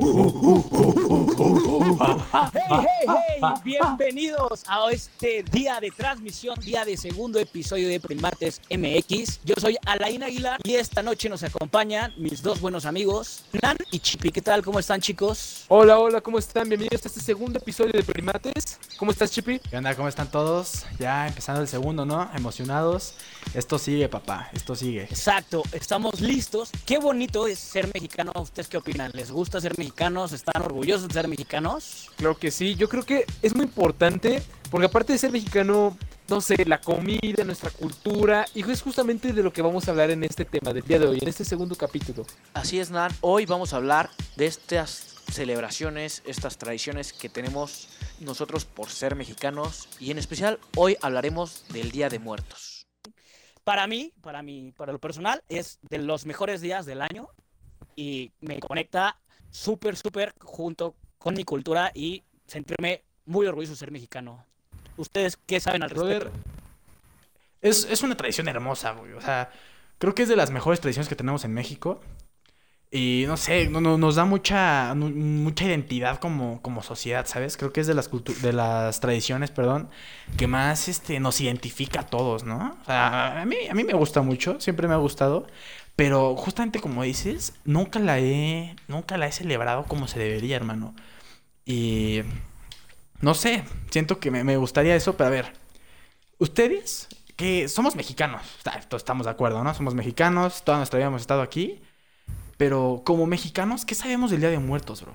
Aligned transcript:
Hey, 0.00 0.06
hey, 2.54 2.86
hey, 3.08 3.40
bienvenidos 3.64 4.62
a 4.68 4.88
este 4.92 5.42
día 5.50 5.80
de 5.80 5.90
transmisión, 5.90 6.56
día 6.60 6.84
de 6.84 6.96
segundo 6.96 7.40
episodio 7.40 7.88
de 7.88 7.98
Primates 7.98 8.60
MX. 8.70 9.40
Yo 9.44 9.56
soy 9.60 9.76
Alain 9.86 10.22
Aguilar 10.22 10.60
y 10.62 10.74
esta 10.74 11.02
noche 11.02 11.28
nos 11.28 11.42
acompañan 11.42 12.14
mis 12.16 12.42
dos 12.42 12.60
buenos 12.60 12.86
amigos, 12.86 13.42
Nan 13.60 13.76
y 13.90 13.98
Chipi. 13.98 14.30
¿Qué 14.30 14.40
tal? 14.40 14.62
¿Cómo 14.62 14.78
están, 14.78 15.00
chicos? 15.00 15.64
Hola, 15.66 15.98
hola, 15.98 16.20
¿cómo 16.20 16.38
están? 16.38 16.68
Bienvenidos 16.68 17.04
a 17.04 17.08
este 17.08 17.20
segundo 17.20 17.58
episodio 17.58 17.90
de 17.92 18.04
Primates. 18.04 18.78
¿Cómo 18.98 19.10
estás, 19.10 19.32
Chipi? 19.32 19.58
¿Qué 19.58 19.76
onda? 19.78 19.96
¿Cómo 19.96 20.08
están 20.08 20.30
todos? 20.30 20.86
Ya 21.00 21.26
empezando 21.26 21.60
el 21.60 21.66
segundo, 21.66 22.04
¿no? 22.04 22.30
Emocionados. 22.36 23.14
Esto 23.54 23.78
sigue, 23.78 24.08
papá. 24.08 24.50
Esto 24.52 24.74
sigue. 24.76 25.04
Exacto, 25.04 25.62
estamos 25.72 26.20
listos. 26.20 26.70
Qué 26.84 26.98
bonito 26.98 27.46
es 27.46 27.58
ser 27.58 27.90
mexicano. 27.92 28.32
¿Ustedes 28.36 28.68
qué 28.68 28.76
opinan? 28.76 29.10
¿Les 29.14 29.30
gusta 29.30 29.60
ser 29.60 29.76
mexicanos? 29.78 30.32
¿Están 30.32 30.62
orgullosos 30.62 31.08
de 31.08 31.14
ser 31.14 31.28
mexicanos? 31.28 32.10
Creo 32.16 32.36
que 32.36 32.50
sí. 32.50 32.74
Yo 32.74 32.88
creo 32.88 33.04
que 33.04 33.24
es 33.42 33.54
muy 33.54 33.64
importante 33.64 34.42
porque 34.70 34.86
aparte 34.86 35.14
de 35.14 35.18
ser 35.18 35.32
mexicano, 35.32 35.96
no 36.28 36.40
sé, 36.40 36.64
la 36.66 36.80
comida, 36.80 37.42
nuestra 37.44 37.70
cultura, 37.70 38.46
y 38.54 38.70
es 38.70 38.82
justamente 38.82 39.32
de 39.32 39.42
lo 39.42 39.52
que 39.52 39.62
vamos 39.62 39.88
a 39.88 39.92
hablar 39.92 40.10
en 40.10 40.24
este 40.24 40.44
tema 40.44 40.72
del 40.72 40.82
día 40.82 40.98
de 40.98 41.06
hoy, 41.06 41.18
en 41.20 41.28
este 41.28 41.44
segundo 41.44 41.74
capítulo. 41.74 42.26
Así 42.52 42.78
es, 42.78 42.90
Nan. 42.90 43.10
Hoy 43.22 43.46
vamos 43.46 43.72
a 43.72 43.76
hablar 43.76 44.10
de 44.36 44.46
estas 44.46 45.16
celebraciones, 45.32 46.22
estas 46.26 46.58
tradiciones 46.58 47.12
que 47.12 47.28
tenemos 47.28 47.88
nosotros 48.20 48.64
por 48.64 48.90
ser 48.90 49.14
mexicanos 49.14 49.88
y 50.00 50.10
en 50.10 50.18
especial 50.18 50.58
hoy 50.76 50.96
hablaremos 51.02 51.64
del 51.70 51.90
Día 51.90 52.08
de 52.08 52.18
Muertos. 52.18 52.77
Para 53.68 53.86
mí, 53.86 54.14
para 54.22 54.40
mí, 54.40 54.72
para 54.74 54.92
lo 54.92 54.98
personal, 54.98 55.44
es 55.50 55.78
de 55.82 55.98
los 55.98 56.24
mejores 56.24 56.62
días 56.62 56.86
del 56.86 57.02
año 57.02 57.28
y 57.96 58.32
me 58.40 58.60
conecta 58.60 59.18
súper, 59.50 59.94
súper 59.94 60.32
junto 60.40 60.94
con 61.18 61.34
mi 61.34 61.44
cultura 61.44 61.92
y 61.94 62.22
sentirme 62.46 63.02
muy 63.26 63.46
orgulloso 63.46 63.74
de 63.74 63.76
ser 63.76 63.90
mexicano. 63.90 64.42
¿Ustedes 64.96 65.36
qué 65.36 65.60
saben 65.60 65.82
al 65.82 65.90
respecto? 65.90 66.30
Es, 67.60 67.84
es 67.84 68.02
una 68.02 68.16
tradición 68.16 68.48
hermosa, 68.48 68.92
güey. 68.92 69.12
O 69.12 69.20
sea, 69.20 69.50
creo 69.98 70.14
que 70.14 70.22
es 70.22 70.30
de 70.30 70.36
las 70.36 70.50
mejores 70.50 70.80
tradiciones 70.80 71.10
que 71.10 71.16
tenemos 71.16 71.44
en 71.44 71.52
México. 71.52 72.00
Y 72.90 73.24
no 73.26 73.36
sé, 73.36 73.68
no, 73.68 73.82
no- 73.82 73.98
nos 73.98 74.14
da 74.16 74.24
mucha, 74.24 74.94
mucha 74.94 75.64
identidad 75.66 76.18
como, 76.18 76.62
como 76.62 76.82
sociedad, 76.82 77.26
¿sabes? 77.26 77.58
Creo 77.58 77.70
que 77.72 77.80
es 77.82 77.86
de 77.86 77.92
las, 77.94 78.10
cultu- 78.10 78.34
de 78.38 78.54
las 78.54 79.00
tradiciones, 79.00 79.50
perdón, 79.50 79.90
que 80.38 80.46
más 80.46 80.88
este, 80.88 81.20
nos 81.20 81.38
identifica 81.42 82.00
a 82.00 82.06
todos, 82.06 82.44
¿no? 82.44 82.78
O 82.80 82.84
sea, 82.86 83.42
a 83.42 83.44
mí, 83.44 83.56
a 83.70 83.74
mí 83.74 83.84
me 83.84 83.92
gusta 83.92 84.22
mucho, 84.22 84.58
siempre 84.60 84.88
me 84.88 84.94
ha 84.94 84.96
gustado, 84.98 85.46
pero 85.96 86.34
justamente 86.36 86.80
como 86.80 87.02
dices, 87.02 87.52
nunca 87.64 87.98
la 87.98 88.20
he, 88.20 88.74
nunca 88.88 89.18
la 89.18 89.26
he 89.26 89.32
celebrado 89.32 89.84
como 89.84 90.08
se 90.08 90.18
debería, 90.18 90.56
hermano. 90.56 90.94
Y 91.66 92.22
no 93.20 93.34
sé, 93.34 93.64
siento 93.90 94.20
que 94.20 94.30
me, 94.30 94.44
me 94.44 94.56
gustaría 94.56 94.94
eso, 94.96 95.16
pero 95.16 95.28
a 95.28 95.30
ver, 95.30 95.52
ustedes, 96.38 97.08
que 97.36 97.68
somos 97.68 97.96
mexicanos, 97.96 98.42
estamos 98.96 99.26
de 99.26 99.32
acuerdo, 99.32 99.64
¿no? 99.64 99.74
Somos 99.74 99.94
mexicanos, 99.94 100.64
toda 100.64 100.78
nuestra 100.78 100.98
vida 100.98 101.08
hemos 101.08 101.22
estado 101.22 101.42
aquí. 101.42 101.80
Pero 102.58 103.02
como 103.06 103.26
mexicanos, 103.26 103.86
¿qué 103.86 103.94
sabemos 103.94 104.30
del 104.30 104.40
Día 104.40 104.50
de 104.50 104.58
Muertos, 104.58 105.00
bro? 105.02 105.14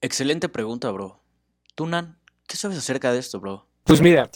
Excelente 0.00 0.48
pregunta, 0.48 0.90
bro. 0.92 1.20
Tú, 1.74 1.86
Nan, 1.86 2.18
¿qué 2.46 2.56
sabes 2.56 2.78
acerca 2.78 3.12
de 3.12 3.18
esto, 3.18 3.40
bro? 3.40 3.66
Pues 3.84 4.00
mira, 4.00 4.30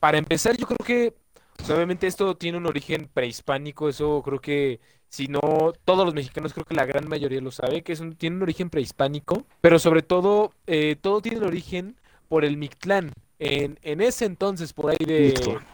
para 0.00 0.18
empezar, 0.18 0.56
yo 0.56 0.66
creo 0.66 0.78
que 0.84 1.14
pues, 1.56 1.70
obviamente 1.70 2.06
esto 2.06 2.36
tiene 2.36 2.58
un 2.58 2.66
origen 2.66 3.08
prehispánico, 3.12 3.88
eso 3.88 4.22
creo 4.22 4.40
que 4.40 4.80
si 5.08 5.26
no 5.28 5.40
todos 5.84 6.04
los 6.04 6.14
mexicanos, 6.14 6.52
creo 6.52 6.66
que 6.66 6.74
la 6.74 6.84
gran 6.84 7.08
mayoría 7.08 7.40
lo 7.40 7.50
sabe, 7.50 7.82
que 7.82 7.92
es 7.92 8.00
un- 8.00 8.16
tiene 8.16 8.36
un 8.36 8.42
origen 8.42 8.68
prehispánico, 8.68 9.46
pero 9.60 9.78
sobre 9.78 10.02
todo, 10.02 10.52
eh, 10.66 10.96
todo 11.00 11.22
tiene 11.22 11.38
el 11.38 11.44
origen 11.44 11.96
por 12.28 12.44
el 12.44 12.56
Mictlán. 12.56 13.12
En, 13.38 13.78
en 13.82 14.00
ese 14.00 14.26
entonces, 14.26 14.72
por 14.72 14.90
ahí 14.90 14.96
de... 15.06 15.32
Mictlán. 15.34 15.64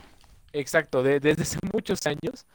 Exacto, 0.53 1.03
de- 1.03 1.21
desde 1.21 1.43
hace 1.43 1.59
muchos 1.73 2.07
años, 2.07 2.47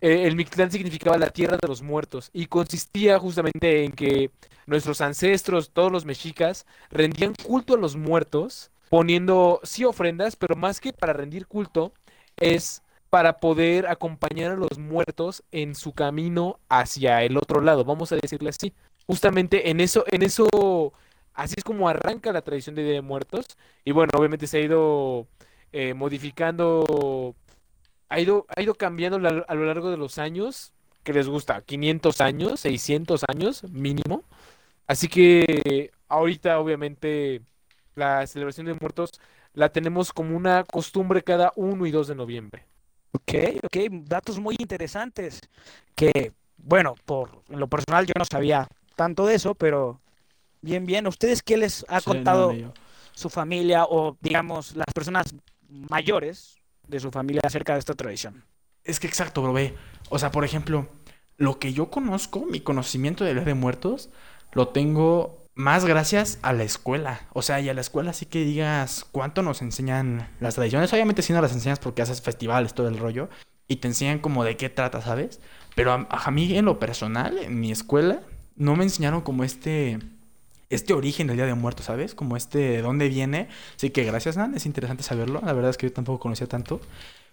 eh, 0.00 0.26
el 0.26 0.36
Mictlán 0.36 0.70
significaba 0.70 1.18
la 1.18 1.30
tierra 1.30 1.58
de 1.60 1.68
los 1.68 1.82
muertos 1.82 2.30
y 2.32 2.46
consistía 2.46 3.18
justamente 3.18 3.84
en 3.84 3.92
que 3.92 4.30
nuestros 4.66 5.00
ancestros, 5.00 5.70
todos 5.70 5.92
los 5.92 6.04
mexicas, 6.04 6.66
rendían 6.90 7.34
culto 7.34 7.74
a 7.74 7.78
los 7.78 7.96
muertos, 7.96 8.70
poniendo 8.90 9.60
sí 9.62 9.84
ofrendas, 9.84 10.36
pero 10.36 10.56
más 10.56 10.80
que 10.80 10.92
para 10.92 11.12
rendir 11.12 11.46
culto, 11.46 11.92
es 12.36 12.82
para 13.10 13.38
poder 13.38 13.86
acompañar 13.86 14.52
a 14.52 14.56
los 14.56 14.78
muertos 14.78 15.44
en 15.52 15.74
su 15.74 15.92
camino 15.92 16.58
hacia 16.68 17.22
el 17.22 17.36
otro 17.36 17.60
lado, 17.60 17.84
vamos 17.84 18.10
a 18.12 18.16
decirle 18.16 18.50
así. 18.50 18.72
Justamente 19.06 19.70
en 19.70 19.80
eso, 19.80 20.04
en 20.10 20.22
eso, 20.22 20.92
así 21.34 21.54
es 21.56 21.64
como 21.64 21.88
arranca 21.88 22.32
la 22.32 22.42
tradición 22.42 22.74
de 22.74 22.82
de 22.82 23.02
Muertos. 23.02 23.46
Y 23.84 23.92
bueno, 23.92 24.10
obviamente 24.16 24.46
se 24.46 24.58
ha 24.58 24.60
ido 24.62 25.28
eh, 25.72 25.94
modificando, 25.94 27.34
ha 28.08 28.20
ido, 28.20 28.46
ha 28.54 28.62
ido 28.62 28.74
cambiando 28.74 29.18
la- 29.18 29.44
a 29.48 29.54
lo 29.54 29.64
largo 29.66 29.90
de 29.90 29.96
los 29.96 30.18
años. 30.18 30.72
que 31.02 31.12
les 31.12 31.28
gusta? 31.28 31.60
500 31.60 32.22
años, 32.22 32.60
600 32.60 33.24
años 33.28 33.62
mínimo. 33.70 34.24
Así 34.86 35.08
que 35.08 35.92
ahorita 36.08 36.58
obviamente 36.60 37.42
la 37.94 38.26
celebración 38.26 38.66
de 38.66 38.74
muertos 38.80 39.12
la 39.54 39.70
tenemos 39.70 40.12
como 40.12 40.36
una 40.36 40.64
costumbre 40.64 41.22
cada 41.22 41.52
1 41.56 41.86
y 41.86 41.90
2 41.90 42.08
de 42.08 42.14
noviembre. 42.14 42.64
Ok, 43.12 43.34
ok, 43.62 43.76
datos 44.06 44.38
muy 44.38 44.56
interesantes. 44.58 45.40
Que, 45.94 46.32
bueno, 46.56 46.94
por 47.04 47.42
en 47.48 47.60
lo 47.60 47.68
personal 47.68 48.06
yo 48.06 48.12
no 48.18 48.24
sabía 48.24 48.68
tanto 48.96 49.26
de 49.26 49.36
eso, 49.36 49.54
pero 49.54 50.00
bien, 50.62 50.86
bien. 50.86 51.06
¿Ustedes 51.06 51.42
qué 51.42 51.56
les 51.56 51.84
ha 51.88 52.00
Sí, 52.00 52.10
contado 52.10 52.52
su 53.14 53.30
familia 53.30 53.84
o, 53.84 54.16
digamos, 54.20 54.76
las 54.76 54.86
personas 54.94 55.34
mayores 55.68 56.56
de 56.88 57.00
su 57.00 57.10
familia 57.10 57.42
acerca 57.44 57.74
de 57.74 57.78
esta 57.80 57.94
tradición? 57.94 58.44
Es 58.82 59.00
que 59.00 59.06
exacto, 59.06 59.42
bro, 59.42 59.52
ve. 59.52 59.74
O 60.10 60.18
sea, 60.18 60.30
por 60.30 60.44
ejemplo, 60.44 60.88
lo 61.36 61.58
que 61.58 61.72
yo 61.72 61.90
conozco, 61.90 62.44
mi 62.46 62.60
conocimiento 62.60 63.24
del 63.24 63.36
Día 63.36 63.44
de 63.44 63.54
Muertos, 63.54 64.10
lo 64.52 64.68
tengo 64.68 65.44
más 65.54 65.84
gracias 65.84 66.38
a 66.42 66.52
la 66.52 66.64
escuela. 66.64 67.28
O 67.32 67.42
sea, 67.42 67.60
y 67.60 67.68
a 67.68 67.74
la 67.74 67.80
escuela 67.80 68.12
sí 68.12 68.26
que 68.26 68.44
digas 68.44 69.06
cuánto 69.10 69.42
nos 69.42 69.62
enseñan 69.62 70.28
las 70.40 70.54
tradiciones. 70.54 70.92
Obviamente 70.92 71.22
sí 71.22 71.32
no 71.32 71.40
las 71.40 71.52
enseñas 71.52 71.78
porque 71.78 72.02
haces 72.02 72.22
festivales, 72.22 72.74
todo 72.74 72.88
el 72.88 72.98
rollo. 72.98 73.28
Y 73.66 73.76
te 73.76 73.88
enseñan 73.88 74.18
como 74.18 74.44
de 74.44 74.56
qué 74.56 74.68
trata, 74.68 75.00
¿sabes? 75.00 75.40
Pero 75.74 75.92
a, 75.92 76.06
a 76.10 76.30
mí 76.30 76.56
en 76.56 76.66
lo 76.66 76.78
personal, 76.78 77.38
en 77.38 77.58
mi 77.58 77.72
escuela, 77.72 78.20
no 78.56 78.76
me 78.76 78.84
enseñaron 78.84 79.22
como 79.22 79.44
este... 79.44 79.98
Este 80.74 80.92
origen 80.92 81.26
del 81.26 81.36
Día 81.36 81.46
de 81.46 81.54
Muertos, 81.54 81.86
¿sabes? 81.86 82.14
Como 82.14 82.36
este, 82.36 82.58
de 82.58 82.82
dónde 82.82 83.08
viene. 83.08 83.48
Así 83.76 83.90
que 83.90 84.04
gracias, 84.04 84.36
Nan, 84.36 84.54
es 84.54 84.66
interesante 84.66 85.02
saberlo. 85.02 85.40
La 85.44 85.52
verdad 85.52 85.70
es 85.70 85.76
que 85.76 85.86
yo 85.86 85.92
tampoco 85.92 86.18
conocía 86.18 86.46
tanto. 86.46 86.80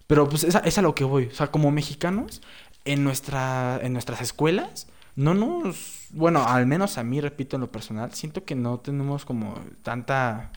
Pero 0.07 0.28
pues 0.29 0.44
es 0.44 0.56
a, 0.56 0.59
es 0.59 0.78
a 0.78 0.81
lo 0.81 0.94
que 0.94 1.03
voy. 1.03 1.28
O 1.28 1.34
sea, 1.34 1.47
como 1.47 1.72
mexicanos, 1.72 2.41
en, 2.85 3.03
nuestra, 3.03 3.80
en 3.81 3.94
nuestras 3.94 4.22
escuelas, 4.22 4.88
no 5.16 5.34
nos... 5.34 6.07
Bueno, 6.12 6.46
al 6.46 6.66
menos 6.66 6.97
a 6.97 7.03
mí, 7.03 7.22
repito, 7.22 7.56
en 7.56 7.62
lo 7.62 7.72
personal, 7.72 8.13
siento 8.13 8.44
que 8.44 8.56
no 8.56 8.80
tenemos 8.80 9.25
como 9.25 9.56
tanta... 9.84 10.51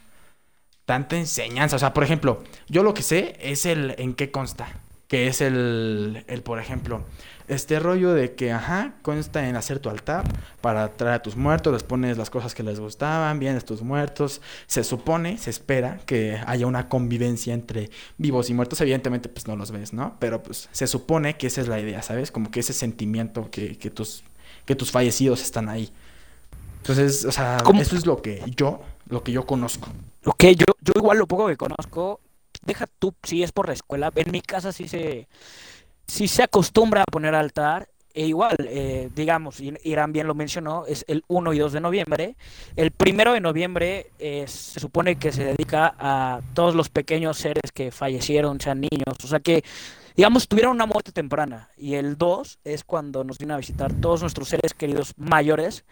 Tanta 0.85 1.17
enseñanza. 1.17 1.77
O 1.77 1.79
sea, 1.79 1.95
por 1.95 2.05
ejemplo, 2.05 2.45
yo 2.69 2.83
lo 2.83 2.93
que 2.93 3.03
sé 3.03 3.39
es 3.41 3.65
el 3.65 3.95
en 3.97 4.13
qué 4.15 4.31
consta. 4.31 4.69
Que 5.09 5.29
es 5.29 5.41
el, 5.41 6.25
el, 6.27 6.43
por 6.43 6.59
ejemplo, 6.59 7.05
este 7.49 7.79
rollo 7.79 8.15
de 8.15 8.35
que, 8.35 8.53
ajá, 8.53 8.95
consta 9.03 9.49
en 9.49 9.57
hacer 9.57 9.79
tu 9.79 9.91
altar 9.91 10.25
para 10.61 10.93
traer 10.93 11.17
a 11.17 11.23
tus 11.23 11.37
muertos, 11.37 11.73
les 11.73 11.83
pones 11.83 12.17
las 12.17 12.31
cosas 12.31 12.55
que 12.55 12.63
les 12.63 12.81
gustaban, 12.81 13.39
vienes 13.39 13.65
tus 13.65 13.83
muertos. 13.83 14.41
Se 14.67 14.85
supone, 14.85 15.39
se 15.39 15.51
espera 15.51 16.01
que 16.07 16.41
haya 16.47 16.67
una 16.67 16.89
convivencia 16.89 17.53
entre 17.53 17.91
vivos 18.17 18.49
y 18.51 18.55
muertos. 18.55 18.81
Evidentemente, 18.81 19.29
pues 19.29 19.47
no 19.47 19.57
los 19.57 19.71
ves, 19.71 19.93
¿no? 19.93 20.17
Pero 20.19 20.43
pues 20.43 20.69
se 20.73 20.87
supone 20.87 21.37
que 21.37 21.49
esa 21.49 21.61
es 21.61 21.69
la 21.69 21.79
idea, 21.79 22.03
¿sabes? 22.03 22.31
Como 22.31 22.51
que 22.51 22.61
ese 22.61 22.73
sentimiento 22.73 23.51
que, 23.51 23.77
que 23.77 23.91
tus, 23.91 24.25
que 24.65 24.75
tus 24.75 24.91
fallecidos 24.91 25.43
están 25.43 25.69
ahí. 25.69 25.91
Entonces, 26.79 27.25
o 27.25 27.33
sea, 27.33 27.59
¿Cómo? 27.65 27.81
eso 27.81 27.97
es 27.97 28.07
lo 28.07 28.21
que 28.21 28.43
yo, 28.57 28.83
lo 29.09 29.23
que 29.23 29.33
yo 29.33 29.47
conozco. 29.47 29.89
Ok, 30.25 30.45
yo, 30.57 30.67
yo 30.81 30.93
igual 30.97 31.19
lo 31.19 31.27
poco 31.27 31.47
que 31.47 31.57
conozco, 31.57 32.21
deja 32.65 32.87
tú 32.99 33.15
si 33.23 33.43
es 33.43 33.53
por 33.53 33.69
la 33.69 33.75
escuela, 33.75 34.13
en 34.15 34.31
mi 34.31 34.41
casa 34.41 34.73
sí 34.73 34.89
se, 34.89 35.27
sí 36.07 36.29
se 36.29 36.43
acostumbra 36.43 37.03
a 37.03 37.11
poner 37.11 37.35
altar, 37.35 37.89
e 38.15 38.27
igual, 38.27 38.57
eh, 38.61 39.11
digamos, 39.13 39.61
Irán 39.61 40.13
bien 40.13 40.29
lo 40.29 40.37
mencionó, 40.37 40.87
es 40.87 41.05
el 41.09 41.25
1 41.27 41.53
y 41.53 41.59
2 41.59 41.73
de 41.73 41.81
noviembre. 41.81 42.37
El 42.77 42.93
primero 42.93 43.33
de 43.33 43.41
noviembre 43.41 44.13
eh, 44.21 44.45
se 44.47 44.79
supone 44.79 45.17
que 45.17 45.33
se 45.33 45.45
dedica 45.45 45.97
a 45.99 46.41
todos 46.55 46.77
los 46.77 46.89
pequeños 46.89 47.39
seres 47.39 47.73
que 47.73 47.91
fallecieron, 47.91 48.61
sean 48.61 48.83
niños, 48.83 49.17
o 49.25 49.27
sea 49.27 49.41
que, 49.41 49.65
digamos, 50.17 50.47
tuvieron 50.47 50.77
una 50.77 50.87
muerte 50.87 51.11
temprana. 51.11 51.71
Y 51.77 51.95
el 51.95 52.17
2 52.17 52.61
es 52.63 52.85
cuando 52.85 53.25
nos 53.25 53.39
vienen 53.39 53.57
a 53.57 53.59
visitar 53.59 53.93
todos 53.95 54.21
nuestros 54.21 54.49
seres 54.49 54.75
queridos 54.75 55.15
mayores 55.17 55.85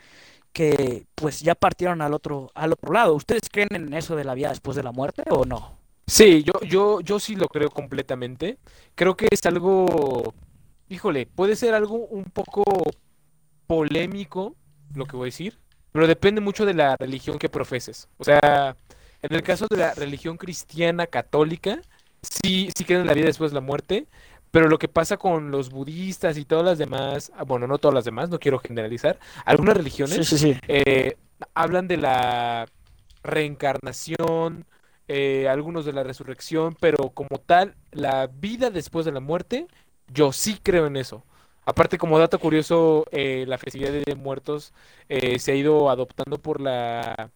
que 0.53 1.07
pues 1.17 1.41
ya 1.41 1.57
partieron 1.57 2.03
al 2.03 2.15
otro, 2.15 2.53
al 2.55 2.73
otro 2.73 2.93
lado. 2.93 3.15
¿Ustedes 3.15 3.49
creen 3.51 3.69
en 3.73 3.93
eso 3.95 4.15
de 4.15 4.25
la 4.25 4.35
vida 4.35 4.51
después 4.51 4.77
de 4.77 4.85
la 4.85 4.93
muerte 4.93 5.25
o 5.29 5.45
no? 5.45 5.82
Sí, 6.13 6.43
yo, 6.45 6.53
yo, 6.69 7.01
yo 7.01 7.19
sí 7.19 7.37
lo 7.37 7.49
creo 7.49 7.71
completamente. 7.71 8.59
Creo 8.95 9.17
que 9.17 9.29
es 9.31 9.41
algo, 9.47 10.35
híjole, 10.89 11.27
puede 11.27 11.57
ser 11.57 11.75
algo 11.75 11.97
un 11.97 12.25
poco 12.25 12.65
polémico, 13.67 14.57
lo 14.95 15.07
que 15.07 15.17
voy 15.17 15.27
a 15.27 15.29
decir, 15.29 15.59
pero 15.93 16.07
depende 16.07 16.41
mucho 16.41 16.67
de 16.67 16.75
la 16.75 16.97
religión 16.97 17.39
que 17.39 17.49
profeses. 17.49 18.09
O 18.19 18.25
sea, 18.25 18.77
en 19.23 19.35
el 19.35 19.43
caso 19.43 19.67
de 19.71 19.77
la 19.79 19.95
religión 19.95 20.37
cristiana 20.37 21.07
católica, 21.07 21.81
sí, 22.23 22.71
sí 22.77 22.85
creen 22.85 23.03
en 23.03 23.07
la 23.09 23.15
vida 23.15 23.27
después 23.27 23.51
de 23.53 23.57
la 23.57 23.61
muerte, 23.61 24.07
pero 24.51 24.69
lo 24.69 24.79
que 24.79 24.89
pasa 24.89 25.17
con 25.17 25.51
los 25.51 25.71
budistas 25.71 26.37
y 26.37 26.45
todas 26.45 26.65
las 26.65 26.79
demás, 26.79 27.33
ah, 27.37 27.45
bueno, 27.45 27.67
no 27.67 27.79
todas 27.79 27.95
las 27.95 28.05
demás, 28.05 28.29
no 28.31 28.39
quiero 28.39 28.59
generalizar, 28.59 29.19
algunas 29.47 29.77
religiones 29.77 30.17
Sí, 30.17 30.25
sí, 30.25 30.39
sí. 30.55 30.61
eh, 30.69 31.17
hablan 31.55 31.89
de 31.89 31.97
la 31.99 32.67
reencarnación, 33.23 34.67
eh, 35.09 35.49
algunos 35.49 35.85
de 35.85 35.93
la 35.93 36.03
resurrección, 36.03 36.77
pero 36.81 37.11
como 37.11 37.39
tal, 37.39 37.77
la 37.91 38.27
vida 38.29 38.71
después 38.71 39.05
de 39.05 39.13
la 39.13 39.21
muerte, 39.21 39.67
yo 40.09 40.33
sí 40.33 40.59
creo 40.63 40.87
en 40.87 40.97
eso. 40.97 41.25
Aparte, 41.65 41.99
como 41.99 42.19
dato 42.19 42.39
curioso, 42.41 43.05
eh, 43.13 43.45
la 43.47 43.59
festividad 43.59 43.93
de 43.93 44.15
Muertos 44.17 44.73
eh, 45.09 45.39
se 45.39 45.53
ha 45.53 45.55
ido 45.55 45.91
adoptando 45.91 46.39
por 46.39 46.61
la 46.61 47.31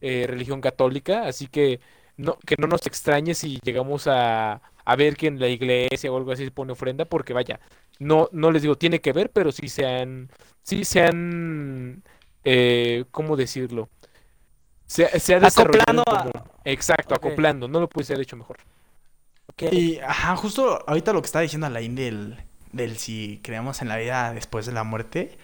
religión 0.00 0.60
católica, 0.60 1.26
así 1.28 1.46
que 1.46 1.80
no, 2.16 2.36
que 2.44 2.56
no 2.58 2.66
nos 2.66 2.84
extrañe 2.86 3.34
si 3.34 3.60
llegamos 3.62 4.08
a, 4.08 4.60
a 4.84 4.96
ver 4.96 5.16
que 5.16 5.28
en 5.28 5.38
la 5.38 5.46
iglesia 5.48 6.10
o 6.12 6.16
algo 6.16 6.32
así 6.32 6.44
se 6.44 6.50
pone 6.50 6.72
ofrenda, 6.72 7.04
porque 7.04 7.32
vaya, 7.32 7.60
no, 8.00 8.28
no 8.32 8.50
les 8.50 8.62
digo 8.62 8.76
tiene 8.76 9.00
que 9.00 9.12
ver, 9.12 9.30
pero 9.30 9.52
sí 9.52 9.68
se 9.68 9.86
han, 9.86 10.28
sí 10.62 10.84
se 10.84 11.02
han, 11.02 12.02
¿cómo 13.10 13.36
decirlo? 13.36 13.88
Se, 14.92 15.20
se 15.20 15.34
ha 15.34 15.40
desarrollado 15.40 16.02
Acoplando 16.02 16.38
a- 16.38 16.44
Exacto, 16.64 17.14
acoplando, 17.14 17.66
no 17.66 17.80
lo 17.80 17.88
puede 17.88 18.06
haber 18.12 18.22
hecho 18.24 18.36
mejor. 18.36 18.58
Y, 19.70 19.98
ajá, 19.98 20.36
justo 20.36 20.84
ahorita 20.86 21.12
lo 21.12 21.22
que 21.22 21.26
está 21.26 21.40
diciendo 21.40 21.66
Alain 21.66 21.94
del, 21.94 22.36
del 22.72 22.98
si 22.98 23.40
creemos 23.42 23.80
en 23.80 23.88
la 23.88 23.96
vida 23.96 24.32
después 24.34 24.66
de 24.66 24.72
la 24.72 24.84
muerte. 24.84 25.38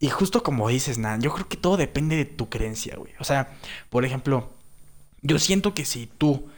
Y 0.00 0.10
justo 0.10 0.42
como 0.42 0.68
dices, 0.68 0.98
Nan, 0.98 1.22
yo 1.22 1.32
creo 1.32 1.48
que 1.48 1.56
todo 1.56 1.76
depende 1.78 2.16
de 2.16 2.24
tu 2.26 2.48
creencia, 2.50 2.96
güey. 2.96 3.12
O 3.20 3.24
sea, 3.24 3.48
por 3.90 4.04
ejemplo, 4.04 4.50
yo 5.22 5.38
siento 5.38 5.72
que 5.74 5.84
si 5.86 6.06
tú 6.06 6.50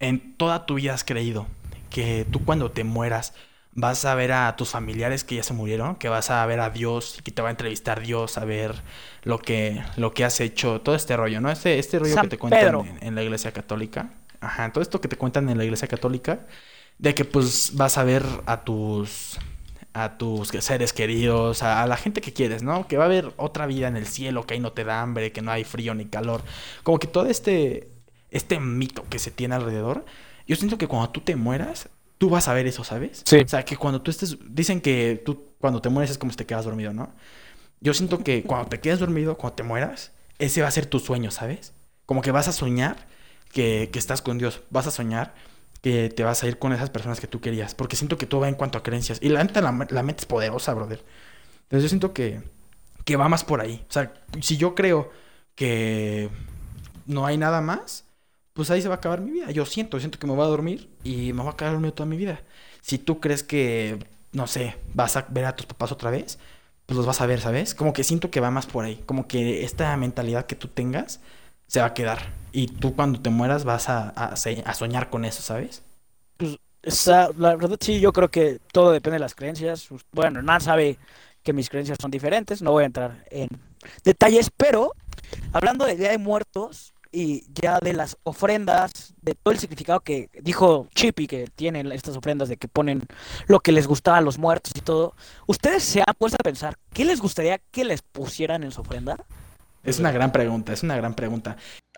en 0.00 0.36
toda 0.36 0.64
tu 0.66 0.74
vida 0.76 0.94
has 0.94 1.04
creído 1.04 1.46
que 1.90 2.26
tú 2.30 2.44
cuando 2.44 2.70
te 2.70 2.82
mueras 2.84 3.34
vas 3.74 4.04
a 4.04 4.14
ver 4.14 4.32
a 4.32 4.54
tus 4.56 4.70
familiares 4.70 5.24
que 5.24 5.36
ya 5.36 5.42
se 5.42 5.52
murieron, 5.52 5.96
que 5.96 6.08
vas 6.08 6.30
a 6.30 6.44
ver 6.46 6.60
a 6.60 6.70
Dios 6.70 7.16
y 7.18 7.22
que 7.22 7.32
te 7.32 7.42
va 7.42 7.48
a 7.48 7.50
entrevistar 7.50 8.00
Dios, 8.00 8.38
a 8.38 8.44
ver 8.44 8.74
lo 9.22 9.38
que, 9.38 9.82
lo 9.96 10.12
que 10.12 10.24
has 10.24 10.40
hecho, 10.40 10.80
todo 10.80 10.94
este 10.94 11.16
rollo, 11.16 11.40
¿no? 11.40 11.50
Este, 11.50 11.78
este 11.78 11.98
rollo 11.98 12.14
San 12.14 12.24
que 12.24 12.30
te 12.30 12.38
cuentan 12.38 12.98
en 13.00 13.14
la 13.14 13.22
iglesia 13.22 13.52
católica. 13.52 14.10
Ajá, 14.40 14.70
todo 14.72 14.82
esto 14.82 15.00
que 15.00 15.08
te 15.08 15.16
cuentan 15.16 15.48
en 15.48 15.58
la 15.58 15.64
iglesia 15.64 15.88
católica, 15.88 16.46
de 16.98 17.14
que 17.14 17.24
pues 17.24 17.72
vas 17.74 17.98
a 17.98 18.04
ver 18.04 18.24
a 18.46 18.64
tus 18.64 19.38
a 19.92 20.18
tus 20.18 20.48
seres 20.48 20.92
queridos, 20.92 21.62
a, 21.62 21.82
a 21.82 21.86
la 21.86 21.96
gente 21.96 22.20
que 22.20 22.32
quieres, 22.32 22.64
¿no? 22.64 22.88
Que 22.88 22.96
va 22.96 23.04
a 23.04 23.06
haber 23.06 23.32
otra 23.36 23.66
vida 23.66 23.86
en 23.86 23.96
el 23.96 24.06
cielo, 24.06 24.44
que 24.44 24.54
ahí 24.54 24.60
no 24.60 24.72
te 24.72 24.82
da 24.82 25.00
hambre, 25.02 25.30
que 25.30 25.40
no 25.40 25.52
hay 25.52 25.62
frío 25.62 25.94
ni 25.94 26.06
calor. 26.06 26.42
Como 26.82 26.98
que 26.98 27.06
todo 27.06 27.26
este 27.26 27.90
este 28.30 28.58
mito 28.58 29.04
que 29.08 29.20
se 29.20 29.30
tiene 29.30 29.54
alrededor, 29.54 30.04
yo 30.46 30.56
siento 30.56 30.76
que 30.76 30.88
cuando 30.88 31.10
tú 31.10 31.20
te 31.20 31.36
mueras, 31.36 31.88
tú 32.24 32.30
vas 32.30 32.48
a 32.48 32.54
ver 32.54 32.66
eso, 32.66 32.84
¿sabes? 32.84 33.20
Sí. 33.26 33.36
O 33.36 33.48
sea, 33.48 33.66
que 33.66 33.76
cuando 33.76 34.00
tú 34.00 34.10
estés 34.10 34.38
dicen 34.48 34.80
que 34.80 35.22
tú 35.26 35.48
cuando 35.60 35.82
te 35.82 35.90
mueres 35.90 36.10
es 36.10 36.16
como 36.16 36.32
si 36.32 36.38
te 36.38 36.46
quedas 36.46 36.64
dormido, 36.64 36.94
¿no? 36.94 37.12
Yo 37.82 37.92
siento 37.92 38.24
que 38.24 38.44
cuando 38.44 38.70
te 38.70 38.80
quedas 38.80 38.98
dormido, 38.98 39.36
cuando 39.36 39.56
te 39.56 39.62
mueras, 39.62 40.12
ese 40.38 40.62
va 40.62 40.68
a 40.68 40.70
ser 40.70 40.86
tu 40.86 41.00
sueño, 41.00 41.30
¿sabes? 41.30 41.74
Como 42.06 42.22
que 42.22 42.30
vas 42.30 42.48
a 42.48 42.52
soñar 42.52 42.96
que, 43.52 43.90
que 43.92 43.98
estás 43.98 44.22
con 44.22 44.38
Dios, 44.38 44.62
vas 44.70 44.86
a 44.86 44.90
soñar 44.90 45.34
que 45.82 46.08
te 46.08 46.24
vas 46.24 46.42
a 46.42 46.46
ir 46.46 46.58
con 46.58 46.72
esas 46.72 46.88
personas 46.88 47.20
que 47.20 47.26
tú 47.26 47.42
querías, 47.42 47.74
porque 47.74 47.94
siento 47.94 48.16
que 48.16 48.24
todo 48.24 48.40
va 48.40 48.48
en 48.48 48.54
cuanto 48.54 48.78
a 48.78 48.82
creencias. 48.82 49.18
Y 49.20 49.28
la 49.28 49.44
neta, 49.44 49.60
la, 49.60 49.86
la 49.90 50.02
mente 50.02 50.20
es 50.20 50.26
poderosa, 50.26 50.72
brother. 50.72 51.04
Entonces 51.64 51.82
yo 51.82 51.88
siento 51.90 52.14
que, 52.14 52.40
que 53.04 53.16
va 53.16 53.28
más 53.28 53.44
por 53.44 53.60
ahí. 53.60 53.84
O 53.86 53.92
sea, 53.92 54.14
si 54.40 54.56
yo 54.56 54.74
creo 54.74 55.10
que 55.54 56.30
no 57.04 57.26
hay 57.26 57.36
nada 57.36 57.60
más, 57.60 58.03
pues 58.54 58.70
ahí 58.70 58.82
se 58.82 58.88
va 58.88 58.96
a 58.96 58.98
acabar 58.98 59.20
mi 59.22 59.32
vida. 59.32 59.50
Yo 59.52 59.66
siento, 59.66 59.98
siento 60.00 60.18
que 60.18 60.26
me 60.28 60.34
voy 60.34 60.44
a 60.44 60.48
dormir 60.48 60.90
y 61.04 61.32
me 61.34 61.42
voy 61.42 61.52
a 61.52 61.56
quedar 61.56 61.72
dormido 61.74 61.94
toda 61.94 62.08
mi 62.08 62.16
vida. 62.18 62.42
Si 62.82 62.98
tú 62.98 63.20
crees 63.20 63.42
que, 63.44 63.98
no 64.32 64.46
sé, 64.48 64.76
vas 64.94 65.16
a 65.16 65.26
ver 65.30 65.46
a 65.46 65.56
tus 65.56 65.66
papás 65.66 65.92
otra 65.92 66.10
vez, 66.10 66.38
pues 66.86 66.96
los 66.96 67.06
vas 67.06 67.20
a 67.20 67.26
ver, 67.26 67.40
¿sabes? 67.40 67.74
Como 67.74 67.92
que 67.92 68.04
siento 68.04 68.30
que 68.30 68.40
va 68.40 68.50
más 68.50 68.66
por 68.66 68.84
ahí. 68.84 69.02
Como 69.06 69.28
que 69.28 69.64
esta 69.64 69.96
mentalidad 69.96 70.46
que 70.46 70.56
tú 70.56 70.68
tengas 70.68 71.20
se 71.66 71.80
va 71.80 71.86
a 71.86 71.94
quedar. 71.94 72.32
Y 72.52 72.68
tú 72.68 72.94
cuando 72.94 73.20
te 73.20 73.30
mueras 73.30 73.64
vas 73.64 73.88
a, 73.88 74.10
a, 74.10 74.36
soñar 74.74 75.10
con 75.10 75.24
eso, 75.24 75.42
¿sabes? 75.42 75.82
Esa- 76.82 77.30
la 77.36 77.56
verdad 77.56 77.78
sí, 77.80 78.00
yo 78.00 78.12
creo 78.12 78.30
que 78.30 78.60
todo 78.72 78.92
depende 78.92 79.14
de 79.16 79.20
las 79.20 79.34
creencias. 79.34 79.88
Bueno, 80.12 80.42
Nan 80.42 80.60
sabe 80.60 80.98
que 81.42 81.52
mis 81.52 81.68
creencias 81.70 81.98
son 82.00 82.10
diferentes, 82.10 82.62
no 82.62 82.72
voy 82.72 82.84
a 82.84 82.86
entrar 82.86 83.24
en 83.30 83.48
detalles, 84.04 84.50
pero 84.56 84.92
hablando 85.52 85.84
del 85.86 85.98
Día 85.98 86.10
de 86.10 86.18
Muertos 86.18 86.93
y 87.14 87.46
ya 87.54 87.78
de 87.78 87.92
las 87.92 88.18
ofrendas, 88.24 89.14
de 89.22 89.36
todo 89.36 89.52
el 89.52 89.60
significado 89.60 90.00
que 90.00 90.30
dijo 90.42 90.88
Chippy 90.94 91.28
que 91.28 91.46
tienen 91.54 91.92
estas 91.92 92.16
ofrendas 92.16 92.48
de 92.48 92.56
que 92.56 92.66
ponen 92.66 93.06
lo 93.46 93.60
que 93.60 93.70
les 93.70 93.86
gustaba 93.86 94.18
a 94.18 94.20
los 94.20 94.36
muertos 94.36 94.72
y 94.74 94.80
todo, 94.80 95.14
¿ustedes 95.46 95.84
se 95.84 96.00
han 96.00 96.14
puesto 96.18 96.36
a 96.40 96.42
pensar 96.42 96.76
qué 96.92 97.04
les 97.04 97.20
gustaría 97.20 97.60
que 97.70 97.84
les 97.84 98.02
pusieran 98.02 98.64
en 98.64 98.72
su 98.72 98.80
ofrenda? 98.80 99.24
Es 99.84 100.00
una 100.00 100.10
gran 100.10 100.32
pregunta, 100.32 100.72
es 100.72 100.82
una 100.82 100.96
gran 100.96 101.14
pregunta. 101.14 101.56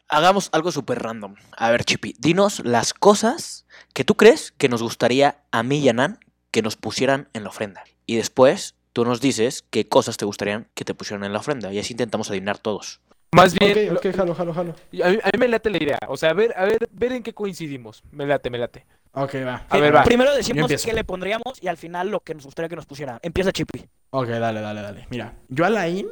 Hagamos 0.09 0.51
algo 0.53 0.71
súper 0.71 1.03
random. 1.03 1.35
A 1.57 1.71
ver, 1.71 1.85
Chipi, 1.85 2.15
dinos 2.19 2.61
las 2.65 2.93
cosas 2.93 3.67
que 3.95 4.05
tú 4.05 4.17
crees 4.17 4.53
que 4.53 4.69
nos 4.69 4.83
gustaría 4.83 5.43
a 5.51 5.63
mí 5.63 5.79
y 5.79 5.89
a 5.89 5.95
Nan 5.95 6.21
que 6.51 6.63
nos 6.63 6.77
pusieran 6.77 7.29
en 7.33 7.43
la 7.43 7.49
ofrenda. 7.49 7.85
Y 8.05 8.17
después 8.17 8.75
tú 8.93 9.05
nos 9.05 9.21
dices 9.21 9.65
qué 9.71 9.89
cosas 9.89 10.17
te 10.17 10.25
gustarían 10.27 10.69
que 10.75 10.85
te 10.85 10.95
pusieran 10.95 11.25
en 11.25 11.33
la 11.33 11.39
ofrenda. 11.39 11.73
Y 11.73 11.79
así 11.79 11.95
intentamos 11.95 12.31
adivinar 12.31 12.59
todos. 12.59 13.01
Más 13.33 13.53
bien, 13.59 13.93
ok, 13.93 13.99
ok, 14.07 14.15
jalo, 14.17 14.35
jalo, 14.35 14.55
jalo. 14.55 14.75
lo- 14.93 15.05
a, 15.05 15.09
mí, 15.11 15.19
a 15.23 15.27
mí 15.33 15.39
me 15.39 15.49
late 15.49 15.69
la 15.71 15.83
idea. 15.83 15.99
O 16.09 16.17
sea, 16.17 16.31
a 16.31 16.33
ver, 16.33 16.55
a 16.57 16.65
ver, 16.65 16.89
ver 16.93 17.13
en 17.13 17.23
qué 17.23 17.35
coincidimos. 17.35 18.03
Me 18.11 18.25
late, 18.27 18.49
me 18.51 18.59
late. 18.59 18.87
Ok, 19.13 19.35
va. 19.47 19.67
A 19.69 19.79
ver, 19.79 19.95
va. 19.95 20.05
Primero 20.05 20.35
decimos 20.35 20.71
qué 20.85 20.93
le 20.93 21.05
pondríamos 21.05 21.61
y 21.63 21.69
al 21.69 21.77
final 21.77 22.09
lo 22.11 22.21
que 22.21 22.35
nos 22.35 22.45
gustaría 22.45 22.69
que 22.69 22.77
nos 22.77 22.87
pusieran. 22.87 23.19
Empieza 23.23 23.53
Chippy. 23.53 23.85
Ok, 24.11 24.29
dale, 24.29 24.61
dale, 24.61 24.81
dale. 24.83 25.07
Mira, 25.11 25.35
yo 25.49 25.65
a 25.65 25.71
Laín 25.71 26.09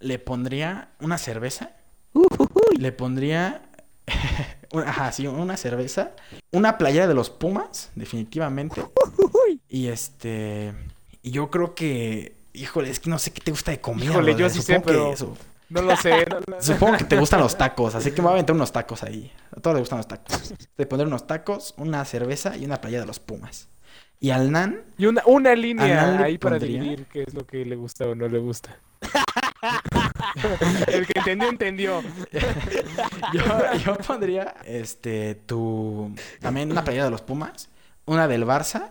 le 0.00 0.18
pondría 0.18 0.90
una 1.00 1.18
cerveza. 1.18 1.72
Le 2.78 2.92
pondría. 2.92 3.62
una- 4.72 4.88
Ajá, 4.90 5.12
sí, 5.12 5.26
una 5.26 5.56
cerveza. 5.56 6.12
Una 6.52 6.76
playera 6.78 7.06
de 7.06 7.14
los 7.14 7.30
Pumas, 7.30 7.90
definitivamente. 7.94 8.82
Y 9.68 9.88
este. 9.88 10.72
Y 11.22 11.30
yo 11.32 11.50
creo 11.50 11.74
que. 11.74 12.36
Híjole, 12.52 12.90
es 12.90 12.98
que 12.98 13.10
no 13.10 13.18
sé 13.18 13.32
qué 13.32 13.40
te 13.40 13.52
gusta 13.52 13.70
de 13.70 13.80
comida. 13.80 14.06
Híjole, 14.06 14.34
yo 14.34 14.48
sí 14.50 14.60
sé, 14.60 14.74
Supongo 14.74 14.86
que 14.86 14.92
pero- 14.92 15.16
su- 15.16 15.36
No 15.70 15.82
lo 15.82 15.96
sé. 15.96 16.26
no- 16.26 16.40
no- 16.46 16.60
Supongo 16.62 16.98
que 16.98 17.04
te 17.04 17.16
gustan 17.16 17.40
los 17.40 17.56
tacos, 17.56 17.94
así 17.94 18.10
que 18.12 18.16
me 18.20 18.26
voy 18.26 18.32
a 18.32 18.34
aventar 18.34 18.54
unos 18.56 18.72
tacos 18.72 19.02
ahí. 19.02 19.32
A 19.56 19.60
todos 19.60 19.74
les 19.76 19.80
gustan 19.82 19.98
los 19.98 20.08
tacos. 20.08 20.52
Te 20.76 20.86
pondré 20.86 21.06
unos 21.06 21.26
tacos, 21.26 21.74
una 21.78 22.04
cerveza 22.04 22.56
y 22.56 22.64
una 22.64 22.80
playera 22.80 23.02
de 23.02 23.06
los 23.06 23.20
Pumas. 23.20 23.68
Y 24.18 24.30
al 24.30 24.50
Nan, 24.52 24.82
Y 24.98 25.06
una, 25.06 25.22
una 25.24 25.54
línea 25.54 26.18
ahí 26.24 26.36
para 26.38 26.56
pondría- 26.58 26.82
dividir 26.82 27.06
qué 27.06 27.22
es 27.26 27.32
lo 27.32 27.46
que 27.46 27.64
le 27.64 27.74
gusta 27.76 28.06
o 28.06 28.14
no 28.14 28.28
le 28.28 28.38
gusta. 28.38 28.76
El 30.86 31.06
que 31.06 31.18
entendió, 31.18 31.48
entendió. 31.48 32.02
yo, 33.32 33.74
yo 33.84 33.94
pondría 33.98 34.54
este 34.64 35.34
tu 35.46 36.14
también 36.40 36.70
una 36.70 36.84
playera 36.84 37.04
de 37.06 37.10
los 37.10 37.22
Pumas, 37.22 37.68
una 38.06 38.28
del 38.28 38.44
Barça, 38.46 38.90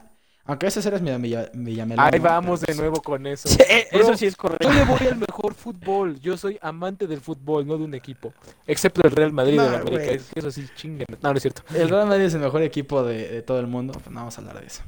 aunque 0.50 0.68
ese 0.68 0.86
eres 0.88 1.02
mi 1.02 1.12
Villa- 1.18 1.50
Villamelón. 1.54 2.06
Ahí 2.06 2.20
¿no? 2.20 2.26
vamos 2.26 2.62
de 2.62 2.74
nuevo 2.76 3.02
con 3.02 3.26
eso. 3.28 3.48
Sí, 3.48 3.58
eh, 3.70 3.88
Bro, 3.92 4.02
eso 4.02 4.18
sí 4.18 4.26
es 4.26 4.36
correcto. 4.36 4.68
Yo 4.68 4.74
le 4.74 4.84
voy 4.86 5.08
al 5.08 5.16
mejor 5.18 5.54
fútbol. 5.54 6.20
Yo 6.20 6.36
soy 6.38 6.58
amante 6.62 7.08
del 7.08 7.22
fútbol, 7.22 7.66
no 7.68 7.78
de 7.78 7.84
un 7.84 7.94
equipo. 7.94 8.34
Excepto 8.68 9.02
el 9.06 9.12
Real 9.12 9.32
Madrid 9.32 9.56
No, 9.58 9.64
de 9.64 9.70
la 9.72 9.78
América. 9.80 10.04
güey. 10.04 10.16
Es 10.18 10.30
que 10.34 10.40
eso 10.40 10.52
sí, 10.52 10.66
chinguen. 10.76 11.06
No, 11.22 11.32
no 11.32 11.38
es 11.38 11.42
cierto. 11.44 11.62
El 11.74 11.88
Real 11.90 12.08
Madrid 12.08 12.24
es 12.26 12.34
el 12.34 12.42
mejor 12.42 12.62
equipo 12.64 13.04
de, 13.04 13.30
de 13.30 13.42
todo 13.42 13.60
el 13.60 13.68
mundo, 13.68 13.94
pues 13.94 14.08
no 14.10 14.16
vamos 14.16 14.38
a 14.38 14.42
hablar 14.42 14.60
de 14.60 14.68
eso. 14.68 14.82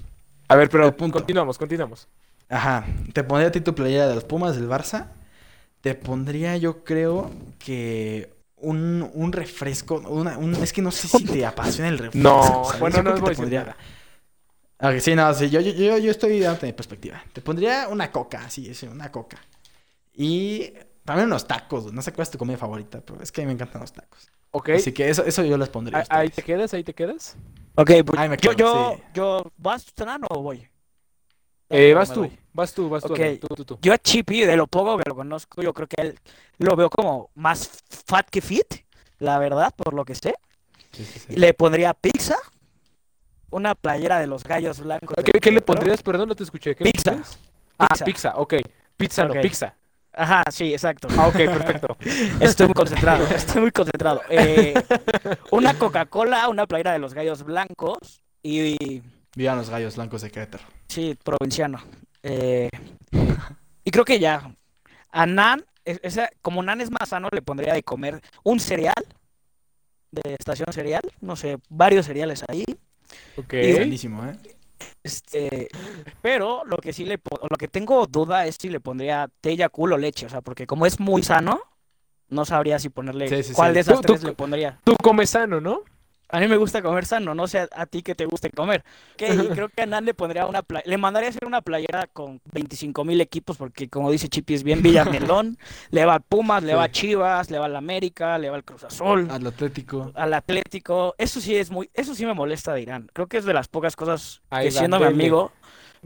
A 0.47 0.55
ver, 0.55 0.69
pero 0.69 0.95
punto. 0.97 1.19
continuamos, 1.19 1.57
continuamos. 1.57 2.07
Ajá, 2.49 2.85
te 3.13 3.23
pondría 3.23 3.47
a 3.47 3.51
ti 3.51 3.61
tu 3.61 3.73
playera 3.73 4.07
de 4.07 4.15
los 4.15 4.25
Pumas 4.25 4.55
del 4.55 4.67
Barça. 4.67 5.07
Te 5.81 5.95
pondría, 5.95 6.57
yo 6.57 6.83
creo 6.83 7.31
que 7.57 8.33
un, 8.57 9.09
un 9.13 9.31
refresco, 9.31 9.95
una, 10.07 10.37
un- 10.37 10.55
es 10.55 10.73
que 10.73 10.81
no 10.81 10.91
sé 10.91 11.07
si 11.07 11.23
te 11.23 11.45
apasiona 11.45 11.87
el 11.89 11.97
refresco. 11.99 12.27
No, 12.27 12.63
¿sabes? 12.65 12.79
bueno, 12.79 12.95
Yo 12.97 13.03
no 13.03 13.13
creo 13.15 13.25
les 14.81 14.89
que 14.89 14.89
voy 14.89 14.93
te 14.93 14.93
a 14.93 14.93
decir 14.93 14.97
pondría- 14.97 14.97
Ok, 14.97 14.99
sí, 14.99 15.15
no, 15.15 15.33
sí, 15.33 15.49
yo, 15.49 15.61
yo, 15.61 15.71
yo, 15.71 15.97
yo 15.97 16.11
estoy 16.11 16.39
dándote 16.39 16.65
mi 16.67 16.73
perspectiva. 16.73 17.23
Te 17.33 17.41
pondría 17.41 17.87
una 17.89 18.11
coca, 18.11 18.49
sí, 18.49 18.73
sí, 18.73 18.87
una 18.87 19.11
coca. 19.11 19.37
Y 20.13 20.73
también 21.05 21.27
unos 21.27 21.47
tacos, 21.47 21.91
no 21.93 22.01
sé 22.01 22.11
cuál 22.13 22.23
es 22.23 22.31
tu 22.31 22.37
comida 22.37 22.57
favorita, 22.57 23.01
pero 23.01 23.21
es 23.21 23.31
que 23.31 23.41
a 23.41 23.43
mí 23.43 23.47
me 23.47 23.53
encantan 23.53 23.81
los 23.81 23.91
tacos. 23.93 24.29
Ok. 24.51 24.69
Así 24.69 24.91
que 24.91 25.09
eso, 25.09 25.23
eso 25.25 25.43
yo 25.43 25.57
les 25.57 25.69
pondría. 25.69 25.99
a 25.99 26.01
Ah, 26.09 26.19
Ahí 26.19 26.29
te 26.29 26.41
quedas, 26.43 26.73
ahí 26.73 26.83
te 26.83 26.93
quedas. 26.93 27.35
Ok, 27.75 27.91
pues, 28.05 28.19
Ahí 28.19 28.27
me 28.29 28.37
yo, 28.37 28.51
quedo, 28.51 28.57
yo, 28.57 28.95
sí. 28.97 29.03
yo, 29.13 29.51
¿vas 29.57 29.85
Nan 30.05 30.21
o 30.29 30.41
voy? 30.41 30.67
Eh, 31.69 31.93
vas 31.93 32.11
tú, 32.11 32.29
vas 32.53 32.73
tú, 32.73 32.89
vas 32.89 33.01
tú, 33.03 33.13
Ok. 33.13 33.19
Adrián, 33.19 33.39
tú, 33.39 33.47
tú, 33.55 33.63
tú. 33.65 33.79
Yo 33.81 33.93
a 33.93 33.97
Chippy, 33.97 34.41
de 34.41 34.57
lo 34.57 34.67
poco 34.67 34.97
que 34.97 35.03
lo 35.07 35.15
conozco, 35.15 35.61
yo 35.61 35.73
creo 35.73 35.87
que 35.87 36.01
él 36.01 36.19
lo 36.57 36.75
veo 36.75 36.89
como 36.89 37.29
más 37.35 37.81
fat 38.05 38.27
que 38.29 38.41
fit, 38.41 38.67
la 39.19 39.39
verdad, 39.39 39.73
por 39.75 39.93
lo 39.93 40.03
que 40.03 40.13
sé. 40.15 40.35
Sí, 40.91 41.05
sí, 41.05 41.19
sí. 41.19 41.35
Le 41.37 41.53
pondría 41.53 41.93
pizza, 41.93 42.35
una 43.51 43.75
playera 43.75 44.19
de 44.19 44.27
los 44.27 44.43
gallos 44.43 44.79
blancos. 44.79 45.15
¿Qué, 45.41 45.51
le 45.51 45.61
pondrías? 45.61 46.01
Perdón, 46.01 46.29
no 46.29 46.35
te 46.35 46.43
escuché. 46.43 46.75
¿Qué 46.75 46.83
le 46.85 46.91
Pizza. 46.91 47.11
pondrías? 47.11 47.39
Ah, 47.77 47.87
Pizza. 47.89 48.05
pizza, 48.05 48.33
ok. 48.37 48.53
Pizza 48.97 49.25
no, 49.25 49.33
pizza. 49.41 49.75
Ajá, 50.13 50.43
sí, 50.51 50.73
exacto. 50.73 51.07
Ah, 51.17 51.27
ok, 51.27 51.35
perfecto. 51.35 51.97
Estoy 52.39 52.67
muy 52.67 52.73
concentrado, 52.73 53.25
estoy 53.27 53.61
muy 53.61 53.71
concentrado. 53.71 54.21
Eh, 54.29 54.73
una 55.51 55.73
Coca-Cola, 55.73 56.49
una 56.49 56.67
playera 56.67 56.91
de 56.91 56.99
los 56.99 57.13
gallos 57.13 57.43
blancos 57.43 58.21
y, 58.43 59.01
Vivan 59.35 59.57
los 59.57 59.69
gallos 59.69 59.95
blancos 59.95 60.21
de 60.21 60.29
Querétaro. 60.31 60.63
sí, 60.87 61.17
provinciano. 61.23 61.81
Eh, 62.23 62.69
y 63.83 63.91
creo 63.91 64.03
que 64.05 64.19
ya. 64.19 64.53
A 65.11 65.25
Nan, 65.25 65.63
es- 65.85 65.99
esa, 66.03 66.29
como 66.41 66.61
Nan 66.61 66.81
es 66.81 66.91
más 66.91 67.09
sano, 67.09 67.29
le 67.31 67.41
pondría 67.41 67.73
de 67.73 67.81
comer 67.83 68.21
un 68.43 68.59
cereal 68.59 68.93
de 70.11 70.35
estación 70.37 70.67
cereal, 70.73 71.01
no 71.21 71.35
sé, 71.37 71.57
varios 71.69 72.05
cereales 72.05 72.43
ahí. 72.49 72.65
Ok. 73.37 73.53
Y- 73.53 73.73
Buenísimo, 73.73 74.25
¿eh? 74.25 74.33
Este, 75.03 75.67
pero 76.21 76.63
lo 76.65 76.77
que 76.77 76.93
sí 76.93 77.05
le 77.05 77.19
lo 77.49 77.55
que 77.57 77.67
tengo 77.67 78.05
duda 78.07 78.45
es 78.45 78.57
si 78.59 78.69
le 78.69 78.79
pondría 78.79 79.29
té 79.41 79.55
Yakult 79.55 79.93
o 79.93 79.97
leche, 79.97 80.25
o 80.25 80.29
sea, 80.29 80.41
porque 80.41 80.65
como 80.67 80.85
es 80.85 80.99
muy 80.99 81.23
sano, 81.23 81.59
no 82.29 82.45
sabría 82.45 82.79
si 82.79 82.89
ponerle 82.89 83.27
Sí, 83.27 83.43
sí, 83.43 83.53
cuál 83.53 83.71
sí. 83.71 83.73
de 83.75 83.79
esas 83.81 83.95
Tú- 83.95 84.01
tú- 84.01 84.13
tres 84.13 84.23
le 84.23 84.33
pondría. 84.33 84.79
Tú 84.83 84.95
comes 85.01 85.29
sano, 85.31 85.59
¿no? 85.61 85.81
A 86.31 86.39
mí 86.39 86.47
me 86.47 86.57
gusta 86.57 86.81
comer 86.81 87.05
sano, 87.05 87.35
no 87.35 87.47
sé 87.47 87.67
a, 87.71 87.85
ti 87.85 88.01
que 88.01 88.15
te 88.15 88.25
guste 88.25 88.49
comer. 88.49 88.83
Y 89.17 89.47
creo 89.49 89.69
que 89.69 89.81
a 89.81 89.85
Nan 89.85 90.05
le 90.05 90.13
pondría 90.13 90.45
una 90.45 90.63
le 90.85 90.97
mandaría 90.97 91.29
hacer 91.29 91.45
una 91.45 91.61
playera 91.61 92.07
con 92.07 92.39
25 92.53 93.03
mil 93.03 93.19
equipos, 93.19 93.57
porque 93.57 93.89
como 93.89 94.09
dice 94.11 94.29
Chipi, 94.29 94.53
es 94.53 94.63
bien 94.63 94.81
Villamelón, 94.83 95.57
le 95.89 96.05
va 96.05 96.15
al 96.15 96.21
Pumas, 96.21 96.63
le 96.63 96.75
va 96.75 96.85
a 96.85 96.87
Sí. 96.87 97.01
Chivas, 97.01 97.49
le 97.49 97.57
va 97.57 97.65
al 97.65 97.75
América, 97.75 98.37
le 98.37 98.49
va 98.49 98.55
al 98.55 98.63
Cruz 98.63 98.83
Azul, 98.83 99.27
Al 99.31 99.45
Atlético. 99.47 100.11
al 100.13 100.33
Atlético. 100.33 101.15
Eso 101.17 101.41
sí 101.41 101.55
es 101.55 101.71
muy, 101.71 101.89
eso 101.93 102.13
sí 102.15 102.25
me 102.25 102.33
molesta 102.33 102.73
de 102.73 102.81
Irán. 102.81 103.09
Creo 103.13 103.27
que 103.27 103.37
es 103.37 103.45
de 103.45 103.53
las 103.53 103.67
pocas 103.67 103.95
cosas 103.95 104.41
que 104.61 104.71
siendo 104.71 104.99
mi 104.99 105.05
amigo 105.05 105.51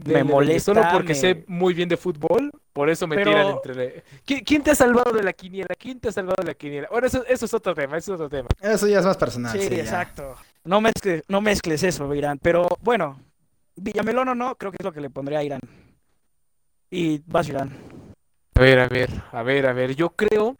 me 0.04 0.24
molesta. 0.24 0.74
Solo 0.74 0.86
porque 0.92 1.08
me- 1.08 1.14
sé 1.14 1.44
muy 1.46 1.72
bien 1.74 1.88
de 1.88 1.96
fútbol, 1.96 2.50
por 2.72 2.90
eso 2.90 3.06
me 3.06 3.16
Pero- 3.16 3.30
tiran 3.30 3.46
entre... 3.48 4.04
¿Quién, 4.24 4.44
quién 4.44 4.62
te 4.62 4.70
ha 4.70 4.74
salvado 4.74 5.12
de 5.12 5.22
la 5.22 5.32
quiniela? 5.32 5.74
¿Quién 5.78 5.98
te 6.00 6.08
ha 6.08 6.12
salvado 6.12 6.36
de 6.42 6.48
la 6.48 6.54
quiniela? 6.54 6.88
Bueno, 6.90 7.06
eso, 7.06 7.24
eso 7.26 7.44
es 7.46 7.54
otro 7.54 7.74
tema, 7.74 7.96
eso 7.96 8.14
es 8.14 8.20
otro 8.20 8.28
tema. 8.28 8.48
Eso 8.60 8.86
ya 8.86 8.98
es 9.00 9.04
más 9.06 9.16
personal. 9.16 9.58
Sí, 9.58 9.66
exacto. 9.74 10.36
No 10.64 10.80
mezcles, 10.80 11.22
no 11.28 11.40
mezcles 11.40 11.82
eso, 11.82 12.12
Irán. 12.14 12.38
Pero 12.42 12.68
bueno, 12.82 13.20
Villamelón 13.76 14.28
o 14.28 14.34
no, 14.34 14.54
creo 14.56 14.70
que 14.72 14.76
es 14.80 14.84
lo 14.84 14.92
que 14.92 15.00
le 15.00 15.10
pondría 15.10 15.38
a 15.38 15.44
Irán. 15.44 15.60
Y 16.90 17.22
vas, 17.26 17.48
Irán. 17.48 17.70
A 18.54 18.60
ver, 18.60 18.78
a 18.80 18.88
ver, 18.88 19.10
a 19.32 19.42
ver, 19.42 19.66
a 19.66 19.72
ver. 19.72 19.94
Yo 19.94 20.10
creo, 20.10 20.56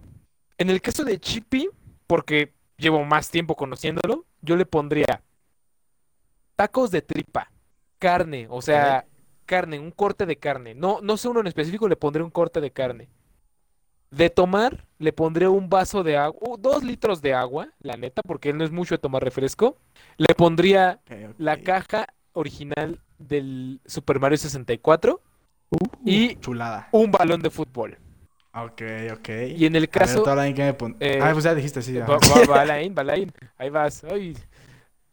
en 0.58 0.70
el 0.70 0.80
caso 0.80 1.04
de 1.04 1.18
Chippy, 1.18 1.68
porque 2.06 2.52
llevo 2.78 3.04
más 3.04 3.30
tiempo 3.30 3.54
conociéndolo, 3.56 4.24
yo 4.42 4.56
le 4.56 4.66
pondría 4.66 5.22
tacos 6.56 6.90
de 6.90 7.02
tripa, 7.02 7.50
carne, 7.98 8.46
o 8.50 8.62
sea, 8.62 9.04
carne, 9.46 9.78
un 9.80 9.90
corte 9.92 10.26
de 10.26 10.36
carne. 10.36 10.74
No, 10.74 11.00
no 11.00 11.16
sé 11.16 11.28
uno 11.28 11.40
en 11.40 11.46
específico, 11.46 11.88
le 11.88 11.96
pondré 11.96 12.22
un 12.22 12.30
corte 12.30 12.60
de 12.60 12.70
carne. 12.70 13.08
De 14.10 14.30
tomar, 14.30 14.86
le 14.98 15.12
pondré 15.12 15.48
un 15.48 15.68
vaso 15.68 16.02
de 16.02 16.16
agua, 16.16 16.38
uh, 16.42 16.56
dos 16.56 16.84
litros 16.84 17.20
de 17.22 17.34
agua, 17.34 17.68
la 17.80 17.96
neta, 17.96 18.22
porque 18.22 18.50
él 18.50 18.58
no 18.58 18.64
es 18.64 18.70
mucho 18.70 18.94
de 18.94 18.98
tomar 18.98 19.22
refresco. 19.22 19.78
Le 20.16 20.34
pondría 20.34 21.00
la 21.38 21.56
caja 21.58 22.06
original 22.32 23.00
del 23.18 23.80
Super 23.86 24.20
Mario 24.20 24.38
64 24.38 25.20
y 26.04 26.36
Chulada. 26.36 26.88
un 26.92 27.10
balón 27.10 27.42
de 27.42 27.50
fútbol. 27.50 27.98
Ok, 28.54 28.82
ok. 29.12 29.28
Y 29.56 29.66
en 29.66 29.74
el 29.76 29.82
ver, 29.82 29.90
caso. 29.90 30.22
tú, 30.22 30.30
Alain, 30.30 30.54
¿qué 30.54 30.62
me 30.64 30.74
pon- 30.74 30.96
eh, 31.00 31.18
Ah, 31.20 31.30
pues 31.32 31.44
ya 31.44 31.54
dijiste, 31.54 31.82
sí. 31.82 31.98
Va, 31.98 32.14
ajá. 32.16 32.28
va, 32.40 32.44
va, 32.46 32.60
Alain, 32.62 32.94
va, 32.96 33.02
Alain. 33.02 33.30
Ahí 33.58 33.68
vas. 33.70 34.02
Ay, 34.04 34.34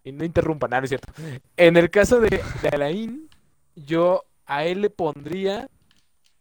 y 0.04 0.12
no 0.12 0.24
interrumpa, 0.24 0.68
nada, 0.68 0.82
no 0.82 0.86
es 0.86 0.90
cierto. 0.90 1.12
En 1.58 1.75
el 1.75 1.90
caso 1.90 2.20
de, 2.22 2.30
de 2.62 2.70
Alain, 2.72 3.28
yo 3.75 4.24
a 4.46 4.65
él 4.65 4.82
le 4.82 4.89
pondría 4.89 5.70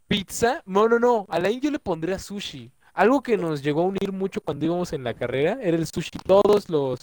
pizza. 0.09 0.63
No, 0.67 0.89
no, 0.89 0.99
no. 0.99 1.27
A 1.29 1.37
Alain 1.37 1.61
yo 1.61 1.71
le 1.71 1.79
pondría 1.79 2.19
sushi. 2.19 2.71
Algo 2.95 3.23
que 3.23 3.37
nos 3.37 3.63
llegó 3.63 3.83
a 3.83 3.87
unir 3.87 4.13
mucho 4.13 4.41
cuando 4.41 4.67
íbamos 4.67 4.93
en 4.93 5.05
la 5.05 5.15
carrera 5.15 5.59
era 5.63 5.77
el 5.77 5.87
sushi. 5.87 6.11
Todos 6.27 6.69
los 6.69 7.01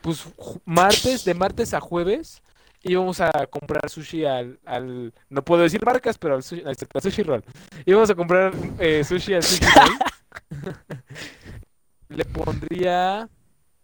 pues, 0.00 0.26
martes, 0.64 1.24
de 1.24 1.34
martes 1.34 1.74
a 1.74 1.80
jueves, 1.80 2.42
íbamos 2.82 3.20
a 3.20 3.30
comprar 3.46 3.88
sushi 3.88 4.24
al, 4.24 4.58
al 4.64 5.12
no 5.28 5.44
puedo 5.44 5.62
decir 5.62 5.84
marcas, 5.84 6.18
pero 6.18 6.34
al 6.34 6.42
sushi, 6.42 6.62
al 6.62 6.76
al 6.94 7.02
sushi 7.02 7.22
roll. 7.22 7.44
Íbamos 7.86 8.10
a 8.10 8.14
comprar 8.14 8.52
eh, 8.78 9.04
sushi 9.04 9.34
al 9.34 9.42
sushi 9.42 9.64
roll. 9.76 9.98
Le 12.08 12.24
pondría 12.24 13.28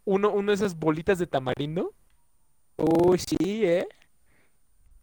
uno, 0.05 0.31
una 0.31 0.49
de 0.49 0.55
esas 0.55 0.77
bolitas 0.77 1.19
de 1.19 1.27
tamarindo, 1.27 1.93
Uy, 2.77 3.19
sí, 3.19 3.65
¿eh? 3.65 3.87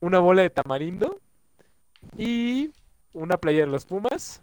Una 0.01 0.19
bola 0.19 0.41
de 0.41 0.49
tamarindo 0.49 1.19
y 2.17 2.71
una 3.13 3.37
playa 3.37 3.61
de 3.61 3.67
los 3.71 3.85
Pumas. 3.85 4.41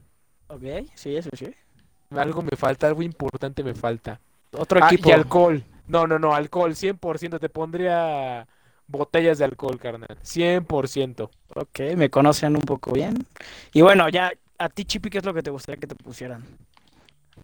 Ok, 0.49 0.63
sí, 0.95 1.17
eso 1.17 1.31
sí. 1.35 1.53
Algo 2.11 2.43
me 2.43 2.57
falta, 2.57 2.87
algo 2.87 3.03
importante 3.03 3.63
me 3.63 3.75
falta. 3.75 4.21
Otro 4.53 4.81
Ah, 4.83 4.89
equipo. 4.91 5.11
y 5.11 5.13
alcohol. 5.13 5.63
No, 5.89 6.07
no, 6.07 6.19
no, 6.19 6.35
alcohol, 6.35 6.75
100%. 6.75 7.39
Te 7.39 7.49
pondría 7.51 8.47
botellas 8.87 9.39
de 9.39 9.45
alcohol, 9.45 9.79
carnal. 9.79 10.17
100%. 10.23 11.31
Ok, 11.55 11.81
me 11.97 12.09
conocen 12.11 12.57
un 12.57 12.63
poco 12.63 12.93
bien. 12.93 13.27
Y 13.75 13.83
bueno, 13.83 14.09
ya, 14.09 14.33
a 14.59 14.69
ti, 14.71 14.85
Chipi, 14.87 15.11
¿qué 15.11 15.19
es 15.19 15.25
lo 15.25 15.35
que 15.35 15.43
te 15.43 15.51
gustaría 15.51 15.79
que 15.79 15.87
te 15.87 15.95
pusieran? 15.95 16.45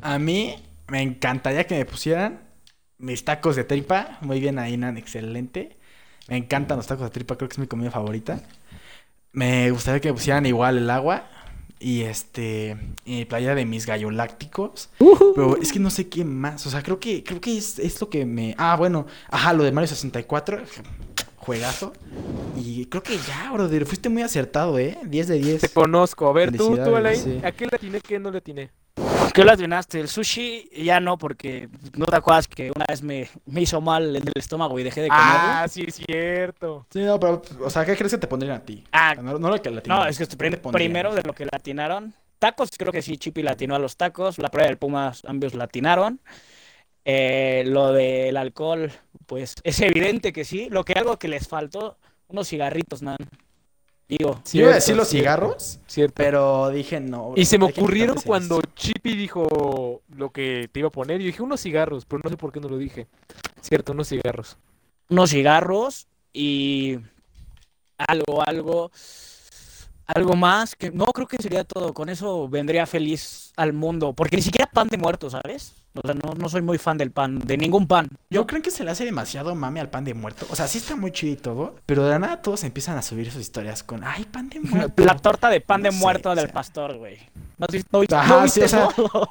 A 0.00 0.18
mí 0.18 0.56
me 0.88 1.02
encantaría 1.02 1.66
que 1.66 1.76
me 1.76 1.84
pusieran 1.84 2.40
mis 2.98 3.24
tacos 3.24 3.56
de 3.56 3.64
tripa. 3.64 4.18
Muy 4.22 4.40
bien 4.40 4.58
ahí, 4.58 4.76
Nan, 4.76 4.96
excelente. 4.96 5.76
Me 6.28 6.36
encantan 6.36 6.76
los 6.78 6.86
tacos 6.86 7.04
de 7.04 7.10
tripa, 7.10 7.36
creo 7.36 7.48
que 7.48 7.54
es 7.54 7.58
mi 7.58 7.66
comida 7.66 7.90
favorita. 7.90 8.40
Me 9.32 9.70
gustaría 9.70 10.00
que 10.00 10.08
me 10.08 10.14
pusieran 10.14 10.46
igual 10.46 10.78
el 10.78 10.90
agua. 10.90 11.28
Y 11.80 12.02
este. 12.02 12.76
Y 13.04 13.26
playa 13.26 13.54
de 13.54 13.66
mis 13.66 13.84
gallolácticos. 13.84 14.90
Pero 15.34 15.58
es 15.60 15.72
que 15.72 15.78
no 15.80 15.90
sé 15.90 16.08
qué 16.08 16.24
más. 16.24 16.66
O 16.66 16.70
sea, 16.70 16.82
creo 16.82 16.98
que, 16.98 17.22
creo 17.24 17.40
que 17.40 17.58
es, 17.58 17.78
es 17.78 18.00
lo 18.00 18.08
que 18.08 18.24
me. 18.24 18.54
Ah, 18.56 18.76
bueno. 18.76 19.06
Ajá, 19.28 19.52
lo 19.52 19.64
de 19.64 19.72
Mario 19.72 19.88
64. 19.88 20.62
Juegazo. 21.36 21.92
Y 22.56 22.86
creo 22.86 23.02
que 23.02 23.18
ya, 23.18 23.50
brother. 23.52 23.84
Fuiste 23.84 24.08
muy 24.08 24.22
acertado, 24.22 24.78
¿eh? 24.78 24.96
10 25.04 25.28
de 25.28 25.38
10. 25.38 25.60
Te 25.60 25.68
conozco. 25.68 26.26
A 26.28 26.32
ver, 26.32 26.56
tú, 26.56 26.74
tú, 26.76 26.96
Alain, 26.96 27.20
sí. 27.20 27.40
¿a 27.44 27.52
qué 27.52 27.66
le 27.66 27.76
atiné, 27.76 28.00
qué 28.00 28.18
no 28.18 28.30
le 28.30 28.38
atiné? 28.38 28.70
¿Qué 29.34 29.44
lo 29.44 29.50
adivinaste? 29.50 29.98
El 30.00 30.08
sushi 30.08 30.70
ya 30.84 31.00
no, 31.00 31.18
porque 31.18 31.68
no 31.96 32.06
te 32.06 32.16
acuerdas 32.16 32.46
que 32.46 32.70
una 32.74 32.84
vez 32.88 33.02
me, 33.02 33.28
me 33.46 33.62
hizo 33.62 33.80
mal 33.80 34.14
en 34.14 34.22
el 34.28 34.32
estómago 34.36 34.78
y 34.78 34.84
dejé 34.84 35.02
de 35.02 35.08
comerlo. 35.08 35.32
Ah, 35.52 35.66
sí, 35.68 35.84
es 35.88 35.96
cierto. 35.96 36.86
Sí, 36.90 37.00
no, 37.00 37.18
pero. 37.18 37.42
O 37.62 37.68
sea, 37.68 37.84
¿qué 37.84 37.96
crees 37.96 38.12
que 38.12 38.18
te 38.18 38.28
pondrían 38.28 38.54
a 38.56 38.60
ti? 38.64 38.84
Ah, 38.92 39.14
No, 39.16 39.38
no 39.38 39.50
lo 39.50 39.60
que 39.60 39.70
le 39.70 39.82
no, 39.86 40.06
es 40.06 40.18
que 40.18 40.26
¿Qué 40.28 40.36
prim- 40.36 40.52
te 40.52 40.58
pondrían? 40.58 40.86
primero 40.92 41.14
de 41.14 41.22
lo 41.22 41.32
que 41.32 41.46
latinaron. 41.50 42.14
Tacos, 42.38 42.70
creo 42.78 42.92
que 42.92 43.02
sí, 43.02 43.16
Chipi 43.16 43.42
latinó 43.42 43.74
a 43.74 43.78
los 43.80 43.96
tacos. 43.96 44.38
La 44.38 44.48
prueba 44.50 44.68
del 44.68 44.78
Pumas, 44.78 45.22
ambos 45.26 45.54
latinaron. 45.54 46.20
Eh, 47.04 47.64
lo 47.66 47.92
del 47.92 48.36
alcohol, 48.36 48.92
pues 49.26 49.54
es 49.64 49.80
evidente 49.80 50.32
que 50.32 50.44
sí. 50.44 50.68
Lo 50.70 50.84
que 50.84 50.92
algo 50.94 51.18
que 51.18 51.28
les 51.28 51.48
faltó, 51.48 51.98
unos 52.28 52.48
cigarritos, 52.48 53.02
man. 53.02 53.16
Digo, 54.06 54.40
Sí, 54.44 54.58
iba 54.58 54.70
a 54.70 54.74
decir 54.74 54.94
los 54.96 55.08
cierto, 55.08 55.22
cigarros, 55.24 55.80
Cierto. 55.86 56.14
pero 56.16 56.68
dije 56.70 57.00
no. 57.00 57.32
Y 57.36 57.46
se 57.46 57.58
me 57.58 57.64
ocurrieron 57.64 58.16
cuando. 58.24 58.60
Chippy 58.76 59.16
dijo 59.16 60.02
lo 60.14 60.30
que 60.30 60.68
te 60.70 60.80
iba 60.80 60.88
a 60.88 60.92
poner. 60.92 61.20
Yo 61.20 61.26
dije 61.26 61.42
unos 61.42 61.60
cigarros, 61.62 62.04
pero 62.04 62.20
no 62.22 62.28
sé 62.30 62.36
por 62.36 62.52
qué 62.52 62.60
no 62.60 62.68
lo 62.68 62.76
dije. 62.76 63.06
Cierto, 63.62 63.92
unos 63.92 64.08
cigarros. 64.08 64.58
unos 65.08 65.30
cigarros 65.30 66.06
y 66.34 66.98
algo, 67.96 68.42
algo, 68.46 68.90
algo 70.06 70.34
más 70.34 70.74
que 70.76 70.90
no 70.90 71.06
creo 71.06 71.26
que 71.26 71.36
sería 71.42 71.64
todo. 71.64 71.94
Con 71.94 72.08
eso 72.08 72.48
vendría 72.48 72.86
feliz 72.86 73.52
al 73.56 73.72
mundo, 73.72 74.12
porque 74.12 74.36
ni 74.36 74.42
siquiera 74.42 74.70
pan 74.70 74.88
de 74.88 74.98
muerto, 74.98 75.30
¿sabes? 75.30 75.74
O 75.94 76.00
sea, 76.04 76.14
no, 76.14 76.34
no 76.34 76.48
soy 76.48 76.60
muy 76.60 76.76
fan 76.78 76.98
del 76.98 77.12
pan, 77.12 77.38
de 77.38 77.56
ningún 77.56 77.86
pan. 77.86 78.08
Yo 78.28 78.46
creo 78.46 78.60
que 78.62 78.70
se 78.72 78.82
le 78.82 78.90
hace 78.90 79.04
demasiado 79.04 79.54
mame 79.54 79.78
al 79.80 79.90
pan 79.90 80.04
de 80.04 80.12
muerto. 80.12 80.44
O 80.50 80.56
sea, 80.56 80.66
sí 80.66 80.78
está 80.78 80.96
muy 80.96 81.12
chido 81.12 81.32
y 81.32 81.36
todo, 81.36 81.76
pero 81.86 82.02
de 82.04 82.10
la 82.10 82.18
nada 82.18 82.42
todos 82.42 82.64
empiezan 82.64 82.98
a 82.98 83.02
subir 83.02 83.30
sus 83.30 83.40
historias 83.40 83.82
con, 83.84 84.02
ay, 84.02 84.24
pan 84.24 84.48
de 84.48 84.58
muerto. 84.60 85.04
La 85.04 85.16
torta 85.16 85.48
de 85.48 85.60
pan 85.60 85.80
No 85.82 85.84
de 85.90 85.92
sé, 85.92 85.98
muerto 85.98 86.30
o 86.30 86.34
del 86.34 86.46
sea. 86.46 86.54
pastor, 86.54 86.96
güey. 86.98 87.18
¿No, 87.58 87.66
no, 87.92 88.00
viste- 88.00 88.16
Ajá, 88.16 88.40
no 88.40 88.48
sí, 88.48 88.60
o 88.62 88.68
sea, 88.68 88.88
eso? 88.92 89.28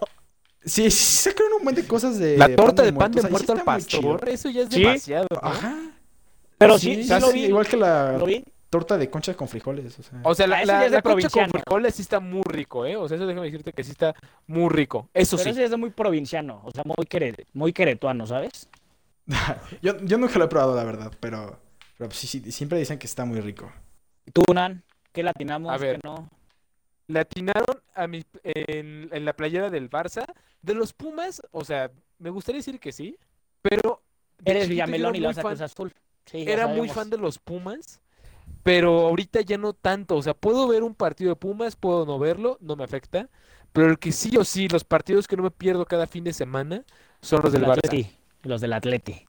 Sí, 0.65 0.89
sí, 0.89 1.29
sacaron 1.29 1.51
un 1.59 1.65
montón 1.65 1.83
de 1.83 1.87
cosas 1.89 2.17
de 2.17 2.37
La 2.37 2.55
torta 2.55 2.83
de 2.83 2.93
pan 2.93 3.11
de 3.11 3.19
o 3.19 3.23
y 3.23 3.25
sí 3.25 3.31
muerto 3.31 3.53
chido. 3.53 3.65
pastor, 3.65 4.29
eso 4.29 4.49
ya 4.49 4.61
es 4.61 4.69
Sí. 4.71 4.81
demasiado. 4.81 5.27
¿no? 5.29 5.39
Ajá. 5.49 5.75
Pero 6.57 6.79
sí, 6.79 7.03
sí, 7.03 7.19
lo 7.19 7.31
vi. 7.33 7.45
Igual 7.47 7.67
que 7.67 7.75
la 7.75 8.13
Lo 8.17 8.25
vi. 8.25 8.45
Torta 8.73 8.97
de 8.97 9.07
concha 9.09 9.35
con 9.35 9.47
frijoles. 9.47 9.99
O 9.99 10.03
sea. 10.03 10.19
O 10.23 10.33
sea, 10.33 10.47
la, 10.47 10.63
eso 10.63 10.71
la, 10.71 10.89
la 10.89 11.01
concha 11.03 11.29
con 11.29 11.47
frijoles 11.49 11.93
sí 11.95 12.01
está 12.01 12.19
muy 12.19 12.41
rico, 12.45 12.85
¿eh? 12.87 12.95
O 12.95 13.07
sea, 13.07 13.17
eso 13.17 13.27
déjame 13.27 13.45
decirte 13.45 13.71
que 13.71 13.83
sí 13.83 13.91
está 13.91 14.15
muy 14.47 14.67
rico. 14.69 15.09
Eso 15.13 15.37
Pero 15.37 15.43
sí. 15.43 15.49
ese 15.51 15.63
es 15.65 15.69
de 15.71 15.77
muy 15.77 15.91
provinciano, 15.91 16.61
o 16.65 16.71
sea, 16.71 16.83
muy, 16.83 17.05
quere- 17.05 17.45
muy 17.53 17.71
queretuano, 17.71 18.25
¿sabes? 18.25 18.67
yo, 19.81 19.97
yo 20.01 20.17
nunca 20.17 20.39
lo 20.39 20.45
he 20.45 20.47
probado, 20.47 20.75
la 20.75 20.83
verdad, 20.83 21.11
pero, 21.19 21.59
pero 21.97 22.09
sí, 22.11 22.25
sí, 22.27 22.51
siempre 22.51 22.79
dicen 22.79 22.97
que 22.97 23.05
está 23.07 23.25
muy 23.25 23.39
rico. 23.39 23.71
Tú, 24.33 24.43
Nan, 24.53 24.83
¿qué 25.11 25.21
latinamos? 25.21 25.71
A 25.71 25.77
ver. 25.77 25.99
¿Qué 26.01 26.07
no? 26.07 26.29
Le 27.07 27.19
atinaron 27.19 27.79
a 27.93 28.07
mi, 28.07 28.23
en, 28.43 29.09
en 29.11 29.25
la 29.25 29.33
playera 29.33 29.69
del 29.69 29.89
Barça. 29.89 30.25
De 30.61 30.73
los 30.73 30.93
Pumas, 30.93 31.41
o 31.51 31.63
sea, 31.63 31.91
me 32.17 32.29
gustaría 32.29 32.59
decir 32.59 32.79
que 32.79 32.91
sí, 32.91 33.17
pero... 33.61 34.01
Eres 34.45 34.67
Villamelón 34.67 35.15
y 35.15 35.19
la 35.19 35.33
Cruz 35.33 35.61
Azul. 35.61 35.93
Sí, 36.25 36.43
Era 36.47 36.67
muy 36.67 36.89
fan 36.89 37.09
de 37.09 37.17
los 37.17 37.37
Pumas, 37.37 37.99
pero 38.63 39.07
ahorita 39.07 39.41
ya 39.41 39.57
no 39.57 39.73
tanto. 39.73 40.15
O 40.15 40.21
sea, 40.21 40.33
puedo 40.33 40.67
ver 40.67 40.83
un 40.83 40.95
partido 40.95 41.29
de 41.29 41.35
Pumas, 41.35 41.75
puedo 41.75 42.05
no 42.05 42.17
verlo, 42.17 42.57
no 42.61 42.75
me 42.75 42.83
afecta. 42.83 43.29
Pero 43.71 43.89
el 43.89 43.99
que 43.99 44.11
sí 44.11 44.35
o 44.37 44.43
sí, 44.43 44.67
los 44.67 44.83
partidos 44.83 45.27
que 45.27 45.35
no 45.35 45.43
me 45.43 45.51
pierdo 45.51 45.85
cada 45.85 46.07
fin 46.07 46.23
de 46.23 46.33
semana 46.33 46.83
son 47.21 47.41
los 47.43 47.51
del 47.51 47.61
Del 47.61 47.71
Barça. 47.71 47.85
Atleti, 47.85 48.09
Los 48.43 48.61
del 48.61 48.73
Atleti. 48.73 49.25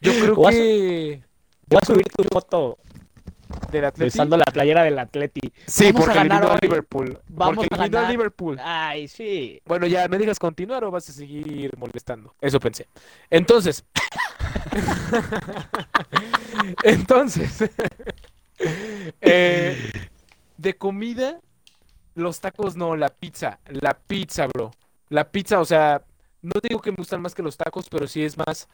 Yo 0.00 0.12
creo 0.12 0.36
que 0.48 1.22
Voy 1.68 1.78
a 1.82 1.86
subir 1.86 2.06
tu 2.16 2.24
foto 2.24 2.78
del 3.70 3.84
Atleti. 3.84 4.04
besando 4.04 4.36
la 4.36 4.44
playera 4.44 4.82
del 4.82 4.98
Atleti. 4.98 5.52
Sí, 5.66 5.92
Vamos 5.92 6.02
a 6.02 6.04
porque 6.04 6.18
ganar 6.18 6.42
eliminó 6.42 6.54
a. 6.54 6.58
Liverpool. 6.60 7.18
Vamos 7.28 7.56
porque 7.56 7.74
a 7.74 7.76
eliminó 7.76 7.98
a 7.98 8.02
ganar. 8.02 8.10
Liverpool. 8.10 8.58
Ay, 8.62 9.08
sí. 9.08 9.60
Bueno, 9.64 9.86
ya 9.86 10.08
me 10.08 10.18
dejas 10.18 10.38
continuar 10.38 10.84
o 10.84 10.90
vas 10.90 11.08
a 11.08 11.12
seguir 11.12 11.70
molestando. 11.76 12.34
Eso 12.40 12.60
pensé. 12.60 12.86
Entonces. 13.30 13.84
Entonces. 16.82 17.70
eh, 19.20 19.92
de 20.56 20.76
comida, 20.76 21.40
los 22.14 22.40
tacos 22.40 22.76
no, 22.76 22.96
la 22.96 23.08
pizza. 23.08 23.60
La 23.68 23.94
pizza, 23.94 24.46
bro. 24.46 24.72
La 25.08 25.30
pizza, 25.30 25.60
o 25.60 25.64
sea, 25.64 26.02
no 26.42 26.52
digo 26.62 26.80
que 26.80 26.90
me 26.90 26.96
gustan 26.96 27.22
más 27.22 27.34
que 27.34 27.42
los 27.42 27.56
tacos, 27.56 27.88
pero 27.88 28.06
sí 28.06 28.22
es 28.22 28.36
más. 28.36 28.68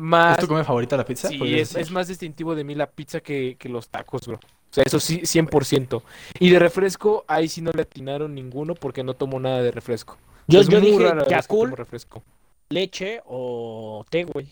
Más. 0.00 0.38
¿Es 0.38 0.40
tu 0.40 0.48
comida 0.48 0.64
favorita 0.64 0.96
la 0.96 1.04
pizza? 1.04 1.28
Sí, 1.28 1.36
¿Podrías 1.36 1.72
es, 1.72 1.76
es 1.76 1.90
más 1.90 2.08
distintivo 2.08 2.54
de 2.54 2.64
mí 2.64 2.74
la 2.74 2.90
pizza 2.90 3.20
que, 3.20 3.56
que 3.58 3.68
los 3.68 3.90
tacos, 3.90 4.26
bro. 4.26 4.36
O 4.36 4.72
sea, 4.72 4.82
eso 4.86 4.98
sí, 4.98 5.20
100%. 5.20 6.02
Y 6.38 6.48
de 6.48 6.58
refresco, 6.58 7.26
ahí 7.28 7.48
sí 7.48 7.60
no 7.60 7.70
le 7.70 7.82
atinaron 7.82 8.34
ninguno 8.34 8.74
porque 8.74 9.04
no 9.04 9.12
tomo 9.12 9.38
nada 9.38 9.60
de 9.62 9.70
refresco. 9.70 10.16
Yo, 10.46 10.62
yo 10.62 10.80
dije 10.80 11.12
tomo 11.46 11.76
refresco. 11.76 12.22
leche 12.70 13.20
o 13.26 14.06
té, 14.08 14.24
güey. 14.24 14.48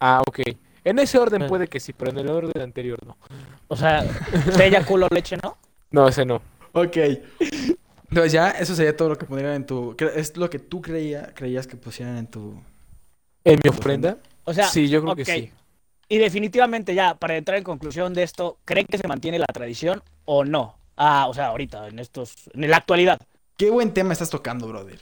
Ah, 0.00 0.20
ok. 0.26 0.40
En 0.84 0.98
ese 0.98 1.16
orden 1.18 1.44
Ah. 1.44 1.46
puede 1.46 1.66
que 1.66 1.80
sí, 1.80 1.94
pero 1.94 2.10
en 2.10 2.18
el 2.18 2.28
orden 2.28 2.62
anterior 2.62 2.98
no. 3.06 3.16
O 3.68 3.76
sea, 3.76 4.04
té, 4.54 4.70
Yakult 4.70 5.04
o 5.10 5.14
leche, 5.14 5.38
¿no? 5.42 5.56
No, 5.90 6.06
ese 6.08 6.26
no. 6.26 6.42
Ok. 6.72 6.96
Entonces 8.10 8.32
ya, 8.32 8.50
eso 8.50 8.74
sería 8.74 8.94
todo 8.94 9.08
lo 9.08 9.16
que 9.16 9.24
pondrían 9.24 9.54
en 9.54 9.66
tu... 9.66 9.96
Es 10.14 10.36
lo 10.36 10.50
que 10.50 10.58
tú 10.58 10.82
creía, 10.82 11.32
creías 11.34 11.66
que 11.66 11.76
pusieran 11.76 12.18
en 12.18 12.26
tu... 12.26 12.60
¿En 13.44 13.60
mi 13.64 13.70
ofrenda? 13.70 14.18
O 14.48 14.54
sea, 14.54 14.66
sí, 14.68 14.88
yo 14.88 15.02
creo 15.02 15.14
que 15.14 15.24
sí. 15.24 15.52
Y 16.08 16.16
definitivamente 16.16 16.94
ya, 16.94 17.14
para 17.14 17.36
entrar 17.36 17.58
en 17.58 17.64
conclusión 17.64 18.14
de 18.14 18.22
esto, 18.22 18.58
¿creen 18.64 18.86
que 18.86 18.96
se 18.96 19.06
mantiene 19.06 19.38
la 19.38 19.46
tradición 19.46 20.02
o 20.24 20.42
no? 20.42 20.78
Ah, 20.96 21.26
o 21.28 21.34
sea, 21.34 21.48
ahorita, 21.48 21.88
en 21.88 21.98
estos, 21.98 22.32
en 22.54 22.70
la 22.70 22.78
actualidad. 22.78 23.20
Qué 23.58 23.68
buen 23.68 23.92
tema 23.92 24.14
estás 24.14 24.30
tocando, 24.30 24.66
brother. 24.66 25.00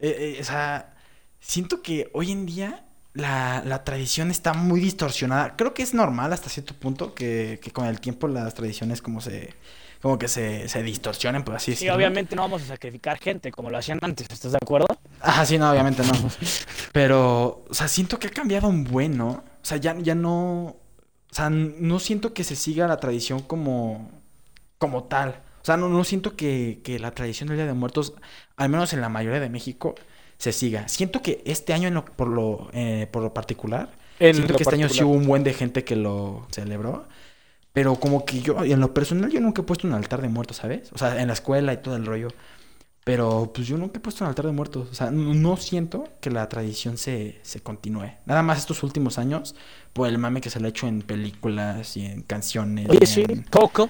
Eh, 0.00 0.36
eh, 0.36 0.38
o 0.40 0.44
sea, 0.44 0.96
siento 1.38 1.82
que 1.82 2.10
hoy 2.14 2.32
en 2.32 2.46
día 2.46 2.84
la, 3.14 3.62
la 3.64 3.84
tradición 3.84 4.32
está 4.32 4.54
muy 4.54 4.80
distorsionada. 4.80 5.54
Creo 5.54 5.72
que 5.72 5.84
es 5.84 5.94
normal 5.94 6.32
hasta 6.32 6.48
cierto 6.48 6.74
punto 6.74 7.14
que, 7.14 7.60
que 7.62 7.70
con 7.70 7.86
el 7.86 8.00
tiempo 8.00 8.26
las 8.26 8.54
tradiciones 8.54 9.00
como 9.00 9.20
se... 9.20 9.54
Como 10.00 10.18
que 10.18 10.28
se, 10.28 10.68
se 10.68 10.82
distorsionen, 10.82 11.42
por 11.42 11.56
así 11.56 11.72
decirlo. 11.72 11.96
obviamente 11.96 12.36
no 12.36 12.42
vamos 12.42 12.62
a 12.62 12.66
sacrificar 12.66 13.18
gente 13.18 13.50
como 13.50 13.68
lo 13.70 13.78
hacían 13.78 13.98
antes, 14.02 14.28
¿estás 14.30 14.52
de 14.52 14.58
acuerdo? 14.62 14.86
Ajá, 15.20 15.44
sí, 15.44 15.58
no, 15.58 15.70
obviamente 15.70 16.02
no. 16.04 16.12
Pero, 16.92 17.64
o 17.68 17.74
sea, 17.74 17.88
siento 17.88 18.18
que 18.18 18.28
ha 18.28 18.30
cambiado 18.30 18.68
un 18.68 18.84
buen, 18.84 19.16
¿no? 19.16 19.28
O 19.30 19.44
sea, 19.62 19.76
ya, 19.78 19.96
ya 19.98 20.14
no. 20.14 20.76
O 21.30 21.34
sea, 21.34 21.50
no 21.50 21.98
siento 21.98 22.32
que 22.32 22.44
se 22.44 22.56
siga 22.56 22.86
la 22.86 22.98
tradición 22.98 23.40
como. 23.40 24.10
como 24.78 25.04
tal. 25.04 25.42
O 25.62 25.64
sea, 25.64 25.76
no, 25.76 25.88
no 25.88 26.04
siento 26.04 26.36
que, 26.36 26.80
que 26.84 26.98
la 26.98 27.10
tradición 27.10 27.48
del 27.48 27.58
Día 27.58 27.66
de 27.66 27.74
Muertos, 27.74 28.14
al 28.56 28.68
menos 28.70 28.92
en 28.92 29.00
la 29.00 29.08
mayoría 29.08 29.40
de 29.40 29.50
México, 29.50 29.94
se 30.38 30.52
siga. 30.52 30.88
Siento 30.88 31.20
que 31.20 31.42
este 31.44 31.74
año, 31.74 31.88
en 31.88 31.94
lo- 31.94 32.04
por, 32.04 32.28
lo, 32.28 32.70
eh, 32.72 33.06
por 33.10 33.22
lo 33.22 33.34
particular, 33.34 33.90
En 34.20 34.34
siento 34.36 34.52
lo 34.52 34.58
que 34.58 34.62
este 34.62 34.74
año 34.76 34.88
sí 34.88 35.02
hubo 35.02 35.12
un 35.12 35.26
buen 35.26 35.42
de 35.44 35.52
gente 35.52 35.84
que 35.84 35.96
lo 35.96 36.46
celebró. 36.52 37.08
Pero 37.78 37.94
como 37.94 38.24
que 38.24 38.40
yo, 38.40 38.64
en 38.64 38.80
lo 38.80 38.92
personal, 38.92 39.30
yo 39.30 39.40
nunca 39.40 39.62
he 39.62 39.64
puesto 39.64 39.86
un 39.86 39.92
altar 39.92 40.20
de 40.20 40.28
muertos, 40.28 40.56
¿sabes? 40.56 40.90
O 40.92 40.98
sea, 40.98 41.22
en 41.22 41.28
la 41.28 41.32
escuela 41.32 41.72
y 41.72 41.76
todo 41.76 41.94
el 41.94 42.06
rollo. 42.06 42.26
Pero 43.04 43.52
pues 43.54 43.68
yo 43.68 43.78
nunca 43.78 43.98
he 43.98 44.00
puesto 44.00 44.24
un 44.24 44.28
altar 44.30 44.46
de 44.46 44.50
muertos. 44.50 44.88
O 44.90 44.94
sea, 44.94 45.12
no, 45.12 45.56
siento 45.56 46.08
que 46.20 46.28
la 46.32 46.48
tradición 46.48 46.98
se, 46.98 47.38
se 47.42 47.60
continúe. 47.60 48.10
Nada 48.26 48.42
más 48.42 48.58
estos 48.58 48.82
últimos 48.82 49.16
años, 49.16 49.54
por 49.92 50.08
el 50.08 50.18
mame 50.18 50.40
que 50.40 50.50
se 50.50 50.58
le 50.58 50.66
ha 50.66 50.70
hecho 50.70 50.88
en 50.88 51.02
películas 51.02 51.96
y 51.96 52.04
en 52.04 52.22
canciones. 52.22 52.88
Oye, 52.90 53.06
sí, 53.06 53.24
Coco. 53.48 53.88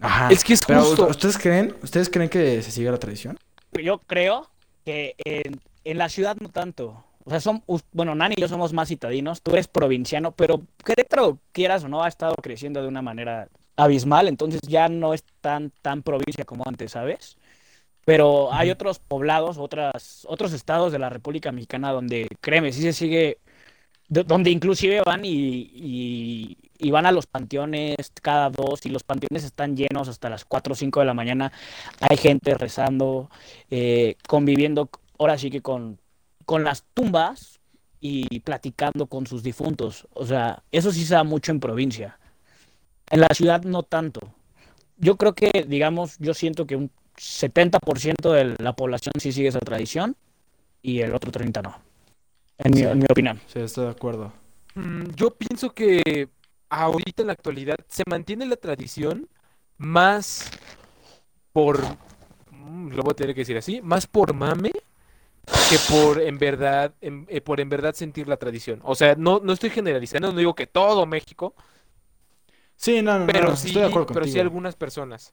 Ajá. 0.00 0.28
Es 0.30 0.44
que 0.44 0.52
es 0.52 0.60
Pero, 0.66 0.82
justo. 0.82 1.06
¿ustedes 1.06 1.38
creen? 1.38 1.74
¿Ustedes 1.82 2.10
creen 2.10 2.28
que 2.28 2.60
se 2.60 2.70
sigue 2.70 2.90
la 2.90 2.98
tradición? 2.98 3.38
Yo 3.72 4.00
creo 4.00 4.50
que 4.84 5.14
en, 5.24 5.62
en 5.84 5.96
la 5.96 6.10
ciudad 6.10 6.36
no 6.42 6.50
tanto. 6.50 7.06
O 7.24 7.30
sea, 7.30 7.40
son, 7.40 7.62
bueno, 7.92 8.14
Nani 8.14 8.34
y 8.36 8.40
yo 8.42 8.48
somos 8.48 8.72
más 8.74 8.88
citadinos, 8.88 9.40
tú 9.42 9.52
eres 9.52 9.66
provinciano, 9.68 10.32
pero 10.32 10.62
Querétaro, 10.84 11.38
quieras 11.52 11.82
o 11.84 11.88
no, 11.88 12.02
ha 12.02 12.08
estado 12.08 12.34
creciendo 12.36 12.82
de 12.82 12.88
una 12.88 13.00
manera 13.02 13.48
abismal, 13.76 14.28
entonces 14.28 14.60
ya 14.62 14.88
no 14.90 15.14
es 15.14 15.24
tan, 15.40 15.70
tan 15.82 16.02
provincia 16.02 16.44
como 16.44 16.64
antes, 16.66 16.92
¿sabes? 16.92 17.38
Pero 18.04 18.52
hay 18.52 18.70
otros 18.70 18.98
poblados, 19.00 19.58
otras, 19.58 20.26
otros 20.28 20.52
estados 20.52 20.92
de 20.92 20.98
la 21.00 21.10
República 21.10 21.52
Mexicana 21.52 21.92
donde, 21.92 22.28
créeme, 22.40 22.72
sí 22.72 22.82
se 22.82 22.92
sigue, 22.92 23.38
de- 24.08 24.24
donde 24.24 24.50
inclusive 24.50 25.02
van 25.04 25.24
y, 25.24 25.30
y, 25.74 26.58
y 26.78 26.90
van 26.90 27.06
a 27.06 27.12
los 27.12 27.26
panteones 27.26 27.96
cada 28.22 28.50
dos 28.50 28.84
y 28.86 28.90
los 28.90 29.02
panteones 29.04 29.44
están 29.44 29.76
llenos 29.76 30.08
hasta 30.08 30.30
las 30.30 30.44
4 30.44 30.72
o 30.74 30.76
5 30.76 31.00
de 31.00 31.06
la 31.06 31.14
mañana. 31.14 31.52
Hay 32.00 32.16
gente 32.16 32.54
rezando, 32.54 33.30
eh, 33.70 34.16
conviviendo 34.28 34.90
ahora 35.18 35.38
sí 35.38 35.50
que 35.50 35.62
con, 35.62 35.98
con 36.44 36.64
las 36.64 36.84
tumbas 36.94 37.60
y 38.00 38.40
platicando 38.40 39.06
con 39.06 39.26
sus 39.26 39.42
difuntos. 39.42 40.06
O 40.12 40.26
sea, 40.26 40.62
eso 40.70 40.92
sí 40.92 41.04
se 41.04 41.14
da 41.14 41.24
mucho 41.24 41.52
en 41.52 41.60
provincia. 41.60 42.18
En 43.10 43.20
la 43.20 43.28
ciudad 43.34 43.62
no 43.62 43.82
tanto. 43.82 44.20
Yo 44.98 45.16
creo 45.16 45.34
que, 45.34 45.64
digamos, 45.66 46.16
yo 46.18 46.34
siento 46.34 46.66
que 46.66 46.76
un 46.76 46.90
70% 47.16 48.32
de 48.32 48.56
la 48.62 48.74
población 48.74 49.12
sí 49.18 49.32
sigue 49.32 49.48
esa 49.48 49.60
tradición 49.60 50.16
y 50.82 51.00
el 51.00 51.14
otro 51.14 51.30
30% 51.32 51.62
no. 51.62 51.78
En 52.58 52.70
mi, 52.72 52.78
Sí. 52.78 52.84
en 52.84 52.98
mi 52.98 53.06
opinión. 53.10 53.40
Sí, 53.46 53.60
estoy 53.60 53.84
de 53.86 53.90
acuerdo. 53.90 54.32
Mm, 54.74 55.10
Yo 55.16 55.30
pienso 55.34 55.70
que 55.72 56.28
ahorita 56.68 57.22
en 57.22 57.26
la 57.28 57.32
actualidad 57.32 57.76
se 57.88 58.02
mantiene 58.08 58.46
la 58.46 58.56
tradición 58.56 59.28
más 59.78 60.50
por, 61.52 61.80
mm, 62.50 62.88
lo 62.90 63.02
voy 63.02 63.12
a 63.12 63.16
tener 63.16 63.34
que 63.34 63.42
decir 63.42 63.56
así, 63.56 63.80
más 63.82 64.06
por 64.06 64.34
mame 64.34 64.72
que 65.66 65.78
por 65.80 66.20
en 66.20 66.38
verdad, 66.38 66.94
en- 67.00 67.26
eh, 67.28 67.40
por 67.40 67.60
en 67.60 67.68
verdad 67.68 67.94
sentir 67.94 68.28
la 68.28 68.36
tradición. 68.36 68.80
O 68.84 68.94
sea, 68.94 69.14
no, 69.16 69.40
no 69.42 69.52
estoy 69.52 69.70
generalizando, 69.70 70.32
no 70.32 70.38
digo 70.38 70.54
que 70.54 70.66
todo 70.66 71.06
México, 71.06 71.54
Sí, 72.76 73.02
no, 73.02 73.18
no, 73.18 73.26
pero 73.26 73.50
no, 73.50 73.56
sí, 73.56 73.68
estoy 73.68 73.82
de 73.82 73.88
acuerdo 73.88 74.08
pero 74.12 74.26
sí 74.26 74.38
algunas 74.40 74.76
personas. 74.76 75.32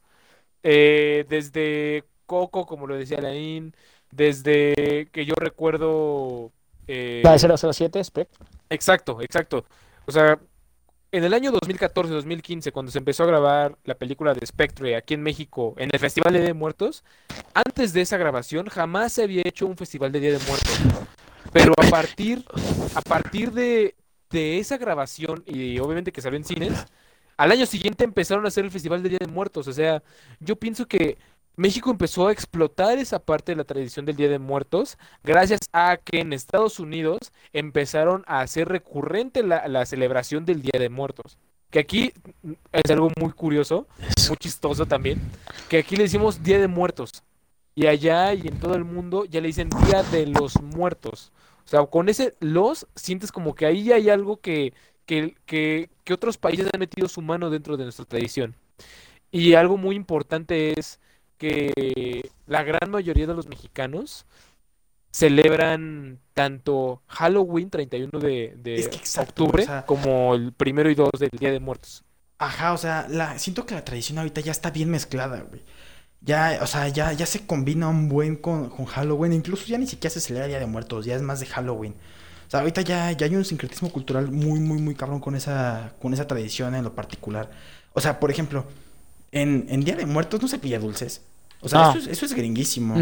Eh, 0.64 1.26
desde 1.28 2.06
Coco, 2.26 2.66
como 2.66 2.88
lo 2.88 2.96
decía 2.96 3.20
Laín, 3.20 3.76
desde 4.12 5.08
que 5.12 5.26
yo 5.26 5.34
recuerdo 5.38 6.52
eh, 6.88 7.22
La 7.24 7.32
de 7.34 7.40
007, 7.40 8.04
Spec. 8.04 8.30
Exacto, 8.70 9.22
exacto. 9.22 9.66
O 10.06 10.12
sea, 10.12 10.40
en 11.12 11.24
el 11.24 11.34
año 11.34 11.52
2014-2015, 11.52 12.72
cuando 12.72 12.92
se 12.92 12.98
empezó 12.98 13.24
a 13.24 13.28
grabar 13.28 13.78
la 13.84 13.96
película 13.96 14.34
de 14.34 14.46
Spectre 14.46 14.96
aquí 14.96 15.14
en 15.14 15.24
México, 15.24 15.76
en 15.78 15.90
el 15.92 16.00
Festival 16.00 16.34
de 16.34 16.40
Día 16.40 16.48
de 16.50 16.54
Muertos, 16.54 17.04
antes 17.54 17.92
de 17.94 18.02
esa 18.02 18.18
grabación 18.18 18.68
jamás 18.68 19.14
se 19.14 19.24
había 19.24 19.42
hecho 19.46 19.68
un 19.68 19.76
Festival 19.76 20.12
de 20.12 20.20
Día 20.22 20.32
de 20.32 20.46
Muertos. 20.48 20.80
Pero 21.52 21.74
a 21.78 21.90
partir, 21.90 22.46
a 22.96 23.02
partir 23.02 23.52
de, 23.52 23.96
de 24.30 24.60
esa 24.60 24.78
grabación, 24.78 25.44
y 25.46 25.80
obviamente 25.80 26.14
que 26.14 26.22
salió 26.22 26.38
en 26.38 26.46
cines, 26.46 26.86
al 27.36 27.52
año 27.52 27.66
siguiente 27.66 28.04
empezaron 28.04 28.46
a 28.46 28.48
hacer 28.48 28.64
el 28.64 28.72
Festival 28.72 29.04
de 29.04 29.10
Día 29.10 29.20
de 29.20 29.28
Muertos. 29.28 29.68
O 29.68 29.74
sea, 29.74 30.02
yo 30.40 30.56
pienso 30.56 30.88
que 30.88 31.18
México 31.56 31.92
empezó 31.92 32.28
a 32.28 32.32
explotar 32.32 32.98
esa 32.98 33.20
parte 33.20 33.52
de 33.52 33.58
la 33.58 33.64
tradición 33.64 34.06
del 34.06 34.16
Día 34.16 34.30
de 34.30 34.40
Muertos 34.40 34.98
gracias 35.24 35.60
a 35.74 35.98
que 35.98 36.22
en 36.22 36.34
Estados 36.34 36.80
Unidos 36.80 37.34
empezaron 37.54 38.24
a 38.26 38.42
hacer 38.42 38.70
recurrente 38.70 39.44
la, 39.44 39.68
la 39.68 39.86
celebración 39.86 40.46
del 40.46 40.62
Día 40.62 40.80
de 40.80 40.90
Muertos. 40.90 41.38
Que 41.70 41.80
aquí 41.80 42.14
es 42.72 42.92
algo 42.92 43.12
muy 43.20 43.32
curioso, 43.32 43.88
muy 44.28 44.38
chistoso 44.38 44.86
también, 44.86 45.22
que 45.70 45.80
aquí 45.80 45.96
le 45.96 46.04
decimos 46.04 46.44
Día 46.44 46.60
de 46.60 46.68
Muertos. 46.68 47.24
Y 47.76 47.88
allá 47.88 48.34
y 48.34 48.48
en 48.48 48.60
todo 48.60 48.76
el 48.76 48.84
mundo 48.84 49.26
ya 49.26 49.40
le 49.40 49.48
dicen 49.48 49.70
Día 49.86 50.04
de 50.04 50.28
los 50.28 50.62
Muertos. 50.62 51.32
O 51.66 51.68
sea, 51.68 51.86
con 51.86 52.10
ese 52.10 52.36
los 52.40 52.88
sientes 52.96 53.32
como 53.32 53.56
que 53.56 53.66
ahí 53.66 53.92
hay 53.92 54.10
algo 54.10 54.42
que, 54.42 54.74
que, 55.06 55.36
que, 55.46 55.90
que 56.04 56.14
otros 56.14 56.38
países 56.38 56.68
han 56.74 56.80
metido 56.80 57.08
su 57.08 57.22
mano 57.22 57.50
dentro 57.50 57.78
de 57.78 57.84
nuestra 57.84 58.06
tradición. 58.06 58.56
Y 59.32 59.54
algo 59.54 59.78
muy 59.78 59.96
importante 59.96 60.74
es 60.78 61.00
que 61.42 62.30
la 62.48 62.64
gran 62.64 62.90
mayoría 62.92 63.28
de 63.28 63.34
los 63.34 63.48
mexicanos 63.48 64.26
celebran 65.12 66.20
tanto 66.34 67.02
Halloween 67.08 67.70
31 67.70 68.20
de, 68.20 68.56
de 68.58 68.76
Es 68.76 68.88
que 68.88 68.98
exacto, 68.98 69.44
octubre 69.44 69.64
o 69.64 69.66
sea- 69.66 69.86
como 69.86 70.36
el 70.36 70.54
primero 70.54 70.90
y 70.90 70.96
2 70.96 71.10
del 71.20 71.30
Día 71.32 71.52
de 71.52 71.60
Muertos. 71.60 72.04
Ajá, 72.38 72.74
o 72.74 72.78
sea, 72.78 73.08
la, 73.10 73.38
siento 73.38 73.66
que 73.66 73.76
la 73.76 73.86
tradición 73.86 74.18
ahorita 74.18 74.42
ya 74.42 74.52
está 74.52 74.72
bien 74.72 74.90
mezclada, 74.90 75.42
güey. 75.42 75.62
Ya, 76.22 76.60
o 76.62 76.68
sea, 76.68 76.88
ya, 76.88 77.14
ya 77.14 77.26
se 77.26 77.46
combina 77.46 77.88
un 77.90 78.10
buen 78.10 78.36
con, 78.36 78.70
con 78.70 78.86
Halloween. 78.86 79.34
Incluso 79.34 79.66
ya 79.68 79.78
ni 79.78 79.88
siquiera 79.88 80.14
se 80.14 80.22
celebra 80.22 80.48
Día 80.48 80.60
de 80.60 80.66
Muertos, 80.68 81.06
ya 81.06 81.16
es 81.16 81.22
más 81.22 81.40
de 81.40 81.46
Halloween. 81.48 81.94
O 82.48 82.52
sea, 82.52 82.62
ahorita 82.62 82.82
ya, 82.82 83.12
ya 83.12 83.26
hay 83.28 83.36
un 83.36 83.46
sincretismo 83.46 83.92
cultural 83.92 84.32
muy, 84.32 84.60
muy, 84.60 84.80
muy 84.82 84.96
cabrón 84.96 85.20
con 85.20 85.36
esa, 85.36 85.94
con 86.02 86.14
esa 86.14 86.28
tradición 86.28 86.76
en 86.76 86.84
lo 86.84 86.96
particular. 86.96 87.52
O 87.94 88.02
sea, 88.02 88.20
por 88.20 88.32
ejemplo, 88.32 88.66
en, 89.32 89.66
en 89.70 89.82
Día 89.84 89.96
de 89.96 90.06
Muertos 90.06 90.42
no 90.42 90.48
se 90.48 90.60
pilla 90.60 90.80
dulces. 90.80 91.24
O 91.62 91.70
sea, 91.70 91.88
Ah. 91.88 91.90
eso, 91.92 92.00
es, 92.00 92.08
eso 92.08 92.26
es 92.26 92.34
gringuísimo. 92.34 92.96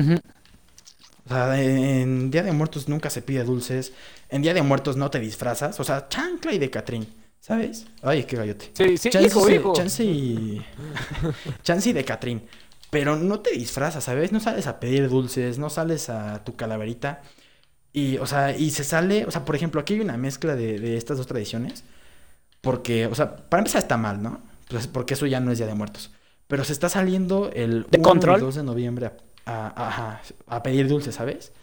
O 1.26 1.30
sea, 1.30 1.62
en 1.62 2.32
Día 2.32 2.44
de 2.44 2.52
Muertos 2.52 2.88
nunca 2.90 3.10
se 3.10 3.22
pide 3.22 3.44
dulces. 3.44 3.94
En 4.30 4.42
Día 4.42 4.54
de 4.54 4.62
Muertos 4.62 4.98
no 4.98 5.10
te 5.12 5.20
disfrazas. 5.20 5.80
O 5.80 5.84
sea, 5.84 6.08
chancla 6.10 6.54
y 6.54 6.60
de 6.60 6.70
Catrín, 6.70 7.08
¿sabes? 7.40 7.86
Ay, 8.02 8.24
qué 8.24 8.36
gallote. 8.36 8.72
Sí, 8.74 8.98
sí, 8.98 9.10
Chance, 9.10 9.28
hijo, 9.28 9.50
hijo. 9.50 9.74
chance 9.74 10.04
y... 10.04 10.66
chance 11.64 11.90
y 11.90 11.94
de 11.94 12.04
Catrín. 12.04 12.42
Pero 12.90 13.16
no 13.16 13.42
te 13.42 13.52
disfrazas, 13.52 14.04
¿sabes? 14.04 14.32
No 14.32 14.40
sales 14.40 14.66
a 14.66 14.80
pedir 14.80 15.08
dulces, 15.10 15.60
no 15.60 15.70
sales 15.70 16.10
a 16.10 16.44
tu 16.44 16.56
calaverita. 16.56 17.22
Y, 17.94 18.18
o 18.18 18.26
sea, 18.26 18.56
y 18.58 18.72
se 18.72 18.84
sale... 18.84 19.26
O 19.26 19.32
sea, 19.32 19.46
por 19.46 19.56
ejemplo, 19.56 19.80
aquí 19.82 19.94
hay 19.94 20.00
una 20.02 20.18
mezcla 20.18 20.56
de, 20.56 20.80
de 20.80 20.98
estas 20.98 21.18
dos 21.18 21.28
tradiciones. 21.28 21.84
Porque, 22.62 23.06
o 23.06 23.14
sea, 23.16 23.36
para 23.36 23.62
empezar 23.62 23.84
está 23.84 23.98
mal, 23.98 24.22
¿no? 24.24 24.42
Pues 24.68 24.88
porque 24.88 25.14
eso 25.14 25.28
ya 25.28 25.40
no 25.40 25.52
es 25.52 25.60
Día 25.60 25.68
de 25.68 25.76
Muertos. 25.76 26.12
Pero 26.50 26.64
se 26.66 26.74
está 26.74 26.90
saliendo 26.90 27.50
el 27.54 27.84
¿De 27.90 28.00
1 28.00 28.02
control? 28.02 28.40
y 28.40 28.42
2 28.42 28.56
de 28.56 28.64
noviembre 28.64 29.06
a, 29.08 29.12
a- 29.46 30.22
a 30.56 30.64
pedir 30.64 30.88
dulces, 30.90 31.16
¿sabes? 31.16 31.54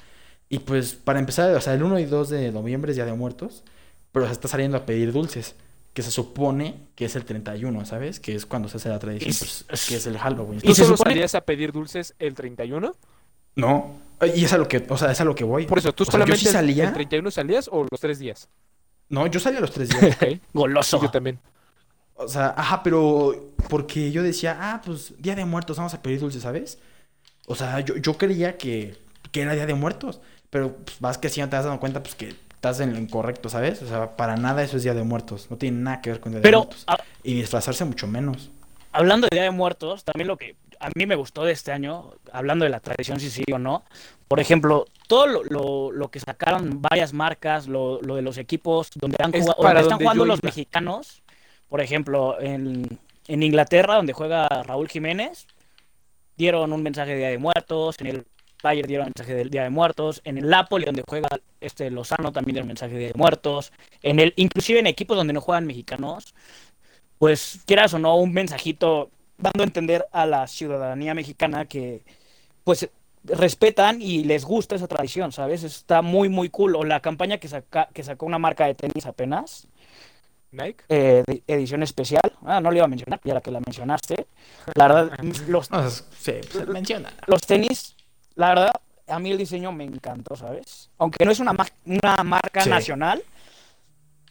Y 0.48 0.60
pues 0.60 0.94
para 0.94 1.18
empezar, 1.18 1.52
o 1.54 1.60
sea, 1.60 1.74
el 1.74 1.82
1 1.82 1.98
y 1.98 2.04
2 2.04 2.28
de 2.30 2.52
noviembre 2.52 2.92
es 2.92 2.96
Día 2.96 3.04
de 3.04 3.12
Muertos, 3.12 3.64
pero 4.12 4.26
se 4.26 4.32
está 4.32 4.46
saliendo 4.48 4.76
a 4.78 4.86
pedir 4.86 5.12
dulces, 5.12 5.56
que 5.92 6.02
se 6.02 6.10
supone 6.12 6.76
que 6.94 7.06
es 7.06 7.16
el 7.16 7.24
31, 7.24 7.84
¿sabes? 7.84 8.20
Que 8.20 8.34
es 8.36 8.46
cuando 8.46 8.68
se 8.68 8.76
hace 8.76 8.88
la 8.88 8.98
tradición, 9.00 9.34
pues, 9.68 9.86
que 9.88 9.96
es 9.96 10.06
el 10.06 10.18
Halloween. 10.18 10.60
y 10.62 10.66
¿Tú 10.68 10.74
se 10.74 10.84
solo 10.84 10.96
supone- 10.96 11.10
salías 11.14 11.34
a 11.34 11.40
pedir 11.40 11.72
dulces 11.72 12.14
el 12.20 12.34
31? 12.34 12.94
No, 13.56 13.98
y 14.34 14.44
es 14.44 14.52
a 14.52 14.58
lo 14.58 14.68
que, 14.68 14.86
o 14.88 14.96
sea, 14.96 15.10
es 15.10 15.20
a 15.20 15.24
lo 15.24 15.34
que 15.34 15.42
voy. 15.44 15.66
Por 15.66 15.78
eso, 15.78 15.92
¿tú 15.92 16.04
O 16.04 16.06
sea, 16.06 16.12
yo 16.12 16.12
solamente 16.12 16.36
sí 16.42 16.46
el- 16.46 16.52
salía- 16.52 16.84
el 16.88 16.92
31 16.94 17.30
salías 17.32 17.68
o 17.72 17.84
los 17.90 17.98
tres 18.00 18.18
días? 18.20 18.48
No, 19.08 19.26
yo 19.26 19.40
salía 19.40 19.58
a 19.58 19.62
los 19.62 19.72
tres 19.72 19.88
días. 19.88 20.16
Ok, 20.16 20.28
sí, 20.28 20.40
Goloso. 20.52 21.00
yo 21.02 21.10
también. 21.10 21.38
O 22.16 22.28
sea, 22.28 22.54
ajá, 22.56 22.82
pero 22.82 23.52
porque 23.68 24.10
yo 24.10 24.22
decía, 24.22 24.56
ah, 24.60 24.82
pues 24.84 25.14
Día 25.18 25.34
de 25.34 25.44
Muertos, 25.44 25.76
vamos 25.76 25.92
a 25.94 26.02
pedir 26.02 26.20
dulces, 26.20 26.42
¿sabes? 26.42 26.78
O 27.46 27.54
sea, 27.54 27.80
yo, 27.80 27.96
yo 27.96 28.16
creía 28.16 28.56
que, 28.56 28.96
que 29.32 29.42
era 29.42 29.52
Día 29.54 29.66
de 29.66 29.74
Muertos, 29.74 30.20
pero 30.50 30.76
pues, 30.76 30.98
vas 31.00 31.18
que 31.18 31.28
si 31.28 31.40
no 31.40 31.48
te 31.48 31.56
has 31.56 31.64
dado 31.64 31.78
cuenta, 31.78 32.02
pues 32.02 32.14
que 32.14 32.28
estás 32.28 32.80
en 32.80 32.92
lo 32.94 32.98
incorrecto, 32.98 33.48
¿sabes? 33.48 33.82
O 33.82 33.86
sea, 33.86 34.16
para 34.16 34.36
nada 34.36 34.62
eso 34.62 34.76
es 34.78 34.82
Día 34.82 34.94
de 34.94 35.02
Muertos, 35.02 35.48
no 35.50 35.56
tiene 35.58 35.78
nada 35.78 36.00
que 36.00 36.10
ver 36.10 36.20
con 36.20 36.32
Día 36.32 36.40
de 36.40 36.50
Muertos. 36.50 36.84
a- 36.86 36.96
Y 37.22 37.34
disfrazarse 37.34 37.84
mucho 37.84 38.06
menos. 38.06 38.50
hablando 38.92 39.26
de 39.30 39.34
Día 39.36 39.42
de 39.44 39.50
Muertos, 39.50 40.04
también 40.04 40.26
lo 40.26 40.38
que 40.38 40.56
a 40.80 40.88
mí 40.94 41.04
me 41.04 41.16
gustó 41.16 41.44
de 41.44 41.52
este 41.52 41.70
año, 41.70 42.12
hablando 42.32 42.64
de 42.64 42.70
la 42.70 42.80
tradición, 42.80 43.20
si 43.20 43.28
sí 43.30 43.44
o 43.52 43.58
no, 43.58 43.82
por 44.26 44.40
ejemplo, 44.40 44.86
todo 45.06 45.26
lo, 45.26 45.44
lo- 45.44 45.92
lo 45.92 46.10
que 46.10 46.18
sacaron 46.18 46.80
varias 46.80 47.12
marcas, 47.12 47.66
lo, 47.68 48.00
lo 48.00 48.14
de 48.16 48.22
los 48.22 48.38
equipos 48.38 48.88
donde, 48.94 49.16
han 49.22 49.32
jugado- 49.32 49.56
donde 49.62 49.80
están 49.80 49.90
donde 49.90 50.04
jugando 50.04 50.24
los 50.24 50.38
iba. 50.38 50.46
mexicanos, 50.48 51.22
por 51.68 51.80
ejemplo, 51.80 52.40
en, 52.40 52.98
Inglaterra, 53.28 53.96
donde 53.96 54.12
juega 54.12 54.46
Raúl 54.62 54.88
Jiménez, 54.88 55.46
dieron 56.36 56.72
un 56.72 56.82
mensaje 56.82 57.12
de 57.12 57.18
Día 57.18 57.28
de 57.30 57.38
Muertos, 57.38 57.96
en 58.00 58.06
el 58.06 58.26
Bayern 58.62 58.88
dieron 58.88 59.06
mensaje 59.06 59.34
del 59.34 59.50
Día 59.50 59.64
de 59.64 59.70
Muertos, 59.70 60.20
en 60.24 60.38
el 60.38 60.48
Napoli, 60.48 60.84
donde 60.84 61.02
juega 61.06 61.28
este 61.60 61.90
Lozano, 61.90 62.32
también 62.32 62.54
dieron 62.54 62.68
mensaje 62.68 62.94
de 62.94 62.98
Día 62.98 63.08
de 63.08 63.18
Muertos, 63.18 63.72
en 64.02 64.20
el, 64.20 64.32
inclusive 64.36 64.78
en 64.78 64.86
equipos 64.86 65.16
donde 65.16 65.32
no 65.32 65.40
juegan 65.40 65.66
mexicanos, 65.66 66.34
pues 67.18 67.60
quieras 67.66 67.94
o 67.94 67.98
no, 67.98 68.16
un 68.16 68.32
mensajito 68.32 69.10
dando 69.38 69.62
a 69.62 69.66
entender 69.66 70.06
a 70.12 70.26
la 70.26 70.46
ciudadanía 70.46 71.14
mexicana 71.14 71.66
que 71.66 72.02
pues 72.64 72.88
respetan 73.24 74.00
y 74.00 74.24
les 74.24 74.44
gusta 74.44 74.74
esa 74.76 74.88
tradición, 74.88 75.32
¿sabes? 75.32 75.62
Está 75.64 76.02
muy, 76.02 76.28
muy 76.28 76.48
cool. 76.48 76.76
O 76.76 76.84
la 76.84 77.00
campaña 77.00 77.38
que, 77.38 77.48
saca, 77.48 77.88
que 77.92 78.02
sacó 78.02 78.26
una 78.26 78.38
marca 78.38 78.66
de 78.66 78.74
tenis 78.74 79.06
apenas, 79.06 79.68
Nike. 80.56 80.84
eh, 80.88 81.22
de 81.26 81.42
edición 81.46 81.82
especial. 81.82 82.32
Ah, 82.44 82.60
no 82.60 82.70
le 82.70 82.78
iba 82.78 82.84
a 82.86 82.88
mencionar, 82.88 83.20
ya 83.24 83.40
que 83.40 83.50
la 83.50 83.60
mencionaste. 83.60 84.26
La 84.74 84.88
verdad, 84.88 85.18
los, 85.48 85.70
No, 85.70 85.86
es- 85.86 86.04
sí, 86.18 86.32
pues, 86.40 86.64
se 86.64 86.66
menciona. 86.66 87.10
los 87.26 87.42
tenis, 87.42 87.94
la 88.34 88.48
verdad, 88.50 88.70
a 89.08 89.18
mí 89.18 89.30
el 89.30 89.38
diseño 89.38 89.70
me 89.72 89.84
encantó, 89.84 90.34
¿sabes? 90.36 90.90
Aunque 90.98 91.24
no 91.24 91.30
es 91.30 91.38
una, 91.40 91.52
ma- 91.52 91.66
una 91.84 92.16
marca 92.24 92.62
Sí. 92.62 92.70
nacional. 92.70 93.22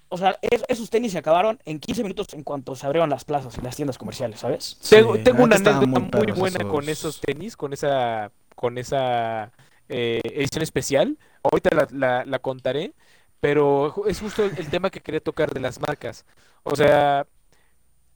O 0.10 0.18
sea, 0.18 0.38
es- 0.42 0.64
esos 0.68 0.90
tenis 0.90 1.12
se 1.14 1.18
acabaron 1.18 1.60
en 1.66 1.80
15 1.80 2.04
minutos 2.04 2.28
en 2.34 2.44
cuanto 2.44 2.76
se 2.76 2.86
abrieron 2.86 3.10
las 3.10 3.26
plazas 3.26 3.58
y 3.58 3.62
las 3.62 3.76
tiendas 3.76 3.98
comerciales, 3.98 4.40
¿sabes? 4.40 4.78
Sí, 4.80 4.96
tengo 4.96 5.18
tengo 5.20 5.44
una 5.44 5.56
anécdota 5.56 5.86
muy 5.86 6.32
buena 6.32 6.60
con 6.68 6.84
esos. 6.88 7.16
esos 7.16 7.22
tenis, 7.22 7.58
con 7.58 7.74
esa, 7.74 8.32
con 8.56 8.78
esa 8.78 9.52
eh, 9.90 10.22
edición 10.24 10.62
especial. 10.64 11.18
Ahorita 11.44 11.76
la, 11.76 11.88
la- 11.92 12.26
la 12.26 12.40
contaré, 12.40 12.94
pero 13.46 13.94
es 14.08 14.20
justo 14.20 14.44
el, 14.44 14.58
el 14.58 14.72
tema 14.72 14.90
que 14.90 15.02
quería 15.02 15.20
tocar 15.22 15.54
de 15.54 15.60
las 15.60 15.80
marcas. 15.80 16.26
O 16.64 16.76
sea, 16.76 17.28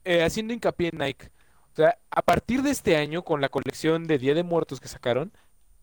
eh, 0.04 0.24
haciendo 0.24 0.52
hincapié 0.52 0.88
en 0.92 0.98
Nike. 0.98 1.30
O 1.72 1.76
sea, 1.76 1.96
a 2.10 2.20
partir 2.20 2.62
de 2.62 2.70
este 2.70 2.96
año, 2.96 3.22
con 3.22 3.40
la 3.40 3.48
colección 3.48 4.08
de 4.08 4.18
Día 4.18 4.34
de 4.34 4.42
Muertos 4.42 4.80
que 4.80 4.88
sacaron, 4.88 5.32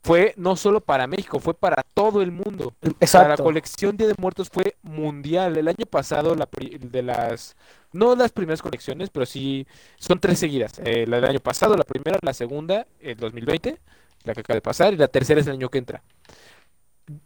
fue 0.03 0.33
no 0.35 0.57
solo 0.57 0.81
para 0.81 1.07
México, 1.07 1.39
fue 1.39 1.53
para 1.53 1.81
todo 1.93 2.21
el 2.21 2.33
mundo. 2.33 2.75
O 2.99 3.07
sea, 3.07 3.29
la 3.29 3.35
Exacto. 3.35 3.43
colección 3.45 3.95
Día 3.95 4.07
de 4.07 4.15
Muertos 4.17 4.49
fue 4.49 4.75
mundial. 4.81 5.55
El 5.55 5.69
año 5.69 5.85
pasado, 5.89 6.35
la 6.35 6.49
de 6.81 7.03
las, 7.03 7.55
no 7.93 8.17
las 8.17 8.33
primeras 8.33 8.61
colecciones, 8.61 9.09
pero 9.11 9.25
sí 9.25 9.65
son 9.97 10.19
tres 10.19 10.39
seguidas. 10.39 10.73
Eh, 10.83 11.05
la 11.07 11.21
del 11.21 11.29
año 11.31 11.39
pasado, 11.39 11.77
la 11.77 11.85
primera, 11.85 12.19
la 12.21 12.33
segunda, 12.33 12.85
el 12.99 13.15
2020, 13.15 13.79
la 14.25 14.33
que 14.33 14.41
acaba 14.41 14.55
de 14.55 14.61
pasar, 14.61 14.93
y 14.93 14.97
la 14.97 15.07
tercera 15.07 15.39
es 15.39 15.47
el 15.47 15.53
año 15.53 15.69
que 15.69 15.77
entra. 15.77 16.03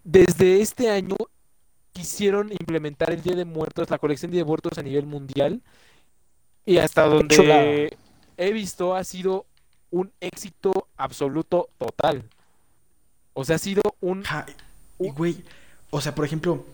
Desde 0.04 0.62
este 0.62 0.92
año 0.92 1.16
quisieron 1.94 2.52
implementar 2.52 3.12
el 3.12 3.22
Día 3.22 3.36
de 3.36 3.46
Muertos, 3.46 3.90
la 3.90 3.98
colección 3.98 4.32
Día 4.32 4.42
de 4.42 4.46
Muertos 4.46 4.78
a 4.78 4.84
nivel 4.84 5.06
mundial, 5.06 5.62
y 6.66 6.78
hasta 6.78 7.06
donde 7.06 7.98
he 8.38 8.52
visto 8.52 8.96
ha 8.96 9.04
sido 9.04 9.46
un 9.90 10.12
éxito 10.20 10.88
absoluto 10.98 11.70
total. 11.78 12.24
O 13.34 13.44
sea, 13.44 13.58
ha 13.58 13.60
sido 13.60 13.82
un... 14.02 14.24
Y 15.00 15.10
güey, 15.10 15.44
o 15.90 16.02
sea, 16.02 16.16
por 16.16 16.26
ejemplo, 16.26 16.66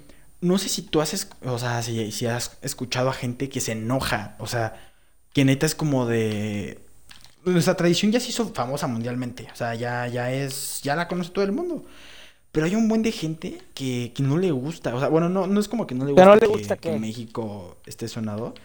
no 0.42 0.58
sé 0.58 0.70
si 0.70 0.84
tú 0.84 1.02
has, 1.02 1.30
o 1.44 1.60
sea, 1.60 1.82
si, 1.82 2.12
si 2.12 2.26
has 2.26 2.58
escuchado 2.62 3.10
a 3.10 3.14
gente 3.14 3.50
que 3.50 3.60
se 3.60 3.72
enoja, 3.74 4.36
o 4.40 4.48
sea, 4.48 4.94
que 5.34 5.46
neta 5.46 5.66
es 5.66 5.76
como 5.76 6.06
de... 6.06 6.80
Nuestra 7.46 7.78
tradición 7.78 8.12
ya 8.12 8.20
se 8.20 8.30
hizo 8.30 8.54
famosa 8.54 8.88
mundialmente, 8.88 9.48
o 9.52 9.56
sea, 9.56 9.74
ya, 9.74 10.08
ya 10.08 10.32
es, 10.32 10.82
ya 10.84 10.96
la 10.96 11.08
conoce 11.08 11.30
todo 11.30 11.46
el 11.46 11.54
mundo. 11.54 11.86
Pero 12.52 12.66
hay 12.66 12.76
un 12.76 12.88
buen 12.88 13.04
de 13.04 13.12
gente 13.12 13.62
que, 13.74 14.12
que 14.16 14.24
no 14.24 14.38
le 14.38 14.52
gusta, 14.52 14.96
o 14.96 15.00
sea, 15.00 15.10
bueno, 15.10 15.30
no, 15.30 15.48
no 15.48 15.60
es 15.60 15.68
como 15.68 15.86
que 15.86 15.96
no 15.96 16.06
le 16.06 16.14
gusta, 16.14 16.26
no 16.26 16.36
le 16.36 16.48
que, 16.48 16.78
que. 16.78 17.00
México 17.00 17.78
esté 17.86 18.08
sonado, 18.08 18.56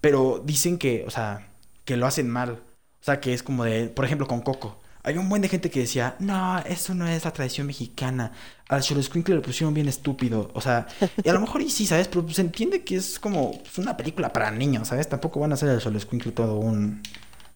pero 0.00 0.42
dicen 0.44 0.78
que, 0.78 1.04
o 1.06 1.10
sea, 1.10 1.48
que 1.84 1.96
lo 1.96 2.06
hacen 2.06 2.28
mal. 2.28 2.62
O 3.00 3.04
sea, 3.04 3.20
que 3.20 3.32
es 3.32 3.42
como 3.42 3.64
de, 3.64 3.88
por 3.88 4.04
ejemplo, 4.04 4.26
con 4.26 4.42
Coco. 4.42 4.78
Hay 5.02 5.16
un 5.16 5.28
buen 5.30 5.40
de 5.40 5.48
gente 5.48 5.70
que 5.70 5.80
decía, 5.80 6.16
no, 6.18 6.58
eso 6.60 6.94
no 6.94 7.08
es 7.08 7.24
la 7.24 7.32
tradición 7.32 7.66
mexicana. 7.66 8.32
Al 8.68 8.82
Xoloscuincle 8.82 9.34
le 9.34 9.40
pusieron 9.40 9.72
bien 9.72 9.88
estúpido. 9.88 10.50
O 10.52 10.60
sea, 10.60 10.86
y 11.24 11.28
a 11.28 11.32
lo 11.32 11.40
mejor 11.40 11.62
y 11.62 11.70
sí, 11.70 11.86
¿sabes? 11.86 12.08
Pero 12.08 12.28
se 12.28 12.42
entiende 12.42 12.84
que 12.84 12.96
es 12.96 13.18
como 13.18 13.52
pues, 13.52 13.78
una 13.78 13.96
película 13.96 14.30
para 14.30 14.50
niños, 14.50 14.88
¿sabes? 14.88 15.08
Tampoco 15.08 15.40
van 15.40 15.52
a 15.52 15.54
hacer 15.54 15.70
al 15.70 15.80
Xoloscuincle 15.80 16.32
todo 16.32 16.56
un... 16.56 17.02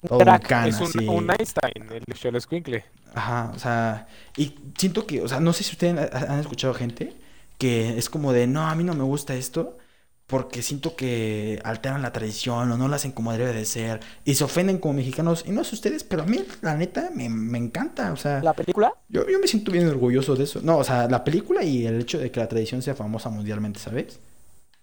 Todo 0.07 0.27
un 0.27 0.39
crack. 0.39 0.47
can, 0.47 0.69
es 0.69 0.81
un, 0.81 0.87
así. 0.89 1.07
un 1.09 1.31
Einstein, 1.31 1.91
el 1.91 2.15
Xoloscuincle. 2.17 2.85
Ajá, 3.15 3.53
o 3.55 3.59
sea, 3.59 4.09
y 4.37 4.55
siento 4.77 5.07
que, 5.07 5.23
o 5.23 5.29
sea, 5.29 5.41
no 5.41 5.53
sé 5.53 5.63
si 5.65 5.73
ustedes 5.73 6.13
ha- 6.13 6.33
han 6.33 6.41
escuchado 6.41 6.75
gente 6.75 7.15
que 7.59 7.97
es 7.97 8.11
como 8.11 8.33
de, 8.33 8.47
no, 8.47 8.67
a 8.67 8.75
mí 8.75 8.83
no 8.85 8.95
me 8.95 9.05
gusta 9.05 9.35
esto 9.35 9.79
porque 10.27 10.63
siento 10.63 10.97
que 10.97 11.61
alteran 11.65 12.03
la 12.03 12.13
tradición 12.13 12.73
o 12.73 12.77
no 12.77 12.89
la 12.89 12.97
hacen 12.97 13.13
como 13.13 13.33
debe 13.33 13.53
de 13.53 13.65
ser 13.67 14.01
y 14.25 14.35
se 14.35 14.43
ofenden 14.45 14.79
como 14.79 14.95
mexicanos. 14.95 15.45
Y 15.47 15.53
no 15.53 15.63
sé 15.65 15.75
ustedes, 15.77 16.03
pero 16.03 16.23
a 16.23 16.27
mí, 16.27 16.45
la 16.63 16.75
neta, 16.77 17.11
me, 17.15 17.29
me 17.29 17.59
encanta, 17.59 18.13
o 18.13 18.17
sea, 18.17 18.43
La 18.43 18.55
película, 18.55 18.93
yo, 19.09 19.29
yo 19.29 19.39
me 19.39 19.47
siento 19.47 19.71
bien 19.71 19.87
orgulloso 19.87 20.35
de 20.35 20.45
eso. 20.45 20.61
No, 20.63 20.79
o 20.79 20.85
sea, 20.85 21.09
la 21.09 21.23
película 21.23 21.63
y 21.63 21.87
el 21.87 22.01
hecho 22.01 22.19
de 22.19 22.31
que 22.31 22.41
la 22.41 22.49
tradición 22.49 22.83
sea 22.83 22.95
famosa 22.97 23.31
mundialmente, 23.31 23.79
¿sabes? 23.79 24.19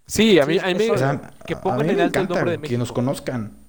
Sí, 0.06 0.40
a 0.40 0.46
mí, 0.46 0.60
Sí, 0.60 0.66
a 0.66 0.74
mí 0.76 0.90
O 0.90 0.98
sea, 0.98 1.32
que 1.46 1.56
a- 1.56 1.76
mí 1.78 1.84
me 1.84 1.92
el 1.94 2.00
encanta 2.02 2.36
nombre 2.36 2.58
de 2.58 2.68
que 2.68 2.78
nos 2.78 2.92
conozcan. 2.92 3.61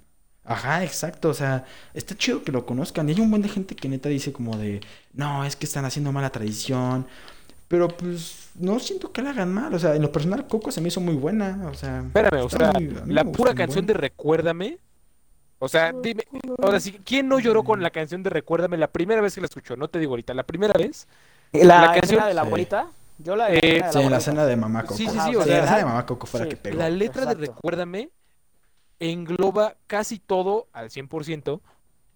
Ajá, 0.44 0.82
exacto, 0.82 1.28
o 1.28 1.34
sea, 1.34 1.64
está 1.94 2.16
chido 2.16 2.42
que 2.42 2.50
lo 2.52 2.66
conozcan. 2.66 3.08
Y 3.08 3.12
hay 3.12 3.20
un 3.20 3.30
buen 3.30 3.42
de 3.42 3.48
gente 3.48 3.76
que 3.76 3.88
neta 3.88 4.08
dice 4.08 4.32
como 4.32 4.56
de, 4.56 4.80
no, 5.14 5.44
es 5.44 5.54
que 5.56 5.66
están 5.66 5.84
haciendo 5.84 6.10
mala 6.12 6.30
tradición. 6.30 7.06
Pero 7.68 7.88
pues 7.88 8.50
no 8.56 8.78
siento 8.80 9.12
que 9.12 9.22
la 9.22 9.30
hagan 9.30 9.52
mal. 9.54 9.72
O 9.72 9.78
sea, 9.78 9.94
en 9.94 10.02
lo 10.02 10.12
personal, 10.12 10.46
Coco 10.46 10.70
se 10.72 10.80
me 10.82 10.88
hizo 10.88 11.00
muy 11.00 11.14
buena. 11.14 11.68
O 11.70 11.74
sea, 11.74 12.00
Espérame, 12.00 12.42
o 12.44 12.50
sea, 12.50 12.72
muy- 12.72 12.92
la 13.06 13.24
pura 13.24 13.54
canción 13.54 13.86
de 13.86 13.94
Recuérdame. 13.94 14.78
O 15.58 15.68
sea, 15.68 15.92
dime, 15.92 16.24
ahora 16.60 16.80
sí, 16.80 17.00
¿quién 17.04 17.28
no 17.28 17.38
lloró 17.38 17.62
con 17.62 17.80
la 17.82 17.90
canción 17.90 18.22
de 18.24 18.30
Recuérdame 18.30 18.76
la 18.76 18.88
primera 18.88 19.20
vez 19.22 19.34
que 19.36 19.40
la 19.40 19.46
escuchó? 19.46 19.76
No 19.76 19.86
te 19.88 20.00
digo 20.00 20.12
ahorita, 20.12 20.34
la 20.34 20.42
primera 20.42 20.74
vez. 20.76 21.06
la, 21.52 21.82
La 21.82 21.92
canción- 21.94 22.24
de 22.26 22.34
la 22.34 22.42
Sí. 22.42 22.46
abuelita, 22.48 22.86
yo 23.18 23.36
la 23.36 23.52
Eh, 23.54 23.60
de 23.60 23.92
Sí, 23.92 23.98
la 24.02 24.10
la 24.10 24.16
escena 24.16 24.44
de 24.44 24.56
Mamá 24.56 24.82
Coco. 24.82 24.94
Sí, 24.96 25.06
sí, 25.06 25.18
sí, 25.24 25.36
o 25.36 25.40
o 25.40 25.42
Sí, 25.44 25.48
sea, 25.48 25.58
la 25.58 25.64
escena 25.64 25.78
de 25.78 25.84
Mamá 25.84 26.04
Coco 26.06 26.26
fue 26.26 26.40
la 26.40 26.48
que 26.48 26.56
pegó. 26.56 26.78
La 26.78 26.90
letra 26.90 27.26
de. 27.26 27.34
Recuérdame 27.34 28.10
engloba 29.10 29.76
casi 29.86 30.18
todo, 30.18 30.68
al 30.72 30.90
100%, 30.90 31.60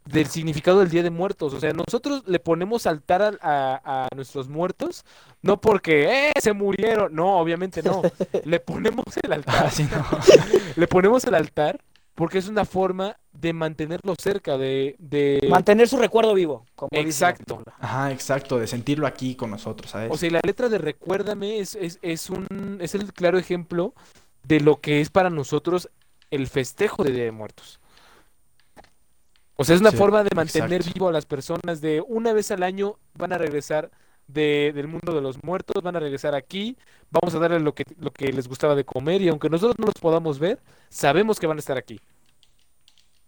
del 0.04 0.26
significado 0.28 0.78
del 0.80 0.88
Día 0.90 1.02
de 1.02 1.10
Muertos. 1.10 1.52
O 1.52 1.58
sea, 1.58 1.72
nosotros 1.72 2.22
le 2.26 2.38
ponemos 2.38 2.86
altar 2.86 3.22
a, 3.22 3.30
a- 3.42 4.04
a 4.04 4.08
nuestros 4.14 4.48
muertos, 4.48 5.04
no 5.42 5.60
porque, 5.60 6.28
¡eh, 6.28 6.32
se 6.40 6.52
murieron! 6.52 7.12
No, 7.14 7.38
obviamente 7.38 7.82
no. 7.82 8.02
Le 8.44 8.60
ponemos 8.60 9.04
el 9.22 9.32
altar, 9.32 9.66
Ah, 9.66 9.70
sí, 9.70 9.88
no. 9.90 10.04
le 10.76 10.86
ponemos 10.86 11.24
el 11.24 11.34
altar 11.34 11.80
porque 12.14 12.38
es 12.38 12.48
una 12.48 12.64
forma 12.64 13.16
de 13.32 13.52
mantenerlo 13.52 14.14
cerca, 14.18 14.56
de... 14.56 14.94
de... 14.98 15.46
Mantener 15.50 15.86
su 15.88 15.98
recuerdo 15.98 16.32
vivo. 16.32 16.64
Como 16.74 16.88
Exacto. 16.92 17.62
Ajá, 17.78 18.10
exacto, 18.12 18.58
de 18.58 18.66
sentirlo 18.66 19.06
aquí 19.06 19.34
con 19.34 19.50
nosotros, 19.50 19.90
¿sabes? 19.90 20.10
O 20.10 20.16
sea, 20.16 20.28
y 20.28 20.30
la 20.30 20.40
letra 20.42 20.68
de 20.70 20.78
Recuérdame 20.78 21.58
es, 21.58 21.74
es, 21.74 21.98
es 22.00 22.30
un, 22.30 22.78
es 22.80 22.94
el 22.94 23.12
claro 23.12 23.36
ejemplo 23.38 23.92
de 24.44 24.60
lo 24.60 24.80
que 24.80 25.00
es 25.02 25.10
para 25.10 25.28
nosotros 25.28 25.90
el 26.30 26.46
festejo 26.48 27.02
de 27.04 27.12
Día 27.12 27.24
de 27.24 27.32
Muertos. 27.32 27.80
O 29.56 29.64
sea, 29.64 29.74
es 29.74 29.80
una 29.80 29.90
Sí, 29.90 29.96
forma 29.96 30.22
de 30.22 30.30
mantener 30.34 30.72
exacto. 30.74 30.94
vivo 30.94 31.08
a 31.08 31.12
las 31.12 31.24
personas 31.26 31.80
de 31.80 32.02
una 32.06 32.32
vez 32.32 32.50
al 32.50 32.62
año 32.62 32.98
van 33.14 33.32
a 33.32 33.38
regresar 33.38 33.90
de- 34.26 34.72
del 34.74 34.88
mundo 34.88 35.14
de 35.14 35.20
los 35.22 35.42
muertos, 35.42 35.82
van 35.82 35.96
a 35.96 36.00
regresar 36.00 36.34
aquí, 36.34 36.76
vamos 37.10 37.34
a 37.34 37.38
darles 37.38 37.62
lo 37.62 37.74
que, 37.74 37.84
lo 37.98 38.10
que 38.10 38.32
les 38.32 38.48
gustaba 38.48 38.74
de 38.74 38.84
comer 38.84 39.22
y 39.22 39.28
aunque 39.28 39.48
nosotros 39.48 39.76
no 39.78 39.86
los 39.86 39.94
podamos 39.94 40.38
ver, 40.38 40.60
sabemos 40.90 41.38
que 41.40 41.46
van 41.46 41.56
a 41.58 41.60
estar 41.60 41.78
aquí. 41.78 42.00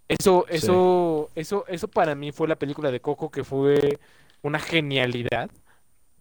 Eso, 0.09 0.45
Sí. 0.49 0.57
eso, 0.57 1.31
eso, 1.35 1.65
eso 1.69 1.89
para 1.89 2.15
mí 2.15 2.33
fue 2.33 2.49
la 2.49 2.57
película 2.57 2.91
de 2.91 3.01
Coco 3.01 3.31
que 3.31 3.45
fue 3.45 3.99
una 4.43 4.59
genialidad. 4.59 5.51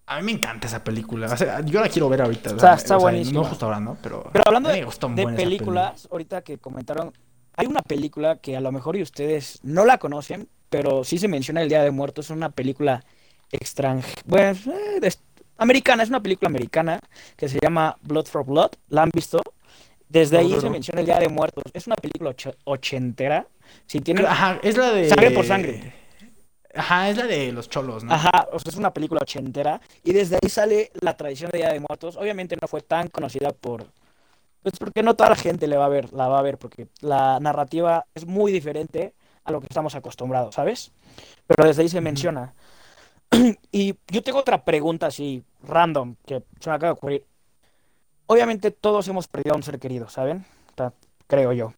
A 0.08 0.17
mí 0.20 0.24
me 0.24 0.32
encanta 0.32 0.67
esa 0.67 0.84
película. 0.84 1.28
O 1.32 1.38
sea, 1.38 1.60
yo 1.62 1.82
la 1.82 1.89
quiero 1.89 2.08
ver 2.10 2.22
ahorita. 2.22 2.52
o 2.52 2.56
Está- 2.56 2.67
sea, 2.67 2.76
está 2.76 2.98
o 2.98 3.00
sea, 3.00 3.10
buenísima. 3.10 3.41
No 3.41 3.46
justo 3.48 3.65
ahora, 3.65 3.80
¿no? 3.80 3.98
Pero, 4.02 4.30
Pero 4.32 4.43
hablando 4.48 4.70
de, 4.70 4.80
me 4.80 4.86
gustó 4.86 5.08
un 5.08 5.15
de 5.15 5.26
películas, 5.28 6.08
ahorita 6.12 6.41
que 6.41 6.58
comentaron, 6.58 7.12
hay 7.56 7.67
una 7.67 7.82
película 7.82 8.38
que 8.38 8.56
a 8.56 8.62
lo 8.62 8.72
mejor 8.72 8.96
y 8.96 9.02
ustedes 9.02 9.60
no 9.63 9.84
la 9.86 9.98
conocen, 9.98 10.48
pero 10.70 11.04
sí 11.04 11.17
se 11.17 11.28
menciona 11.28 11.62
el 11.62 11.70
Día 11.70 11.84
de 11.84 11.91
Muertos. 11.91 12.26
Es 12.26 12.32
una 12.32 12.50
película 12.50 13.04
extranjera, 13.52 14.22
bueno, 14.26 14.58
eh, 15.02 15.12
americana, 15.58 16.04
es 16.04 16.10
una 16.10 16.22
película 16.22 16.48
americana 16.50 17.00
que 17.36 17.50
se 17.50 17.60
llama 17.62 17.98
Blood 18.02 18.26
for 18.28 18.46
Blood. 18.46 18.72
¿La 18.89 19.04
han 19.04 19.10
visto? 19.13 19.41
Desde 20.10 20.38
No, 20.38 20.41
ahí 20.43 20.52
no, 20.54 20.60
se 20.62 20.65
no. 20.67 20.72
menciona 20.72 21.02
el 21.02 21.06
Día 21.06 21.20
de 21.20 21.28
Muertos. 21.30 21.63
Es 21.74 21.86
una 21.88 21.96
película 21.98 22.34
ochentera. 22.63 23.46
Si 23.86 24.00
tienen, 24.00 24.26
Ajá, 24.26 24.60
es 24.63 24.78
la 24.78 24.91
de. 24.91 25.10
Sangre 25.10 25.32
por 25.32 25.46
sangre. 25.46 25.93
Ajá, 26.78 27.10
es 27.10 27.18
la 27.18 27.26
de 27.26 27.52
los 27.52 27.70
cholos, 27.70 28.04
¿no? 28.04 28.13
Ajá, 28.13 28.48
o 28.52 28.60
sea, 28.60 28.70
es 28.70 28.76
una 28.76 28.94
película 28.94 29.20
ochentera 29.22 29.82
y 30.04 30.13
desde 30.13 30.36
ahí 30.36 30.50
sale 30.50 30.92
la 31.02 31.18
tradición 31.18 31.50
de 31.52 31.58
Día 31.58 31.74
de 31.74 31.80
Muertos. 31.80 32.18
Obviamente 32.18 32.56
no 32.62 32.68
fue 32.68 32.82
tan 32.82 33.08
conocida 33.08 33.52
por, 33.52 33.86
pues 34.62 34.76
porque 34.78 35.02
no 35.02 35.16
toda 35.16 35.32
la 35.32 35.36
gente 35.36 35.68
le 35.68 35.76
va 35.76 35.86
a 35.86 35.90
ver, 35.90 36.13
la 36.13 36.28
va 36.28 36.38
a 36.38 36.44
ver, 36.44 36.58
porque 36.58 36.88
la 37.02 37.40
narrativa 37.40 38.06
es 38.13 38.28
muy 38.28 38.52
diferente 38.52 39.13
a 39.44 39.52
lo 39.52 39.60
que 39.60 39.68
estamos 39.70 39.96
acostumbrados, 39.96 40.54
¿sabes? 40.54 40.92
Pero 41.48 41.68
desde 41.68 41.82
ahí 41.82 41.90
se 41.90 42.02
menciona. 42.02 42.54
Y 43.72 43.96
yo 44.08 44.24
tengo 44.24 44.40
otra 44.40 44.63
pregunta 44.63 45.08
así, 45.08 45.44
random, 45.63 46.16
que 46.26 46.44
se 46.60 46.70
me 46.70 46.76
acaba 46.76 46.94
de 46.94 46.98
ocurrir. 46.98 47.26
Obviamente 48.28 48.72
todos 48.72 49.08
hemos 49.08 49.28
perdido 49.28 49.54
a 49.54 49.58
un 49.58 49.63
ser 49.63 49.80
querido, 49.80 50.10
¿saben? 50.10 50.46
Creo 51.28 51.52
yo. 51.54 51.74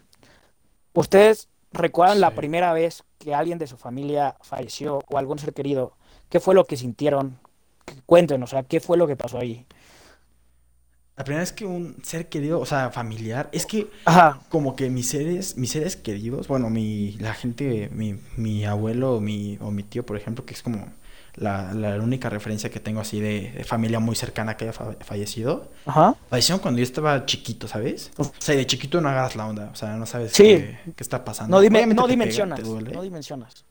¿Ustedes 0.93 1.47
recuerdan 1.71 2.21
la 2.21 2.35
primera 2.35 2.73
vez 2.73 3.03
que 3.19 3.33
alguien 3.35 3.57
de 3.59 3.67
su 3.67 3.77
familia 3.77 4.35
falleció 4.41 4.99
o 5.07 5.17
algún 5.17 5.39
ser 5.39 5.53
querido? 5.53 5.97
¿Qué 6.29 6.39
fue 6.39 6.55
lo 6.55 6.65
que 6.65 6.77
sintieron? 6.77 7.39
Cuéntenos, 8.05 8.51
o 8.51 8.53
sea, 8.55 8.63
¿qué 8.63 8.79
fue 8.81 8.97
lo 8.97 9.07
que 9.07 9.17
pasó 9.17 9.39
ahí? 9.39 9.65
La 11.17 11.25
primera 11.25 11.41
vez 11.41 11.51
que 11.51 11.65
un 11.65 11.97
ser 12.03 12.29
querido, 12.29 12.59
o 12.61 12.65
sea, 12.65 12.91
familiar, 12.91 13.49
es 13.51 13.65
que 13.65 13.89
Ajá, 14.05 14.41
como 14.49 14.75
que 14.75 14.89
mis 14.89 15.09
seres, 15.09 15.57
mis 15.57 15.71
seres 15.71 15.97
queridos, 15.97 16.47
bueno, 16.47 16.69
mi, 16.69 17.13
la 17.19 17.33
gente, 17.33 17.89
mi, 17.93 18.19
mi 18.37 18.65
abuelo 18.65 19.15
o 19.17 19.21
mi, 19.21 19.57
o 19.61 19.69
mi 19.71 19.83
tío, 19.83 20.05
por 20.05 20.15
ejemplo, 20.17 20.45
que 20.45 20.53
es 20.53 20.63
como 20.63 20.93
la, 21.35 21.73
la 21.73 21.95
única 21.97 22.29
referencia 22.29 22.69
que 22.69 22.79
tengo 22.79 23.01
así 23.01 23.19
de, 23.19 23.51
de 23.51 23.63
familia 23.63 23.99
muy 23.99 24.15
cercana 24.15 24.57
que 24.57 24.65
haya 24.65 24.73
fa- 24.73 24.95
fallecido, 25.01 25.71
ajá. 25.85 26.15
fallecieron 26.29 26.59
cuando 26.61 26.79
yo 26.79 26.83
estaba 26.83 27.25
chiquito, 27.25 27.67
¿sabes? 27.67 28.11
O 28.17 28.31
sea, 28.39 28.55
de 28.55 28.65
chiquito 28.67 28.99
no 29.01 29.09
agarras 29.09 29.35
la 29.35 29.47
onda, 29.47 29.69
o 29.71 29.75
sea, 29.75 29.95
no 29.95 30.05
sabes 30.05 30.31
Sí. 30.33 30.43
qué, 30.43 30.79
qué 30.95 31.03
está 31.03 31.23
pasando. 31.25 31.55
No, 31.57 31.61
dime, 31.61 31.85
no 31.85 31.95
pega, 31.95 32.07
dimensionas, 32.07 32.59
no 32.61 33.01
dimensionas. 33.01 33.65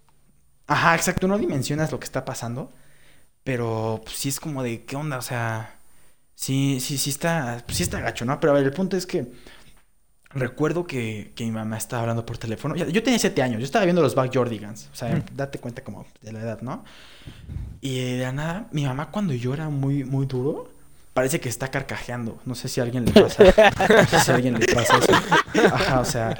Ajá, 0.67 0.95
exacto, 0.95 1.27
no 1.29 1.39
dimensionas 1.39 1.91
lo 1.93 1.99
que 1.99 2.05
está 2.05 2.25
pasando, 2.25 2.73
pero 3.45 4.01
pues, 4.05 4.17
sí 4.17 4.29
es 4.29 4.41
como 4.41 4.63
de, 4.63 4.85
¿qué 4.85 4.97
onda? 4.97 5.19
O 5.19 5.23
sea, 5.23 5.79
sí, 6.35 6.79
sí, 6.81 6.99
sí 6.99 7.11
está, 7.11 7.63
pues, 7.67 7.77
sí 7.79 7.83
está 7.83 8.01
gacho, 8.01 8.25
¿no? 8.25 8.39
Pero 8.41 8.53
a 8.53 8.57
ver, 8.57 8.65
el 8.67 8.73
punto 8.73 8.97
es 8.97 9.07
que 9.07 9.33
recuerdo 10.31 10.87
que, 10.87 11.33
que 11.35 11.45
mi 11.45 11.51
mamá 11.51 11.79
estaba 11.79 12.03
hablando 12.03 12.27
por 12.27 12.39
teléfono. 12.39 12.77
Yo 12.77 13.03
tenía 13.03 13.19
siete 13.19 13.43
años, 13.43 13.61
yo 13.61 13.65
estaba 13.65 13.85
viendo 13.85 14.03
los 14.03 14.15
Backyardigans, 14.15 14.89
o 14.93 14.97
sea, 14.97 15.23
date 15.35 15.59
cuenta 15.59 15.83
como 15.83 16.07
de 16.23 16.33
la 16.33 16.41
edad, 16.41 16.61
¿no? 16.61 16.85
Y 17.81 17.99
de 18.17 18.23
la 18.23 18.33
nada, 18.33 18.69
mi 18.73 18.85
mamá 18.85 19.11
cuando 19.11 19.33
llora 19.33 19.69
muy, 19.69 20.05
muy 20.05 20.27
duro, 20.27 20.71
parece 21.15 21.41
que 21.41 21.49
está 21.49 21.69
carcajeando. 21.69 22.39
No 22.45 22.55
sé 22.55 22.69
si 22.69 22.81
a 22.81 22.85
alguien 22.85 23.05
le 23.05 23.13
pasa, 23.13 23.43
no 23.89 24.07
sé 24.07 24.21
si 24.21 24.31
a 24.31 24.35
alguien 24.35 24.59
le 24.59 24.67
pasa 24.67 24.99
eso. 24.99 25.13
Ajá, 25.75 26.01
o 26.01 26.05
sea, 26.05 26.37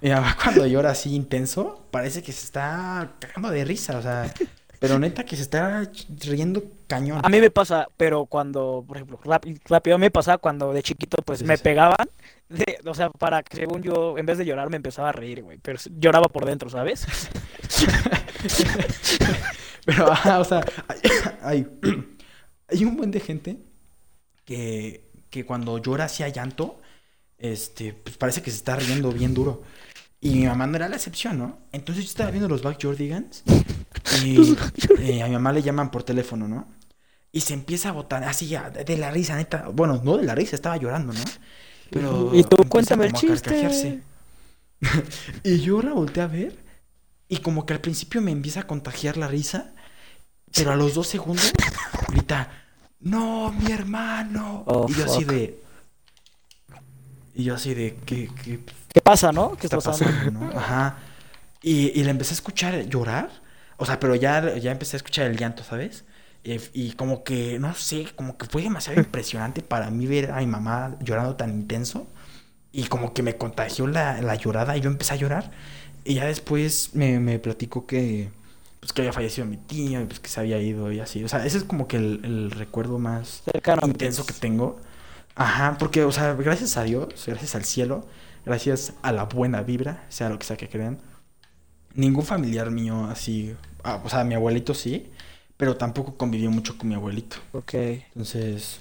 mi 0.00 0.10
mamá 0.10 0.36
cuando 0.42 0.66
llora 0.66 0.90
así 0.90 1.14
intenso, 1.14 1.86
parece 1.90 2.22
que 2.22 2.32
se 2.32 2.44
está 2.44 3.12
cagando 3.18 3.50
de 3.50 3.64
risa, 3.64 3.98
o 3.98 4.02
sea, 4.02 4.32
pero 4.80 4.98
neta 4.98 5.24
que 5.24 5.36
se 5.36 5.42
está 5.42 5.88
riendo 6.24 6.64
cañón. 6.86 7.20
A 7.22 7.28
mí 7.28 7.38
me 7.38 7.50
pasa, 7.50 7.86
pero 7.98 8.24
cuando, 8.24 8.82
por 8.88 8.96
ejemplo, 8.96 9.20
rápido 9.66 9.98
me 9.98 10.10
pasa 10.10 10.38
cuando 10.38 10.72
de 10.72 10.82
chiquito 10.82 11.18
pues 11.22 11.40
Sí, 11.40 11.44
me 11.44 11.58
sí. 11.58 11.62
pegaban, 11.62 12.08
de- 12.48 12.80
o 12.86 12.94
sea, 12.94 13.10
para 13.10 13.42
que 13.42 13.58
según 13.58 13.82
yo, 13.82 14.16
en 14.16 14.24
vez 14.24 14.38
de 14.38 14.46
llorar 14.46 14.70
me 14.70 14.76
empezaba 14.76 15.10
a 15.10 15.12
reír, 15.12 15.42
güey, 15.42 15.58
pero 15.58 15.78
lloraba 15.98 16.28
por 16.28 16.46
dentro, 16.46 16.70
¿sabes? 16.70 17.06
Pero, 19.84 20.06
o 20.10 20.44
sea, 20.44 20.64
hay, 21.42 21.66
hay, 22.68 22.84
un 22.84 22.96
buen 22.96 23.10
de 23.10 23.20
gente 23.20 23.58
que, 24.44 25.10
que 25.30 25.44
cuando 25.46 25.78
llora 25.78 26.04
hacia 26.04 26.28
llamento, 26.28 26.80
este, 27.38 27.94
pues 27.94 28.16
parece 28.16 28.42
que 28.42 28.50
se 28.50 28.58
está 28.58 28.76
riendo 28.76 29.10
bien 29.12 29.34
duro. 29.34 29.62
Y 30.20 30.30
mi 30.30 30.46
mamá 30.46 30.66
no 30.66 30.76
era 30.76 30.88
la 30.88 30.96
excepción, 30.96 31.38
¿no? 31.38 31.58
Entonces 31.72 32.04
yo 32.04 32.10
estaba 32.10 32.30
viendo 32.30 32.48
los 32.48 32.62
Backyardigans 32.62 33.42
y 34.22 34.36
eh, 34.98 35.22
a 35.22 35.26
mi 35.26 35.32
mamá 35.32 35.52
le 35.52 35.62
llaman 35.62 35.90
por 35.90 36.02
teléfono, 36.02 36.46
¿no? 36.46 36.68
Y 37.32 37.40
se 37.40 37.54
empieza 37.54 37.88
a 37.88 37.92
botar 37.92 38.24
así 38.24 38.48
ya, 38.48 38.70
de, 38.70 38.98
la 38.98 39.10
risa, 39.10 39.36
neta. 39.36 39.68
Bueno, 39.68 40.00
no 40.04 40.18
de 40.18 40.24
la 40.24 40.34
risa, 40.34 40.56
estaba 40.56 40.76
llorando, 40.76 41.12
¿no? 41.12 41.20
Pero 41.90 42.34
y 42.34 42.42
tú 42.44 42.56
cuéntame 42.68 43.06
el 43.06 43.12
chiste. 43.12 44.02
Y 45.44 45.60
yo 45.60 45.82
la 45.82 45.92
volteé 45.92 46.22
a 46.22 46.26
ver 46.26 46.56
y 47.28 47.38
como 47.38 47.66
que 47.66 47.74
al 47.74 47.80
principio 47.80 48.22
me 48.22 48.30
empieza 48.32 48.60
a 48.60 48.66
contagiar 48.66 49.18
la 49.18 49.28
risa, 49.28 49.74
pero 50.54 50.72
a 50.72 50.76
los 50.76 50.94
dos 50.94 51.06
segundos 51.06 51.52
grita, 52.08 52.50
no, 53.00 53.52
mi 53.52 53.70
hermano. 53.70 54.64
Oh, 54.66 54.86
y 54.88 54.94
yo 54.94 55.04
así 55.04 55.24
de... 55.24 55.62
Y 57.34 57.44
yo 57.44 57.54
así 57.54 57.74
de, 57.74 57.96
¿qué, 58.06 58.28
qué 58.42 58.58
¿Qué 58.92 59.00
pasa, 59.02 59.32
no? 59.32 59.56
¿Qué 59.56 59.66
está 59.66 59.76
está 59.76 59.78
pasando? 59.78 60.06
pasando, 60.06 60.30
no? 60.30 60.50
Ajá. 60.52 60.98
Y, 61.62 61.88
y 62.00 62.04
le 62.04 62.10
empecé 62.10 62.32
a 62.34 62.36
escuchar 62.36 62.86
llorar, 62.88 63.30
o 63.76 63.86
sea, 63.86 64.00
pero 64.00 64.14
ya, 64.16 64.56
ya 64.58 64.72
empecé 64.72 64.96
a 64.96 64.98
escuchar 64.98 65.26
el 65.26 65.36
llanto, 65.38 65.64
¿sabes? 65.64 66.04
Y, 66.44 66.58
y 66.74 66.92
como 66.94 67.24
que, 67.24 67.58
no 67.58 67.74
sé, 67.74 68.08
como 68.16 68.38
que 68.38 68.46
fue 68.46 68.62
demasiado 68.62 68.98
impresionante 69.00 69.62
para 69.62 69.90
mí 69.90 70.06
ver 70.06 70.32
a 70.32 70.38
mi 70.40 70.46
mamá 70.46 70.96
llorando 71.00 71.36
tan 71.36 71.50
intenso. 71.50 72.08
Y 72.72 72.84
como 72.86 73.14
que 73.14 73.22
me 73.22 73.36
contagió 73.38 73.86
la, 73.88 74.20
la 74.22 74.34
llorada 74.36 74.76
y 74.76 74.80
yo 74.80 74.90
empecé 74.90 75.14
a 75.14 75.16
llorar. 75.16 75.52
Y 76.04 76.14
ya 76.16 76.26
después 76.26 76.90
me, 76.94 77.20
me 77.20 77.38
platicó 77.38 77.86
que, 77.86 78.32
pues, 78.80 78.92
que 78.92 79.02
había 79.02 79.12
fallecido 79.12 79.46
mi 79.46 79.56
tío 79.58 80.00
y 80.02 80.06
pues, 80.06 80.20
que 80.20 80.28
se 80.30 80.40
había 80.40 80.60
ido 80.60 80.92
y 80.92 81.00
así. 81.00 81.24
O 81.24 81.28
sea, 81.28 81.46
ese 81.46 81.58
es 81.58 81.64
como 81.64 81.88
que 81.88 81.96
el, 81.98 82.20
el 82.24 82.50
recuerdo 82.52 82.98
más 82.98 83.44
Cercano. 83.44 83.82
intenso 83.82 84.26
que 84.26 84.34
tengo. 84.34 84.80
Ajá, 85.34 85.76
porque, 85.78 86.04
o 86.04 86.12
sea, 86.12 86.34
gracias 86.34 86.76
a 86.76 86.82
Dios, 86.84 87.08
gracias 87.26 87.54
al 87.54 87.64
cielo, 87.64 88.06
gracias 88.44 88.94
a 89.02 89.12
la 89.12 89.24
buena 89.24 89.62
vibra, 89.62 90.04
sea 90.08 90.28
lo 90.28 90.38
que 90.38 90.46
sea 90.46 90.56
que 90.56 90.68
crean, 90.68 91.00
ningún 91.94 92.24
familiar 92.24 92.70
mío 92.70 93.04
así, 93.06 93.54
ah, 93.84 94.00
o 94.04 94.08
sea, 94.08 94.24
mi 94.24 94.34
abuelito 94.34 94.74
sí, 94.74 95.10
pero 95.56 95.76
tampoco 95.76 96.16
convivió 96.16 96.50
mucho 96.50 96.78
con 96.78 96.88
mi 96.88 96.94
abuelito. 96.94 97.36
Ok. 97.52 97.74
Entonces, 97.74 98.80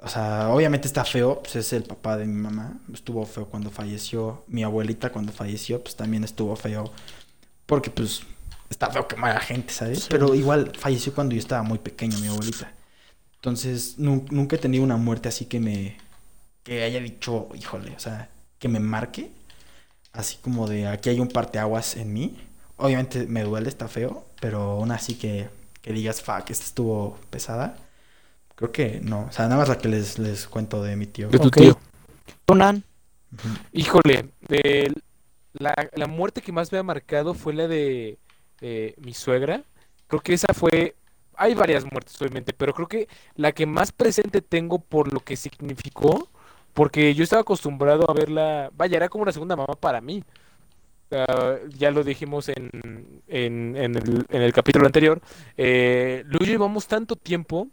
o 0.00 0.08
sea, 0.08 0.48
obviamente 0.50 0.86
está 0.88 1.04
feo, 1.04 1.40
pues 1.42 1.56
es 1.56 1.72
el 1.72 1.84
papá 1.84 2.16
de 2.16 2.26
mi 2.26 2.34
mamá, 2.34 2.80
estuvo 2.92 3.24
feo 3.26 3.46
cuando 3.46 3.70
falleció, 3.70 4.44
mi 4.48 4.62
abuelita 4.64 5.12
cuando 5.12 5.32
falleció, 5.32 5.82
pues 5.82 5.96
también 5.96 6.24
estuvo 6.24 6.56
feo, 6.56 6.92
porque 7.66 7.90
pues 7.90 8.22
está 8.70 8.90
feo 8.90 9.08
que 9.08 9.16
muera 9.16 9.40
gente, 9.40 9.72
¿sabes? 9.72 10.00
Sí. 10.00 10.06
Pero 10.10 10.34
igual 10.34 10.72
falleció 10.78 11.14
cuando 11.14 11.34
yo 11.34 11.40
estaba 11.40 11.62
muy 11.62 11.78
pequeño, 11.78 12.18
mi 12.18 12.28
abuelita. 12.28 12.72
Entonces, 13.36 13.98
nu- 13.98 14.26
nunca 14.30 14.56
he 14.56 14.58
tenido 14.58 14.84
una 14.84 14.96
muerte 14.96 15.28
así 15.28 15.46
que 15.46 15.60
me, 15.60 15.98
que 16.64 16.82
haya 16.84 17.00
dicho, 17.00 17.48
híjole, 17.54 17.94
o 17.96 18.00
sea, 18.00 18.30
que 18.62 18.68
me 18.68 18.78
marque, 18.78 19.32
así 20.12 20.36
como 20.36 20.68
de 20.68 20.86
aquí 20.86 21.10
hay 21.10 21.18
un 21.18 21.26
parteaguas 21.26 21.96
en 21.96 22.12
mí. 22.12 22.38
Obviamente 22.76 23.26
me 23.26 23.42
duele, 23.42 23.68
está 23.68 23.88
feo, 23.88 24.24
pero 24.40 24.60
aún 24.60 24.92
así 24.92 25.16
que, 25.16 25.50
que 25.80 25.92
digas, 25.92 26.22
fuck, 26.22 26.48
esta 26.48 26.64
estuvo 26.64 27.18
pesada. 27.28 27.76
Creo 28.54 28.70
que 28.70 29.00
no. 29.02 29.26
O 29.28 29.32
sea, 29.32 29.46
nada 29.46 29.56
más 29.56 29.68
la 29.68 29.78
que 29.78 29.88
les, 29.88 30.20
les 30.20 30.46
cuento 30.46 30.80
de 30.80 30.94
mi 30.94 31.06
tío. 31.06 31.28
De 31.28 31.40
tu 31.40 31.50
tío. 31.50 31.76
Conan. 32.46 32.84
Híjole, 33.72 34.30
de 34.46 34.94
la, 35.54 35.74
la 35.94 36.06
muerte 36.06 36.40
que 36.40 36.52
más 36.52 36.70
me 36.70 36.78
ha 36.78 36.84
marcado 36.84 37.34
fue 37.34 37.54
la 37.54 37.66
de, 37.66 38.18
de 38.60 38.94
mi 38.98 39.12
suegra. 39.12 39.64
Creo 40.06 40.22
que 40.22 40.34
esa 40.34 40.54
fue. 40.54 40.94
Hay 41.34 41.54
varias 41.54 41.84
muertes, 41.90 42.14
obviamente, 42.20 42.52
pero 42.52 42.74
creo 42.74 42.86
que 42.86 43.08
la 43.34 43.50
que 43.50 43.66
más 43.66 43.90
presente 43.90 44.40
tengo 44.40 44.78
por 44.78 45.12
lo 45.12 45.18
que 45.18 45.34
significó 45.34 46.30
porque 46.74 47.14
yo 47.14 47.24
estaba 47.24 47.42
acostumbrado 47.42 48.10
a 48.10 48.14
verla, 48.14 48.70
vaya, 48.74 48.96
era 48.96 49.08
como 49.08 49.22
una 49.22 49.32
segunda 49.32 49.56
mamá 49.56 49.74
para 49.78 50.00
mí. 50.00 50.24
Ya 51.76 51.90
lo 51.90 52.04
dijimos 52.04 52.48
en, 52.48 52.70
en, 53.26 53.76
en 53.76 53.96
el, 53.96 54.24
en 54.30 54.42
el 54.42 54.52
capítulo 54.52 54.86
anterior. 54.86 55.20
Eh, 55.58 56.24
llevamos 56.40 56.86
tanto 56.86 57.16
tiempo 57.16 57.68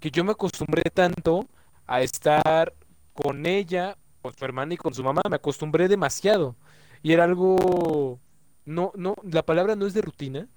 que 0.00 0.10
yo 0.10 0.22
me 0.22 0.32
acostumbré 0.32 0.82
tanto 0.92 1.46
a 1.86 2.02
estar 2.02 2.74
con 3.14 3.46
ella, 3.46 3.96
con 4.20 4.34
su 4.36 4.44
hermana 4.44 4.74
y 4.74 4.76
con 4.76 4.92
su 4.92 5.02
mamá. 5.02 5.22
Me 5.30 5.36
acostumbré 5.36 5.88
demasiado. 5.88 6.56
Y 7.02 7.12
era 7.12 7.24
algo, 7.24 8.20
no, 8.66 8.92
no, 8.96 9.16
la 9.22 9.44
palabra 9.44 9.76
no 9.76 9.86
es 9.86 9.94
de 9.94 10.02
rutina, 10.02 10.48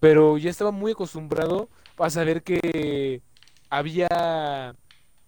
pero 0.00 0.38
ya 0.38 0.50
estaba 0.50 0.70
muy 0.70 0.92
acostumbrado 0.92 1.68
a 1.98 2.10
saber 2.10 2.42
que 2.42 3.22
había 3.70 4.74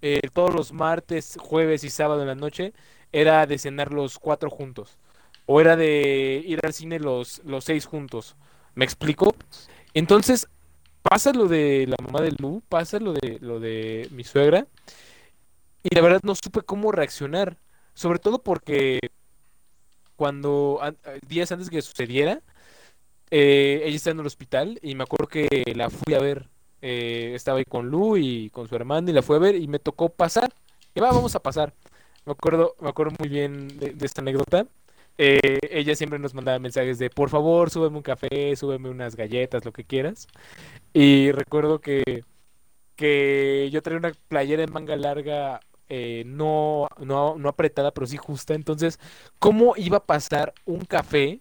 eh, 0.05 0.21
todos 0.33 0.55
los 0.55 0.73
martes, 0.73 1.37
jueves 1.40 1.85
y 1.85 1.90
sábado 1.90 2.23
en 2.23 2.29
la 2.29 2.35
noche, 2.37 2.73
era 3.12 3.47
de 3.47 3.59
cenar 3.59 3.93
los 3.93 4.19
cuatro 4.19 4.51
juntos. 4.51 4.99
O 5.47 5.61
era 5.61 5.77
de 5.77 6.43
ir 6.47 6.61
al 6.64 6.73
cine 6.75 6.99
los, 7.01 7.43
los 7.45 7.64
seis 7.64 7.87
juntos. 7.87 8.37
¿Me 8.75 8.85
explico? 8.85 9.35
Entonces, 9.95 10.49
pasa 11.03 11.33
lo 11.33 11.49
de 11.49 11.87
la 11.88 11.97
mamá 12.03 12.21
de 12.23 12.33
Lu, 12.38 12.62
pasa 12.69 13.01
lo 13.01 13.12
de 13.14 13.38
lo 13.40 13.61
de 13.61 14.09
mi 14.12 14.25
suegra, 14.25 14.67
y 15.83 15.95
la 15.95 16.01
verdad 16.01 16.21
no 16.25 16.35
supe 16.35 16.62
cómo 16.62 16.93
reaccionar. 16.93 17.59
Sobre 17.95 18.19
todo 18.19 18.43
porque 18.43 18.99
cuando 20.17 20.79
an- 20.83 20.99
días 21.29 21.51
antes 21.53 21.71
que 21.71 21.83
sucediera, 21.83 22.40
eh, 23.31 23.83
ella 23.85 23.97
estaba 23.97 24.14
en 24.14 24.21
el 24.21 24.27
hospital 24.27 24.81
y 24.83 24.95
me 24.97 25.05
acuerdo 25.05 25.29
que 25.29 25.49
la 25.77 25.90
fui 25.90 26.14
a 26.14 26.21
ver. 26.21 26.51
Eh, 26.87 27.33
estaba 27.35 27.57
ahí 27.59 27.64
con 27.64 27.88
Lu 27.88 28.18
y 28.18 28.51
con 28.51 28.68
su 28.68 28.77
hermana 28.77 29.11
y 29.11 29.14
la 29.14 29.23
fui 29.23 29.37
a 29.37 29.38
ver 29.38 29.57
y 29.57 29.66
me 29.68 29.79
tocó 29.79 30.11
pasar. 30.11 30.53
Y 30.94 31.01
va, 31.01 31.11
vamos 31.11 31.35
a 31.35 31.40
pasar. 31.40 31.73
Me 32.27 32.33
acuerdo, 32.33 32.77
me 32.79 32.90
acuerdo 32.90 33.14
muy 33.18 33.31
bien 33.31 33.68
de, 33.79 33.94
de 33.94 34.07
esta 34.07 34.20
anécdota. 34.20 34.66
Eh, 35.16 35.61
ella 35.70 35.97
siempre 35.97 36.18
nos 36.18 36.35
mandaba 36.35 36.59
mensajes 36.59 36.99
de, 36.99 37.09
por 37.09 37.31
favor, 37.31 37.70
súbeme 37.70 37.97
un 37.97 38.03
café, 38.03 38.55
súbeme 38.55 38.90
unas 38.90 39.16
galletas, 39.16 39.64
lo 39.64 39.73
que 39.73 39.85
quieras. 39.85 40.29
Y 40.92 41.33
recuerdo 41.33 41.81
que, 41.81 42.23
que 42.97 43.70
yo 43.73 43.81
traía 43.81 43.99
una 43.99 44.12
playera 44.29 44.61
de 44.66 44.73
manga 44.73 44.97
larga, 44.97 45.61
eh, 45.88 46.25
no, 46.27 46.88
no, 46.99 47.37
no 47.38 47.49
apretada, 47.49 47.92
pero 47.92 48.07
sí 48.07 48.18
justa. 48.18 48.53
Entonces, 48.53 49.01
¿cómo 49.38 49.75
iba 49.79 49.99
a 49.99 50.05
pasar 50.05 50.53
un 50.66 50.85
café 50.85 51.40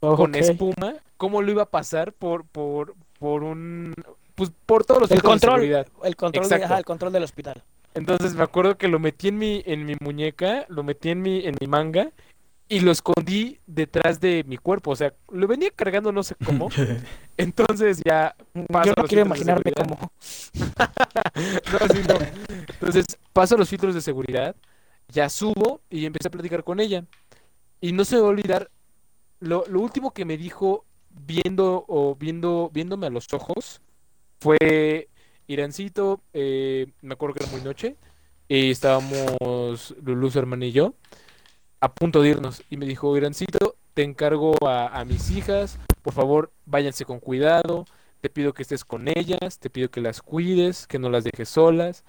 con 0.00 0.34
espuma? 0.34 0.96
¿Cómo 1.16 1.42
lo 1.42 1.52
iba 1.52 1.62
a 1.62 1.70
pasar 1.70 2.12
por, 2.12 2.44
por, 2.46 2.96
por 3.18 3.42
un... 3.42 3.94
Pues 4.34 4.52
por 4.66 4.84
todos 4.84 5.00
los 5.02 5.10
El 5.10 5.18
de 5.18 5.22
control, 5.22 5.60
seguridad? 5.60 5.86
el 6.04 6.16
control, 6.16 6.48
de- 6.48 6.54
ajá, 6.64 6.78
el 6.78 6.84
control 6.84 7.12
del 7.12 7.22
hospital. 7.22 7.62
Entonces 7.94 8.34
me 8.34 8.42
acuerdo 8.42 8.76
que 8.76 8.88
lo 8.88 8.98
metí 8.98 9.28
en 9.28 9.38
mi, 9.38 9.62
en 9.64 9.86
mi 9.86 9.94
muñeca, 10.00 10.66
lo 10.68 10.82
metí 10.82 11.08
en 11.08 11.22
mi, 11.22 11.46
en 11.46 11.56
mi 11.58 11.66
manga 11.66 12.10
y 12.68 12.80
lo 12.80 12.90
escondí 12.90 13.58
detrás 13.66 14.20
de 14.20 14.44
mi 14.46 14.58
cuerpo. 14.58 14.90
O 14.90 14.96
sea, 14.96 15.14
lo 15.30 15.46
venía 15.46 15.70
cargando 15.70 16.12
no 16.12 16.22
sé 16.22 16.34
cómo. 16.44 16.68
Entonces 17.38 18.02
ya 18.04 18.34
Yo 18.54 18.92
no 18.96 19.04
quiero 19.04 19.24
imaginarme 19.24 19.72
cómo. 19.72 19.98
No, 21.72 21.78
así 21.80 22.00
no. 22.08 22.16
Entonces 22.68 23.04
paso 23.32 23.56
los 23.56 23.68
filtros 23.68 23.94
de 23.94 24.00
seguridad, 24.00 24.54
ya 25.08 25.28
subo 25.28 25.80
y 25.90 26.04
empecé 26.06 26.28
a 26.28 26.30
platicar 26.30 26.64
con 26.64 26.80
ella. 26.80 27.04
Y 27.80 27.92
no 27.92 28.04
se 28.04 28.16
me 28.16 28.22
va 28.22 28.28
a 28.28 28.30
olvidar, 28.30 28.70
lo, 29.40 29.64
lo 29.68 29.80
último 29.80 30.12
que 30.12 30.24
me 30.24 30.36
dijo 30.36 30.84
viendo 31.26 31.84
o 31.88 32.14
viendo, 32.16 32.70
viéndome 32.72 33.06
a 33.06 33.10
los 33.10 33.32
ojos 33.32 33.80
fue 34.40 35.08
Irancito, 35.46 36.20
eh, 36.32 36.92
me 37.02 37.14
acuerdo 37.14 37.34
que 37.34 37.44
era 37.44 37.52
muy 37.52 37.62
noche, 37.62 37.96
y 38.48 38.70
estábamos 38.70 39.94
Lulú, 40.02 40.30
su 40.30 40.38
hermana 40.38 40.66
y 40.66 40.72
yo, 40.72 40.94
a 41.80 41.92
punto 41.94 42.22
de 42.22 42.30
irnos. 42.30 42.62
Y 42.70 42.76
me 42.76 42.86
dijo, 42.86 43.16
Irancito, 43.16 43.76
te 43.94 44.02
encargo 44.02 44.54
a, 44.66 44.88
a 44.88 45.04
mis 45.04 45.30
hijas, 45.30 45.78
por 46.02 46.12
favor, 46.12 46.52
váyanse 46.64 47.04
con 47.04 47.20
cuidado, 47.20 47.86
te 48.20 48.30
pido 48.30 48.54
que 48.54 48.62
estés 48.62 48.84
con 48.84 49.08
ellas, 49.08 49.58
te 49.58 49.70
pido 49.70 49.90
que 49.90 50.00
las 50.00 50.22
cuides, 50.22 50.86
que 50.86 50.98
no 50.98 51.10
las 51.10 51.24
dejes 51.24 51.48
solas. 51.48 52.04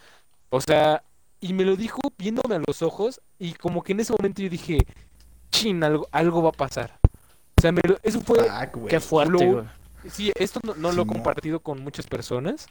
O 0.50 0.62
sea, 0.62 1.04
y 1.40 1.54
me 1.54 1.64
lo 1.66 1.76
dijo 1.76 2.00
viéndome 2.18 2.56
a 2.56 2.62
los 2.66 2.82
ojos, 2.82 3.22
y 3.40 3.54
como 3.54 3.84
que 3.84 3.94
en 3.94 4.02
ese 4.02 4.14
momento 4.14 4.42
yo 4.42 4.50
dije, 4.50 4.80
chin, 5.52 5.84
algo, 5.84 6.08
algo 6.12 6.42
va 6.44 6.50
a 6.50 6.54
pasar. 6.54 6.97
O 7.58 7.62
sea, 7.62 7.72
me 7.72 7.82
lo- 7.88 7.98
eso 8.04 8.22
fue 8.22 8.40
Fuck, 8.40 8.76
güey. 8.76 8.88
Qué 8.90 9.00
fuerte, 9.00 9.46
lo-. 9.46 9.66
Sí, 10.10 10.32
esto 10.36 10.60
no, 10.64 10.76
no 10.76 10.92
lo 10.92 11.04
he 11.04 11.06
compartido 11.06 11.60
con 11.60 11.82
muchas 11.84 12.08
personas, 12.08 12.68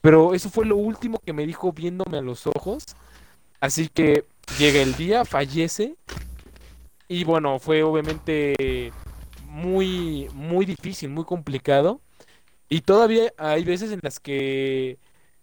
pero 0.00 0.34
eso 0.34 0.50
fue 0.50 0.64
lo 0.66 0.76
último 0.76 1.18
que 1.24 1.32
me 1.32 1.46
dijo 1.46 1.72
viéndome 1.72 2.18
a 2.18 2.22
los 2.22 2.46
ojos. 2.46 2.84
Así 3.60 3.88
que 3.88 4.24
llega 4.58 4.80
el 4.82 4.94
día, 4.96 5.24
fallece, 5.24 5.96
y 7.08 7.24
bueno, 7.24 7.58
fue 7.58 7.82
obviamente 7.82 8.92
muy, 9.48 10.28
muy 10.34 10.66
difícil, 10.66 11.10
muy 11.10 11.24
complicado. 11.24 12.00
Y 12.68 12.82
todavía 12.82 13.32
hay 13.38 13.64
veces 13.64 13.92
en 13.92 14.00
las 14.02 14.20
que 14.20 14.98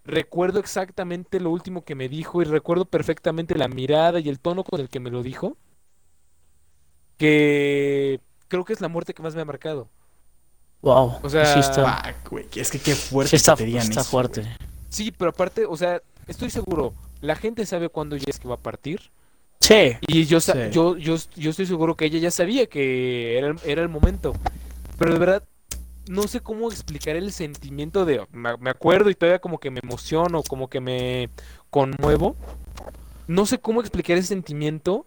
recuerdo 0.06 0.60
exactamente 0.60 1.40
lo 1.40 1.52
último 1.52 1.84
que 1.84 1.96
me 1.96 2.10
dijo 2.10 2.42
y 2.42 2.46
recuerdo 2.46 2.86
perfectamente 2.86 3.56
la 3.58 3.68
mirada 3.70 4.20
y 4.20 4.30
el 4.30 4.40
tono 4.40 4.64
con 4.64 4.82
el 4.82 4.90
que 4.90 5.00
me 5.00 5.12
lo 5.12 5.24
dijo, 5.24 5.58
que 7.18 8.20
creo 8.52 8.66
que 8.66 8.74
es 8.74 8.82
la 8.82 8.90
muerte 8.90 9.14
que 9.14 9.24
más 9.24 9.34
me 9.34 9.42
ha 9.42 9.46
marcado. 9.46 9.88
Wow. 10.82 11.20
O 11.24 11.30
sea, 11.30 11.46
sí 11.46 11.60
está, 11.60 12.16
güey. 12.30 12.46
Es 12.56 12.70
que 12.70 12.80
qué 12.80 12.96
fuerte 12.96 13.30
sí 13.30 13.36
está, 13.38 13.54
que 13.54 13.60
te 13.60 13.66
digan 13.66 13.84
está 13.84 14.02
eso, 14.02 14.10
fuerte. 14.10 14.42
güey. 14.42 14.54
Sí, 14.90 15.12
pero 15.12 15.30
aparte, 15.32 15.66
o 15.66 15.78
sea, 15.78 16.02
estoy 16.28 16.50
seguro, 16.50 16.94
la 17.22 17.36
gente 17.36 17.66
sabe 17.66 17.90
cuándo 17.90 18.16
ya 18.18 18.26
es 18.28 18.40
que 18.40 18.48
va 18.48 18.56
a 18.56 18.60
partir. 18.60 19.12
Sí. 19.62 19.94
Y 20.02 20.26
yo, 20.26 20.42
Sí. 20.42 20.52
yo, 20.72 20.98
yo, 20.98 21.16
yo 21.36 21.50
estoy 21.52 21.66
seguro 21.66 21.96
que 21.96 22.06
ella 22.06 22.20
ya 22.20 22.32
sabía 22.32 22.66
que 22.68 23.38
era, 23.38 23.48
el- 23.48 23.60
era 23.64 23.82
el 23.82 23.90
momento. 23.90 24.34
Pero 24.98 25.14
de 25.14 25.20
verdad, 25.20 25.44
no 26.10 26.28
sé 26.28 26.42
cómo 26.42 26.70
explicar 26.72 27.16
el 27.16 27.32
sentimiento 27.32 28.04
de... 28.06 28.26
Me, 28.32 28.58
me 28.58 28.70
acuerdo 28.72 29.10
y 29.12 29.16
todavía 29.16 29.40
como 29.40 29.60
que 29.60 29.70
me 29.72 29.80
emociono, 29.84 30.42
como 30.44 30.68
que 30.68 30.82
me 30.82 31.30
conmuevo. 31.70 32.36
No 33.28 33.46
sé 33.46 33.60
cómo 33.60 33.80
explicar 33.82 34.18
ese 34.18 34.30
sentimiento. 34.30 35.06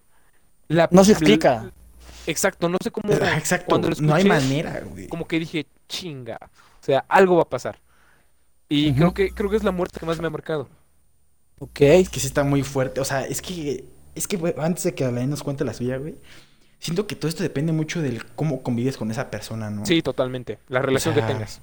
La, 0.68 0.88
No 0.92 1.04
se 1.04 1.12
la- 1.12 1.18
explica. 1.18 1.72
Exacto, 2.26 2.68
no 2.68 2.78
sé 2.82 2.90
cómo... 2.90 3.12
Ah, 3.20 3.36
Exacto. 3.36 3.66
Cuando 3.68 3.90
lo 3.90 3.96
no 4.00 4.14
hay 4.14 4.24
manera, 4.24 4.82
güey. 4.84 5.08
Como 5.08 5.26
que 5.26 5.38
dije, 5.38 5.66
chinga. 5.88 6.38
O 6.42 6.84
sea, 6.84 7.04
algo 7.08 7.36
va 7.36 7.42
a 7.42 7.48
pasar. 7.48 7.80
Y 8.68 8.92
creo 8.94 9.14
que 9.14 9.30
creo 9.30 9.50
que 9.50 9.56
es 9.56 9.64
la 9.64 9.70
muerte 9.70 10.00
que 10.00 10.06
más 10.06 10.20
me 10.20 10.26
ha 10.26 10.30
marcado. 10.30 10.68
Ok. 11.58 11.80
Es 11.80 12.08
que 12.08 12.20
sí 12.20 12.26
está 12.26 12.44
muy 12.44 12.62
fuerte. 12.62 13.00
O 13.00 13.04
sea, 13.04 13.22
es 13.22 13.40
que. 13.40 13.84
Es 14.14 14.28
que, 14.28 14.36
güey, 14.36 14.54
antes 14.58 14.84
de 14.84 14.94
que 14.94 15.04
Alain 15.04 15.28
nos 15.28 15.42
cuente 15.42 15.64
la 15.64 15.74
suya, 15.74 15.96
güey. 15.96 16.16
Siento 16.78 17.06
que 17.06 17.16
todo 17.16 17.28
esto 17.28 17.42
depende 17.42 17.72
mucho 17.72 18.02
del 18.02 18.24
cómo 18.34 18.62
convives 18.62 18.96
con 18.96 19.10
esa 19.10 19.30
persona, 19.30 19.70
¿no? 19.70 19.86
Sí, 19.86 20.02
totalmente. 20.02 20.58
La 20.68 20.82
relación 20.82 21.14
sea, 21.14 21.26
que 21.26 21.32
tengas. 21.32 21.60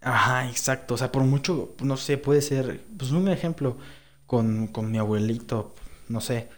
Ajá, 0.00 0.48
exacto. 0.48 0.94
O 0.94 0.96
sea, 0.96 1.12
por 1.12 1.22
mucho, 1.22 1.74
no 1.82 1.96
sé, 1.96 2.18
puede 2.18 2.42
ser, 2.42 2.80
pues 2.98 3.12
un 3.12 3.28
ejemplo 3.28 3.76
con, 4.26 4.66
con 4.66 4.90
mi 4.90 4.98
abuelito, 4.98 5.74
no 6.08 6.20
sé, 6.20 6.48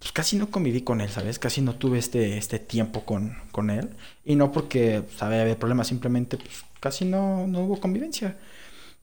pues 0.00 0.12
casi 0.12 0.36
no 0.36 0.50
conviví 0.50 0.82
con 0.82 1.00
él, 1.02 1.10
¿sabes? 1.10 1.38
Casi 1.38 1.60
no 1.60 1.74
tuve 1.76 1.98
este, 1.98 2.38
este 2.38 2.58
tiempo 2.58 3.04
con, 3.04 3.36
con 3.52 3.70
él. 3.70 3.90
Y 4.24 4.34
no 4.36 4.50
porque, 4.50 5.04
sabe, 5.16 5.40
había 5.40 5.58
problemas, 5.58 5.88
simplemente, 5.88 6.38
pues 6.38 6.64
casi 6.80 7.04
no, 7.04 7.46
no 7.46 7.60
hubo 7.60 7.80
convivencia. 7.80 8.38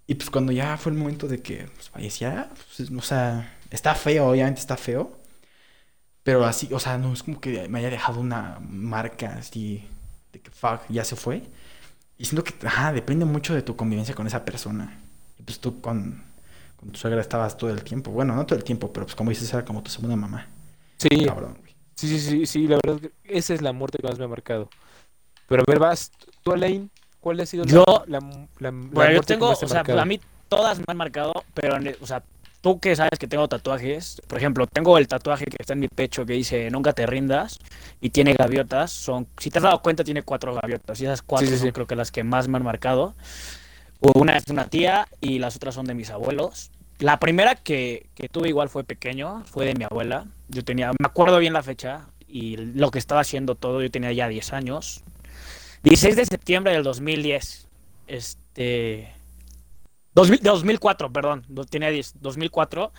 Y 0.08 0.16
pues 0.16 0.30
cuando 0.32 0.52
ya 0.52 0.78
fue 0.78 0.92
el 0.94 0.98
momento 0.98 1.28
de 1.28 1.42
que 1.42 1.68
pues, 1.76 1.90
fallecía, 1.90 2.50
pues, 2.76 2.90
o 2.92 3.02
sea, 3.02 3.58
está 3.72 3.94
feo, 3.96 4.28
obviamente 4.30 4.60
está 4.62 4.78
feo. 4.78 5.20
Pero 6.24 6.46
así, 6.46 6.70
o 6.74 6.80
sea, 6.80 6.98
no 6.98 7.14
es 7.14 7.24
como 7.24 7.40
que 7.40 7.68
me 7.70 7.80
haya 7.80 7.90
dejado 7.90 8.20
una 8.20 8.60
marca 8.62 9.36
así 9.40 9.88
de 10.34 10.42
que 10.42 10.52
fuck, 10.52 10.82
ya 10.90 11.06
se 11.06 11.16
fue. 11.16 11.44
Y 12.18 12.26
siento 12.26 12.44
que, 12.44 12.54
ajá, 12.68 12.92
depende 12.94 13.26
mucho 13.26 13.54
de 13.56 13.62
tu 13.62 13.76
convivencia 13.76 14.16
con 14.16 14.28
esa 14.28 14.44
persona. 14.46 15.00
Pues 15.46 15.60
tú 15.60 15.80
con, 15.82 16.24
con 16.78 16.92
tu 16.92 17.00
suegra 17.00 17.22
estabas 17.22 17.58
todo 17.58 17.70
el 17.72 17.84
tiempo. 17.84 18.12
Bueno, 18.12 18.36
no 18.36 18.46
todo 18.46 18.58
el 18.58 18.66
tiempo, 18.66 18.92
pero 18.94 19.06
pues 19.06 19.16
como 19.16 19.30
dices, 19.30 19.54
era 19.54 19.66
como 19.66 19.84
tu 19.84 19.92
segunda 19.92 20.16
mamá. 20.16 20.48
Sí, 20.98 21.26
Cabrón, 21.26 21.58
güey. 21.60 21.76
sí, 21.96 22.08
sí, 22.08 22.20
sí, 22.20 22.46
sí, 22.46 22.68
la 22.68 22.80
verdad, 22.84 23.00
que 23.02 23.12
esa 23.38 23.54
es 23.54 23.62
la 23.62 23.72
muerte 23.74 23.98
que 24.02 24.08
más 24.08 24.18
me 24.20 24.26
ha 24.26 24.28
marcado. 24.28 24.70
Pero 25.48 25.62
a 25.62 25.66
ver, 25.72 25.80
vas, 25.80 26.12
tú, 26.44 26.52
Alain, 26.54 26.90
¿cuál 27.20 27.40
ha 27.40 27.46
sido 27.46 27.66
Yo- 27.66 27.84
la, 28.08 28.20
la, 28.20 28.20
la 28.60 28.72
Bueno, 28.72 29.12
yo 29.14 29.22
que 29.22 29.26
tengo, 29.28 29.50
más 29.50 29.60
te 29.60 29.66
o 29.66 29.70
sea, 29.70 29.78
marcado? 29.80 30.02
a 30.02 30.06
mí 30.06 30.20
todas 30.50 30.80
me 30.80 30.86
han 30.88 30.98
marcado, 30.98 31.34
pero, 31.54 31.78
o 32.02 32.06
sea, 32.08 32.24
tú 32.62 32.80
que 32.80 32.96
sabes 32.96 33.20
que 33.20 33.28
tengo 33.28 33.48
tatuajes, 33.48 34.22
por 34.28 34.38
ejemplo, 34.38 34.66
tengo 34.68 34.98
el 34.98 35.08
tatuaje 35.08 35.46
que 35.46 35.58
está 35.60 35.74
en 35.74 35.80
mi 35.80 35.88
pecho 35.88 36.26
que 36.26 36.34
dice 36.34 36.70
Nunca 36.72 36.94
te 36.94 37.06
rindas 37.06 37.60
y 38.02 38.10
tiene 38.10 38.34
gaviotas, 38.34 38.92
son, 38.92 39.28
si 39.38 39.50
te 39.50 39.60
has 39.60 39.64
dado 39.64 39.82
cuenta, 39.82 40.04
tiene 40.04 40.24
cuatro 40.24 40.54
gaviotas 40.56 41.00
y 41.00 41.06
esas 41.06 41.22
cuatro 41.22 41.48
Sí, 41.48 41.54
sí, 41.54 41.60
son 41.60 41.68
sí. 41.68 41.72
creo 41.74 41.88
que 41.88 41.96
las 41.96 42.12
que 42.12 42.24
más 42.24 42.48
me 42.48 42.58
han 42.58 42.64
marcado. 42.64 43.16
Una 44.00 44.38
es 44.38 44.46
de 44.46 44.54
una 44.54 44.68
tía 44.68 45.08
y 45.22 45.40
las 45.40 45.56
otras 45.56 45.74
son 45.76 45.86
de 45.86 45.94
mis 45.96 46.10
abuelos. 46.12 46.72
La 47.00 47.20
primera 47.20 47.56
que, 47.56 48.10
que 48.16 48.28
tuve 48.28 48.50
igual 48.50 48.70
fue 48.70 48.84
pequeño, 48.84 49.44
fue 49.46 49.66
de 49.66 49.76
mi 49.76 49.84
abuela. 49.84 50.26
Yo 50.48 50.64
tenía, 50.64 50.92
me 50.92 51.06
acuerdo 51.06 51.38
bien 51.38 51.54
la 51.54 51.64
fecha 51.64 52.08
y 52.28 52.58
lo 52.58 52.92
que 52.92 53.00
estaba 53.00 53.22
haciendo 53.22 53.56
todo, 53.56 53.82
yo 53.82 53.92
tenía 53.92 54.12
ya 54.12 54.28
10 54.28 54.54
años. 54.54 55.04
16 55.84 56.16
de 56.16 56.26
septiembre 56.26 56.74
del 56.74 56.84
2010. 56.84 57.68
Este, 58.08 59.14
2000 60.18 60.40
de 60.40 60.50
2004, 60.50 61.14
perdón, 61.14 61.46
tenía 61.70 61.90
10, 61.90 62.16
2004, 62.22 62.92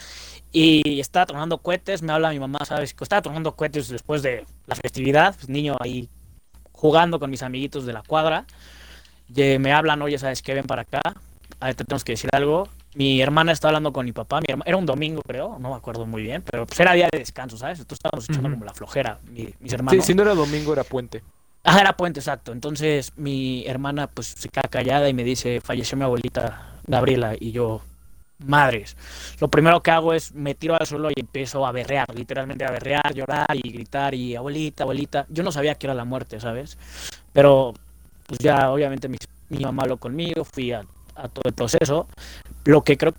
y 0.53 1.01
estaba 1.01 1.27
tronando 1.27 1.59
cohetes, 1.59 2.01
me 2.01 2.13
habla 2.13 2.31
mi 2.31 2.39
mamá, 2.39 2.61
¿sabes? 2.65 2.95
Que 2.95 3.03
Estaba 3.03 3.23
tronando 3.23 3.57
cohetes 3.57 3.89
después 3.89 4.23
de 4.23 4.47
la 4.67 4.77
festividad, 4.77 5.35
pues, 5.35 5.49
niño 5.49 5.77
ahí 5.81 6.09
jugando 6.71 7.19
con 7.19 7.29
mis 7.29 7.43
amiguitos 7.43 7.87
de 7.87 7.93
la 7.93 8.03
cuadra, 8.03 8.47
y 9.35 9.59
me 9.59 9.73
hablan, 9.73 10.01
oye, 10.01 10.17
¿sabes 10.17 10.43
qué? 10.43 10.55
Ven 10.55 10.67
para 10.67 10.83
acá, 10.83 11.01
a 11.59 11.75
tenemos 11.75 12.05
que 12.05 12.13
decir 12.13 12.31
algo. 12.33 12.69
Mi 12.95 13.21
hermana 13.21 13.53
está 13.53 13.69
hablando 13.69 13.93
con 13.93 14.07
mi 14.07 14.13
papá, 14.13 14.41
mi 14.41 14.47
herma- 14.49 14.65
era 14.67 14.77
un 14.77 14.87
domingo 14.87 15.23
creo, 15.27 15.59
no 15.59 15.71
me 15.71 15.77
acuerdo 15.77 16.07
muy 16.07 16.23
bien, 16.23 16.43
pero 16.43 16.67
pues 16.67 16.81
era 16.81 16.95
día 16.95 17.09
de 17.13 17.19
descanso, 17.19 17.57
¿sabes? 17.57 17.79
Entonces 17.79 17.99
estábamos 18.05 18.29
echando 18.29 18.51
como 18.51 18.65
la 18.65 18.75
flojera, 18.75 19.19
mi- 19.31 19.43
mis 19.61 19.71
Sí, 19.71 19.75
hermanos. 19.75 20.05
si 20.05 20.15
no 20.15 20.23
era 20.23 20.35
domingo, 20.35 20.73
era 20.73 20.85
puente. 20.85 21.23
Ah, 21.65 21.81
era 21.81 21.97
puente, 21.97 22.21
exacto. 22.21 22.51
Entonces 22.53 23.13
mi 23.17 23.65
hermana 23.67 24.07
pues 24.07 24.29
se 24.29 24.49
queda 24.49 24.63
callada 24.71 25.09
y 25.09 25.15
me 25.15 25.23
dice, 25.23 25.61
falleció 25.61 25.99
mi 25.99 26.05
abuelita 26.05 26.79
Gabriela 26.87 27.35
y 27.39 27.53
yo, 27.53 27.83
madres. 28.39 28.97
Lo 29.41 29.49
primero 29.49 29.83
que 29.83 29.91
hago 29.91 30.15
es 30.15 30.33
me 30.35 30.55
tiro 30.55 30.75
al 30.81 30.87
suelo 30.87 31.11
y 31.11 31.21
empiezo 31.21 31.67
a 31.67 31.73
berrear, 31.73 32.07
literalmente 32.15 32.65
a 32.65 32.71
berrear, 32.71 33.13
llorar 33.15 33.49
y 33.55 33.71
gritar 33.71 34.15
y 34.15 34.35
abuelita, 34.35 34.85
abuelita. 34.85 35.27
Yo 35.29 35.43
no 35.43 35.53
sabía 35.53 35.75
que 35.75 35.87
era 35.89 35.95
la 35.95 36.05
muerte, 36.07 36.41
¿sabes? 36.41 36.79
Pero 37.33 37.75
pues 38.27 38.39
ya 38.39 38.71
obviamente 38.71 39.09
mi, 39.09 39.19
mi 39.51 39.59
mamá 39.59 39.83
habló 39.83 39.99
conmigo, 39.99 40.45
fui 40.45 40.73
a, 40.73 40.83
a 41.17 41.29
todo 41.29 41.43
el 41.45 41.53
proceso. 41.53 42.07
Lo 42.65 42.83
que 42.83 42.97
creo 42.97 43.15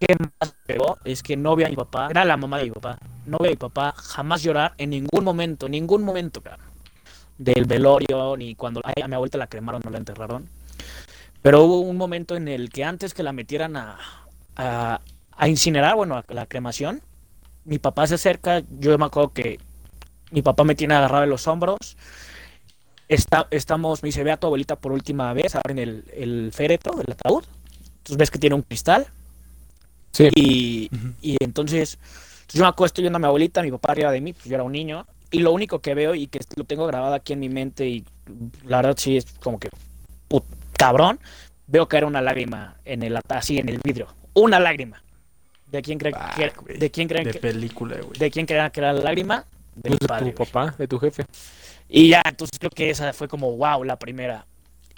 que 0.00 0.16
más 0.40 0.54
pegó 0.66 0.98
es 1.04 1.22
que 1.22 1.36
no 1.36 1.54
vi 1.56 1.64
a 1.64 1.68
mi 1.68 1.76
papá, 1.76 2.08
era 2.10 2.24
la 2.24 2.36
mamá 2.36 2.58
de 2.58 2.64
mi 2.64 2.70
papá, 2.70 2.98
no 3.26 3.38
vi 3.38 3.48
a 3.48 3.50
mi 3.50 3.56
papá 3.56 3.94
jamás 3.96 4.42
llorar 4.42 4.74
en 4.78 4.90
ningún 4.90 5.24
momento, 5.24 5.68
ningún 5.68 6.02
momento, 6.02 6.40
cabrón 6.42 6.72
del 7.38 7.64
velorio, 7.64 8.36
ni 8.36 8.54
cuando 8.54 8.80
a 8.84 8.92
a 9.04 9.08
mi 9.08 9.14
abuelita 9.14 9.38
la 9.38 9.46
cremaron, 9.46 9.82
no 9.84 9.90
la 9.90 9.98
enterraron. 9.98 10.48
Pero 11.42 11.64
hubo 11.64 11.80
un 11.80 11.96
momento 11.96 12.36
en 12.36 12.48
el 12.48 12.70
que 12.70 12.84
antes 12.84 13.14
que 13.14 13.22
la 13.22 13.32
metieran 13.32 13.76
a, 13.76 13.98
a, 14.56 15.00
a 15.36 15.48
incinerar, 15.48 15.96
bueno, 15.96 16.16
a 16.16 16.24
la 16.28 16.46
cremación, 16.46 17.02
mi 17.64 17.78
papá 17.78 18.06
se 18.06 18.14
acerca, 18.14 18.62
yo 18.78 18.96
me 18.98 19.06
acuerdo 19.06 19.32
que 19.32 19.58
mi 20.30 20.42
papá 20.42 20.64
me 20.64 20.74
tiene 20.74 20.94
agarrado 20.94 21.22
de 21.22 21.28
los 21.28 21.46
hombros, 21.48 21.96
está, 23.08 23.48
estamos, 23.50 24.02
me 24.02 24.08
dice, 24.08 24.24
ve 24.24 24.32
a 24.32 24.36
tu 24.36 24.46
abuelita 24.46 24.76
por 24.76 24.92
última 24.92 25.32
vez, 25.32 25.54
abren 25.54 25.78
el, 25.78 26.04
el 26.14 26.52
féretro, 26.52 27.00
el 27.00 27.12
ataúd, 27.12 27.44
entonces 28.02 28.16
ves 28.18 28.30
que 28.30 28.38
tiene 28.38 28.54
un 28.56 28.62
cristal, 28.62 29.06
Sí. 30.12 30.28
y, 30.34 30.90
y 31.22 31.36
entonces 31.42 31.96
pues, 31.96 32.54
yo 32.54 32.62
me 32.62 32.68
acuesto 32.68 33.00
viendo 33.00 33.16
a 33.16 33.20
mi 33.20 33.26
abuelita, 33.26 33.62
mi 33.62 33.70
papá 33.70 33.92
arriba 33.92 34.10
de 34.12 34.20
mí, 34.20 34.32
pues 34.34 34.44
yo 34.44 34.54
era 34.54 34.62
un 34.64 34.72
niño, 34.72 35.06
y 35.30 35.38
lo 35.38 35.52
único 35.52 35.78
que 35.80 35.94
veo 35.94 36.14
y 36.14 36.26
que 36.26 36.40
lo 36.56 36.64
tengo 36.64 36.86
grabado 36.86 37.14
aquí 37.14 37.32
en 37.32 37.40
mi 37.40 37.48
mente, 37.48 37.88
y 37.88 38.04
la 38.66 38.78
verdad 38.78 38.94
sí 38.98 39.16
es 39.16 39.24
como 39.42 39.58
que 39.58 39.70
put- 40.28 40.44
cabrón, 40.76 41.18
veo 41.66 41.88
caer 41.88 42.04
una 42.04 42.20
lágrima 42.20 42.76
en 42.84 43.02
el 43.02 43.16
ata- 43.16 43.38
así 43.38 43.58
en 43.58 43.70
el 43.70 43.78
vidrio. 43.82 44.08
Una 44.34 44.60
lágrima. 44.60 45.02
¿De 45.70 45.80
quién 45.80 45.98
creen 45.98 46.14
Ah, 46.18 46.34
que, 46.36 46.74
de 46.74 46.90
quién 46.90 47.08
creen 47.08 47.24
De 47.24 47.30
que, 47.32 47.38
película, 47.38 47.96
güey. 48.02 48.18
de 48.18 48.30
quién 48.30 48.44
creen 48.44 48.70
que 48.70 48.80
era 48.80 48.92
la 48.92 49.00
lágrima? 49.02 49.46
De 49.74 49.88
mi 49.88 49.96
Pues 49.96 50.00
de 50.00 50.06
padre, 50.08 50.32
tu 50.32 50.44
papá, 50.44 50.74
de 50.76 50.86
tu 50.86 50.98
jefe. 50.98 51.24
Y 51.88 52.10
ya, 52.10 52.20
entonces 52.26 52.58
creo 52.58 52.70
que 52.70 52.90
esa 52.90 53.14
fue 53.14 53.26
como, 53.28 53.56
wow, 53.56 53.82
la 53.84 53.98
primera. 53.98 54.44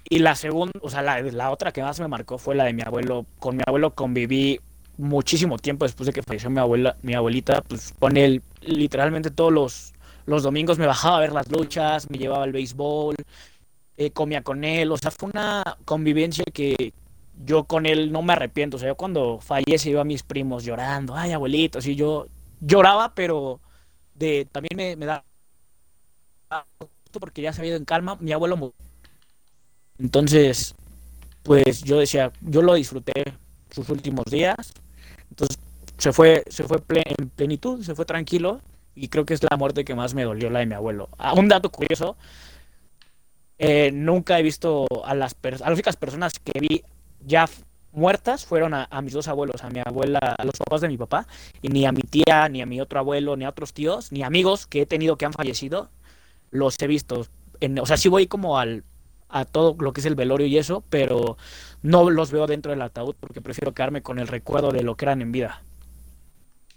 Y 0.09 0.19
la 0.19 0.35
segunda, 0.35 0.73
o 0.83 0.91
sea, 0.91 1.03
la, 1.03 1.21
la 1.23 1.51
otra 1.51 1.73
que 1.73 1.83
más 1.83 1.99
me 2.01 2.09
marcó 2.09 2.39
fue 2.39 2.55
la 2.55 2.65
de 2.65 2.73
mi 2.75 2.83
abuelo. 2.83 3.27
Con 3.39 3.57
mi 3.57 3.63
abuelo 3.67 3.95
conviví 3.95 4.61
muchísimo 4.99 5.59
tiempo 5.59 5.85
después 5.85 6.07
de 6.07 6.13
que 6.13 6.23
falleció 6.23 6.51
mi 6.51 6.61
abuela, 6.61 6.97
mi 7.03 7.15
abuelita, 7.15 7.63
pues 7.63 7.93
con 7.99 8.17
él 8.17 8.43
literalmente 8.61 9.31
todos 9.31 9.53
los, 9.53 9.95
los 10.27 10.43
domingos 10.43 10.79
me 10.79 10.87
bajaba 10.87 11.17
a 11.17 11.21
ver 11.21 11.33
las 11.33 11.51
luchas, 11.51 12.09
me 12.11 12.19
llevaba 12.19 12.45
al 12.45 12.53
béisbol, 12.53 13.17
eh, 13.97 14.11
comía 14.11 14.43
con 14.43 14.65
él, 14.65 14.93
o 14.93 14.97
sea, 14.97 15.11
fue 15.11 15.31
una 15.33 15.63
convivencia 15.85 16.45
que 16.53 16.93
yo 17.45 17.65
con 17.65 17.87
él 17.87 18.13
no 18.13 18.23
me 18.23 18.33
arrepiento, 18.35 18.77
o 18.77 18.81
sea, 18.81 18.89
yo 18.91 18.97
cuando 18.97 19.41
fallece 19.41 19.91
iba 19.91 20.03
a 20.03 20.05
mis 20.05 20.23
primos 20.23 20.65
llorando, 20.65 21.15
ay 21.17 21.33
abuelito, 21.33 21.79
así 21.79 21.97
yo 21.97 22.27
lloraba, 22.61 23.15
pero 23.15 23.61
de 24.15 24.47
también 24.53 24.77
me, 24.77 24.97
me 24.97 25.07
da 25.07 25.25
porque 27.21 27.43
ya 27.43 27.53
se 27.53 27.61
había 27.61 27.71
ido 27.71 27.79
en 27.79 27.85
calma, 27.85 28.17
mi 28.21 28.33
abuelo 28.33 28.57
murió. 28.57 28.75
Entonces, 29.99 30.75
pues 31.43 31.83
yo 31.83 31.99
decía, 31.99 32.33
yo 32.41 32.63
lo 32.63 32.75
disfruté 32.75 33.13
sus 33.71 33.89
últimos 33.89 34.25
días. 34.27 34.73
Entonces, 35.31 35.59
se 35.99 36.13
fue, 36.13 36.45
se 36.49 36.65
fue 36.65 36.83
en 36.89 37.29
plenitud, 37.31 37.83
se 37.83 37.95
fue 37.95 38.05
tranquilo. 38.05 38.61
Y 38.95 39.09
creo 39.09 39.25
que 39.25 39.35
es 39.35 39.43
la 39.43 39.57
muerte 39.57 39.85
que 39.85 39.95
más 39.95 40.15
me 40.15 40.25
dolió, 40.25 40.51
la 40.51 40.61
de 40.61 40.67
mi 40.67 40.75
abuelo. 40.75 41.09
Ah, 41.19 41.35
un 41.35 41.49
dato 41.49 41.71
curioso, 41.71 42.17
eh, 43.59 43.91
nunca 43.93 44.39
he 44.39 44.43
visto 44.43 44.87
a 45.05 45.15
las, 45.15 45.37
a 45.43 45.51
las 45.51 45.73
únicas 45.73 45.97
personas 45.97 46.39
que 46.39 46.61
vi 46.61 46.85
ya 47.21 47.49
muertas 47.95 48.45
fueron 48.45 48.75
a, 48.75 48.89
mis 49.03 49.13
dos 49.13 49.29
abuelos, 49.29 49.63
a 49.63 49.71
mi 49.71 49.81
abuela, 49.85 50.19
a 50.19 50.45
los 50.45 50.57
papás 50.57 50.81
de 50.81 50.89
mi 50.89 50.97
papá, 50.97 51.27
y 51.63 51.69
ni 51.69 51.87
a 51.87 51.93
mi 51.93 52.03
tía, 52.03 52.49
ni 52.49 52.61
a 52.61 52.67
mi 52.67 52.81
otro 52.81 52.99
abuelo, 52.99 53.37
ni 53.37 53.45
a 53.45 53.51
otros 53.51 53.73
tíos, 53.73 54.13
ni 54.13 54.23
amigos 54.23 54.67
que 54.67 54.83
he 54.83 54.87
tenido 54.87 55.17
que 55.17 55.25
han 55.25 55.33
fallecido, 55.33 55.91
los 56.51 56.77
he 56.81 56.87
visto. 56.87 57.27
O 57.81 57.87
sea, 57.87 57.97
sí 57.97 58.09
voy 58.09 58.27
como 58.27 58.59
al, 58.59 58.85
a 59.35 59.45
todo 59.45 59.75
lo 59.81 59.93
que 59.93 60.01
es 60.01 60.07
el 60.07 60.15
velorio 60.15 60.47
y 60.47 60.59
eso, 60.59 60.85
pero 60.91 61.37
no 61.83 62.09
los 62.09 62.31
veo 62.31 62.47
dentro 62.47 62.71
del 62.71 62.83
ataúd 62.83 63.17
porque 63.19 63.41
prefiero 63.41 63.75
quedarme 63.75 64.01
con 64.01 64.21
el 64.21 64.29
recuerdo 64.29 64.71
de 64.71 64.85
lo 64.85 64.95
que 64.97 65.07
eran 65.07 65.23
en 65.23 65.33
vida. 65.33 65.61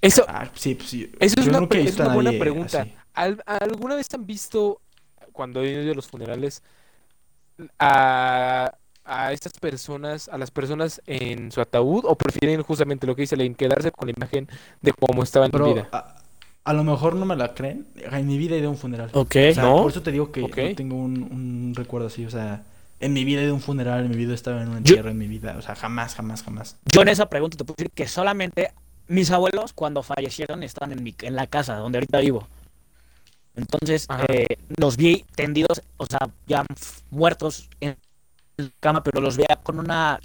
Eso, 0.02 0.26
Ah, 0.28 0.48
sí, 0.56 0.76
pues 0.76 0.90
sí. 0.90 1.12
Eso 1.20 1.36
es 1.40 1.48
una, 1.48 1.60
es 1.72 1.98
buena 2.14 2.32
pregunta. 2.32 2.82
así. 2.82 2.94
¿Al- 3.14 3.44
¿Alguna 3.46 3.96
vez 3.96 4.08
han 4.14 4.26
visto, 4.26 4.82
cuando 5.32 5.62
he 5.62 5.72
ido 5.84 5.92
a 5.92 5.96
los 5.96 6.08
funerales, 6.08 6.64
a, 7.80 8.74
a 9.06 9.32
estas 9.34 9.54
personas, 9.54 10.28
a 10.30 10.38
las 10.38 10.52
personas 10.52 11.02
en 11.06 11.52
su 11.52 11.62
ataúd, 11.62 12.06
o 12.06 12.16
prefieren 12.16 12.62
justamente 12.64 13.08
lo 13.08 13.16
que 13.16 13.22
dice 13.24 13.38
Lane, 13.38 13.56
quedarse 13.56 13.92
con 13.92 14.08
la 14.08 14.14
imagen 14.18 14.48
de 14.82 14.94
cómo 14.94 15.24
estaban 15.24 15.52
en 15.54 15.64
vida? 15.64 15.90
a, 15.92 16.17
a 16.68 16.74
lo 16.74 16.84
mejor 16.84 17.16
no 17.16 17.26
me 17.26 17.36
la 17.36 17.54
creen. 17.54 17.88
En 17.96 18.28
mi 18.28 18.38
vida 18.38 18.56
he 18.56 18.60
ido 18.60 18.68
a 18.68 18.72
un 18.72 18.78
funeral. 18.78 19.10
Ok. 19.14 19.36
O 19.52 19.54
sea, 19.54 19.64
¿No? 19.64 19.82
por 19.84 19.92
eso 19.92 20.02
te 20.02 20.12
digo 20.12 20.32
que 20.32 20.44
Ok. 20.44 20.58
no 20.58 20.76
tengo 20.76 20.96
un, 20.98 21.24
un 21.24 21.74
recuerdo 21.76 22.08
así. 22.08 22.26
O 22.26 22.30
sea, 22.30 22.64
en 23.00 23.14
mi 23.14 23.24
vida 23.24 23.42
he 23.42 23.44
ido 23.44 23.52
a 23.54 23.56
un 23.56 23.62
funeral, 23.62 24.04
en 24.06 24.10
mi 24.12 24.18
vida 24.18 24.32
he 24.32 24.36
estado 24.36 24.58
en 24.62 24.68
un 24.68 24.74
Yo- 24.74 24.78
entierro, 24.78 25.10
en 25.10 25.18
mi 25.18 25.28
vida. 25.28 25.56
O 25.58 25.62
sea, 25.62 25.76
jamás, 25.76 26.16
jamás, 26.16 26.44
jamás. 26.44 26.76
Yo 26.92 27.02
en 27.02 27.08
esa 27.10 27.28
pregunta 27.30 27.58
te 27.58 27.64
puedo 27.64 27.76
decir 27.78 27.92
que 27.92 28.08
solamente 28.08 28.72
mis 29.08 29.32
abuelos 29.32 29.72
cuando 29.74 30.04
fallecieron 30.04 30.64
estaban 30.64 30.92
en, 30.92 31.04
mi, 31.04 31.16
en 31.22 31.36
la 31.36 31.48
casa 31.48 31.76
donde 31.78 31.98
ahorita 32.00 32.20
vivo. 32.20 32.48
Entonces 33.56 34.08
eh, 34.28 34.46
los 34.78 34.98
vi 34.98 35.26
tendidos, 35.36 35.82
o 35.98 36.06
sea, 36.06 36.20
ya 36.46 36.64
muertos 37.10 37.70
en 37.80 37.96
la 38.58 38.70
cama, 38.80 39.04
pero 39.04 39.20
los 39.22 39.36
veía 39.38 39.58
con 39.64 39.80
una 39.80 40.20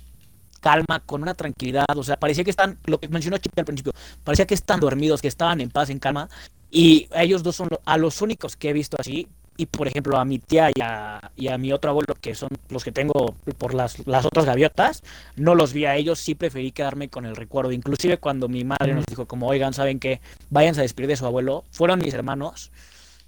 calma, 0.62 1.00
con 1.04 1.22
una 1.22 1.34
tranquilidad, 1.34 1.84
o 1.96 2.02
sea, 2.02 2.16
parecía 2.16 2.44
que 2.44 2.50
están, 2.50 2.78
lo 2.86 2.98
que 2.98 3.08
mencionó 3.08 3.36
Chip 3.38 3.58
al 3.58 3.64
principio, 3.66 3.92
parecía 4.24 4.46
que 4.46 4.54
están 4.54 4.80
dormidos, 4.80 5.20
que 5.20 5.28
estaban 5.28 5.60
en 5.60 5.70
paz, 5.70 5.90
en 5.90 5.98
calma, 5.98 6.28
y 6.70 7.08
a 7.12 7.22
ellos 7.22 7.42
dos 7.42 7.56
son 7.56 7.68
lo- 7.70 7.80
a 7.84 7.98
los 7.98 8.22
únicos 8.22 8.56
que 8.56 8.70
he 8.70 8.72
visto 8.72 8.96
así, 8.98 9.28
y 9.58 9.66
por 9.66 9.86
ejemplo 9.86 10.16
a 10.16 10.24
mi 10.24 10.38
tía 10.38 10.70
y 10.74 10.80
a, 10.80 11.30
y 11.36 11.48
a 11.48 11.58
mi 11.58 11.72
otro 11.72 11.90
abuelo, 11.90 12.14
que 12.18 12.34
son 12.34 12.48
los 12.70 12.82
que 12.84 12.90
tengo 12.90 13.34
por 13.58 13.74
las, 13.74 14.06
las 14.06 14.24
otras 14.24 14.46
gaviotas, 14.46 15.02
no 15.36 15.54
los 15.54 15.74
vi 15.74 15.84
a 15.84 15.94
ellos, 15.96 16.18
sí 16.20 16.34
preferí 16.34 16.72
quedarme 16.72 17.08
con 17.10 17.26
el 17.26 17.36
recuerdo. 17.36 17.70
Inclusive 17.70 18.16
cuando 18.16 18.48
mi 18.48 18.64
madre 18.64 18.94
nos 18.94 19.04
dijo 19.04 19.26
como, 19.26 19.48
oigan, 19.48 19.74
¿saben 19.74 20.00
qué? 20.00 20.20
Váyanse 20.48 20.80
a 20.80 20.84
despedir 20.84 21.08
de 21.10 21.16
su 21.16 21.26
abuelo. 21.26 21.64
Fueron 21.70 21.98
mis 21.98 22.14
hermanos. 22.14 22.70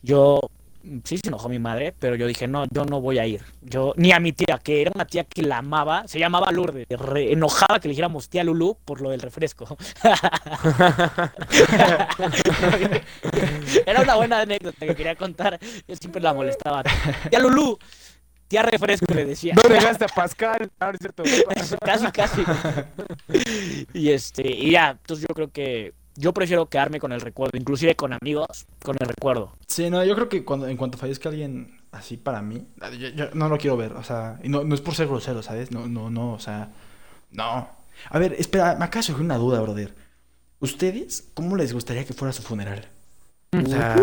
Yo, 0.03 0.41
sí 1.05 1.18
se 1.18 1.28
enojó 1.28 1.49
mi 1.49 1.59
madre, 1.59 1.95
pero 1.99 2.16
yo 2.16 2.26
dije, 2.26 2.47
no, 2.47 2.64
yo 2.70 2.85
no 2.85 3.01
voy 3.01 3.18
a 3.18 3.26
ir. 3.26 3.43
Yo, 3.62 3.95
ni 3.97 4.12
a 4.12 4.20
mi 4.20 4.32
tía, 4.32 4.59
que 4.62 4.82
era 4.82 4.93
una 4.95 5.07
tía 5.07 5.24
que 5.24 5.43
la 5.43 5.59
amaba, 5.59 6.07
se 6.09 6.18
llamaba 6.18 6.51
Lourdes, 6.53 6.87
re- 6.89 7.32
enojaba 7.32 7.80
que 7.80 7.89
le 7.89 7.93
dijéramos 7.93 8.28
tía 8.28 8.45
Lulú 8.45 8.76
por 8.85 9.01
lo 9.01 9.11
del 9.11 9.20
refresco. 9.20 9.76
era 13.87 14.03
una 14.03 14.14
buena 14.16 14.41
anécdota 14.41 14.87
que 14.87 14.95
quería 14.95 15.16
contar. 15.16 15.59
Yo 15.87 15.97
siempre 15.97 16.20
la 16.20 16.35
molestaba. 16.35 16.82
Tía 17.30 17.39
Lulú, 17.39 17.78
tía 18.49 18.62
refresco, 18.62 19.12
le 19.14 19.24
decía. 19.24 19.55
No 19.55 19.62
dejaste 19.68 20.05
a 20.05 20.09
Pascal. 20.09 20.70
Ah, 20.80 20.87
no 20.87 20.93
es 20.93 20.99
cierto. 21.01 21.22
casi, 21.85 22.07
casi. 22.12 22.43
Y 23.93 24.11
este, 24.11 24.51
y 24.51 24.72
ya, 24.72 24.91
entonces 24.91 25.26
yo 25.28 25.35
creo 25.35 25.51
que 25.51 25.93
yo 26.17 26.33
prefiero 26.33 26.67
quedarme 26.67 27.01
con 27.01 27.12
el 27.12 27.21
recuerdo, 27.21 27.59
inclusive 27.59 27.97
con 27.97 28.12
amigos, 28.12 28.67
con 28.83 28.97
el 29.01 29.09
recuerdo. 29.09 29.53
Sí, 29.67 29.91
no, 29.91 30.05
yo 30.05 30.15
creo 30.15 30.29
que 30.29 30.45
cuando, 30.45 30.69
en 30.69 30.77
cuanto 30.77 30.99
fallezca 30.99 31.29
alguien 31.29 31.81
así 31.93 32.17
para 32.17 32.43
mí, 32.43 32.67
yo, 32.99 33.09
yo 33.09 33.27
no 33.35 33.49
lo 33.49 33.59
quiero 33.59 33.77
ver. 33.77 33.93
O 33.93 34.05
sea, 34.05 34.39
y 34.43 34.49
no, 34.49 34.65
no 34.65 34.75
es 34.75 34.81
por 34.81 34.95
ser 34.95 35.09
grosero, 35.09 35.43
¿sabes? 35.43 35.71
No, 35.71 35.87
no, 35.87 36.11
no, 36.11 36.33
o 36.33 36.39
sea, 36.39 36.73
no. 37.31 37.69
A 38.11 38.19
ver, 38.19 38.35
espera, 38.39 38.77
me 38.77 38.85
acaba 38.85 39.05
de 39.05 39.15
una 39.15 39.39
duda, 39.39 39.61
brother. 39.61 39.95
¿Ustedes 40.61 41.29
cómo 41.35 41.57
les 41.57 41.73
gustaría 41.73 42.05
que 42.05 42.15
fuera 42.15 42.33
su 42.33 42.43
funeral? 42.43 42.89
O 43.53 43.69
sea, 43.69 43.97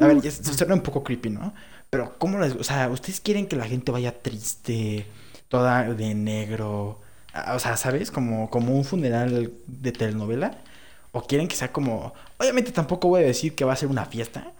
a 0.00 0.06
ver, 0.06 0.20
se 0.22 0.54
suena 0.54 0.74
un 0.74 0.80
poco 0.80 1.04
creepy, 1.04 1.30
¿no? 1.30 1.54
Pero 1.90 2.18
¿cómo 2.18 2.40
les, 2.40 2.54
o 2.54 2.64
sea, 2.64 2.88
ustedes 2.88 3.20
quieren 3.20 3.46
que 3.46 3.54
la 3.54 3.66
gente 3.66 3.92
vaya 3.92 4.20
triste, 4.20 5.06
toda 5.48 5.94
de 5.94 6.14
negro, 6.14 7.00
Ah, 7.36 7.54
o 7.54 7.58
sea, 7.58 7.76
¿sabes? 7.76 8.10
Como, 8.10 8.48
como 8.48 8.74
un 8.74 8.84
funeral 8.84 9.52
de 9.66 9.92
telenovela, 9.92 10.58
o 11.12 11.22
quieren 11.26 11.48
que 11.48 11.56
sea 11.56 11.72
como, 11.72 12.12
obviamente 12.38 12.72
tampoco 12.72 13.08
voy 13.08 13.22
a 13.22 13.26
decir 13.26 13.54
que 13.54 13.64
va 13.64 13.72
a 13.72 13.76
ser 13.76 13.88
una 13.88 14.06
fiesta, 14.06 14.52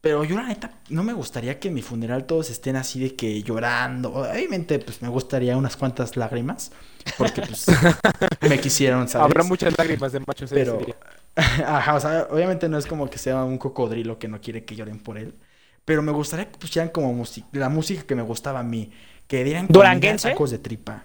Pero 0.00 0.24
yo 0.24 0.36
la 0.36 0.44
neta 0.48 0.80
no 0.90 1.02
me 1.04 1.12
gustaría 1.14 1.58
que 1.60 1.68
en 1.68 1.74
mi 1.74 1.82
funeral 1.82 2.26
todos 2.26 2.50
estén 2.50 2.76
así 2.76 3.00
de 3.00 3.16
que 3.16 3.42
llorando. 3.42 4.14
Obviamente 4.14 4.78
pues 4.78 5.02
me 5.02 5.08
gustaría 5.08 5.56
unas 5.56 5.76
cuantas 5.76 6.16
lágrimas 6.16 6.72
porque 7.16 7.42
pues 7.42 7.66
me 8.48 8.60
quisieron, 8.60 9.08
¿sabes? 9.08 9.24
Habrá 9.24 9.42
muchas 9.44 9.76
lágrimas 9.76 10.12
de 10.12 10.20
machos 10.20 10.52
ese 10.52 10.54
Pero, 10.54 10.78
día. 10.78 10.96
ajá, 11.66 11.94
o 11.94 12.00
sea, 12.00 12.28
obviamente 12.30 12.68
no 12.68 12.78
es 12.78 12.86
como 12.86 13.10
que 13.10 13.18
sea 13.18 13.44
un 13.44 13.58
cocodrilo 13.58 14.18
que 14.18 14.28
no 14.28 14.40
quiere 14.40 14.64
que 14.64 14.76
lloren 14.76 15.00
por 15.00 15.18
él. 15.18 15.34
Pero 15.84 16.02
me 16.02 16.12
gustaría 16.12 16.50
que 16.50 16.58
pusieran 16.58 16.90
como 16.90 17.24
la 17.52 17.68
música 17.68 18.02
que 18.04 18.14
me 18.14 18.22
gustaba 18.22 18.60
a 18.60 18.62
mí. 18.62 18.92
Que 19.26 19.44
dieran 19.44 19.68
tacos 19.68 20.50
de 20.50 20.58
tripa. 20.58 21.04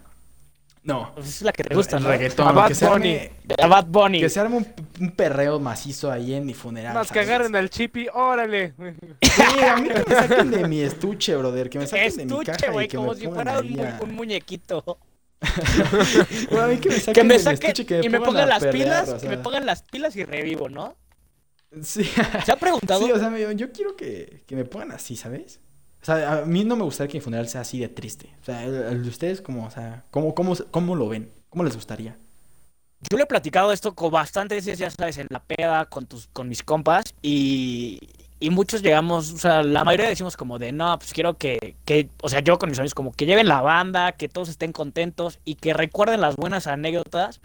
No. 0.84 1.11
Pues 1.13 1.27
es 1.27 1.41
la 1.43 1.51
que 1.51 1.63
te 1.63 1.75
gusta, 1.75 1.97
el 1.97 2.03
¿no? 2.03 2.09
reggaetón. 2.09 2.47
A 2.47 2.51
Bad 2.53 2.67
que 2.69 2.75
se 2.75 2.88
Bunny. 2.88 3.15
arme, 3.15 3.32
A 3.59 3.67
Bad 3.67 3.86
Bunny. 3.86 4.19
que 4.19 4.29
se 4.29 4.39
arme 4.39 4.57
un, 4.57 4.67
un 4.99 5.11
perreo 5.11 5.59
macizo 5.59 6.11
ahí 6.11 6.34
en 6.34 6.43
mi 6.45 6.55
funeral. 6.55 6.93
Más 6.95 7.09
que 7.09 7.15
¿sabes? 7.19 7.29
agarren 7.29 7.55
al 7.55 7.69
chipi, 7.69 8.07
órale. 8.11 8.73
Sí, 9.21 9.41
a 9.63 9.77
mí 9.77 9.89
que 9.89 10.03
me 10.09 10.15
saquen 10.15 10.49
de 10.51 10.67
mi 10.67 10.82
estuche, 10.82 11.36
brother. 11.36 11.69
Que 11.69 11.77
me 11.79 11.86
saquen 11.88 12.15
de 12.17 12.25
mi 12.25 12.32
Estuche, 12.32 12.51
caja 12.53 12.71
güey, 12.71 12.86
y 12.86 12.89
que 12.89 12.97
como 12.97 13.11
me 13.11 13.15
si 13.19 13.25
pongan 13.27 13.45
fuera 13.45 13.59
un, 13.59 13.79
a- 13.79 13.99
un 14.01 14.15
muñequito. 14.15 14.97
Bueno, 16.49 16.65
a 16.65 16.67
mí 16.67 16.77
que 16.77 16.89
me 16.89 16.95
saquen 16.99 17.13
Que 17.13 17.23
me 17.23 17.34
de 17.34 17.38
mi 17.39 17.43
saquen 17.43 17.69
estuche 17.69 17.86
que 17.86 18.01
y 18.05 18.09
me 18.09 18.19
pongan 18.19 18.49
las 18.49 18.63
perrear, 18.63 19.05
pilas, 19.05 19.09
o 19.09 19.17
que 19.19 19.29
me 19.29 19.38
pongan 19.38 19.65
las 19.65 19.84
pilas 19.84 20.15
y 20.15 20.23
revivo, 20.25 20.69
¿no? 20.69 20.95
Sí. 21.84 22.03
¿Se 22.45 22.51
ha 22.51 22.55
preguntado? 22.57 23.05
Sí, 23.05 23.11
o 23.11 23.19
sea, 23.19 23.29
me- 23.29 23.55
yo 23.55 23.71
quiero 23.71 23.95
que, 23.95 24.43
que 24.47 24.55
me 24.55 24.65
pongan 24.65 24.91
así, 24.91 25.15
¿sabes? 25.15 25.59
O 26.02 26.06
sea, 26.06 26.39
a 26.39 26.45
mí 26.45 26.64
no 26.64 26.76
me 26.76 26.84
gustaría 26.84 27.12
que 27.12 27.18
mi 27.20 27.22
funeral 27.24 27.47
sea 27.47 27.62
así 27.62 27.80
de 27.80 27.89
triste. 27.89 28.34
O 28.41 28.45
sea, 28.45 28.64
el, 28.66 28.74
el 28.74 29.04
de 29.04 29.10
ustedes, 29.10 29.41
como, 29.41 29.66
o 29.68 29.72
sea, 29.72 30.04
¿cómo, 30.10 30.34
cómo, 30.34 30.56
cómo 30.72 30.95
lo 30.95 31.08
ven? 31.10 31.32
¿Cómo 31.49 31.64
les 31.64 31.76
gustaría? 31.76 32.18
Yo 33.10 33.18
le 33.18 33.24
he 33.24 33.28
platicado 33.28 33.72
esto 33.72 33.93
con 33.95 34.12
bastantes 34.12 34.66
veces, 34.66 34.80
ya 34.80 34.89
sabes, 34.89 35.18
en 35.18 35.28
la 35.30 35.41
peda 35.43 35.86
con 35.86 36.06
tus, 36.06 36.28
con 36.28 36.47
mis 36.47 36.62
compas 36.64 37.04
y, 37.22 37.99
y 38.39 38.49
muchos 38.52 38.82
llegamos, 38.84 39.32
o 39.34 39.38
sea, 39.38 39.64
la 39.64 39.84
mayoría 39.84 40.08
decimos 40.08 40.38
como 40.38 40.60
de, 40.60 40.72
no, 40.72 40.97
pues 40.99 41.12
quiero 41.14 41.36
que, 41.38 41.76
que, 41.86 42.10
o 42.22 42.30
sea, 42.30 42.41
yo 42.41 42.58
con 42.60 42.70
mis 42.70 42.78
amigos 42.80 42.93
como 42.93 43.12
que 43.12 43.26
lleven 43.26 43.47
la 43.47 43.62
banda, 43.62 44.12
que 44.14 44.30
todos 44.30 44.49
estén 44.49 44.72
contentos 44.72 45.39
y 45.45 45.56
que 45.56 45.74
recuerden 45.74 46.22
las 46.22 46.36
buenas 46.36 46.68
anécdotas 46.68 47.41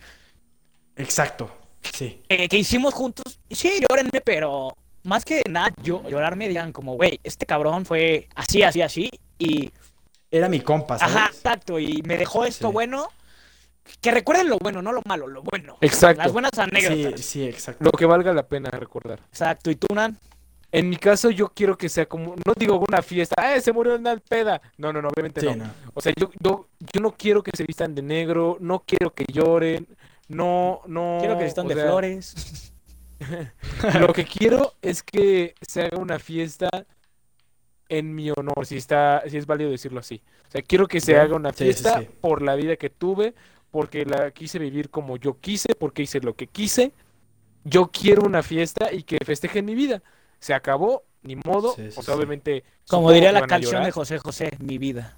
Exacto. 0.96 1.50
Sí. 1.92 2.22
eh, 2.28 2.48
que 2.48 2.56
hicimos 2.58 2.94
juntos. 2.94 3.38
Sí, 3.50 3.80
llórenme, 3.88 4.20
pero 4.24 4.76
más 5.06 5.24
que 5.24 5.42
nada, 5.48 5.72
yo, 5.82 6.02
llorarme 6.08 6.48
digan 6.48 6.72
como, 6.72 6.94
güey, 6.96 7.18
este 7.24 7.46
cabrón 7.46 7.84
fue 7.86 8.28
así, 8.34 8.62
así, 8.62 8.82
así 8.82 9.10
y, 9.38 9.70
Era 10.30 10.48
mi 10.48 10.60
compa, 10.60 10.98
¿sabes? 10.98 11.16
ajá, 11.16 11.26
exacto, 11.28 11.78
y 11.78 12.02
me 12.04 12.16
dejó 12.18 12.44
esto 12.44 12.68
Sí. 12.68 12.72
bueno. 12.72 13.08
Que 14.00 14.10
recuerden 14.10 14.48
lo 14.48 14.58
bueno, 14.58 14.82
no 14.82 14.90
lo 14.92 15.00
malo, 15.06 15.28
lo 15.28 15.42
bueno. 15.44 15.76
Exacto. 15.80 16.20
Las 16.20 16.32
buenas 16.32 16.50
Sí, 16.52 16.60
anécdotas. 16.60 17.20
sí, 17.20 17.44
exacto. 17.46 17.84
Lo 17.84 17.92
que 17.92 18.04
valga 18.04 18.32
la 18.34 18.44
pena 18.44 18.68
recordar. 18.68 19.20
Exacto. 19.28 19.70
¿Y 19.70 19.76
tú, 19.76 19.86
Nan? 19.94 20.18
En 20.72 20.88
mi 20.88 20.96
caso, 20.96 21.30
yo 21.30 21.48
quiero 21.50 21.78
que 21.78 21.88
sea 21.88 22.06
como, 22.06 22.34
no 22.44 22.52
digo 22.56 22.82
una 22.86 23.00
fiesta, 23.00 23.54
¡eh, 23.54 23.60
se 23.60 23.72
murió 23.72 23.94
una 23.94 24.16
peda! 24.16 24.60
No, 24.76 24.92
no, 24.92 25.00
no, 25.00 25.08
obviamente 25.08 25.40
Sí, 25.40 25.46
no. 25.46 25.66
no. 25.66 25.70
O 25.94 26.00
sea, 26.00 26.12
yo, 26.18 26.30
yo, 26.40 26.66
yo 26.92 27.00
no 27.00 27.12
quiero 27.12 27.44
que 27.44 27.52
se 27.56 27.62
vistan 27.62 27.94
de 27.94 28.02
negro, 28.02 28.56
no 28.60 28.80
quiero 28.84 29.14
que 29.14 29.24
lloren, 29.32 29.86
no, 30.28 30.80
no. 30.86 31.18
Quiero 31.20 31.38
que 31.38 31.48
se 31.48 31.60
o 31.60 31.64
de 31.64 31.74
sea, 31.74 31.84
flores. 31.84 32.72
Lo 34.00 34.12
que 34.12 34.24
quiero 34.24 34.74
es 34.82 35.02
que 35.02 35.54
se 35.62 35.82
haga 35.82 35.98
una 35.98 36.18
fiesta 36.18 36.68
en 37.88 38.14
mi 38.14 38.30
honor, 38.30 38.66
si 38.66 38.76
está, 38.76 39.22
si 39.28 39.36
es 39.36 39.46
válido 39.46 39.70
decirlo 39.70 40.00
así. 40.00 40.22
O 40.48 40.50
sea, 40.50 40.62
quiero 40.62 40.88
que 40.88 41.00
se 41.00 41.18
haga 41.18 41.36
una 41.36 41.52
Sí, 41.52 41.72
sí, 41.72 41.86
fiesta 41.86 42.00
sí. 42.00 42.08
por 42.20 42.42
la 42.42 42.54
vida 42.56 42.76
que 42.76 42.90
tuve, 42.90 43.34
porque 43.70 44.04
la 44.04 44.30
quise 44.32 44.58
vivir 44.58 44.90
como 44.90 45.16
yo 45.16 45.38
quise, 45.40 45.74
porque 45.74 46.02
hice 46.02 46.20
lo 46.20 46.34
que 46.34 46.46
quise. 46.48 46.92
Yo 47.64 47.90
quiero 47.92 48.22
una 48.24 48.42
fiesta 48.42 48.92
y 48.92 49.04
que 49.04 49.18
festeje 49.24 49.62
mi 49.62 49.74
vida. 49.74 50.02
Se 50.40 50.54
acabó, 50.54 51.04
ni 51.22 51.36
modo. 51.36 51.74
Sí, 51.74 51.90
sí, 51.90 52.00
o 52.00 52.02
sea, 52.02 52.14
sí. 52.14 52.18
obviamente. 52.18 52.64
Como 52.88 53.12
diría 53.12 53.32
la 53.32 53.46
canción 53.46 53.84
de 53.84 53.92
José 53.92 54.18
José, 54.18 54.50
mi 54.60 54.78
vida. 54.78 55.16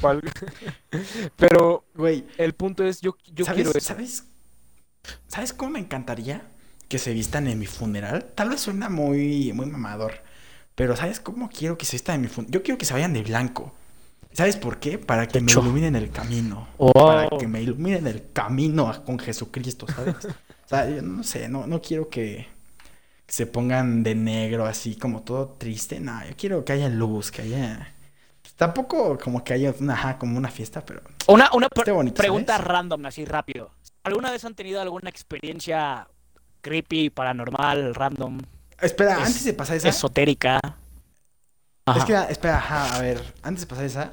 cual- 0.00 0.22
Pero 1.36 1.84
Güey, 1.94 2.26
el 2.38 2.54
punto 2.54 2.84
es, 2.84 3.00
yo, 3.00 3.16
yo 3.32 3.44
¿sabes, 3.44 3.54
quiero 3.54 3.70
eso. 3.78 3.94
¿sabes, 3.94 4.31
¿sabes 5.28 5.52
cómo 5.52 5.72
me 5.72 5.78
encantaría 5.78 6.42
que 6.88 6.98
se 6.98 7.12
vistan 7.12 7.46
en 7.46 7.58
mi 7.58 7.66
funeral? 7.66 8.32
Tal 8.34 8.50
vez 8.50 8.60
suena 8.60 8.88
muy, 8.88 9.52
muy 9.52 9.66
mamador, 9.66 10.14
pero 10.74 10.96
¿sabes 10.96 11.20
cómo 11.20 11.48
quiero 11.48 11.78
que 11.78 11.84
se 11.84 11.96
vistan 11.96 12.16
en 12.16 12.20
mi 12.22 12.28
funeral? 12.28 12.52
Yo 12.52 12.62
quiero 12.62 12.78
que 12.78 12.84
se 12.84 12.94
vayan 12.94 13.12
de 13.12 13.22
blanco. 13.22 13.72
¿Sabes 14.32 14.56
por 14.56 14.78
qué? 14.78 14.98
Para 14.98 15.28
que 15.28 15.40
me 15.40 15.52
iluminen 15.52 15.94
el 15.94 16.10
camino. 16.10 16.68
Oh. 16.78 16.92
Para 16.92 17.28
que 17.38 17.46
me 17.46 17.60
iluminen 17.60 18.06
el 18.06 18.32
camino 18.32 19.04
con 19.04 19.18
Jesucristo, 19.18 19.86
¿sabes? 19.94 20.16
o 20.24 20.68
sea, 20.68 20.88
yo 20.88 21.02
no 21.02 21.22
sé, 21.22 21.48
no, 21.48 21.66
no 21.66 21.82
quiero 21.82 22.08
que, 22.08 22.46
se 23.32 23.46
pongan 23.46 24.02
de 24.02 24.14
negro 24.14 24.66
así 24.66 24.94
como 24.94 25.22
todo 25.22 25.56
triste. 25.58 25.98
No, 26.00 26.22
yo 26.22 26.34
quiero 26.36 26.64
que 26.66 26.74
haya 26.74 26.90
luz, 26.90 27.30
que 27.30 27.40
haya... 27.40 27.94
pues, 28.42 28.52
tampoco 28.54 29.18
como 29.18 29.42
que 29.42 29.54
haya 29.54 29.74
una, 29.80 30.18
como 30.18 30.36
una 30.36 30.50
fiesta, 30.50 30.84
pero... 30.84 31.00
Una, 31.28 31.48
una 31.54 31.68
bonito, 31.86 32.16
pregunta 32.16 32.56
¿sabes? 32.56 32.68
random, 32.68 33.06
así 33.06 33.24
rápido. 33.24 33.70
¿Alguna 34.04 34.30
vez 34.30 34.44
han 34.44 34.54
tenido 34.54 34.80
alguna 34.80 35.08
experiencia 35.10 36.08
creepy, 36.60 37.10
paranormal, 37.10 37.94
random, 37.94 38.40
Espera, 38.80 39.14
Es- 39.14 39.26
antes 39.26 39.44
de 39.44 39.52
pasar 39.52 39.76
esa... 39.76 39.88
esotérica? 39.88 40.60
Es 41.96 42.04
que, 42.04 42.14
espera, 42.30 42.58
ajá, 42.58 42.96
a 42.96 43.00
ver, 43.02 43.20
antes 43.42 43.62
de 43.62 43.66
pasar 43.66 43.84
esa, 43.84 44.12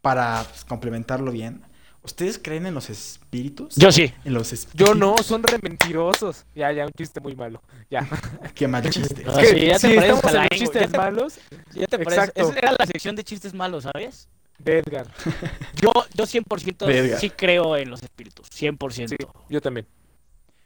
para 0.00 0.44
pues, 0.48 0.64
complementarlo 0.64 1.30
bien, 1.32 1.62
¿ustedes 2.02 2.38
creen 2.38 2.66
en 2.66 2.74
los 2.74 2.90
espíritus? 2.90 3.74
Yo 3.76 3.90
sí. 3.90 4.12
En 4.24 4.34
los 4.34 4.52
espíritus. 4.52 4.88
Yo 4.88 4.94
no, 4.94 5.16
son 5.18 5.42
re 5.42 5.58
mentirosos. 5.62 6.44
Ya, 6.54 6.70
ya, 6.72 6.86
un 6.86 6.92
chiste 6.92 7.20
muy 7.20 7.34
malo. 7.36 7.60
Ya. 7.90 8.08
Qué 8.54 8.66
mal 8.68 8.88
chiste. 8.88 9.24
Ah, 9.26 9.40
Es 9.42 9.50
que 9.50 9.58
sí, 9.60 9.66
ya 9.66 9.72
te 9.74 9.78
si 9.88 9.94
pareces 9.94 10.16
estamos 10.16 10.24
a 10.24 10.42
en 10.42 10.48
los 10.50 10.58
chistes 10.58 10.82
ya 10.82 10.88
te- 10.88 10.96
malos, 10.98 11.38
Ya 11.74 11.86
te 11.86 11.98
parece. 11.98 12.20
Exacto. 12.20 12.40
Esa 12.50 12.58
era 12.58 12.72
la 12.78 12.86
sección 12.86 13.16
de 13.16 13.24
chistes 13.24 13.54
malos, 13.54 13.84
¿sabes? 13.84 14.28
De 14.64 14.78
Edgar. 14.78 15.06
Yo, 15.80 15.92
yo 16.14 16.24
100% 16.24 16.86
Verga. 16.86 17.18
sí 17.18 17.30
creo 17.30 17.76
en 17.76 17.90
los 17.90 18.02
espíritus. 18.02 18.48
100%. 18.50 19.08
Sí, 19.08 19.16
yo 19.48 19.60
también. 19.60 19.86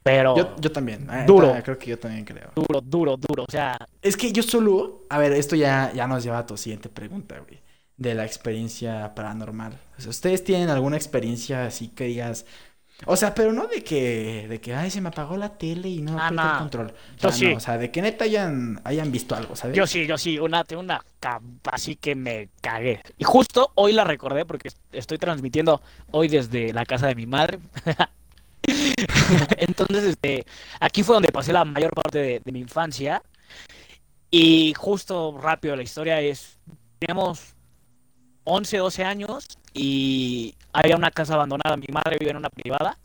Pero 0.02 0.36
Yo, 0.36 0.56
yo 0.60 0.70
también. 0.70 1.06
Duro. 1.26 1.52
Creo 1.64 1.78
que 1.78 1.90
yo 1.90 1.98
también 1.98 2.24
creo. 2.24 2.52
duro, 2.54 2.80
duro, 2.80 3.16
duro. 3.16 3.44
O 3.48 3.50
sea, 3.50 3.76
Es 4.02 4.16
que 4.16 4.30
yo 4.32 4.42
solo, 4.42 5.04
a 5.10 5.18
ver, 5.18 5.32
esto 5.32 5.56
ya, 5.56 5.92
ya 5.94 6.06
nos 6.06 6.22
lleva 6.22 6.38
a 6.38 6.46
tu 6.46 6.56
siguiente 6.56 6.88
pregunta, 6.88 7.38
güey, 7.40 7.60
de 7.96 8.14
la 8.14 8.24
experiencia 8.24 9.14
paranormal. 9.14 9.76
O 9.98 10.00
sea, 10.00 10.10
¿ustedes 10.10 10.44
tienen 10.44 10.68
alguna 10.70 10.96
experiencia 10.96 11.66
así 11.66 11.88
que 11.88 12.04
digas, 12.04 12.46
o 13.04 13.16
sea, 13.16 13.34
pero 13.34 13.52
no 13.52 13.66
de 13.66 13.84
que, 13.84 14.46
de 14.48 14.60
que, 14.60 14.74
ay, 14.74 14.90
se 14.90 15.00
me 15.02 15.08
apagó 15.10 15.36
la 15.36 15.58
tele 15.58 15.88
y 15.88 16.00
no 16.00 16.18
Ah, 16.18 16.28
apreté 16.28 16.46
el 16.48 16.52
no. 16.52 16.58
control. 16.58 16.94
O 17.20 17.20
Yo 17.20 17.30
sea, 17.30 17.32
sí. 17.32 17.44
no, 17.50 17.56
o 17.56 17.60
sea, 17.60 17.76
de 17.78 17.90
que 17.90 18.00
neta 18.02 18.24
hayan, 18.24 18.80
hayan 18.84 19.12
visto 19.12 19.34
algo, 19.34 19.54
¿sabes? 19.54 19.76
yo 19.76 19.86
sí, 19.86 20.06
yo 20.06 20.16
sí. 20.16 20.38
Una, 20.38 20.64
tengo 20.64 20.80
una 20.82 21.04
así 21.70 21.96
que 21.96 22.14
me 22.14 22.48
cagué. 22.62 23.02
Y 23.18 23.24
justo 23.24 23.70
hoy 23.74 23.92
la 23.92 24.04
recordé 24.04 24.44
porque 24.46 24.70
estoy 24.92 25.18
transmitiendo 25.18 25.82
hoy 26.10 26.28
desde 26.28 26.72
la 26.72 26.86
casa 26.86 27.06
de 27.08 27.14
mi 27.14 27.26
madre. 27.26 27.58
Entonces, 29.58 30.04
este, 30.04 30.44
aquí 30.80 31.02
fue 31.02 31.14
donde 31.16 31.30
pasé 31.32 31.52
la 31.52 31.64
mayor 31.64 31.92
parte 31.94 32.18
de, 32.18 32.40
de 32.44 32.52
mi 32.52 32.60
infancia. 32.60 33.22
Y 34.30 34.74
justo 34.74 35.38
rápido 35.40 35.76
la 35.76 35.82
historia 35.82 36.20
es, 36.20 36.58
teníamos 36.98 37.54
11, 38.44 38.78
12 38.78 39.04
años 39.04 39.58
y 39.76 40.54
había 40.72 40.96
una 40.96 41.10
casa 41.10 41.34
abandonada. 41.34 41.76
Mi 41.76 41.88
madre 41.92 42.16
vivía 42.18 42.30
en 42.30 42.38
una 42.38 42.50
privada. 42.50 42.98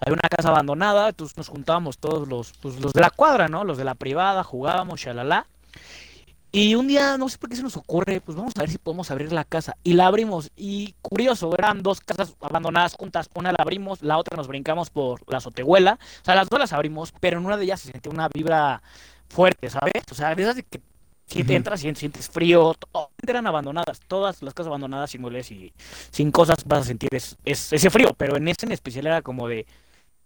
Había 0.00 0.14
una 0.14 0.28
casa 0.28 0.48
abandonada, 0.48 1.10
entonces 1.10 1.36
nos 1.36 1.48
juntábamos 1.48 1.98
todos 1.98 2.26
los, 2.26 2.52
pues, 2.60 2.80
los 2.80 2.92
de 2.92 3.00
la 3.00 3.10
cuadra, 3.10 3.48
¿no? 3.48 3.62
Los 3.62 3.78
de 3.78 3.84
la 3.84 3.94
privada, 3.94 4.42
jugábamos, 4.42 5.00
shalala. 5.00 5.46
Y 6.50 6.74
un 6.74 6.88
día, 6.88 7.16
no 7.16 7.28
sé 7.28 7.38
por 7.38 7.48
qué 7.48 7.56
se 7.56 7.62
nos 7.62 7.76
ocurre, 7.76 8.20
pues 8.20 8.36
vamos 8.36 8.52
a 8.56 8.60
ver 8.60 8.70
si 8.70 8.78
podemos 8.78 9.10
abrir 9.10 9.32
la 9.32 9.44
casa. 9.44 9.76
Y 9.84 9.94
la 9.94 10.08
abrimos. 10.08 10.50
Y 10.56 10.94
curioso, 11.00 11.54
eran 11.56 11.82
dos 11.82 12.00
casas 12.00 12.34
abandonadas 12.42 12.94
juntas. 12.94 13.30
Una 13.34 13.52
la 13.52 13.58
abrimos, 13.60 14.02
la 14.02 14.18
otra 14.18 14.36
nos 14.36 14.48
brincamos 14.48 14.90
por 14.90 15.22
la 15.30 15.38
azotehuela. 15.38 15.98
O 16.20 16.24
sea, 16.24 16.34
las 16.34 16.48
dos 16.50 16.58
las 16.58 16.72
abrimos, 16.72 17.14
pero 17.20 17.38
en 17.38 17.46
una 17.46 17.56
de 17.56 17.64
ellas 17.64 17.80
se 17.80 17.92
sentía 17.92 18.12
una 18.12 18.28
vibra 18.28 18.82
fuerte, 19.28 19.70
¿sabes? 19.70 20.02
O 20.10 20.14
sea, 20.14 20.34
de 20.34 20.42
esas 20.42 20.56
de 20.56 20.64
que 20.64 20.82
si 21.32 21.44
te 21.44 21.54
entras 21.56 21.82
y 21.84 21.94
sientes 21.94 22.28
frío, 22.28 22.74
eran 23.26 23.46
abandonadas. 23.46 24.00
Todas 24.06 24.42
las 24.42 24.54
casas 24.54 24.68
abandonadas, 24.68 25.10
sin 25.10 25.20
muebles 25.20 25.50
y 25.50 25.72
sin 26.10 26.30
cosas, 26.30 26.56
vas 26.66 26.80
a 26.80 26.84
sentir 26.84 27.08
es- 27.12 27.36
es- 27.44 27.72
ese 27.72 27.90
frío. 27.90 28.08
Pero 28.16 28.36
en 28.36 28.48
este 28.48 28.66
en 28.66 28.72
especial 28.72 29.06
era 29.06 29.22
como 29.22 29.48
de, 29.48 29.66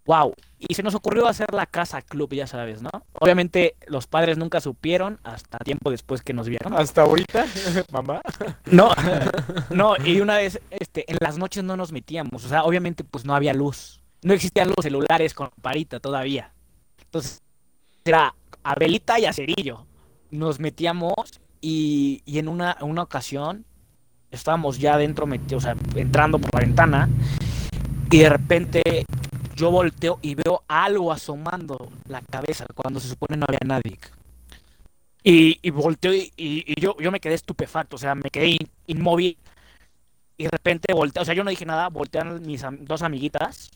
wow. 0.05 0.35
Y 0.59 0.75
se 0.75 0.83
nos 0.83 0.95
ocurrió 0.95 1.27
hacer 1.27 1.53
la 1.53 1.67
casa 1.67 2.01
club, 2.03 2.33
ya 2.33 2.47
sabes, 2.47 2.81
¿no? 2.83 2.91
Obviamente 3.13 3.75
los 3.87 4.07
padres 4.07 4.39
nunca 4.39 4.61
supieron 4.61 5.19
hasta 5.23 5.59
tiempo 5.59 5.91
después 5.91 6.23
que 6.23 6.33
nos 6.33 6.49
vieron. 6.49 6.73
Hasta 6.75 7.03
ahorita, 7.03 7.45
mamá. 7.93 8.21
No, 8.67 8.91
no, 9.71 9.95
y 10.05 10.21
una 10.21 10.37
vez, 10.37 10.61
este, 10.71 11.11
en 11.11 11.19
las 11.21 11.39
noches 11.39 11.63
no 11.65 11.77
nos 11.77 11.93
metíamos, 11.93 12.45
o 12.45 12.49
sea, 12.49 12.65
obviamente 12.65 13.05
pues 13.05 13.25
no 13.25 13.35
había 13.35 13.53
luz, 13.53 14.01
no 14.23 14.33
existían 14.33 14.69
los 14.69 14.83
celulares 14.83 15.35
con 15.35 15.51
parita 15.61 16.01
todavía, 16.01 16.53
entonces 17.05 17.43
era 18.05 18.35
a 18.65 18.75
velita 18.75 19.19
y 19.21 19.27
a 19.27 19.33
cerillo, 19.33 19.86
nos 20.31 20.61
metíamos 20.61 21.15
y, 21.61 22.23
y 22.25 22.39
en 22.39 22.49
una, 22.49 22.77
una 22.81 23.03
ocasión 23.03 23.65
estábamos 24.31 24.79
ya 24.79 24.97
dentro, 24.97 25.27
metidos, 25.27 25.65
o 25.65 25.67
sea, 25.67 25.77
entrando 25.95 26.39
por 26.39 26.55
la 26.55 26.61
ventana 26.61 27.09
y 28.11 28.19
de 28.19 28.29
repente 28.29 28.83
yo 29.55 29.71
volteo 29.71 30.19
y 30.23 30.35
veo 30.35 30.63
algo 30.69 31.13
asomando 31.13 31.91
la 32.09 32.21
cabeza 32.21 32.67
cuando 32.75 33.01
se 33.01 33.09
supone 33.09 33.37
no 33.37 33.47
había 33.49 33.61
nadie. 33.65 33.99
Y, 35.23 35.59
y 35.61 35.71
volteó 35.71 36.15
y, 36.15 36.75
yo, 36.81 36.97
yo 37.01 37.11
me 37.11 37.19
quedé 37.19 37.35
estupefacto, 37.35 37.97
o 37.97 37.99
sea, 37.99 38.15
me 38.15 38.31
quedé 38.31 38.49
in- 38.49 38.71
inmóvil. 38.87 39.37
Y 40.37 40.45
de 40.45 40.51
repente 40.51 40.93
volteé, 40.93 41.23
o 41.23 41.25
sea, 41.25 41.35
yo 41.35 41.43
no 41.43 41.51
dije 41.51 41.65
nada, 41.65 41.89
voltean 41.89 42.43
mis 42.43 42.63
dos 42.83 43.03
amiguitas 43.03 43.71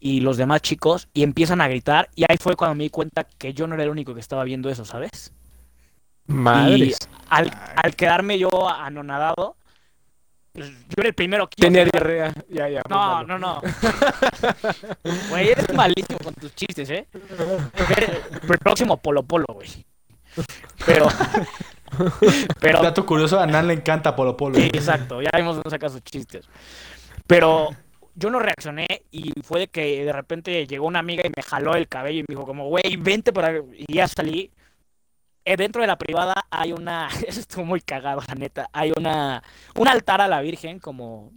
y 0.00 0.20
los 0.20 0.38
demás 0.38 0.62
chicos 0.62 1.08
y 1.12 1.22
empiezan 1.22 1.60
a 1.60 1.68
gritar. 1.68 2.08
Y 2.16 2.24
ahí 2.28 2.36
fue 2.40 2.56
cuando 2.56 2.74
me 2.74 2.84
di 2.84 2.90
cuenta 2.90 3.24
que 3.24 3.52
yo 3.52 3.66
no 3.66 3.74
era 3.74 3.84
el 3.84 3.90
único 3.90 4.14
que 4.14 4.20
estaba 4.20 4.42
viendo 4.44 4.70
eso, 4.70 4.84
¿sabes? 4.84 5.32
Madres. 6.26 6.96
Al, 7.28 7.50
al 7.76 7.96
quedarme 7.96 8.38
yo 8.38 8.68
anonadado, 8.68 9.56
pues, 10.52 10.70
yo 10.70 10.94
era 10.98 11.08
el 11.08 11.14
primero 11.14 11.48
que... 11.48 11.62
Tenía 11.62 11.84
diarrea. 11.84 12.32
Ya, 12.50 12.68
ya. 12.68 12.82
No, 12.88 13.24
no, 13.24 13.38
no. 13.38 13.62
Güey, 15.30 15.48
eres 15.48 15.72
malísimo 15.72 16.18
con 16.22 16.34
tus 16.34 16.54
chistes, 16.54 16.90
¿eh? 16.90 17.08
Eres 17.96 18.10
El 18.48 18.58
próximo 18.58 18.98
Polo 18.98 19.22
Polo, 19.22 19.46
güey. 19.48 19.84
Pero... 20.84 21.08
Pero... 22.60 22.82
Dato 22.82 23.06
curioso, 23.06 23.40
a 23.40 23.46
Nan 23.46 23.66
le 23.68 23.74
encanta 23.74 24.14
Polo 24.14 24.36
Polo. 24.36 24.56
Sí, 24.56 24.66
exacto, 24.66 25.22
ya 25.22 25.30
vimos 25.34 25.56
dónde 25.56 25.70
saca 25.70 25.88
sus 25.88 26.02
chistes. 26.02 26.46
Pero 27.26 27.70
yo 28.14 28.28
no 28.28 28.38
reaccioné 28.38 28.86
y 29.10 29.32
fue 29.42 29.60
de 29.60 29.68
que 29.68 30.04
de 30.04 30.12
repente 30.12 30.66
llegó 30.66 30.86
una 30.86 30.98
amiga 30.98 31.22
y 31.24 31.32
me 31.34 31.42
jaló 31.42 31.74
el 31.76 31.88
cabello 31.88 32.20
y 32.20 32.22
me 32.28 32.34
dijo 32.34 32.46
como, 32.46 32.68
güey, 32.68 32.96
vente 32.98 33.32
para... 33.32 33.58
Y 33.58 33.94
ya 33.94 34.06
salí. 34.06 34.50
Eh, 35.44 35.56
dentro 35.56 35.80
de 35.82 35.88
la 35.88 35.96
privada 35.96 36.34
hay 36.50 36.72
una... 36.72 37.08
Eso 37.26 37.40
estuvo 37.40 37.64
muy 37.64 37.80
cagado, 37.80 38.22
la 38.26 38.34
neta. 38.34 38.68
Hay 38.72 38.92
una... 38.96 39.42
Un 39.76 39.88
altar 39.88 40.20
a 40.20 40.28
la 40.28 40.40
Virgen 40.40 40.78
como... 40.78 41.30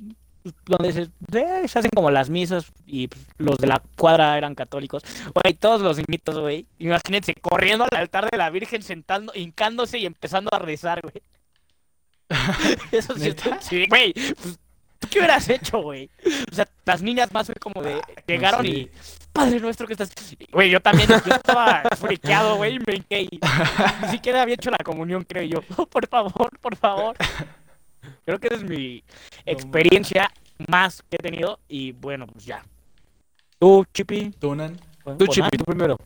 Donde 0.66 0.94
se, 0.94 1.02
eh, 1.02 1.68
se 1.68 1.80
hacen 1.80 1.90
como 1.96 2.12
las 2.12 2.30
misas 2.30 2.72
y 2.86 3.10
los 3.38 3.58
de 3.58 3.66
la 3.66 3.82
cuadra 3.98 4.38
eran 4.38 4.54
católicos. 4.54 5.02
Güey, 5.34 5.56
todos 5.56 5.82
los 5.82 5.98
invito, 5.98 6.40
güey. 6.40 6.68
Imagínense, 6.78 7.34
corriendo 7.34 7.84
al 7.84 7.98
altar 8.00 8.30
de 8.30 8.38
la 8.38 8.52
Virgen, 8.52 8.84
sentando, 8.84 9.34
hincándose 9.34 9.98
y 9.98 10.06
empezando 10.06 10.54
a 10.54 10.60
rezar, 10.60 11.02
güey. 11.02 11.24
Eso 12.92 13.16
sí, 13.18 13.34
sí, 13.62 13.88
güey. 13.88 14.14
Pues, 14.14 14.60
¿Tú 15.00 15.08
qué 15.10 15.20
hubieras 15.20 15.50
hecho, 15.50 15.82
güey? 15.82 16.10
O 16.52 16.56
sea, 16.56 16.68
las 16.86 17.02
niñas 17.02 17.32
más 17.32 17.48
fue 17.48 17.56
como 17.56 17.82
de. 17.82 18.00
Llegaron 18.28 18.62
sé. 18.62 18.68
y. 18.68 18.92
Padre 19.36 19.60
nuestro 19.60 19.86
que 19.86 19.94
estás. 19.94 20.14
Güey, 20.50 20.70
yo 20.70 20.80
también. 20.80 21.10
Yo 21.10 21.36
estaba 21.36 21.84
friqueado, 21.98 22.56
güey. 22.56 22.76
y 22.76 22.80
Me 22.80 22.96
hinqué 22.96 23.24
y. 23.24 23.40
Ni 24.02 24.08
siquiera 24.08 24.42
había 24.42 24.56
hecho 24.56 24.72
la 24.72 24.78
comunión, 24.78 25.26
creo 25.26 25.44
yo. 25.44 25.60
Oh, 25.76 25.86
por 25.88 26.08
favor, 26.08 26.58
por 26.62 26.78
favor. 26.78 27.18
Creo 28.24 28.40
que 28.40 28.48
esa 28.48 28.56
es 28.56 28.64
mi 28.64 29.04
experiencia 29.46 30.32
más 30.70 31.04
que 31.10 31.18
he 31.18 31.20
tenido. 31.20 31.60
Y 31.68 31.92
bueno, 31.92 32.28
pues 32.28 32.46
ya. 32.46 32.64
Tú, 33.60 33.86
Chippy. 33.94 34.32
¿Tú, 34.40 34.56
Nan? 34.56 34.80
Tú, 35.18 35.28
Chipi, 35.28 35.58
tú 35.58 35.66
primero. 35.66 35.98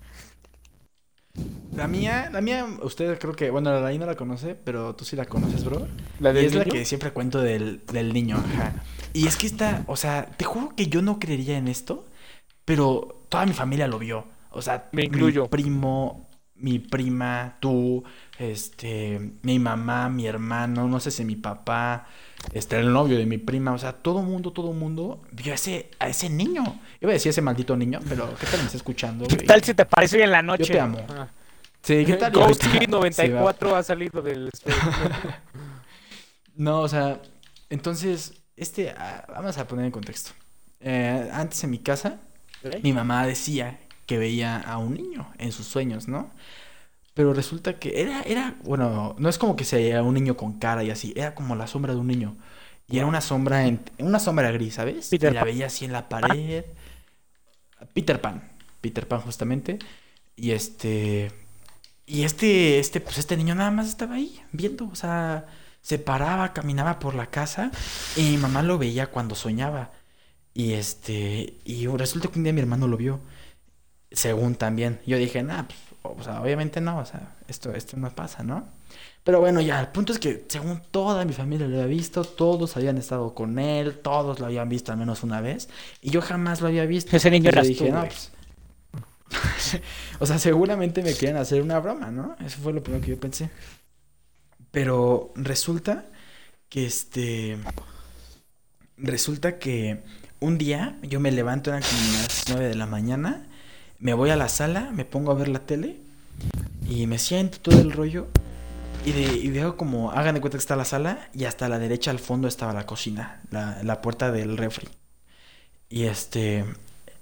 La 1.76 1.88
mía, 1.88 2.30
la 2.34 2.42
mía, 2.42 2.66
usted 2.82 3.18
creo 3.20 3.36
que, 3.36 3.52
bueno, 3.52 3.80
la 3.80 3.92
no 3.94 4.06
la 4.08 4.16
conoce, 4.16 4.56
pero 4.56 4.96
tú 4.96 5.06
sí 5.06 5.16
la 5.16 5.26
conoces, 5.26 5.64
bro. 5.64 5.88
La 6.20 6.32
y 6.32 6.34
del 6.34 6.46
es 6.46 6.56
la 6.56 6.66
que 6.66 6.84
siempre 6.84 7.12
cuento 7.12 7.40
del, 7.42 7.86
del 7.86 8.12
niño, 8.12 8.38
ajá. 8.38 8.74
Y 9.14 9.28
es 9.28 9.38
que 9.38 9.46
esta, 9.46 9.84
o 9.88 9.96
sea, 9.96 10.26
te 10.26 10.46
juro 10.46 10.76
que 10.76 10.88
yo 10.88 11.02
no 11.04 11.20
creería 11.20 11.58
en 11.58 11.68
esto, 11.68 12.08
pero 12.66 13.19
toda 13.30 13.46
mi 13.46 13.54
familia 13.54 13.88
lo 13.88 14.00
vio. 14.00 14.26
O 14.52 14.62
sea, 14.62 14.90
Me 14.92 15.04
incluyo. 15.06 15.44
mi 15.44 15.48
primo, 15.50 16.30
mi 16.56 16.80
prima, 16.80 17.58
tú, 17.60 18.04
este, 18.38 19.34
mi 19.44 19.60
mamá, 19.60 20.10
mi 20.10 20.26
hermano, 20.28 20.88
no 20.88 21.00
sé 21.00 21.12
si 21.12 21.24
mi 21.24 21.36
papá, 21.36 22.08
este, 22.54 22.80
el 22.80 22.92
novio 22.92 23.18
de 23.18 23.26
mi 23.26 23.38
prima, 23.38 23.72
o 23.74 23.78
sea, 23.78 23.94
todo 23.94 24.22
mundo, 24.22 24.52
todo 24.52 24.74
mundo 24.74 25.22
vio 25.32 25.52
a 25.52 25.56
ese, 25.56 25.92
a 26.00 26.10
ese 26.10 26.30
niño. 26.30 26.64
Iba 27.00 27.12
a 27.12 27.14
decir 27.14 27.30
ese 27.30 27.42
maldito 27.42 27.78
niño, 27.78 28.00
pero 28.10 28.34
¿qué 28.40 28.46
tal 28.48 28.60
me 28.60 28.66
está 28.66 28.78
escuchando? 28.78 29.28
¿Qué 29.28 29.38
tal 29.38 29.64
si 29.64 29.74
te 29.74 29.86
parece 29.86 30.18
hoy 30.18 30.24
en 30.24 30.32
la 30.32 30.40
Yo 30.42 30.48
noche? 30.48 30.74
te 30.74 30.80
amo. 30.80 31.00
Ah. 31.10 31.28
Sí, 31.82 32.04
¿qué 32.06 32.14
tal? 32.16 32.32
Ghost? 32.34 32.62
Kid 32.62 32.80
Sí, 32.80 32.86
va. 32.88 32.98
94 33.00 33.76
ha 33.76 33.84
salido 33.84 34.22
del... 34.22 34.50
No, 36.56 36.82
o 36.82 36.90
sea, 36.90 37.22
entonces, 37.70 38.34
este, 38.58 38.90
ah, 38.90 39.26
vamos 39.30 39.58
a 39.58 39.68
poner 39.68 39.86
en 39.86 39.92
contexto. 39.92 40.32
Eh, 40.82 41.30
antes 41.32 41.64
en 41.64 41.70
mi 41.70 41.80
casa, 41.80 42.20
Mi 42.84 42.94
mamá 42.94 43.26
decía 43.26 43.80
que 44.06 44.18
veía 44.18 44.58
a 44.58 44.78
un 44.78 44.96
niño 44.96 45.32
en 45.38 45.52
sus 45.52 45.68
sueños, 45.68 46.08
¿no? 46.08 46.32
Pero 47.14 47.34
resulta 47.34 47.80
que 47.80 48.02
era, 48.02 48.22
era, 48.22 48.56
bueno, 48.64 49.16
no 49.18 49.30
es 49.30 49.38
como 49.38 49.56
que 49.56 49.66
sea 49.66 50.04
un 50.04 50.14
niño 50.14 50.38
con 50.38 50.60
cara 50.60 50.84
y 50.84 50.90
así, 50.90 51.14
era 51.16 51.36
como 51.36 51.56
la 51.56 51.68
sombra 51.68 51.94
de 51.94 52.00
un 52.00 52.08
niño. 52.08 52.38
Y 52.88 52.98
era 52.98 53.06
una 53.06 53.22
sombra, 53.22 53.66
en, 53.68 53.82
una 54.00 54.20
sombra 54.20 54.52
gris, 54.52 54.76
¿sabes? 54.76 55.10
Peter 55.10 55.32
y 55.32 55.36
la 55.36 55.42
Pan. 55.42 55.50
veía 55.50 55.68
así 55.68 55.86
en 55.86 55.92
la 55.92 56.10
pared. 56.10 56.66
Peter 57.94 58.20
Pan, 58.20 58.50
Peter 58.82 59.08
Pan 59.08 59.22
justamente. 59.22 59.80
Y 60.36 60.52
este, 60.52 61.32
y 62.06 62.24
este, 62.24 62.80
este, 62.80 63.02
pues 63.02 63.20
este 63.20 63.38
niño 63.38 63.54
nada 63.54 63.70
más 63.70 63.88
estaba 63.88 64.16
ahí 64.16 64.42
viendo, 64.52 64.88
o 64.88 64.96
sea, 64.96 65.46
se 65.82 66.00
paraba, 66.00 66.54
caminaba 66.54 67.00
por 67.00 67.14
la 67.14 67.28
casa 67.28 67.72
y 68.16 68.32
mi 68.32 68.38
mamá 68.38 68.64
lo 68.64 68.78
veía 68.78 69.08
cuando 69.08 69.36
soñaba. 69.36 69.92
Y 70.60 70.74
este, 70.74 71.54
y 71.64 71.88
resulta 71.88 72.28
que 72.28 72.38
un 72.38 72.44
día 72.44 72.52
mi 72.52 72.60
hermano 72.60 72.86
lo 72.86 72.98
vio, 72.98 73.22
según 74.12 74.56
también. 74.56 75.00
Yo 75.06 75.16
dije, 75.16 75.42
nah, 75.42 75.64
pues, 75.64 75.80
o 76.20 76.22
sea, 76.22 76.42
obviamente 76.42 76.82
no, 76.82 77.00
o 77.00 77.06
sea, 77.06 77.38
esto, 77.48 77.74
esto 77.74 77.96
no 77.96 78.14
pasa, 78.14 78.44
¿no? 78.44 78.68
Pero 79.24 79.40
bueno, 79.40 79.62
ya, 79.62 79.80
el 79.80 79.88
punto 79.88 80.12
es 80.12 80.20
que 80.20 80.44
según 80.50 80.82
toda 80.92 81.24
mi 81.24 81.32
familia 81.32 81.66
lo 81.66 81.76
había 81.76 81.88
visto, 81.88 82.26
todos 82.26 82.76
habían 82.76 82.98
estado 82.98 83.34
con 83.34 83.58
él, 83.58 84.00
todos 84.00 84.42
lo 84.42 84.48
habían 84.48 84.68
visto 84.68 84.92
al 84.92 84.98
menos 84.98 85.24
una 85.24 85.40
vez, 85.40 85.70
y 86.02 86.10
yo 86.10 86.22
jamás 86.22 86.60
lo 86.60 86.68
había 86.68 86.86
visto. 86.86 87.16
Ese 87.16 87.32
niño 87.32 87.52
yo 87.52 87.62
tú, 87.62 87.86
güey. 87.86 88.10
pues, 88.10 88.32
o 90.20 90.26
sea, 90.26 90.40
seguramente 90.40 91.02
me 91.02 91.14
querían 91.14 91.38
hacer 91.38 91.62
una 91.62 91.80
broma, 91.80 92.12
¿no? 92.12 92.36
Eso 92.46 92.60
fue 92.62 92.74
lo 92.74 92.84
primero 92.84 93.02
que 93.02 93.12
yo 93.12 93.18
pensé. 93.18 93.50
Pero 94.72 95.32
resulta 95.36 96.04
que 96.68 96.86
este. 96.86 97.58
Resulta 98.98 99.58
que 99.58 100.04
un 100.40 100.58
día 100.58 100.98
yo 101.04 101.20
me 101.20 101.32
levanto, 101.32 101.70
eran 101.72 101.82
como 101.84 102.14
las 102.22 102.46
9 102.50 102.68
de 102.70 102.76
la 102.76 102.86
mañana, 102.86 103.46
me 104.00 104.14
voy 104.14 104.30
a 104.30 104.36
la 104.36 104.50
sala, 104.50 104.92
me 104.94 105.06
pongo 105.06 105.32
a 105.32 105.36
ver 105.36 105.48
la 105.50 105.60
tele 105.60 105.98
y 106.88 107.08
me 107.08 107.20
siento 107.20 107.60
todo 107.60 107.80
el 107.80 107.92
rollo. 107.92 108.28
Y, 109.06 109.12
de- 109.14 109.38
y 109.38 109.50
veo 109.50 109.78
como, 109.78 110.12
hagan 110.12 110.36
de 110.36 110.42
cuenta 110.42 110.58
que 110.58 110.62
está 110.62 110.76
la 110.76 110.86
sala 110.86 111.30
y 111.34 111.46
hasta 111.46 111.70
la 111.70 111.80
derecha 111.80 112.12
al 112.12 112.20
fondo 112.20 112.48
estaba 112.48 112.74
la 112.74 112.86
cocina, 112.86 113.42
la, 113.52 113.82
la 113.84 114.02
puerta 114.02 114.32
del 114.32 114.58
refri. 114.58 114.90
Y 115.90 116.04
este, 116.04 116.66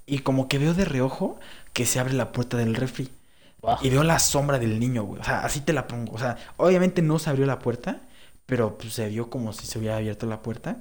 y 0.06 0.20
como 0.20 0.48
que 0.48 0.58
veo 0.58 0.74
de 0.74 0.86
reojo 0.86 1.40
que 1.74 1.86
se 1.86 2.00
abre 2.00 2.14
la 2.14 2.32
puerta 2.32 2.58
del 2.58 2.76
refri. 2.76 3.10
Guau. 3.62 3.78
Y 3.82 3.90
veo 3.90 4.04
la 4.04 4.20
sombra 4.20 4.60
del 4.60 4.80
niño, 4.80 5.04
güey. 5.04 5.22
O 5.22 5.24
sea, 5.24 5.42
así 5.46 5.62
te 5.62 5.74
la 5.74 5.88
pongo. 5.88 6.14
O 6.14 6.20
sea, 6.20 6.38
obviamente 6.58 7.02
no 7.02 7.20
se 7.20 7.30
abrió 7.30 7.46
la 7.46 7.60
puerta, 7.60 8.02
pero 8.46 8.78
pues 8.78 8.94
se 8.94 9.08
vio 9.10 9.30
como 9.30 9.54
si 9.54 9.66
se 9.68 9.80
hubiera 9.80 9.98
abierto 9.98 10.26
la 10.28 10.42
puerta. 10.42 10.78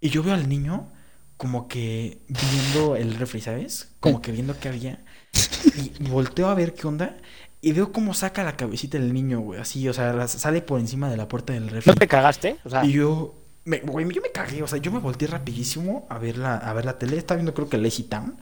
Y 0.00 0.10
yo 0.10 0.22
veo 0.22 0.34
al 0.34 0.48
niño 0.48 0.88
como 1.36 1.68
que 1.68 2.22
viendo 2.28 2.96
el 2.96 3.14
refri, 3.14 3.40
¿sabes? 3.40 3.90
Como 4.00 4.22
que 4.22 4.32
viendo 4.32 4.58
qué 4.58 4.68
había. 4.68 5.04
Y, 5.76 6.08
volteo 6.08 6.48
a 6.48 6.54
ver 6.54 6.74
qué 6.74 6.86
onda. 6.86 7.16
Y 7.60 7.72
veo 7.72 7.92
cómo 7.92 8.14
saca 8.14 8.44
la 8.44 8.56
cabecita 8.56 8.98
del 8.98 9.12
niño, 9.12 9.40
güey. 9.40 9.60
Así, 9.60 9.88
o 9.88 9.92
sea, 9.92 10.28
sale 10.28 10.62
por 10.62 10.80
encima 10.80 11.10
de 11.10 11.16
la 11.16 11.28
puerta 11.28 11.52
del 11.52 11.68
refri. 11.68 11.90
¿No 11.90 11.96
te 11.96 12.08
cagaste? 12.08 12.58
O 12.64 12.70
sea, 12.70 12.84
Y 12.84 12.92
yo, 12.92 13.34
me, 13.64 13.80
güey, 13.80 14.06
yo 14.12 14.22
me 14.22 14.30
cagué, 14.30 14.62
o 14.62 14.66
sea, 14.66 14.78
yo 14.78 14.92
me 14.92 15.00
volteé 15.00 15.28
rapidísimo 15.28 16.06
a 16.08 16.18
ver 16.18 16.38
la, 16.38 16.56
a 16.56 16.72
ver 16.72 16.84
la 16.84 16.98
tele. 16.98 17.16
Estaba 17.16 17.36
viendo 17.36 17.54
creo 17.54 17.68
que 17.68 17.78
Lazy 17.78 18.04
Town. 18.04 18.38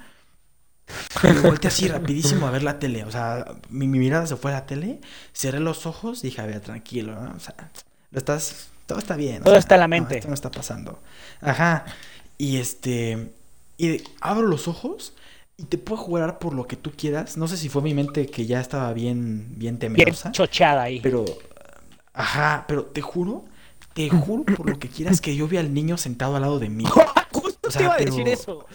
Me 1.22 1.40
volteé 1.40 1.68
así 1.68 1.88
rapidísimo 1.88 2.46
a 2.46 2.50
ver 2.50 2.62
la 2.62 2.78
tele. 2.78 3.04
O 3.04 3.10
sea, 3.10 3.46
mi, 3.70 3.88
mi 3.88 3.98
mirada 3.98 4.26
se 4.26 4.36
fue 4.36 4.50
a 4.50 4.54
la 4.54 4.66
tele, 4.66 5.00
cerré 5.32 5.60
los 5.60 5.86
ojos 5.86 6.22
y 6.22 6.28
dije, 6.28 6.42
a 6.42 6.46
ver, 6.46 6.60
tranquilo, 6.60 7.14
¿no? 7.14 7.34
O 7.34 7.40
sea, 7.40 7.54
lo 8.10 8.18
estás, 8.18 8.68
todo 8.86 8.98
está 8.98 9.16
bien. 9.16 9.42
Todo 9.42 9.54
sea, 9.54 9.60
está 9.60 9.74
en 9.76 9.80
la 9.80 9.88
no, 9.88 9.90
mente. 9.90 10.18
esto 10.18 10.28
no 10.28 10.34
está 10.34 10.50
pasando. 10.50 11.00
Ajá. 11.40 11.86
Y 12.38 12.56
este, 12.58 13.32
y 13.76 14.02
abro 14.20 14.46
los 14.46 14.68
ojos 14.68 15.14
y 15.56 15.64
te 15.64 15.78
puedo 15.78 16.02
jugar 16.02 16.38
por 16.38 16.54
lo 16.54 16.66
que 16.66 16.76
tú 16.76 16.92
quieras. 16.96 17.36
No 17.36 17.48
sé 17.48 17.56
si 17.56 17.68
fue 17.68 17.82
mi 17.82 17.94
mente 17.94 18.26
que 18.26 18.46
ya 18.46 18.60
estaba 18.60 18.92
bien, 18.92 19.46
bien 19.50 19.78
bien 19.78 19.78
temerosa. 19.78 20.32
chocheada 20.32 20.82
ahí. 20.82 21.00
Pero, 21.00 21.24
ajá, 22.12 22.64
pero 22.66 22.84
te 22.86 23.00
juro, 23.00 23.44
te 23.92 24.08
juro 24.10 24.44
por 24.44 24.68
lo 24.68 24.78
que 24.78 24.88
quieras 24.88 25.20
que 25.20 25.36
yo 25.36 25.46
vi 25.46 25.56
al 25.56 25.72
niño 25.72 25.96
sentado 25.96 26.36
al 26.36 26.42
lado 26.42 26.58
de 26.58 26.68
mí. 26.68 26.84
Justo 27.32 27.68
o 27.68 27.70
sea, 27.70 27.78
te 27.78 27.84
iba 27.84 27.94
a 27.94 27.98
decir 27.98 28.28
eso. 28.28 28.66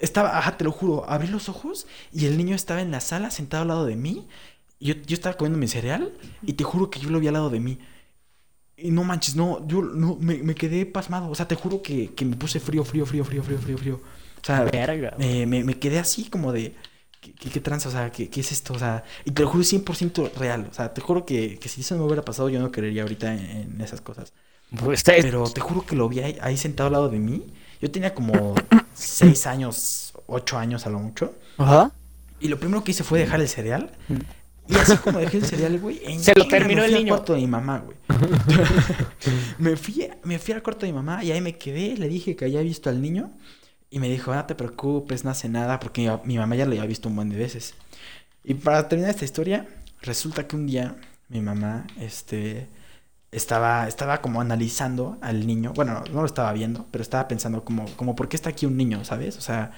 Estaba, 0.00 0.38
ajá, 0.38 0.56
te 0.56 0.64
lo 0.64 0.72
juro, 0.72 1.04
abrí 1.08 1.28
los 1.28 1.48
ojos 1.48 1.86
y 2.12 2.26
el 2.26 2.36
niño 2.36 2.54
estaba 2.54 2.80
en 2.80 2.90
la 2.90 3.00
sala 3.00 3.30
sentado 3.30 3.62
al 3.62 3.68
lado 3.68 3.86
de 3.86 3.96
mí. 3.96 4.26
Yo, 4.80 4.94
yo 4.94 5.14
estaba 5.14 5.36
comiendo 5.36 5.58
mi 5.58 5.68
cereal 5.68 6.12
y 6.42 6.54
te 6.54 6.64
juro 6.64 6.90
que 6.90 7.00
yo 7.00 7.10
lo 7.10 7.20
vi 7.20 7.28
al 7.28 7.34
lado 7.34 7.50
de 7.50 7.60
mí. 7.60 7.78
Y 8.76 8.90
no 8.90 9.04
manches, 9.04 9.36
no, 9.36 9.66
yo 9.68 9.82
no, 9.82 10.16
me, 10.20 10.38
me 10.38 10.54
quedé 10.54 10.84
pasmado. 10.86 11.28
O 11.30 11.34
sea, 11.34 11.46
te 11.46 11.54
juro 11.54 11.82
que, 11.82 12.14
que 12.14 12.24
me 12.24 12.36
puse 12.36 12.58
frío, 12.60 12.84
frío, 12.84 13.06
frío, 13.06 13.24
frío, 13.24 13.42
frío, 13.42 13.58
frío, 13.58 13.78
frío. 13.78 14.02
O 14.42 14.44
sea, 14.44 14.64
Verga. 14.64 15.16
me, 15.16 15.46
me, 15.46 15.62
me 15.64 15.78
quedé 15.78 15.98
así 16.00 16.28
como 16.28 16.52
de, 16.52 16.76
¿qué, 17.20 17.34
qué, 17.34 17.50
qué 17.50 17.60
tranza? 17.60 17.88
O 17.88 17.92
sea, 17.92 18.10
¿qué, 18.10 18.28
qué 18.30 18.40
es 18.40 18.52
esto? 18.52 18.74
O 18.74 18.78
sea, 18.78 19.04
y 19.24 19.30
te 19.32 19.42
lo 19.42 19.48
juro 19.48 19.62
100% 19.64 20.34
real. 20.34 20.68
O 20.70 20.74
sea, 20.74 20.92
te 20.92 21.00
juro 21.00 21.24
que, 21.24 21.58
que 21.58 21.68
si 21.68 21.82
eso 21.82 21.96
me 21.96 22.04
hubiera 22.04 22.24
pasado 22.24 22.48
yo 22.48 22.60
no 22.60 22.72
creería 22.72 23.02
ahorita 23.02 23.32
en, 23.34 23.74
en 23.74 23.80
esas 23.80 24.00
cosas. 24.00 24.32
Pues, 24.76 25.04
Pero 25.04 25.50
te 25.50 25.60
juro 25.60 25.86
que 25.86 25.94
lo 25.96 26.08
vi 26.08 26.20
ahí, 26.20 26.38
ahí 26.40 26.56
sentado 26.56 26.88
al 26.88 26.92
lado 26.94 27.08
de 27.08 27.18
mí. 27.18 27.54
Yo 27.80 27.90
tenía 27.90 28.14
como 28.14 28.54
6 28.94 29.46
años, 29.46 30.12
8 30.26 30.58
años 30.58 30.86
a 30.86 30.90
lo 30.90 30.98
mucho. 30.98 31.38
Ajá. 31.56 31.92
Y 32.40 32.48
lo 32.48 32.58
primero 32.58 32.84
que 32.84 32.90
hice 32.92 33.04
fue 33.04 33.18
dejar 33.20 33.40
el 33.40 33.48
cereal. 33.48 33.92
Y 34.68 34.74
así 34.76 34.96
como 34.96 35.18
dejé 35.18 35.38
el 35.38 35.44
cereal, 35.44 35.78
güey, 35.78 36.00
en 36.04 36.20
Se 36.20 36.34
lo 36.34 36.46
terminó 36.48 36.80
me 36.82 36.86
el 36.86 36.92
fui 36.92 37.00
niño. 37.04 37.14
al 37.14 37.18
cuarto 37.18 37.34
de 37.34 37.40
mi 37.40 37.46
mamá, 37.46 37.78
güey. 37.80 37.96
me, 39.58 39.76
fui, 39.76 40.08
me 40.24 40.38
fui 40.38 40.54
al 40.54 40.62
cuarto 40.62 40.86
de 40.86 40.92
mi 40.92 40.96
mamá 40.96 41.22
y 41.24 41.32
ahí 41.32 41.40
me 41.40 41.56
quedé. 41.58 41.96
Le 41.96 42.08
dije 42.08 42.36
que 42.36 42.44
había 42.46 42.60
visto 42.62 42.88
al 42.90 43.00
niño. 43.02 43.32
Y 43.90 44.00
me 44.00 44.08
dijo, 44.08 44.32
"Ah, 44.32 44.36
no 44.36 44.46
te 44.46 44.54
preocupes, 44.54 45.24
no 45.24 45.30
hace 45.30 45.48
nada. 45.48 45.78
Porque 45.80 46.02
mi, 46.02 46.34
mi 46.34 46.38
mamá 46.38 46.56
ya 46.56 46.64
lo 46.64 46.72
había 46.72 46.86
visto 46.86 47.08
un 47.08 47.16
buen 47.16 47.28
de 47.30 47.36
veces. 47.36 47.74
Y 48.42 48.54
para 48.54 48.88
terminar 48.88 49.10
esta 49.10 49.24
historia, 49.24 49.66
resulta 50.02 50.46
que 50.46 50.56
un 50.56 50.66
día 50.66 50.96
mi 51.28 51.40
mamá, 51.40 51.86
este, 52.00 52.68
estaba, 53.32 53.88
estaba 53.88 54.20
como 54.20 54.40
analizando 54.40 55.18
al 55.20 55.46
niño. 55.46 55.72
Bueno, 55.74 56.02
no 56.12 56.20
lo 56.20 56.26
estaba 56.26 56.52
viendo, 56.52 56.86
pero 56.90 57.02
estaba 57.02 57.28
pensando 57.28 57.64
como, 57.64 57.86
como, 57.96 58.14
¿por 58.16 58.28
qué 58.28 58.36
está 58.36 58.50
aquí 58.50 58.66
un 58.66 58.76
niño, 58.76 59.04
sabes? 59.04 59.36
O 59.38 59.40
sea, 59.40 59.72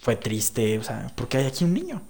fue 0.00 0.16
triste, 0.16 0.78
o 0.78 0.82
sea, 0.82 1.10
¿por 1.14 1.28
qué 1.28 1.38
hay 1.38 1.46
aquí 1.46 1.64
un 1.64 1.74
niño? 1.74 2.02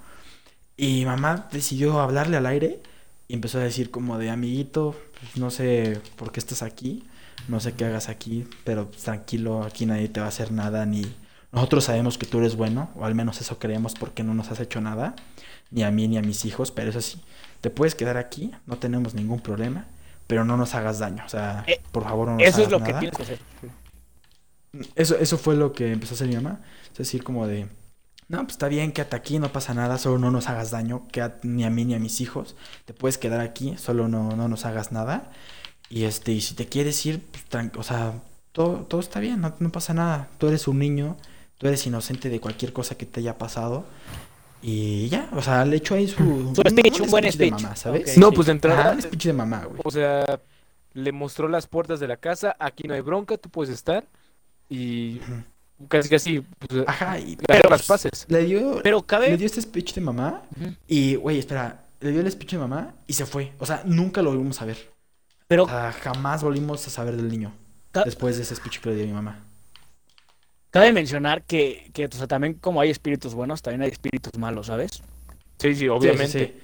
Y 0.77 1.05
mamá 1.05 1.49
decidió 1.53 2.01
hablarle 2.01 2.37
al 2.37 2.47
aire 2.47 2.81
y 3.29 3.35
empezó 3.35 3.59
a 3.59 3.63
decir 3.63 3.91
como 3.91 4.19
de, 4.19 4.31
amiguito, 4.31 4.97
pues, 5.21 5.37
no 5.37 5.51
sé 5.51 6.01
por 6.17 6.33
qué 6.33 6.41
estás 6.41 6.63
aquí, 6.63 7.05
no 7.49 7.61
sé 7.61 7.75
qué 7.75 7.85
hagas 7.85 8.09
aquí, 8.09 8.47
pero 8.65 8.89
pues, 8.89 9.03
tranquilo, 9.03 9.63
aquí 9.63 9.87
nadie 9.87 10.09
te 10.09 10.21
va 10.21 10.27
a 10.27 10.31
hacer 10.31 10.53
nada, 10.53 10.87
ni 10.87 11.05
nosotros 11.53 11.85
sabemos 11.85 12.19
que 12.19 12.27
tú 12.27 12.39
eres 12.39 12.57
bueno, 12.57 12.91
o 12.97 13.05
al 13.05 13.15
menos 13.15 13.41
eso 13.41 13.59
creemos 13.59 13.95
porque 13.95 14.23
no 14.23 14.35
nos 14.35 14.51
has 14.51 14.61
hecho 14.61 14.81
nada, 14.81 15.15
ni 15.71 15.83
a 15.83 15.91
mí 15.91 16.09
ni 16.09 16.19
a 16.19 16.23
mis 16.23 16.45
hijos, 16.45 16.71
pero 16.71 16.91
eso 16.91 17.01
sí, 17.01 17.21
te 17.61 17.71
puedes 17.71 17.95
quedar 17.95 18.17
aquí, 18.17 18.53
no 18.67 18.79
tenemos 18.79 19.15
ningún 19.15 19.41
problema, 19.41 19.87
pero 20.27 20.45
no 20.45 20.57
nos 20.57 20.75
hagas 20.75 20.99
daño, 20.99 21.23
o 21.25 21.29
sea, 21.29 21.65
Eh, 21.67 21.81
por 21.93 22.05
favor 22.05 22.29
no 22.29 22.35
nos 22.37 22.43
Eso 22.43 22.63
es 22.63 22.69
hagas 22.69 22.71
lo 22.71 22.83
que 22.83 22.93
tienes 22.95 23.17
que 23.17 23.23
hacer. 23.23 23.39
Eso, 24.95 25.17
eso 25.19 25.37
fue 25.37 25.55
lo 25.55 25.73
que 25.73 25.93
empezó 25.93 26.15
a 26.15 26.17
hacer 26.17 26.29
mi 26.29 26.37
mamá. 26.37 26.61
Es 26.93 26.99
decir, 26.99 27.23
como 27.23 27.47
de, 27.47 27.67
no, 28.33 28.39
pues 28.45 28.53
está 28.53 28.69
bien, 28.69 28.93
quédate 28.93 29.15
aquí, 29.15 29.39
no 29.39 29.53
pasa 29.53 29.75
nada, 29.75 29.99
solo 29.99 30.19
no 30.19 30.31
nos 30.31 30.49
hagas 30.49 30.71
daño, 30.71 31.07
quédate 31.13 31.47
ni 31.47 31.65
a 31.65 31.71
mí 31.71 31.85
ni 31.85 31.95
a 31.95 31.99
mis 31.99 32.23
hijos. 32.23 32.57
Te 32.87 32.95
puedes 32.95 33.19
quedar 33.19 33.41
aquí, 33.43 33.77
solo 33.77 34.09
no, 34.09 34.31
no 34.35 34.49
nos 34.49 34.65
hagas 34.65 34.91
nada. 34.91 35.31
Y 35.91 36.05
este, 36.05 36.33
y 36.33 36.41
si 36.41 36.55
te 36.55 36.67
quieres 36.67 37.05
ir, 37.05 37.23
pues, 37.51 37.71
o 37.77 37.83
sea, 37.83 38.15
todo, 38.53 38.87
todo 38.89 39.03
está 39.03 39.21
bien, 39.21 39.43
no, 39.43 39.55
no 39.59 39.71
pasa 39.71 39.93
nada. 39.93 40.31
Tú 40.39 40.49
eres 40.49 40.67
un 40.67 40.79
niño, 40.79 41.19
tú 41.59 41.67
eres 41.67 41.87
inocente 41.87 42.31
de 42.31 42.41
cualquier 42.41 42.73
cosa 42.73 42.95
que 42.95 43.05
te 43.05 43.21
haya 43.21 43.37
pasado. 43.37 43.85
Y 44.63 45.11
ya, 45.11 45.29
o 45.33 45.43
sea, 45.43 45.67
le 45.67 45.77
echo 45.77 45.95
ahí 45.95 46.09
su... 46.09 46.55
Su 46.55 46.63
speech, 46.67 47.01
un 47.01 47.11
buen 47.11 47.25
de 47.25 47.33
speech. 47.33 47.53
mamá, 47.53 47.77
¿sabes? 47.77 48.17
No, 48.17 48.31
sí. 48.31 48.35
pues 48.35 48.47
de 48.47 48.53
entrada, 48.53 48.81
Ajá, 48.81 48.93
un 48.93 49.03
speech 49.03 49.25
de 49.25 49.33
mamá, 49.35 49.67
güey. 49.67 49.83
o 49.85 49.91
sea, 49.91 50.41
le 50.95 51.13
mostró 51.13 51.49
las 51.49 51.67
puertas 51.67 52.01
de 52.01 52.09
la 52.09 52.17
casa, 52.17 52.57
aquí 52.59 52.89
no 52.89 52.95
hay 52.95 53.03
bronca, 53.03 53.37
tú 53.37 53.51
puedes 53.51 53.75
estar. 53.75 54.07
Y. 54.71 55.21
casi 55.89 56.09
casi, 56.09 56.41
pues, 56.41 56.85
Ajá, 56.87 57.19
y 57.19 57.37
hacer 57.49 57.71
las 57.71 57.87
paces. 57.87 58.27
le 58.29 58.45
dio, 58.45 58.81
Pero 58.83 58.99
le 58.99 59.05
cabe. 59.07 59.37
dio 59.37 59.47
este 59.47 59.61
speech 59.63 59.95
de 59.95 60.01
mamá. 60.01 60.43
Y, 60.87 61.15
güey, 61.17 61.39
espera, 61.39 61.85
le 62.01 62.11
dio 62.11 62.21
el 62.21 62.31
speech 62.31 62.53
de 62.53 62.59
mamá 62.59 62.95
y 63.07 63.13
se 63.13 63.27
fue. 63.27 63.53
O 63.59 63.67
sea, 63.67 63.83
nunca 63.85 64.23
lo 64.23 64.31
volvimos 64.31 64.61
a 64.63 64.65
ver. 64.65 64.91
Pero 65.49 65.65
O 65.65 65.69
sea, 65.69 65.93
jamás 65.93 66.43
volvimos 66.43 66.87
a 66.87 66.91
saber 66.91 67.17
del 67.17 67.29
niño. 67.29 67.53
Ca- 67.91 68.05
Después 68.05 68.37
de 68.37 68.43
ese 68.43 68.55
speech 68.57 68.81
que 68.81 68.89
le 68.91 68.97
dio 68.97 69.07
mi 69.07 69.13
mamá. 69.13 69.45
cabe 70.71 70.93
mencionar 70.93 71.43
que, 71.43 71.91
que 71.93 72.07
o 72.07 72.11
sea, 72.13 72.27
también 72.27 72.55
como 72.55 72.81
hay 72.81 72.91
espíritus 72.91 73.35
buenos, 73.35 73.61
también 73.63 73.83
hay 73.83 73.91
espíritus 73.91 74.33
malos, 74.39 74.69
¿sabes? 74.69 75.03
Sí, 75.59 75.75
sí, 75.75 75.89
obviamente. 75.89 76.47
Sí, 76.47 76.55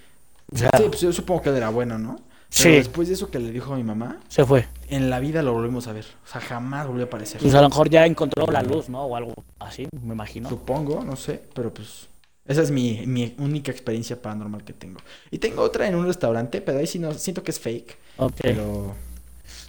sí, 0.57 0.57
O 0.57 0.59
sea, 0.59 0.71
pues 0.89 1.01
yo 1.01 1.13
supongo 1.13 1.43
que 1.43 1.51
él 1.51 1.57
era 1.57 1.69
bueno, 1.69 1.99
¿no? 1.99 2.17
Pero 2.17 2.25
sí, 2.49 2.71
después 2.71 3.09
de 3.09 3.15
eso 3.15 3.31
que 3.31 3.39
le 3.39 3.51
dijo 3.51 3.75
a 3.75 3.77
mi 3.77 3.85
mamá, 3.85 4.19
se 4.29 4.45
fue. 4.45 4.67
En 4.91 5.11
la 5.11 5.21
vida 5.21 5.43
lo 5.43 5.53
volvimos 5.53 5.87
a 5.89 5.93
ver. 5.93 6.05
O 6.25 6.29
sea, 6.29 6.41
jamás 6.41 6.87
volvió 6.87 7.05
a 7.05 7.07
aparecer. 7.07 7.41
Pues 7.41 7.55
a 7.55 7.63
lo 7.63 7.69
mejor 7.69 7.91
ya 7.91 8.07
encontró 8.07 8.47
la 8.47 8.63
luz, 8.63 8.89
¿no? 8.89 9.03
O 9.05 9.17
algo 9.17 9.33
así, 9.59 9.87
me 10.03 10.15
imagino. 10.15 10.49
Supongo, 10.49 11.05
no 11.05 11.17
sé, 11.17 11.43
pero 11.55 11.73
pues... 11.73 12.09
Esa 12.47 12.63
es 12.63 12.71
mi, 12.71 13.07
mi 13.07 13.35
única 13.39 13.71
experiencia 13.71 14.23
paranormal 14.23 14.65
que 14.65 14.73
tengo. 14.73 15.01
Y 15.31 15.37
tengo 15.37 15.61
otra 15.63 15.87
en 15.87 15.95
un 15.95 16.07
restaurante, 16.07 16.63
pero 16.63 16.79
ahí 16.79 16.87
sí 16.87 16.99
no, 16.99 17.13
siento 17.13 17.43
que 17.43 17.51
es 17.51 17.61
fake. 17.61 17.99
Ok. 18.17 18.33
Pero... 18.41 18.95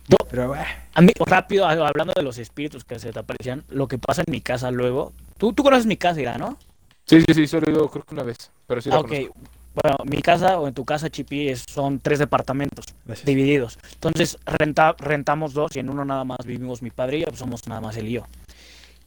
No. 0.08 0.18
Pero, 0.30 0.56
eh, 0.56 0.66
A 0.94 1.02
mí, 1.02 1.12
rápido, 1.26 1.66
hablando 1.68 2.14
de 2.16 2.24
los 2.24 2.38
espíritus 2.38 2.84
que 2.86 2.98
se 2.98 3.12
te 3.12 3.20
aparecían, 3.20 3.64
lo 3.70 3.88
que 3.88 3.98
pasa 3.98 4.24
en 4.26 4.32
mi 4.32 4.42
casa 4.42 4.72
luego. 4.72 5.12
Tú, 5.38 5.54
tú 5.54 5.62
conoces 5.64 5.86
mi 5.86 5.98
casa, 5.98 6.22
Ira, 6.22 6.38
¿no? 6.38 6.58
Sí, 7.06 7.22
sí, 7.28 7.34
sí, 7.34 7.48
solo 7.48 7.68
he 7.68 7.72
ido 7.72 7.90
creo 7.90 8.04
que 8.06 8.14
una 8.14 8.24
vez. 8.24 8.38
Pero 8.66 8.82
sí 8.82 8.90
la 8.90 8.96
Ah, 8.96 9.00
ok. 9.00 9.08
conozco. 9.10 9.34
Bueno, 9.76 9.98
mi 10.06 10.22
casa 10.22 10.60
o 10.60 10.68
en 10.68 10.74
tu 10.74 10.84
casa, 10.84 11.10
Chipi, 11.10 11.50
es- 11.50 11.64
son 11.70 12.00
tres 12.00 12.20
departamentos 12.20 12.86
gracias. 13.06 13.26
divididos. 13.26 13.78
Entonces 13.94 14.38
renta, 14.46 14.96
rentamos 14.98 15.54
dos 15.54 15.76
y 15.76 15.80
en 15.80 15.90
uno 15.90 16.04
nada 16.06 16.24
más 16.24 16.40
vivimos 16.46 16.82
mi 16.82 16.90
padre 16.90 17.18
y 17.18 17.20
yo, 17.22 17.28
pues 17.28 17.40
somos 17.40 17.68
nada 17.68 17.80
más 17.82 17.96
él 17.98 18.08
y 18.08 18.14
yo. 18.14 18.24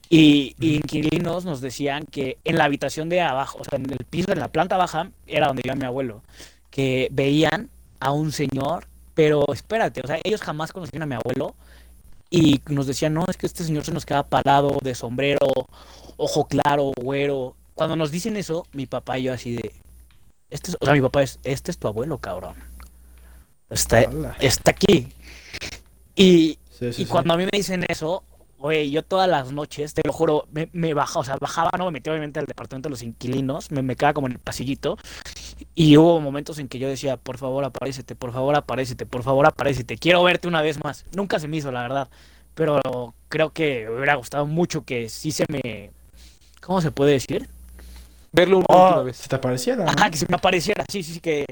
Y, 0.08 0.54
y 0.60 0.76
inquilinos 0.76 1.44
nos 1.44 1.60
decían 1.60 2.04
que 2.04 2.36
en 2.44 2.58
la 2.58 2.64
habitación 2.64 3.08
de 3.08 3.22
abajo, 3.22 3.58
o 3.60 3.64
sea, 3.64 3.78
en 3.78 3.90
el 3.90 4.04
piso, 4.08 4.32
en 4.32 4.40
la 4.40 4.48
planta 4.48 4.76
baja, 4.76 5.10
era 5.26 5.46
donde 5.48 5.62
vivía 5.62 5.74
mi 5.74 5.86
abuelo, 5.86 6.22
que 6.70 7.08
veían 7.12 7.70
a 8.00 8.12
un 8.12 8.30
señor, 8.32 8.86
pero 9.14 9.44
espérate, 9.52 10.02
o 10.04 10.06
sea, 10.06 10.18
ellos 10.22 10.42
jamás 10.42 10.72
conocían 10.72 11.02
a 11.02 11.06
mi 11.06 11.14
abuelo 11.14 11.54
y 12.30 12.60
nos 12.68 12.86
decían, 12.86 13.14
no, 13.14 13.24
es 13.28 13.36
que 13.36 13.46
este 13.46 13.64
señor 13.64 13.84
se 13.84 13.92
nos 13.92 14.06
queda 14.06 14.22
parado 14.24 14.78
de 14.82 14.94
sombrero, 14.94 15.48
ojo 16.16 16.46
claro, 16.46 16.92
güero. 16.96 17.54
Cuando 17.74 17.96
nos 17.96 18.10
dicen 18.10 18.36
eso, 18.36 18.66
mi 18.72 18.86
papá 18.86 19.18
y 19.18 19.24
yo 19.24 19.32
así 19.32 19.54
de, 19.56 19.72
este 20.52 20.70
es- 20.70 20.76
o 20.80 20.84
sea, 20.84 20.94
mi 20.94 21.00
papá 21.00 21.22
es, 21.22 21.38
este 21.44 21.70
es 21.70 21.78
tu 21.78 21.88
abuelo, 21.88 22.18
cabrón. 22.18 22.54
Está, 23.70 24.04
Hola. 24.08 24.36
está 24.40 24.70
aquí. 24.72 25.12
Y, 26.14 26.58
Sí, 26.70 26.92
sí, 26.92 27.02
y 27.02 27.06
cuando 27.06 27.34
a 27.34 27.36
mí 27.36 27.44
me 27.44 27.50
dicen 27.56 27.84
eso, 27.88 28.22
güey, 28.58 28.90
yo 28.90 29.02
todas 29.02 29.28
las 29.28 29.52
noches, 29.52 29.94
te 29.94 30.02
lo 30.04 30.12
juro, 30.12 30.46
me, 30.52 30.68
me 30.72 30.94
bajaba, 30.94 31.20
o 31.20 31.24
sea, 31.24 31.36
bajaba, 31.36 31.70
no, 31.78 31.86
me 31.86 31.92
metía 31.92 32.12
obviamente 32.12 32.40
al 32.40 32.46
departamento 32.46 32.88
de 32.88 32.90
los 32.90 33.02
inquilinos, 33.02 33.70
me, 33.70 33.82
me 33.82 33.96
quedaba 33.96 34.14
como 34.14 34.26
en 34.26 34.34
el 34.34 34.38
pasillito, 34.38 34.98
y 35.74 35.96
hubo 35.96 36.20
momentos 36.20 36.58
en 36.58 36.68
que 36.68 36.78
yo 36.78 36.88
decía, 36.88 37.16
por 37.16 37.38
favor, 37.38 37.64
aparécete, 37.64 38.14
por 38.14 38.32
favor, 38.32 38.54
aparécete, 38.56 39.06
por 39.06 39.22
favor, 39.22 39.46
aparécete, 39.46 39.96
quiero 39.96 40.22
verte 40.22 40.48
una 40.48 40.60
vez 40.60 40.82
más. 40.82 41.04
Nunca 41.14 41.38
se 41.38 41.48
me 41.48 41.56
hizo, 41.58 41.70
la 41.72 41.82
verdad, 41.82 42.08
pero 42.54 43.14
creo 43.28 43.50
que 43.50 43.86
me 43.88 43.96
hubiera 43.96 44.16
gustado 44.16 44.46
mucho 44.46 44.84
que 44.84 45.08
sí 45.08 45.30
se 45.32 45.44
me... 45.48 45.90
¿Cómo 46.60 46.80
se 46.80 46.90
puede 46.90 47.12
decir? 47.12 47.48
Verlo 48.32 48.58
una 48.58 48.66
Oh. 48.68 48.76
última 48.78 49.02
vez. 49.02 49.16
Si 49.18 49.28
te 49.28 49.38
pareciera, 49.38 49.90
¿no? 49.90 49.90
Ajá, 49.90 50.10
que 50.10 50.16
se 50.16 50.26
me 50.28 50.36
apareciera, 50.36 50.84
sí, 50.90 51.02
sí, 51.02 51.14
sí, 51.14 51.20
que 51.20 51.44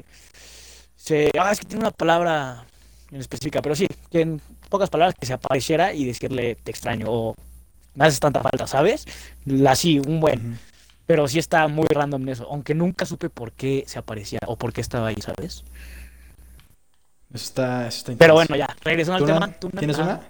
se... 0.95 1.31
Ah, 1.39 1.51
es 1.51 1.59
que 1.59 1.65
tiene 1.65 1.81
una 1.83 1.91
palabra 1.91 2.65
en 3.11 3.19
específica, 3.19 3.61
pero 3.61 3.75
sí, 3.75 3.87
que 4.09 4.21
en 4.21 4.41
pocas 4.69 4.89
palabras 4.89 5.15
que 5.19 5.25
se 5.25 5.33
apareciera 5.33 5.93
y 5.93 6.05
decirle 6.05 6.55
te 6.55 6.71
extraño 6.71 7.07
o 7.09 7.35
me 7.95 8.05
haces 8.05 8.19
tanta 8.19 8.41
falta, 8.41 8.67
¿sabes? 8.67 9.05
La 9.45 9.75
sí, 9.75 9.99
un 9.99 10.19
buen, 10.21 10.59
pero 11.05 11.27
sí 11.27 11.39
está 11.39 11.67
muy 11.67 11.87
random 11.89 12.23
en 12.23 12.29
eso, 12.29 12.47
aunque 12.49 12.75
nunca 12.75 13.05
supe 13.05 13.29
por 13.29 13.51
qué 13.53 13.83
se 13.87 13.99
aparecía 13.99 14.39
o 14.47 14.57
por 14.57 14.73
qué 14.73 14.81
estaba 14.81 15.07
ahí, 15.07 15.17
¿sabes? 15.21 15.65
Eso 17.33 17.45
está, 17.45 17.87
eso 17.87 17.97
está 17.99 18.13
Pero 18.17 18.33
bueno, 18.33 18.55
ya, 18.55 18.67
regresando 18.83 19.17
al 19.17 19.21
¿Tú, 19.21 19.25
tema. 19.25 19.53
¿tú? 19.59 19.69
¿Tienes 19.69 19.97
Ah, 19.99 20.03
una? 20.03 20.21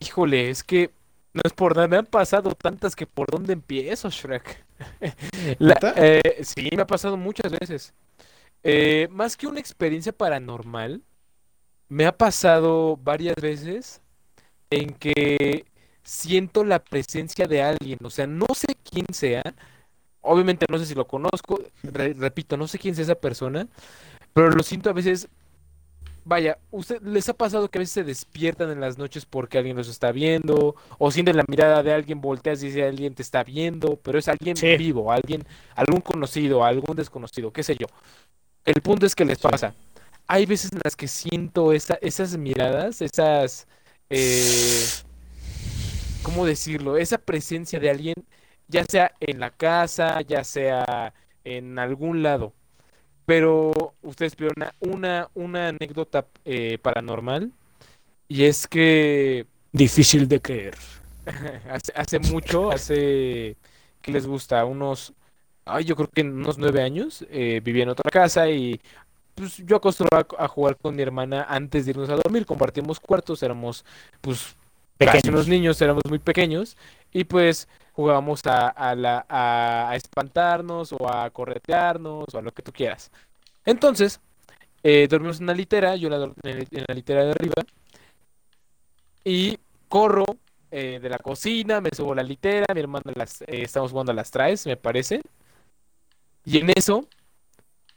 Híjole, 0.00 0.50
es 0.50 0.62
que 0.64 0.92
no 1.34 1.42
es 1.44 1.52
por 1.52 1.74
nada, 1.76 1.88
me 1.88 1.96
han 1.96 2.06
pasado 2.06 2.52
tantas 2.54 2.96
que 2.96 3.06
por 3.06 3.30
dónde 3.30 3.52
empiezo, 3.54 4.10
Shrek. 4.10 4.64
Eh, 5.96 6.40
sí, 6.42 6.68
me 6.74 6.82
ha 6.82 6.86
pasado 6.86 7.16
muchas 7.16 7.52
veces. 7.52 7.94
Eh, 8.64 9.08
más 9.10 9.36
que 9.36 9.46
una 9.46 9.60
experiencia 9.60 10.12
paranormal, 10.12 11.02
me 11.88 12.06
ha 12.06 12.16
pasado 12.16 12.96
varias 12.98 13.36
veces 13.36 14.02
en 14.70 14.94
que 14.94 15.66
siento 16.04 16.64
la 16.64 16.80
presencia 16.84 17.46
de 17.46 17.62
alguien, 17.62 17.98
o 18.04 18.10
sea, 18.10 18.26
no 18.26 18.46
sé 18.54 18.68
quién 18.90 19.06
sea, 19.12 19.42
obviamente 20.22 20.66
no 20.70 20.78
sé 20.78 20.86
si 20.86 20.94
lo 20.94 21.06
conozco, 21.06 21.60
re- 21.84 22.14
repito, 22.14 22.56
no 22.56 22.68
sé 22.68 22.78
quién 22.78 22.94
sea 22.94 23.04
esa 23.04 23.14
persona, 23.16 23.68
pero 24.34 24.50
lo 24.50 24.62
siento 24.64 24.90
a 24.90 24.94
veces 24.94 25.28
Vaya, 26.24 26.58
¿usted 26.70 27.00
les 27.02 27.26
ha 27.30 27.34
pasado 27.34 27.70
que 27.70 27.78
a 27.78 27.80
veces 27.80 27.92
se 27.94 28.04
despiertan 28.04 28.70
en 28.70 28.80
las 28.80 28.98
noches 28.98 29.24
porque 29.24 29.56
alguien 29.56 29.76
los 29.76 29.88
está 29.88 30.12
viendo? 30.12 30.76
O 30.98 31.10
sienten 31.10 31.36
la 31.38 31.44
mirada 31.48 31.82
de 31.82 31.92
alguien, 31.94 32.20
volteas 32.20 32.62
y 32.62 32.66
dice 32.66 32.84
alguien 32.84 33.14
te 33.14 33.22
está 33.22 33.42
viendo, 33.44 33.96
pero 34.02 34.18
es 34.18 34.28
alguien 34.28 34.56
Sí. 34.56 34.76
vivo, 34.76 35.10
alguien, 35.10 35.46
algún 35.74 36.02
conocido, 36.02 36.64
algún 36.64 36.96
desconocido, 36.96 37.50
qué 37.52 37.62
sé 37.62 37.76
yo. 37.76 37.86
El 38.64 38.82
punto 38.82 39.06
es 39.06 39.14
que 39.14 39.24
les 39.24 39.38
pasa. 39.38 39.74
Hay 40.26 40.46
veces 40.46 40.72
en 40.72 40.80
las 40.84 40.96
que 40.96 41.08
siento 41.08 41.72
esa, 41.72 41.98
esas 42.02 42.36
miradas, 42.38 43.02
esas, 43.02 43.68
eh, 44.10 44.94
¿cómo 46.22 46.46
decirlo? 46.46 46.96
Esa 46.96 47.18
presencia 47.18 47.78
de 47.80 47.90
alguien, 47.90 48.14
ya 48.68 48.84
sea 48.84 49.12
en 49.20 49.40
la 49.40 49.50
casa, 49.50 50.20
ya 50.22 50.44
sea 50.44 51.14
en 51.44 51.78
algún 51.78 52.22
lado. 52.22 52.54
Pero 53.28 53.92
ustedes 54.00 54.34
vieron 54.34 54.54
una, 54.80 55.28
una, 55.34 55.68
anécdota 55.68 56.24
eh, 56.46 56.78
paranormal 56.80 57.52
y 58.26 58.44
es 58.44 58.66
que 58.66 59.44
Difícil 59.70 60.28
de 60.28 60.40
creer. 60.40 60.74
hace, 61.70 61.92
hace 61.94 62.18
mucho, 62.20 62.72
hace, 62.72 63.54
¿qué 64.00 64.12
les 64.12 64.26
gusta? 64.26 64.64
Unos, 64.64 65.12
ay, 65.66 65.84
yo 65.84 65.94
creo 65.94 66.08
que 66.08 66.22
unos 66.22 66.56
nueve 66.56 66.82
años, 66.82 67.26
eh, 67.28 67.60
vivía 67.62 67.82
en 67.82 67.90
otra 67.90 68.10
casa 68.10 68.48
y 68.48 68.80
pues 69.34 69.58
yo 69.58 69.76
acostumbraba 69.76 70.26
a 70.38 70.48
jugar 70.48 70.78
con 70.78 70.96
mi 70.96 71.02
hermana 71.02 71.44
antes 71.50 71.84
de 71.84 71.90
irnos 71.90 72.08
a 72.08 72.16
dormir, 72.16 72.46
compartimos 72.46 72.98
cuartos, 72.98 73.42
éramos 73.42 73.84
pues 74.22 74.56
casi 74.96 75.18
Pequeños. 75.18 75.34
unos 75.34 75.48
niños, 75.48 75.82
éramos 75.82 76.04
muy 76.08 76.18
pequeños 76.18 76.78
y 77.12 77.24
pues 77.24 77.68
jugábamos 77.98 78.46
a, 78.46 78.68
a 78.68 79.90
a, 79.90 79.96
espantarnos 79.96 80.92
o 80.92 81.12
a 81.12 81.28
corretearnos 81.30 82.32
o 82.32 82.38
a 82.38 82.42
lo 82.42 82.52
que 82.52 82.62
tú 82.62 82.70
quieras. 82.70 83.10
Entonces, 83.64 84.20
eh, 84.84 85.08
dormimos 85.10 85.38
en 85.38 85.44
una 85.44 85.54
litera, 85.54 85.96
yo 85.96 86.08
la 86.08 86.32
en 86.44 86.84
la 86.86 86.94
litera 86.94 87.24
de 87.24 87.32
arriba, 87.32 87.64
y 89.24 89.58
corro 89.88 90.26
eh, 90.70 91.00
de 91.02 91.08
la 91.08 91.18
cocina, 91.18 91.80
me 91.80 91.90
subo 91.92 92.12
a 92.12 92.16
la 92.16 92.22
litera, 92.22 92.66
mi 92.72 92.80
hermano 92.82 93.10
las, 93.16 93.42
eh, 93.42 93.62
estamos 93.62 93.90
jugando 93.90 94.12
a 94.12 94.14
las 94.14 94.30
traes, 94.30 94.64
me 94.64 94.76
parece, 94.76 95.20
y 96.44 96.58
en 96.58 96.70
eso 96.70 97.04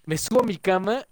me 0.05 0.17
subo 0.17 0.41
a 0.41 0.47
mi 0.47 0.57
cama 0.57 1.05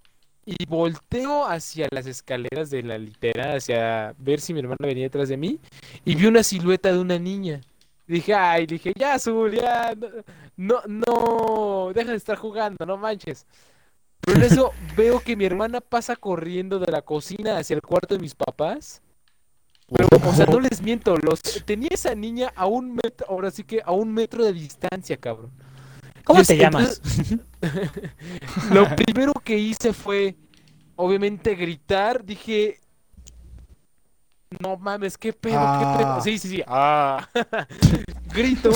y 0.47 0.65
volteo 0.65 1.45
hacia 1.45 1.87
las 1.91 2.07
escaleras 2.07 2.71
de 2.71 2.81
la 2.81 2.97
litera, 2.97 3.53
hacia 3.53 4.15
ver 4.17 4.41
si 4.41 4.51
mi 4.51 4.61
hermana 4.61 4.77
venía 4.81 5.03
detrás 5.03 5.29
de 5.29 5.37
mí, 5.37 5.59
y 6.05 6.15
vi 6.15 6.25
una 6.25 6.41
silueta 6.41 6.91
de 6.91 6.97
una 6.97 7.19
niña. 7.19 7.61
Dije, 8.09 8.33
ay, 8.33 8.65
dije, 8.65 8.91
ya, 8.97 9.13
Azul, 9.13 9.51
ya, 9.51 9.93
no, 10.57 10.81
no, 10.87 11.91
deja 11.93 12.09
de 12.09 12.17
estar 12.17 12.37
jugando, 12.37 12.83
no 12.83 12.97
manches. 12.97 13.45
Pero 14.19 14.39
en 14.39 14.43
eso 14.45 14.71
veo 14.97 15.19
que 15.19 15.35
mi 15.35 15.45
hermana 15.45 15.79
pasa 15.79 16.15
corriendo 16.15 16.79
de 16.79 16.91
la 16.91 17.03
cocina 17.03 17.59
hacia 17.59 17.75
el 17.75 17.83
cuarto 17.83 18.15
de 18.15 18.21
mis 18.21 18.33
papás. 18.33 19.03
Pero, 19.95 20.07
o 20.27 20.33
sea, 20.33 20.47
no 20.47 20.59
les 20.59 20.81
miento, 20.81 21.15
los 21.17 21.39
tenía 21.65 21.89
esa 21.91 22.15
niña 22.15 22.51
a 22.55 22.65
un 22.65 22.95
metro, 22.95 23.27
ahora 23.29 23.51
sí 23.51 23.63
que 23.63 23.79
a 23.85 23.91
un 23.91 24.11
metro 24.11 24.43
de 24.43 24.53
distancia, 24.53 25.15
cabrón. 25.17 25.51
¿Cómo 26.23 26.43
te 26.43 26.57
llamas? 26.57 27.01
Lo 28.73 28.87
primero 28.95 29.33
que 29.43 29.55
hice 29.55 29.93
fue, 29.93 30.35
obviamente, 30.95 31.53
gritar. 31.53 32.25
Dije, 32.25 32.79
no 34.57 34.77
mames, 34.77 35.17
qué 35.17 35.31
pedo, 35.31 35.59
qué 35.59 35.97
pedo. 35.97 36.13
Ah. 36.13 36.21
Sí, 36.23 36.39
sí, 36.39 36.49
sí. 36.49 36.63
Ah. 36.65 37.27
Grito, 38.33 38.71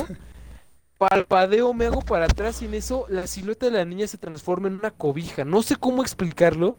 palpadeo, 0.97 1.73
me 1.73 1.87
hago 1.87 2.01
para 2.01 2.25
atrás 2.25 2.61
y 2.61 2.65
en 2.65 2.75
eso 2.75 3.05
la 3.09 3.25
silueta 3.25 3.65
de 3.65 3.71
la 3.71 3.85
niña 3.85 4.05
se 4.05 4.19
transforma 4.19 4.67
en 4.67 4.75
una 4.75 4.91
cobija. 4.91 5.43
No 5.45 5.63
sé 5.63 5.75
cómo 5.75 6.03
explicarlo. 6.03 6.77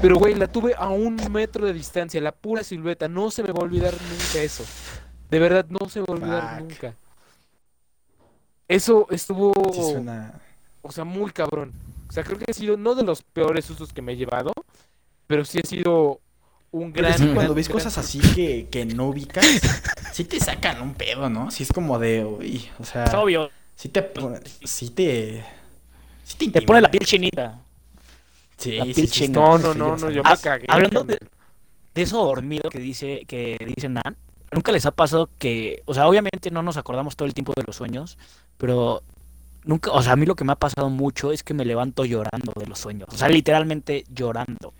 Pero, 0.00 0.16
güey, 0.16 0.34
la 0.34 0.46
tuve 0.46 0.74
a 0.76 0.88
un 0.90 1.16
metro 1.32 1.66
de 1.66 1.72
distancia, 1.72 2.20
la 2.20 2.32
pura 2.32 2.62
silueta. 2.62 3.08
No 3.08 3.30
se 3.30 3.42
me 3.42 3.50
va 3.52 3.60
a 3.60 3.64
olvidar 3.64 3.94
nunca 3.94 4.38
eso. 4.40 4.64
De 5.30 5.38
verdad, 5.38 5.66
no 5.68 5.88
se 5.88 6.00
me 6.00 6.06
va 6.06 6.14
a 6.14 6.16
olvidar 6.16 6.58
Fuck. 6.58 6.68
nunca. 6.68 6.94
Eso 8.68 9.06
estuvo... 9.10 9.52
Sí 9.72 9.82
suena... 9.82 10.40
O 10.82 10.92
sea, 10.92 11.04
muy 11.04 11.32
cabrón. 11.32 11.72
O 12.08 12.12
sea, 12.12 12.22
creo 12.22 12.38
que 12.38 12.44
ha 12.48 12.54
sido 12.54 12.76
no 12.76 12.94
de 12.94 13.02
los 13.02 13.22
peores 13.22 13.64
sustos 13.64 13.92
que 13.92 14.00
me 14.00 14.12
he 14.12 14.16
llevado, 14.16 14.52
pero 15.26 15.44
sí 15.44 15.58
ha 15.62 15.66
sido 15.66 16.20
un 16.72 16.92
gran. 16.92 17.12
es 17.12 17.20
que 17.20 17.34
cuando 17.34 17.54
ves 17.54 17.68
cosas 17.68 17.96
así 17.98 18.20
que, 18.34 18.68
que 18.70 18.84
no 18.86 19.08
ubicas, 19.08 19.44
sí 20.12 20.24
te 20.24 20.38
sacan 20.40 20.82
un 20.82 20.94
pedo, 20.94 21.28
¿no? 21.30 21.50
Sí 21.50 21.62
es 21.62 21.72
como 21.72 21.98
de, 21.98 22.24
uy, 22.24 22.68
o 22.78 22.84
sea, 22.84 23.04
Es 23.04 23.14
obvio. 23.14 23.50
sí 23.74 23.88
te 23.88 24.02
pone- 24.02 24.40
sí 24.64 24.90
te 24.90 25.44
sí 26.24 26.36
te, 26.50 26.60
Te 26.60 26.62
pone 26.62 26.80
la 26.80 26.90
piel 26.90 27.04
chinita. 27.06 27.58
Sí, 28.56 28.72
la 28.72 28.84
sí, 28.86 28.94
piel 28.94 29.08
sí, 29.08 29.12
china. 29.26 29.28
está 29.28 29.40
No, 29.40 29.58
no, 29.58 29.74
no, 29.74 29.96
no, 29.96 30.10
yo 30.10 30.22
me 30.24 30.36
cagué. 30.38 30.66
hablando 30.68 31.04
de, 31.04 31.18
de 31.94 32.02
eso 32.02 32.24
dormido 32.24 32.68
que 32.70 32.78
dice 32.80 33.24
que 33.26 33.56
dice 33.74 33.88
Nan, 33.88 34.16
nunca 34.52 34.72
les 34.72 34.84
ha 34.86 34.90
pasado 34.90 35.28
que, 35.38 35.82
o 35.86 35.94
sea, 35.94 36.08
obviamente 36.08 36.50
no 36.50 36.62
nos 36.62 36.76
acordamos 36.76 37.16
todo 37.16 37.26
el 37.26 37.34
tiempo 37.34 37.52
de 37.56 37.62
los 37.66 37.76
sueños, 37.76 38.18
pero 38.58 39.02
nunca, 39.64 39.92
o 39.92 40.02
sea, 40.02 40.12
a 40.14 40.16
mí 40.16 40.26
lo 40.26 40.34
que 40.34 40.44
me 40.44 40.52
ha 40.52 40.56
pasado 40.56 40.90
mucho 40.90 41.32
es 41.32 41.42
que 41.42 41.54
me 41.54 41.64
levanto 41.64 42.04
llorando 42.04 42.52
de 42.58 42.66
los 42.66 42.78
sueños, 42.80 43.08
o 43.12 43.16
sea, 43.16 43.28
literalmente 43.28 44.04
llorando. 44.12 44.74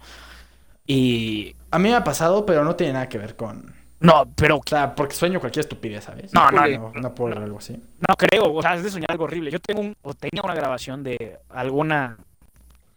Y 0.89 1.55
A 1.71 1.79
mí 1.79 1.89
me 1.89 1.95
ha 1.95 2.03
pasado, 2.03 2.45
pero 2.45 2.65
no 2.65 2.75
tiene 2.75 2.95
nada 2.95 3.09
que 3.09 3.19
ver 3.19 3.37
con, 3.37 3.73
no, 4.01 4.31
pero 4.37 4.57
o 4.57 4.63
sea, 4.65 4.95
porque 4.95 5.15
sueño 5.15 5.41
cualquier 5.41 5.65
estupidez, 5.65 6.05
¿sabes? 6.05 6.33
No, 6.33 6.51
no, 6.51 6.67
no, 6.67 6.93
no 6.95 7.15
por 7.15 7.37
algo 7.37 7.59
así. 7.59 7.75
no 7.75 8.17
creo, 8.17 8.53
o 8.53 8.63
sea, 8.63 8.75
es 8.75 8.85
de 8.85 8.91
soñar 8.91 9.11
algo 9.11 9.25
horrible. 9.25 9.51
Yo 9.51 9.59
tengo 9.59 9.81
un, 9.81 9.97
o 10.03 10.15
tenía 10.15 10.43
una 10.43 10.55
grabación 10.55 11.03
de 11.03 11.39
alguna 11.49 12.17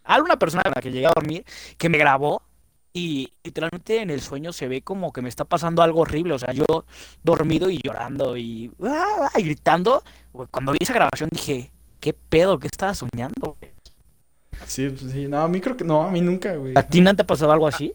alguna 0.04 0.36
persona 0.36 0.62
con 0.62 0.72
la 0.74 0.82
que 0.82 0.90
llegué 0.90 1.06
a 1.06 1.12
dormir 1.14 1.44
que 1.78 1.88
me 1.88 1.98
grabó 1.98 2.42
y 2.92 3.32
literalmente 3.42 4.02
en 4.02 4.10
el 4.10 4.20
sueño 4.20 4.52
se 4.52 4.68
ve 4.68 4.82
como 4.82 5.12
que 5.12 5.22
me 5.22 5.28
está 5.28 5.44
pasando 5.44 5.82
algo 5.82 6.00
horrible, 6.00 6.34
o 6.34 6.38
sea, 6.38 6.52
yo 6.52 6.64
dormido 7.22 7.70
y 7.70 7.80
llorando 7.82 8.36
y, 8.36 8.70
¡ah! 8.84 9.30
y 9.36 9.42
gritando. 9.42 10.02
Cuando 10.50 10.72
vi 10.72 10.78
esa 10.80 10.92
grabación 10.92 11.30
dije, 11.32 11.72
¿qué 12.00 12.12
pedo? 12.12 12.58
¿Qué 12.58 12.68
estaba 12.68 12.94
soñando? 12.94 13.56
Sí, 14.66 14.88
pues 14.88 15.12
sí, 15.12 15.26
no, 15.28 15.40
a 15.40 15.48
mí 15.48 15.60
creo 15.60 15.76
que 15.76 15.84
no, 15.84 16.02
a 16.02 16.10
mí 16.10 16.20
nunca, 16.20 16.54
güey. 16.56 16.72
¿A 16.76 16.82
ti 16.82 17.00
no 17.00 17.14
te 17.14 17.22
ha 17.22 17.26
pasado 17.26 17.52
algo 17.52 17.66
así? 17.66 17.92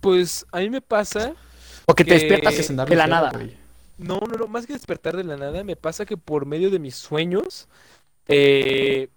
Pues 0.00 0.46
a 0.52 0.58
mí 0.60 0.70
me 0.70 0.80
pasa. 0.80 1.34
¿O 1.86 1.94
que 1.94 2.04
te 2.04 2.10
Que- 2.10 2.14
despiertas 2.16 2.54
Que 2.54 2.60
es 2.60 2.70
andar 2.70 2.88
de 2.88 2.96
la 2.96 3.06
nada? 3.06 3.30
güey. 3.32 3.56
No, 3.98 4.20
no, 4.20 4.36
no, 4.38 4.46
más 4.46 4.66
que 4.66 4.72
despertar 4.74 5.16
de 5.16 5.24
la 5.24 5.36
nada, 5.36 5.64
me 5.64 5.74
pasa 5.76 6.06
que 6.06 6.16
por 6.16 6.46
medio 6.46 6.70
de 6.70 6.78
mis 6.78 6.94
sueños. 6.94 7.68
eh, 8.28 9.08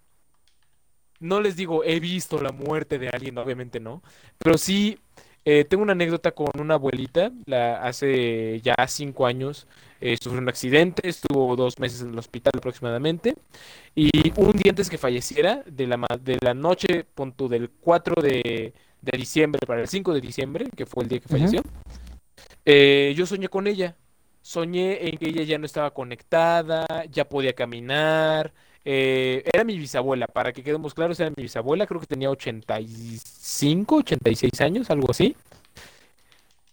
no 1.19 1.39
les 1.41 1.55
digo, 1.55 1.83
he 1.83 1.99
visto 1.99 2.41
la 2.41 2.51
muerte 2.51 2.97
de 2.97 3.09
alguien, 3.09 3.37
obviamente 3.37 3.79
no. 3.79 4.01
Pero 4.39 4.57
sí, 4.57 4.97
eh, 5.45 5.65
tengo 5.65 5.83
una 5.83 5.91
anécdota 5.91 6.31
con 6.31 6.47
una 6.59 6.75
abuelita. 6.75 7.31
La, 7.45 7.83
hace 7.83 8.59
ya 8.61 8.73
cinco 8.87 9.25
años 9.27 9.67
eh, 10.01 10.17
sufrió 10.21 10.41
un 10.41 10.49
accidente, 10.49 11.07
estuvo 11.07 11.55
dos 11.55 11.79
meses 11.79 12.01
en 12.01 12.09
el 12.11 12.19
hospital 12.19 12.53
aproximadamente. 12.57 13.35
Y 13.95 14.09
un 14.37 14.51
día 14.53 14.71
antes 14.71 14.89
que 14.89 14.97
falleciera, 14.97 15.63
de 15.65 15.87
la, 15.87 15.97
de 16.21 16.37
la 16.41 16.53
noche, 16.53 17.05
pon 17.15 17.33
tú, 17.33 17.47
del 17.49 17.69
4 17.69 18.21
de, 18.21 18.73
de 19.01 19.17
diciembre 19.17 19.59
para 19.67 19.81
el 19.81 19.87
5 19.87 20.13
de 20.13 20.21
diciembre, 20.21 20.67
que 20.75 20.85
fue 20.85 21.03
el 21.03 21.09
día 21.09 21.19
que 21.19 21.29
falleció, 21.29 21.61
eh, 22.65 23.13
yo 23.15 23.25
soñé 23.25 23.49
con 23.49 23.67
ella. 23.67 23.95
Soñé 24.43 25.07
en 25.07 25.17
que 25.17 25.29
ella 25.29 25.43
ya 25.43 25.57
no 25.59 25.65
estaba 25.67 25.93
conectada, 25.93 26.85
ya 27.11 27.29
podía 27.29 27.53
caminar. 27.53 28.53
eh, 28.83 29.43
era 29.53 29.63
mi 29.63 29.77
bisabuela, 29.77 30.25
para 30.27 30.51
que 30.53 30.63
quedemos 30.63 30.93
claros, 30.95 31.19
era 31.19 31.29
mi 31.35 31.43
bisabuela, 31.43 31.85
creo 31.85 31.99
que 32.01 32.07
tenía 32.07 32.29
85, 32.31 33.97
86 33.97 34.61
años, 34.61 34.89
algo 34.89 35.11
así. 35.11 35.35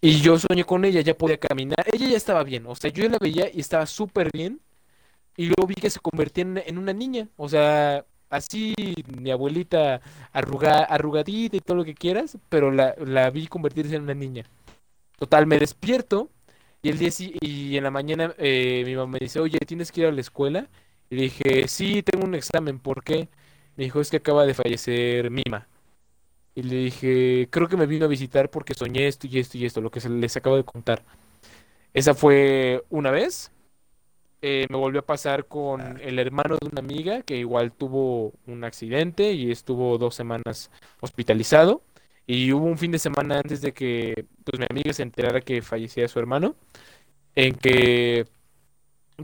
Y 0.01 0.21
yo 0.21 0.39
soñé 0.39 0.63
con 0.63 0.85
ella, 0.85 1.01
ya 1.01 1.17
podía 1.17 1.37
caminar. 1.39 1.85
Ella 1.91 2.07
ya 2.09 2.17
estaba 2.17 2.43
bien, 2.43 2.65
o 2.67 2.75
sea, 2.75 2.89
yo 2.91 3.07
la 3.09 3.17
veía 3.19 3.49
y 3.53 3.59
estaba 3.59 3.85
súper 3.85 4.29
bien. 4.33 4.61
Y 5.37 5.47
luego 5.47 5.67
vi 5.67 5.75
que 5.75 5.89
se 5.89 5.99
convertía 6.01 6.43
en, 6.65 6.77
una 6.79 6.93
niña, 6.93 7.29
o 7.37 7.49
sea, 7.49 8.05
así 8.29 8.75
mi 9.19 9.31
abuelita 9.31 10.01
arruga, 10.33 10.83
arrugadita 10.85 11.57
y 11.57 11.61
todo 11.61 11.77
lo 11.77 11.85
que 11.85 11.95
quieras, 11.95 12.37
pero 12.49 12.71
la, 12.71 12.95
la 12.99 13.29
vi 13.31 13.47
convertirse 13.47 13.95
en 13.95 14.03
una 14.03 14.13
niña. 14.15 14.45
Total, 15.17 15.47
me 15.47 15.59
despierto 15.59 16.29
y 16.81 16.89
el 16.89 16.97
día 16.99 17.11
sí- 17.11 17.35
y 17.41 17.77
en 17.77 17.83
la 17.85 17.91
mañana 17.91 18.33
eh, 18.37 18.83
mi 18.85 18.95
mamá 18.95 19.13
me 19.13 19.19
dice, 19.19 19.39
oye, 19.39 19.59
¿tienes 19.59 19.91
que 19.91 20.01
ir 20.01 20.07
a 20.07 20.11
la 20.11 20.21
escuela? 20.21 20.69
Y 21.09 21.15
le 21.17 21.21
dije, 21.23 21.67
sí, 21.67 22.03
tengo 22.03 22.25
un 22.25 22.35
examen, 22.35 22.79
¿por 22.79 23.03
qué? 23.03 23.29
Me 23.77 23.85
dijo, 23.85 24.01
es 24.01 24.09
que 24.11 24.17
acaba 24.17 24.45
de 24.45 24.53
fallecer 24.55 25.31
Mima. 25.31 25.67
Y 26.59 26.63
le 26.63 26.75
dije, 26.75 27.47
creo 27.51 27.69
que 27.69 27.77
me 27.77 27.85
vino 27.85 28.05
a 28.05 28.09
visitar 28.09 28.49
porque 28.49 28.73
soñé 28.73 29.07
esto 29.07 29.27
y 29.27 29.39
esto 29.39 29.57
y 29.57 29.65
esto, 29.65 29.79
lo 29.79 29.91
que 29.91 30.01
se 30.01 30.09
les 30.09 30.35
acabo 30.35 30.57
de 30.57 30.65
contar. 30.65 31.05
Esa 31.93 32.13
fue 32.13 32.83
una 32.89 33.11
vez. 33.11 33.51
Eh, 34.41 34.67
me 34.69 34.77
volvió 34.77 35.01
a 35.01 35.05
pasar 35.05 35.47
con 35.47 35.99
el 36.01 36.19
hermano 36.19 36.57
de 36.59 36.67
una 36.69 36.79
amiga 36.81 37.21
que 37.23 37.37
igual 37.37 37.71
tuvo 37.73 38.33
un 38.47 38.63
accidente 38.65 39.33
y 39.33 39.51
estuvo 39.51 39.97
dos 39.97 40.15
semanas 40.15 40.71
hospitalizado. 41.01 41.81
Y 42.27 42.51
hubo 42.53 42.65
un 42.65 42.77
fin 42.77 42.91
de 42.91 42.99
semana 42.99 43.37
antes 43.39 43.61
de 43.61 43.73
que 43.73 44.25
pues, 44.43 44.59
mi 44.59 44.65
amiga 44.69 44.93
se 44.93 45.03
enterara 45.03 45.41
que 45.41 45.61
fallecía 45.61 46.07
su 46.09 46.19
hermano, 46.19 46.55
en 47.35 47.55
que 47.55 48.27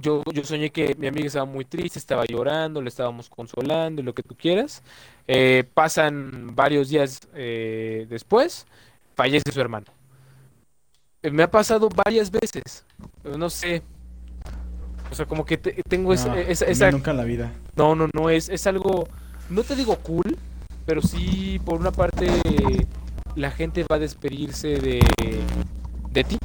yo, 0.02 0.24
yo 0.34 0.44
soñé 0.44 0.70
que 0.72 0.96
mi 0.96 1.08
amiga 1.08 1.28
estaba 1.28 1.46
muy 1.46 1.66
triste, 1.66 2.00
estaba 2.00 2.26
llorando, 2.26 2.82
le 2.82 2.90
estábamos 2.90 3.30
consolando 3.30 4.02
y 4.02 4.06
lo 4.06 4.14
que 4.14 4.24
tú 4.24 4.36
quieras. 4.36 4.84
Eh, 5.28 5.64
pasan 5.74 6.56
varios 6.56 6.90
días 6.90 7.20
eh, 7.34 8.06
después, 8.10 8.66
fallece 9.16 9.52
su 9.52 9.60
hermano. 9.62 9.86
Eh, 11.24 11.32
me 11.32 11.44
ha 11.44 11.50
pasado 11.52 11.90
varias 11.90 12.30
veces, 12.32 12.86
no 13.24 13.50
sé. 13.50 13.82
O 15.12 15.16
sea, 15.16 15.26
como 15.26 15.46
que 15.46 15.58
te- 15.58 15.82
tengo 15.88 16.14
No, 16.14 16.36
esa- 16.36 16.92
nunca 16.92 17.12
en 17.12 17.18
la 17.18 17.24
vida. 17.24 17.52
no, 17.76 17.96
no, 17.96 18.10
no, 18.14 18.30
es, 18.30 18.50
es 18.50 18.68
algo, 18.68 19.08
no 19.50 19.64
te 19.64 19.76
digo 19.76 19.96
cool, 19.98 20.38
pero 20.86 21.02
sí, 21.02 21.60
por 21.64 21.80
una 21.80 21.92
parte, 21.92 22.28
la 23.36 23.52
gente 23.52 23.86
va 23.90 23.96
a 23.98 24.00
despedirse 24.00 24.80
de, 24.80 25.00
de 26.12 26.24
ti. 26.24 26.38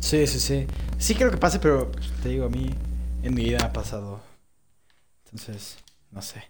Sí, 0.00 0.26
sí, 0.26 0.40
sí. 0.40 0.66
Sí 0.98 1.14
creo 1.14 1.30
que 1.30 1.36
pase, 1.36 1.58
pero 1.58 1.90
pues, 1.92 2.10
te 2.22 2.30
digo, 2.30 2.46
a 2.46 2.48
mí 2.48 2.70
en 3.22 3.34
mi 3.34 3.44
vida 3.44 3.58
ha 3.64 3.72
pasado. 3.72 4.20
Entonces, 5.24 5.76
no 6.10 6.22
sé. 6.22 6.44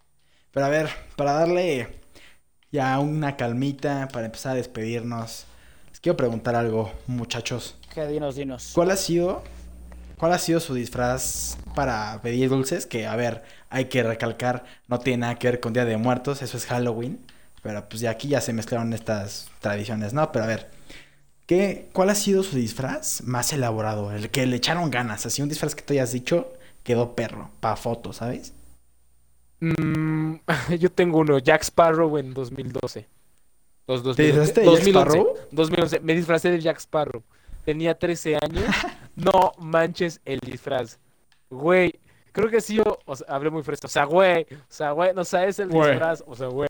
Pero 0.53 0.67
a 0.67 0.69
ver, 0.69 0.89
para 1.17 1.33
darle 1.33 2.01
ya 2.71 2.99
una 2.99 3.37
calmita, 3.37 4.09
para 4.13 4.27
empezar 4.27 4.53
a 4.53 4.57
despedirnos, 4.57 5.45
les 5.91 6.01
quiero 6.01 6.17
preguntar 6.17 6.55
algo, 6.55 6.93
muchachos. 7.07 7.77
¿Qué? 7.93 8.07
Dinos, 8.07 8.37
dinos. 8.37 8.71
¿Cuál 8.75 8.91
ha 8.91 8.97
sido, 8.97 9.43
cuál 10.17 10.33
ha 10.33 10.39
sido 10.39 10.61
su 10.61 10.75
disfraz 10.75 11.59
para 11.75 12.21
pedir 12.23 12.49
dulces? 12.49 12.87
Que, 12.87 13.07
a 13.07 13.17
ver, 13.17 13.43
hay 13.71 13.87
que 13.87 14.03
recalcar, 14.03 14.65
no 14.87 14.99
tiene 14.99 15.19
nada 15.23 15.39
que 15.39 15.49
ver 15.49 15.61
con 15.61 15.73
Día 15.73 15.85
de 15.85 15.97
Muertos, 15.97 16.43
eso 16.43 16.57
es 16.57 16.67
Halloween. 16.67 17.25
Pero 17.63 17.89
pues 17.89 18.01
ya 18.01 18.11
aquí 18.11 18.29
ya 18.29 18.41
se 18.41 18.53
mezclaron 18.53 18.93
estas 18.93 19.51
tradiciones, 19.61 20.13
¿no? 20.13 20.31
Pero 20.31 20.45
a 20.45 20.49
ver, 20.49 20.71
¿qué, 21.49 21.89
¿cuál 21.93 22.11
ha 22.11 22.15
sido 22.15 22.45
su 22.45 22.55
disfraz 22.57 23.23
más 23.25 23.53
elaborado? 23.53 24.13
El 24.13 24.31
que 24.31 24.47
le 24.47 24.55
echaron 24.57 24.91
ganas, 24.93 25.27
así 25.27 25.43
un 25.43 25.49
disfraz 25.49 25.75
que 25.75 25.83
tú 25.83 25.95
hayas 25.95 26.13
dicho, 26.13 26.53
quedó 26.85 27.17
perro, 27.17 27.51
para 27.59 27.75
fotos, 27.75 28.17
¿sabes? 28.19 28.55
Mm, 29.61 30.35
yo 30.79 30.93
tengo 30.93 31.19
uno, 31.19 31.39
Jack 31.39 31.63
Sparrow 31.63 32.17
en 32.19 32.33
2012. 32.35 33.09
Dos- 33.87 34.17
¿Te 34.17 34.23
disfrazaste 34.25 34.61
de 34.61 34.67
Jack 34.67 34.77
2011, 34.77 34.91
Sparrow? 35.19 35.35
2011. 35.51 36.01
Me 36.01 36.15
disfracé 36.15 36.51
de 36.51 36.61
Jack 36.61 36.79
Sparrow. 36.79 37.23
Tenía 37.65 37.99
13 37.99 38.37
años. 38.37 38.65
No 39.19 39.51
manches 39.59 40.21
el 40.25 40.39
disfraz. 40.39 41.01
Güey, 41.51 41.93
creo 42.31 42.49
que 42.49 42.61
sí 42.61 42.77
yo, 42.77 43.01
o 43.05 43.17
sea, 43.17 43.27
hablé 43.31 43.51
muy 43.51 43.65
fresco. 43.65 43.89
O 43.89 43.91
sea, 43.91 44.05
güey, 44.05 44.43
o 44.53 44.57
sea, 44.69 44.93
güey, 44.93 45.13
no 45.13 45.25
sabes 45.25 45.59
el 45.59 45.71
Güey. 45.71 45.91
disfraz. 45.91 46.23
O 46.25 46.37
sea, 46.37 46.47
güey, 46.47 46.69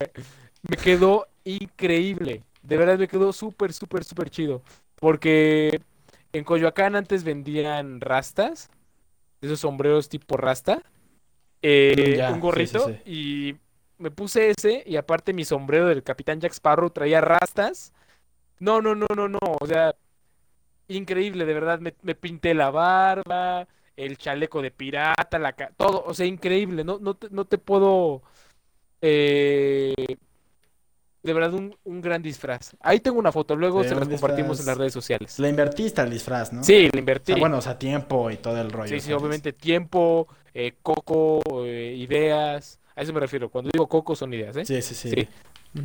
me 0.67 0.75
quedó 0.75 1.27
increíble. 1.43 2.41
De 2.61 2.77
verdad 2.77 2.97
me 2.99 3.07
quedó 3.07 3.33
súper, 3.33 3.73
súper, 3.73 4.03
súper 4.03 4.29
chido. 4.29 4.61
Porque 4.95 5.81
en 6.33 6.43
Coyoacán 6.43 6.95
antes 6.95 7.23
vendían 7.23 8.01
rastas, 8.01 8.69
esos 9.41 9.59
sombreros 9.61 10.09
tipo 10.09 10.37
rasta, 10.37 10.83
eh, 11.61 11.95
Ya, 12.15 12.27
un 12.27 12.39
sí, 12.49 12.65
sí, 12.67 12.79
gorrito, 12.79 12.79
sí. 12.79 12.99
y 13.05 13.57
me 13.97 14.11
puse 14.11 14.51
ese, 14.51 14.83
y 14.85 14.97
aparte 14.97 15.33
mi 15.33 15.45
sombrero 15.45 15.87
del 15.87 16.03
Capitán 16.03 16.39
Jack 16.41 16.53
Sparrow 16.53 16.89
traía 16.91 17.21
rastas. 17.21 17.93
No, 18.59 18.81
no, 18.81 18.95
no, 18.95 19.07
no, 19.15 19.29
no, 19.29 19.39
o 19.61 19.67
sea, 19.67 19.95
increíble, 20.87 21.45
de 21.45 21.53
verdad, 21.53 21.79
me, 21.79 21.93
me 22.01 22.15
pinté 22.15 22.53
la 22.53 22.71
barba, 22.71 23.67
el 23.95 24.17
chaleco 24.17 24.61
de 24.61 24.71
pirata, 24.71 25.39
la 25.39 25.53
todo, 25.55 26.03
o 26.05 26.13
sea, 26.13 26.25
increíble, 26.25 26.83
no, 26.83 26.99
no, 26.99 27.15
te, 27.15 27.29
no 27.29 27.45
te 27.45 27.57
puedo... 27.57 28.23
eh, 29.01 29.93
de 31.21 31.33
verdad, 31.33 31.53
un, 31.53 31.75
un 31.83 32.01
gran 32.01 32.21
disfraz. 32.21 32.75
Ahí 32.79 32.99
tengo 32.99 33.19
una 33.19 33.31
foto, 33.31 33.55
luego 33.55 33.83
se 33.83 33.95
las 33.95 34.07
compartimos 34.07 34.59
en 34.59 34.65
las 34.65 34.77
redes 34.77 34.93
sociales. 34.93 35.37
Le 35.39 35.49
invertiste 35.49 35.99
al 36.01 36.09
disfraz, 36.09 36.53
¿no? 36.53 36.63
Sí, 36.63 36.89
le 36.91 36.97
O 36.97 36.99
invertí. 36.99 37.33
sea, 37.33 37.39
bueno, 37.39 37.57
o 37.57 37.61
sea, 37.61 37.77
tiempo 37.77 38.31
y 38.31 38.37
todo 38.37 38.59
el 38.61 38.71
rollo. 38.71 38.87
Sí, 38.89 38.99
sí, 39.01 39.11
obviamente 39.13 39.51
tiempo, 39.53 40.27
eh, 40.53 40.75
coco, 40.81 41.41
eh, 41.65 41.95
ideas. 41.97 42.79
A 42.95 43.01
eso 43.01 43.13
me 43.13 43.19
refiero. 43.19 43.49
Cuando 43.49 43.69
digo 43.73 43.87
coco 43.87 44.15
son 44.15 44.33
ideas, 44.33 44.55
¿eh? 44.57 44.65
Sí, 44.65 44.81
sí, 44.81 44.95
sí. 44.95 45.09
Sí. 45.11 45.27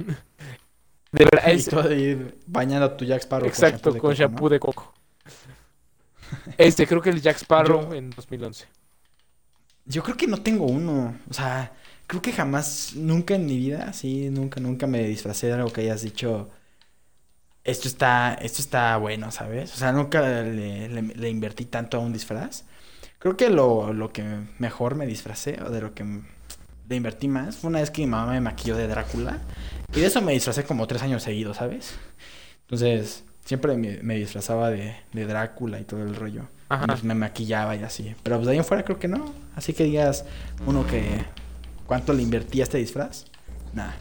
De 1.12 1.24
verdad, 1.24 1.48
Y 1.52 1.56
es 1.56 1.68
todo 1.68 1.92
ir 1.92 2.38
bañando 2.46 2.86
a 2.86 2.96
tu 2.96 3.04
Jack 3.04 3.20
Sparrow 3.22 3.48
exacto, 3.48 3.96
con 3.98 4.14
¿no? 4.16 4.48
de 4.48 4.58
coco. 4.60 4.92
Este, 6.58 6.86
creo 6.86 7.00
que 7.00 7.10
el 7.10 7.20
Jack 7.22 7.36
Sparrow 7.36 7.82
Yo- 7.90 7.94
en 7.94 8.10
2011. 8.10 8.66
Yo 9.86 10.02
creo 10.02 10.16
que 10.16 10.26
no 10.26 10.38
tengo 10.42 10.64
uno. 10.64 11.14
O 11.28 11.34
sea, 11.34 11.72
creo 12.06 12.22
que 12.22 12.32
jamás, 12.32 12.92
nunca 12.96 13.34
en 13.34 13.46
mi 13.46 13.56
vida, 13.58 13.92
sí, 13.92 14.30
nunca, 14.30 14.60
nunca 14.60 14.86
me 14.86 15.04
disfracé 15.04 15.48
de 15.48 15.54
algo 15.54 15.72
que 15.72 15.82
hayas 15.82 16.02
dicho. 16.02 16.50
Esto 17.64 17.88
está, 17.88 18.34
esto 18.34 18.60
está 18.60 18.96
bueno, 18.98 19.30
¿sabes? 19.30 19.72
O 19.72 19.76
sea, 19.76 19.90
nunca 19.92 20.20
le, 20.20 20.88
le- 20.88 21.02
le 21.02 21.28
invertí 21.30 21.64
tanto 21.64 21.96
a 21.96 22.00
un 22.00 22.12
disfraz. 22.12 22.64
Creo 23.18 23.36
que 23.38 23.48
lo, 23.48 23.94
lo 23.94 24.12
que 24.12 24.22
mejor 24.58 24.96
me 24.96 25.06
disfracé, 25.06 25.58
o 25.62 25.70
de 25.70 25.80
lo 25.80 25.94
que 25.94 26.04
le 26.88 26.96
invertí 26.96 27.26
más, 27.26 27.56
fue 27.56 27.70
una 27.70 27.80
vez 27.80 27.90
que 27.90 28.02
mi 28.02 28.08
mamá 28.08 28.32
me 28.32 28.40
maquilló 28.42 28.76
de 28.76 28.86
Drácula. 28.86 29.38
Y 29.94 30.00
de 30.00 30.06
eso 30.06 30.20
me 30.20 30.32
disfracé 30.32 30.64
como 30.64 30.86
tres 30.86 31.02
años 31.02 31.22
seguidos, 31.22 31.56
¿sabes? 31.56 31.94
Entonces, 32.62 33.24
siempre 33.46 33.76
me, 33.78 34.02
me 34.02 34.16
disfrazaba 34.16 34.70
de, 34.70 34.94
de 35.14 35.24
Drácula 35.26 35.80
y 35.80 35.84
todo 35.84 36.02
el 36.02 36.14
rollo. 36.16 36.42
Ajá. 36.68 36.86
Me 37.02 37.14
maquillaba 37.14 37.74
y 37.76 37.82
así. 37.82 38.14
Pero 38.22 38.36
pues 38.36 38.46
de 38.46 38.52
ahí 38.52 38.58
en 38.58 38.64
fuera 38.64 38.84
creo 38.84 38.98
que 38.98 39.08
no. 39.08 39.32
Así 39.56 39.72
que 39.72 39.84
digas, 39.84 40.26
uno 40.66 40.86
que... 40.86 41.24
¿Cuánto 41.86 42.12
le 42.12 42.22
invertí 42.22 42.60
a 42.60 42.64
este 42.64 42.78
disfraz? 42.78 43.26
Nada. 43.72 43.94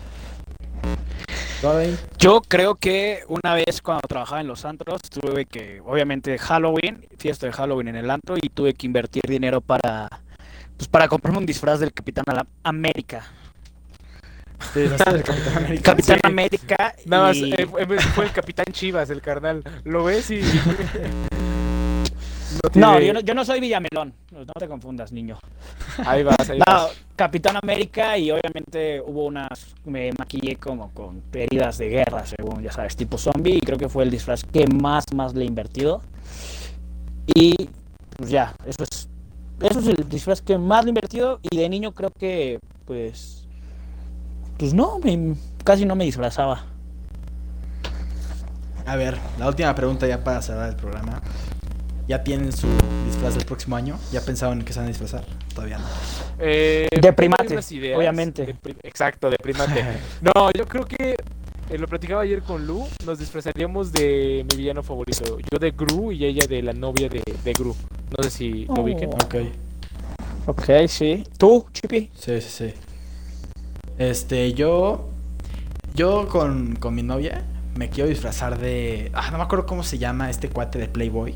Yo 2.17 2.41
creo 2.41 2.75
que 2.75 3.23
una 3.29 3.55
vez 3.55 3.81
cuando 3.81 4.01
trabajaba 4.07 4.41
en 4.41 4.47
los 4.47 4.65
antros, 4.65 5.01
tuve 5.03 5.45
que, 5.45 5.79
obviamente, 5.85 6.37
Halloween, 6.37 7.07
fiesta 7.17 7.45
de 7.45 7.53
Halloween 7.53 7.87
en 7.87 7.95
el 7.95 8.09
antro, 8.09 8.35
y 8.35 8.49
tuve 8.49 8.73
que 8.73 8.85
invertir 8.85 9.21
dinero 9.25 9.61
para, 9.61 10.09
pues, 10.75 10.89
para 10.89 11.07
comprarme 11.07 11.39
un 11.39 11.45
disfraz 11.45 11.79
del 11.79 11.93
Capitán 11.93 12.25
América. 12.63 13.25
¿Te 14.73 14.81
disfrazaste 14.81 15.13
del 15.13 15.23
Capitán 15.23 15.57
América? 15.57 15.83
Capitán 15.91 16.15
Sí. 16.17 16.27
América 16.27 16.95
Nada 17.05 17.23
más, 17.27 17.37
y... 17.37 17.53
eh, 17.53 17.65
fue 17.67 17.99
fue 17.99 18.25
el 18.25 18.31
Capitán 18.33 18.65
Chivas, 18.71 19.09
el 19.09 19.21
carnal. 19.21 19.63
¿Lo 19.85 20.03
ves? 20.03 20.31
Y... 20.31 20.41
no, 22.75 22.99
yo 22.99 23.13
no, 23.13 23.19
yo 23.21 23.33
no 23.33 23.45
soy 23.45 23.59
Villamelón, 23.59 24.13
no 24.31 24.45
te 24.59 24.67
confundas, 24.67 25.11
niño. 25.11 25.37
Ahí 26.05 26.23
vas, 26.23 26.49
ahí 26.49 26.59
No, 26.59 26.65
vas. 26.67 26.91
Capitán 27.15 27.55
América 27.61 28.17
y 28.17 28.31
obviamente 28.31 28.99
hubo 29.01 29.25
unas, 29.25 29.75
me 29.85 30.11
maquillé 30.17 30.55
como 30.55 30.89
con 30.91 31.21
heridas 31.33 31.77
de 31.77 31.89
guerra, 31.89 32.23
según 32.25 32.61
ya 32.63 32.71
sabes, 32.71 32.95
tipo 32.95 33.17
zombie, 33.17 33.55
y 33.57 33.59
creo 33.61 33.77
que 33.77 33.87
fue 33.89 34.03
el 34.03 34.09
disfraz 34.11 34.43
que 34.43 34.65
más, 34.67 35.05
más 35.13 35.33
le 35.35 35.43
he 35.43 35.47
invertido. 35.47 36.01
Y 37.35 37.53
pues 38.17 38.29
ya, 38.29 38.53
eso 38.65 38.83
es, 38.83 39.07
eso 39.61 39.79
es 39.79 39.87
el 39.87 40.09
disfraz 40.09 40.41
que 40.41 40.57
más 40.57 40.83
le 40.83 40.89
he 40.89 40.91
invertido 40.91 41.39
y 41.43 41.55
de 41.57 41.69
niño 41.69 41.91
creo 41.93 42.09
que, 42.17 42.59
pues, 42.85 43.47
pues 44.57 44.73
no, 44.73 44.99
me- 44.99 45.35
casi 45.63 45.85
no 45.85 45.95
me 45.95 46.05
disfrazaba. 46.05 46.65
A 48.85 48.95
ver, 48.97 49.17
la 49.39 49.47
última 49.47 49.73
pregunta 49.75 50.07
ya 50.07 50.23
para 50.23 50.41
cerrar 50.41 50.69
el 50.69 50.75
programa. 50.75 51.21
¿Ya 52.07 52.23
tienen 52.23 52.51
su 52.51 52.67
disfraz 53.05 53.35
del 53.35 53.45
próximo 53.45 53.75
año? 53.77 53.97
¿Ya 54.11 54.21
pensaron 54.21 54.59
en 54.59 54.65
qué 54.65 54.73
se 54.73 54.79
van 54.79 54.85
a 54.85 54.89
disfrazar? 54.89 55.23
Todavía 55.55 55.77
no. 55.77 55.85
Eh, 56.39 56.89
De 57.01 57.13
primate, 57.13 57.55
ideas 57.71 57.97
obviamente. 57.97 58.45
de 58.45 58.53
pri- 58.55 58.75
exacto, 58.83 59.29
de 59.29 59.37
primate. 59.37 59.83
No, 60.21 60.51
yo 60.51 60.67
creo 60.67 60.85
que 60.85 61.15
eh, 61.69 61.77
lo 61.77 61.87
platicaba 61.87 62.21
ayer 62.23 62.41
con 62.41 62.67
Lu, 62.67 62.85
nos 63.05 63.19
disfrazaríamos 63.19 63.93
de 63.93 64.45
mi 64.51 64.57
villano 64.57 64.83
favorito. 64.83 65.37
Yo 65.49 65.59
de 65.59 65.71
Gru 65.71 66.11
y 66.11 66.25
ella 66.25 66.45
de 66.45 66.61
la 66.61 66.73
novia 66.73 67.07
de, 67.07 67.21
de 67.43 67.53
Gru. 67.53 67.73
No 68.17 68.23
sé 68.23 68.29
si 68.29 68.65
lo 68.65 68.81
ubiquen. 68.81 69.09
Oh. 69.11 69.23
Ok. 69.23 69.35
Ok, 70.45 70.69
sí. 70.89 71.23
¿Tú, 71.37 71.65
Chippy? 71.71 72.09
Sí, 72.19 72.41
sí, 72.41 72.49
sí. 72.49 72.73
Este, 73.97 74.53
yo... 74.53 75.09
Yo 75.95 76.27
con, 76.27 76.75
con 76.77 76.95
mi 76.95 77.03
novia 77.03 77.43
me 77.77 77.89
quiero 77.89 78.09
disfrazar 78.09 78.57
de... 78.59 79.11
Ah, 79.13 79.29
no 79.31 79.37
me 79.37 79.43
acuerdo 79.43 79.65
cómo 79.67 79.83
se 79.83 79.99
llama 79.99 80.29
este 80.29 80.49
cuate 80.49 80.79
de 80.79 80.87
Playboy. 80.87 81.33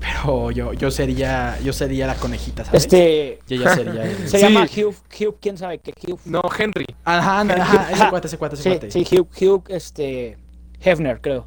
Pero 0.00 0.50
yo, 0.50 0.72
yo 0.72 0.90
sería... 0.90 1.58
Yo 1.60 1.72
sería 1.72 2.06
la 2.06 2.14
conejita, 2.14 2.64
¿sabes? 2.64 2.84
Este, 2.84 3.38
Yo 3.48 3.56
ya 3.56 3.74
sería... 3.74 4.04
el- 4.10 4.28
se 4.28 4.38
Sí. 4.38 4.44
llama 4.44 4.64
Hugh, 4.64 4.94
Hugh, 5.20 5.36
¿quién 5.40 5.58
sabe 5.58 5.78
qué? 5.78 5.92
Hugh. 6.06 6.20
No, 6.24 6.40
Henry. 6.56 6.86
Ajá, 7.04 7.40
anda, 7.40 7.54
ajá, 7.56 7.90
ese 7.92 8.08
cuate, 8.08 8.26
ese 8.28 8.38
cuate, 8.38 8.54
ese 8.54 8.62
Sí, 8.62 8.70
cuate. 8.70 8.90
sí, 8.90 9.06
Hugh, 9.16 9.28
Hugh, 9.40 9.64
este, 9.68 10.36
Hefner, 10.80 11.20
creo. 11.20 11.46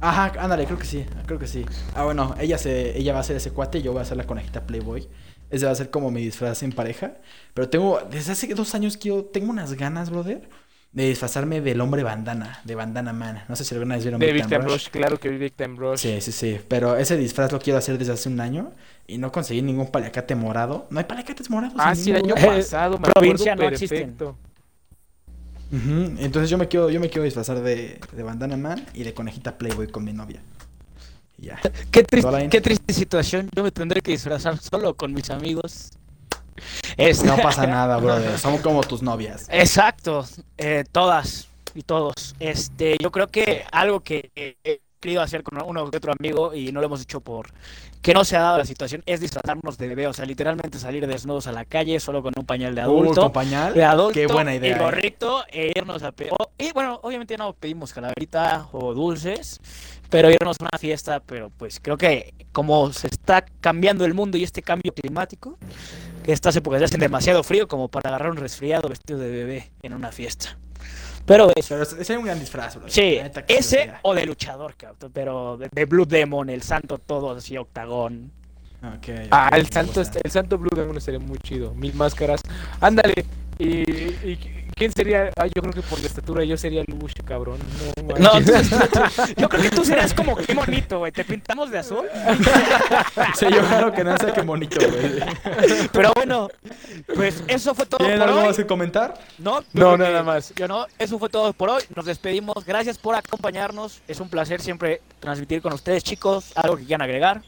Ajá, 0.00 0.32
ándale, 0.42 0.64
creo 0.66 0.78
que 0.78 0.84
sí, 0.84 1.06
creo 1.26 1.38
que 1.38 1.46
sí. 1.46 1.64
Ah, 1.94 2.04
bueno, 2.04 2.34
ella 2.40 2.58
se, 2.58 2.98
ella 2.98 3.12
va 3.12 3.20
a 3.20 3.22
ser 3.22 3.36
ese 3.36 3.52
cuate 3.52 3.78
y 3.78 3.82
yo 3.82 3.92
voy 3.92 4.02
a 4.02 4.04
ser 4.04 4.16
la 4.16 4.24
conejita 4.24 4.62
Playboy. 4.66 5.08
Ese 5.48 5.66
va 5.66 5.72
a 5.72 5.74
ser 5.76 5.90
como 5.90 6.10
mi 6.10 6.22
disfraz 6.22 6.62
en 6.64 6.72
pareja. 6.72 7.14
Pero 7.54 7.68
tengo, 7.68 8.00
desde 8.10 8.32
hace 8.32 8.52
dos 8.54 8.74
años 8.74 8.96
que 8.96 9.10
yo 9.10 9.24
tengo 9.26 9.50
unas 9.50 9.74
ganas, 9.74 10.10
brother, 10.10 10.48
de 10.92 11.08
disfrazarme 11.08 11.60
del 11.62 11.80
hombre 11.80 12.02
bandana, 12.02 12.60
de 12.64 12.74
Bandana 12.74 13.12
Man. 13.14 13.44
No 13.48 13.56
sé 13.56 13.64
si 13.64 13.74
alguna 13.74 13.94
vez 13.94 14.04
vieron 14.04 14.20
De 14.20 14.26
Time 14.32 14.58
Rush. 14.58 14.72
Rush, 14.72 14.88
claro 14.90 15.18
que 15.18 15.30
vi 15.30 15.38
Big 15.38 15.54
Time 15.54 15.76
Rush. 15.76 16.00
Sí, 16.00 16.20
sí, 16.20 16.32
sí. 16.32 16.60
Pero 16.68 16.96
ese 16.96 17.16
disfraz 17.16 17.50
lo 17.50 17.58
quiero 17.58 17.78
hacer 17.78 17.96
desde 17.98 18.12
hace 18.12 18.28
un 18.28 18.40
año 18.40 18.72
y 19.06 19.16
no 19.18 19.32
conseguí 19.32 19.62
ningún 19.62 19.88
paliacate 19.90 20.34
morado. 20.34 20.86
No 20.90 20.98
hay 20.98 21.04
paliacates 21.06 21.48
morados. 21.48 21.74
Ah, 21.78 21.90
en 21.90 21.96
sí, 21.96 22.10
el 22.10 22.16
año 22.16 22.34
lugar. 22.36 22.56
pasado, 22.58 22.98
me 22.98 23.08
provincia 23.12 23.52
acuerdo 23.54 23.70
no 23.70 23.74
existen. 23.74 23.98
perfecto. 24.16 24.36
Ujú, 25.72 26.16
Entonces 26.18 26.50
yo 26.50 26.58
me 26.58 26.68
quiero, 26.68 26.90
yo 26.90 27.00
me 27.00 27.08
quiero 27.08 27.24
disfrazar 27.24 27.62
de, 27.62 27.98
de 28.12 28.22
Bandana 28.22 28.58
Man 28.58 28.84
y 28.92 29.04
de 29.04 29.14
conejita 29.14 29.56
Playboy 29.56 29.88
con 29.88 30.04
mi 30.04 30.12
novia. 30.12 30.42
Y 31.38 31.46
ya. 31.46 31.58
Qué 31.90 32.04
triste, 32.04 32.48
qué 32.50 32.60
triste 32.60 32.92
situación. 32.92 33.48
Yo 33.56 33.62
me 33.62 33.70
tendré 33.70 34.02
que 34.02 34.10
disfrazar 34.12 34.58
solo 34.58 34.94
con 34.94 35.14
mis 35.14 35.30
amigos. 35.30 35.90
Este- 36.96 37.26
No 37.26 37.36
pasa 37.38 37.66
nada, 37.66 37.96
brother. 37.98 38.38
Somos 38.38 38.60
como 38.60 38.82
tus 38.82 39.02
novias. 39.02 39.46
Exacto, 39.50 40.24
eh, 40.58 40.84
todas 40.90 41.48
y 41.74 41.82
todos. 41.82 42.34
Este, 42.40 42.96
yo 43.00 43.10
creo 43.10 43.28
que 43.28 43.64
algo 43.72 44.00
que 44.00 44.30
eh, 44.36 44.56
he 44.64 44.80
querido 45.00 45.22
hacer 45.22 45.42
con 45.42 45.60
uno 45.66 45.90
que 45.90 45.96
otro 45.96 46.12
amigo 46.18 46.54
y 46.54 46.70
no 46.70 46.80
lo 46.80 46.86
hemos 46.86 47.02
hecho 47.02 47.20
por 47.20 47.48
que 48.02 48.14
no 48.14 48.24
se 48.24 48.36
ha 48.36 48.40
dado 48.40 48.58
la 48.58 48.64
situación 48.64 49.02
es 49.06 49.20
disfrazarnos 49.20 49.78
de 49.78 49.86
bebé, 49.88 50.06
o 50.08 50.12
sea, 50.12 50.24
literalmente 50.26 50.76
salir 50.78 51.06
desnudos 51.06 51.46
a 51.46 51.52
la 51.52 51.64
calle 51.64 51.98
solo 52.00 52.20
con 52.22 52.32
un 52.36 52.44
pañal 52.44 52.74
de 52.74 52.80
Uh, 52.82 52.84
adulto. 52.84 53.20
con 53.22 53.32
pañal. 53.32 53.74
de 53.74 53.84
adulto 53.84 54.14
Qué 54.14 54.26
buena 54.26 54.54
idea, 54.54 54.70
y 54.70 54.72
eh. 54.72 54.78
gorrito 54.82 55.44
e 55.48 55.72
irnos 55.76 56.02
a 56.02 56.10
pe- 56.10 56.30
o- 56.30 56.50
y 56.58 56.72
bueno 56.72 56.98
obviamente 57.04 57.36
no 57.36 57.52
pedimos 57.52 57.92
calaverita 57.92 58.66
o 58.72 58.92
dulces 58.92 59.60
pero 60.10 60.30
irnos 60.30 60.56
a 60.60 60.64
una 60.64 60.78
fiesta 60.80 61.20
pero 61.20 61.50
pues 61.50 61.78
creo 61.80 61.96
que 61.96 62.34
como 62.50 62.92
se 62.92 63.06
está 63.06 63.44
cambiando 63.60 64.04
el 64.04 64.14
mundo 64.14 64.36
y 64.36 64.42
este 64.42 64.62
cambio 64.62 64.92
climático 64.92 65.56
que 66.22 66.32
estas 66.32 66.54
épocas 66.56 66.80
ya 66.80 66.84
hacen 66.86 67.00
demasiado 67.00 67.42
frío 67.42 67.68
como 67.68 67.88
para 67.88 68.08
agarrar 68.10 68.30
un 68.30 68.36
resfriado 68.38 68.88
vestido 68.88 69.18
de 69.18 69.30
bebé 69.30 69.70
en 69.82 69.94
una 69.94 70.10
fiesta 70.12 70.56
pero 71.24 71.50
eso 71.54 71.76
Pero 71.76 71.82
ese 71.82 72.00
es 72.00 72.18
un 72.18 72.24
gran 72.24 72.40
disfraz, 72.40 72.76
bro. 72.76 72.88
sí 72.88 73.20
ese 73.48 73.92
o 74.02 74.14
de 74.14 74.26
luchador 74.26 74.74
cabrón, 74.76 75.10
pero 75.12 75.56
de, 75.56 75.68
de 75.70 75.84
Blue 75.84 76.04
Demon 76.06 76.50
el 76.50 76.62
santo 76.62 76.98
todo 76.98 77.32
así 77.32 77.56
octagón 77.56 78.30
Ok, 78.84 79.08
Ah, 79.30 79.48
ok, 79.52 79.58
el 79.58 79.66
santo, 79.70 80.00
gusta. 80.00 80.18
el 80.24 80.30
santo 80.32 80.58
Blue 80.58 80.70
Demon 80.74 80.96
estaría 80.96 81.20
muy 81.20 81.38
chido. 81.38 81.72
Mil 81.72 81.94
máscaras. 81.94 82.40
Ándale. 82.80 83.24
¿Y, 83.56 84.36
¿Quién 84.82 84.92
sería? 84.92 85.30
Ah, 85.36 85.46
yo 85.46 85.62
creo 85.62 85.72
que 85.72 85.82
por 85.82 86.00
la 86.00 86.08
estatura 86.08 86.42
yo 86.42 86.56
sería 86.56 86.82
Lush, 86.88 87.12
cabrón. 87.24 87.56
No, 88.18 88.32
No, 88.32 88.40
yo 89.36 89.48
creo 89.48 89.62
que 89.62 89.70
tú 89.70 89.84
serías 89.84 90.12
como 90.12 90.34
qué 90.34 90.54
bonito, 90.54 90.98
güey. 90.98 91.12
Te 91.12 91.24
pintamos 91.24 91.70
de 91.70 91.78
azul. 91.78 92.04
Sí, 93.38 93.46
yo 93.48 93.60
claro 93.60 93.92
que 93.92 94.02
no 94.02 94.16
sé 94.18 94.32
qué 94.32 94.40
bonito, 94.42 94.80
güey. 94.80 95.20
Pero 95.92 96.12
bueno, 96.16 96.48
pues 97.14 97.44
eso 97.46 97.76
fue 97.76 97.86
todo 97.86 97.98
¿Tienen 97.98 98.18
por 98.18 98.28
algo 98.28 98.40
hoy. 98.40 98.46
más 98.48 98.56
que 98.56 98.66
comentar? 98.66 99.14
No, 99.38 99.62
No, 99.72 99.96
nada 99.96 100.24
más. 100.24 100.52
Yo 100.56 100.66
no, 100.66 100.86
eso 100.98 101.16
fue 101.20 101.28
todo 101.28 101.52
por 101.52 101.70
hoy. 101.70 101.82
Nos 101.94 102.04
despedimos. 102.04 102.64
Gracias 102.66 102.98
por 102.98 103.14
acompañarnos. 103.14 104.02
Es 104.08 104.18
un 104.18 104.28
placer 104.28 104.60
siempre 104.60 105.00
transmitir 105.20 105.62
con 105.62 105.72
ustedes, 105.74 106.02
chicos. 106.02 106.50
Algo 106.56 106.76
que 106.76 106.86
quieran 106.86 107.02
agregar. 107.02 107.42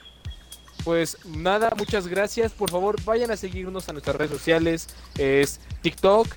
Pues 0.85 1.17
nada, 1.25 1.73
muchas 1.77 2.07
gracias. 2.07 2.53
Por 2.53 2.71
favor, 2.71 3.03
vayan 3.05 3.31
a 3.31 3.37
seguirnos 3.37 3.89
a 3.89 3.93
nuestras 3.93 4.15
redes 4.15 4.31
sociales. 4.31 4.89
Es 5.19 5.59
TikTok, 5.83 6.29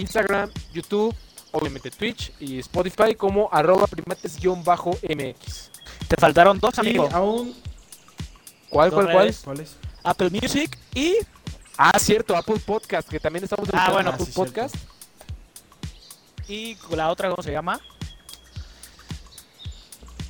Instagram, 0.00 0.50
YouTube, 0.72 1.14
obviamente 1.52 1.90
Twitch 1.90 2.32
y 2.40 2.58
Spotify 2.60 3.14
como 3.14 3.48
arroba 3.52 3.86
primates-mx. 3.86 5.70
Te 6.08 6.16
faltaron 6.16 6.58
dos, 6.58 6.74
Y 6.76 6.80
amigos. 6.80 7.12
aún... 7.12 7.54
¿Cuál, 8.68 8.90
cuál, 8.90 9.06
cuál? 9.06 9.18
redes. 9.18 9.40
¿Cuál 9.44 9.60
es? 9.60 9.76
Apple 10.02 10.30
Music 10.30 10.78
y 10.94 11.14
Ah, 11.78 11.98
cierto, 11.98 12.34
Apple 12.36 12.58
Podcast, 12.64 13.06
que 13.08 13.20
también 13.20 13.44
estamos 13.44 13.68
Ah, 13.72 13.86
en 13.88 13.92
bueno, 13.92 14.10
Apple 14.10 14.24
sí, 14.26 14.32
Podcast. 14.32 14.74
y 16.48 16.76
la 16.90 17.10
otra 17.10 17.28
cómo 17.28 17.42
se 17.42 17.52
llama? 17.52 17.78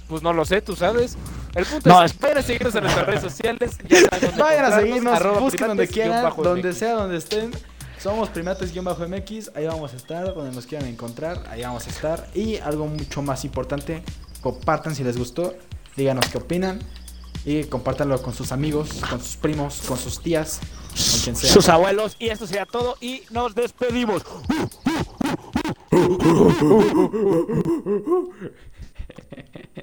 Pues 0.08 0.22
no 0.22 0.32
lo 0.32 0.44
sé, 0.44 0.60
tú 0.62 0.74
sabes. 0.76 1.16
El 1.54 1.64
punto 1.66 1.88
No, 1.88 2.02
es, 2.02 2.12
es- 2.12 2.18
vayan 2.20 2.38
a 2.38 2.42
seguirnos 2.42 2.74
en 2.74 2.82
nuestras 2.82 3.06
redes 3.06 3.22
sociales. 3.22 3.78
ya 3.88 4.00
saben 4.00 4.20
dónde 4.20 4.42
Vayan 4.42 4.64
a 4.64 4.76
seguirnos, 4.78 5.40
busquen 5.40 5.66
donde 5.68 5.88
quieran, 5.88 6.32
donde 6.36 6.72
sea, 6.72 6.92
donde 6.94 7.16
estén. 7.18 7.50
Somos 7.98 8.28
primates-mx, 8.28 9.52
ahí 9.54 9.66
vamos 9.66 9.92
a 9.92 9.96
estar, 9.96 10.34
donde 10.34 10.54
nos 10.54 10.66
quieran 10.66 10.88
encontrar, 10.88 11.44
ahí 11.48 11.62
vamos 11.62 11.86
a 11.86 11.90
estar. 11.90 12.28
Y 12.34 12.58
algo 12.58 12.86
mucho 12.86 13.22
más 13.22 13.44
importante, 13.44 14.02
compartan 14.42 14.94
si 14.94 15.02
les 15.02 15.16
gustó, 15.16 15.54
díganos 15.96 16.28
qué 16.28 16.38
opinan 16.38 16.80
y 17.44 17.64
compártanlo 17.64 18.20
con 18.22 18.34
sus 18.34 18.52
amigos, 18.52 19.00
con 19.08 19.20
sus 19.20 19.36
primos, 19.36 19.82
con 19.86 19.96
sus 19.96 20.20
tías, 20.20 20.60
con 20.88 21.20
quien 21.20 21.36
sea. 21.36 21.52
Sus 21.52 21.68
abuelos. 21.68 22.16
Y 22.18 22.28
esto 22.28 22.46
sería 22.46 22.66
todo. 22.66 22.96
Y 23.00 23.22
nos 23.30 23.54
despedimos. 23.54 24.22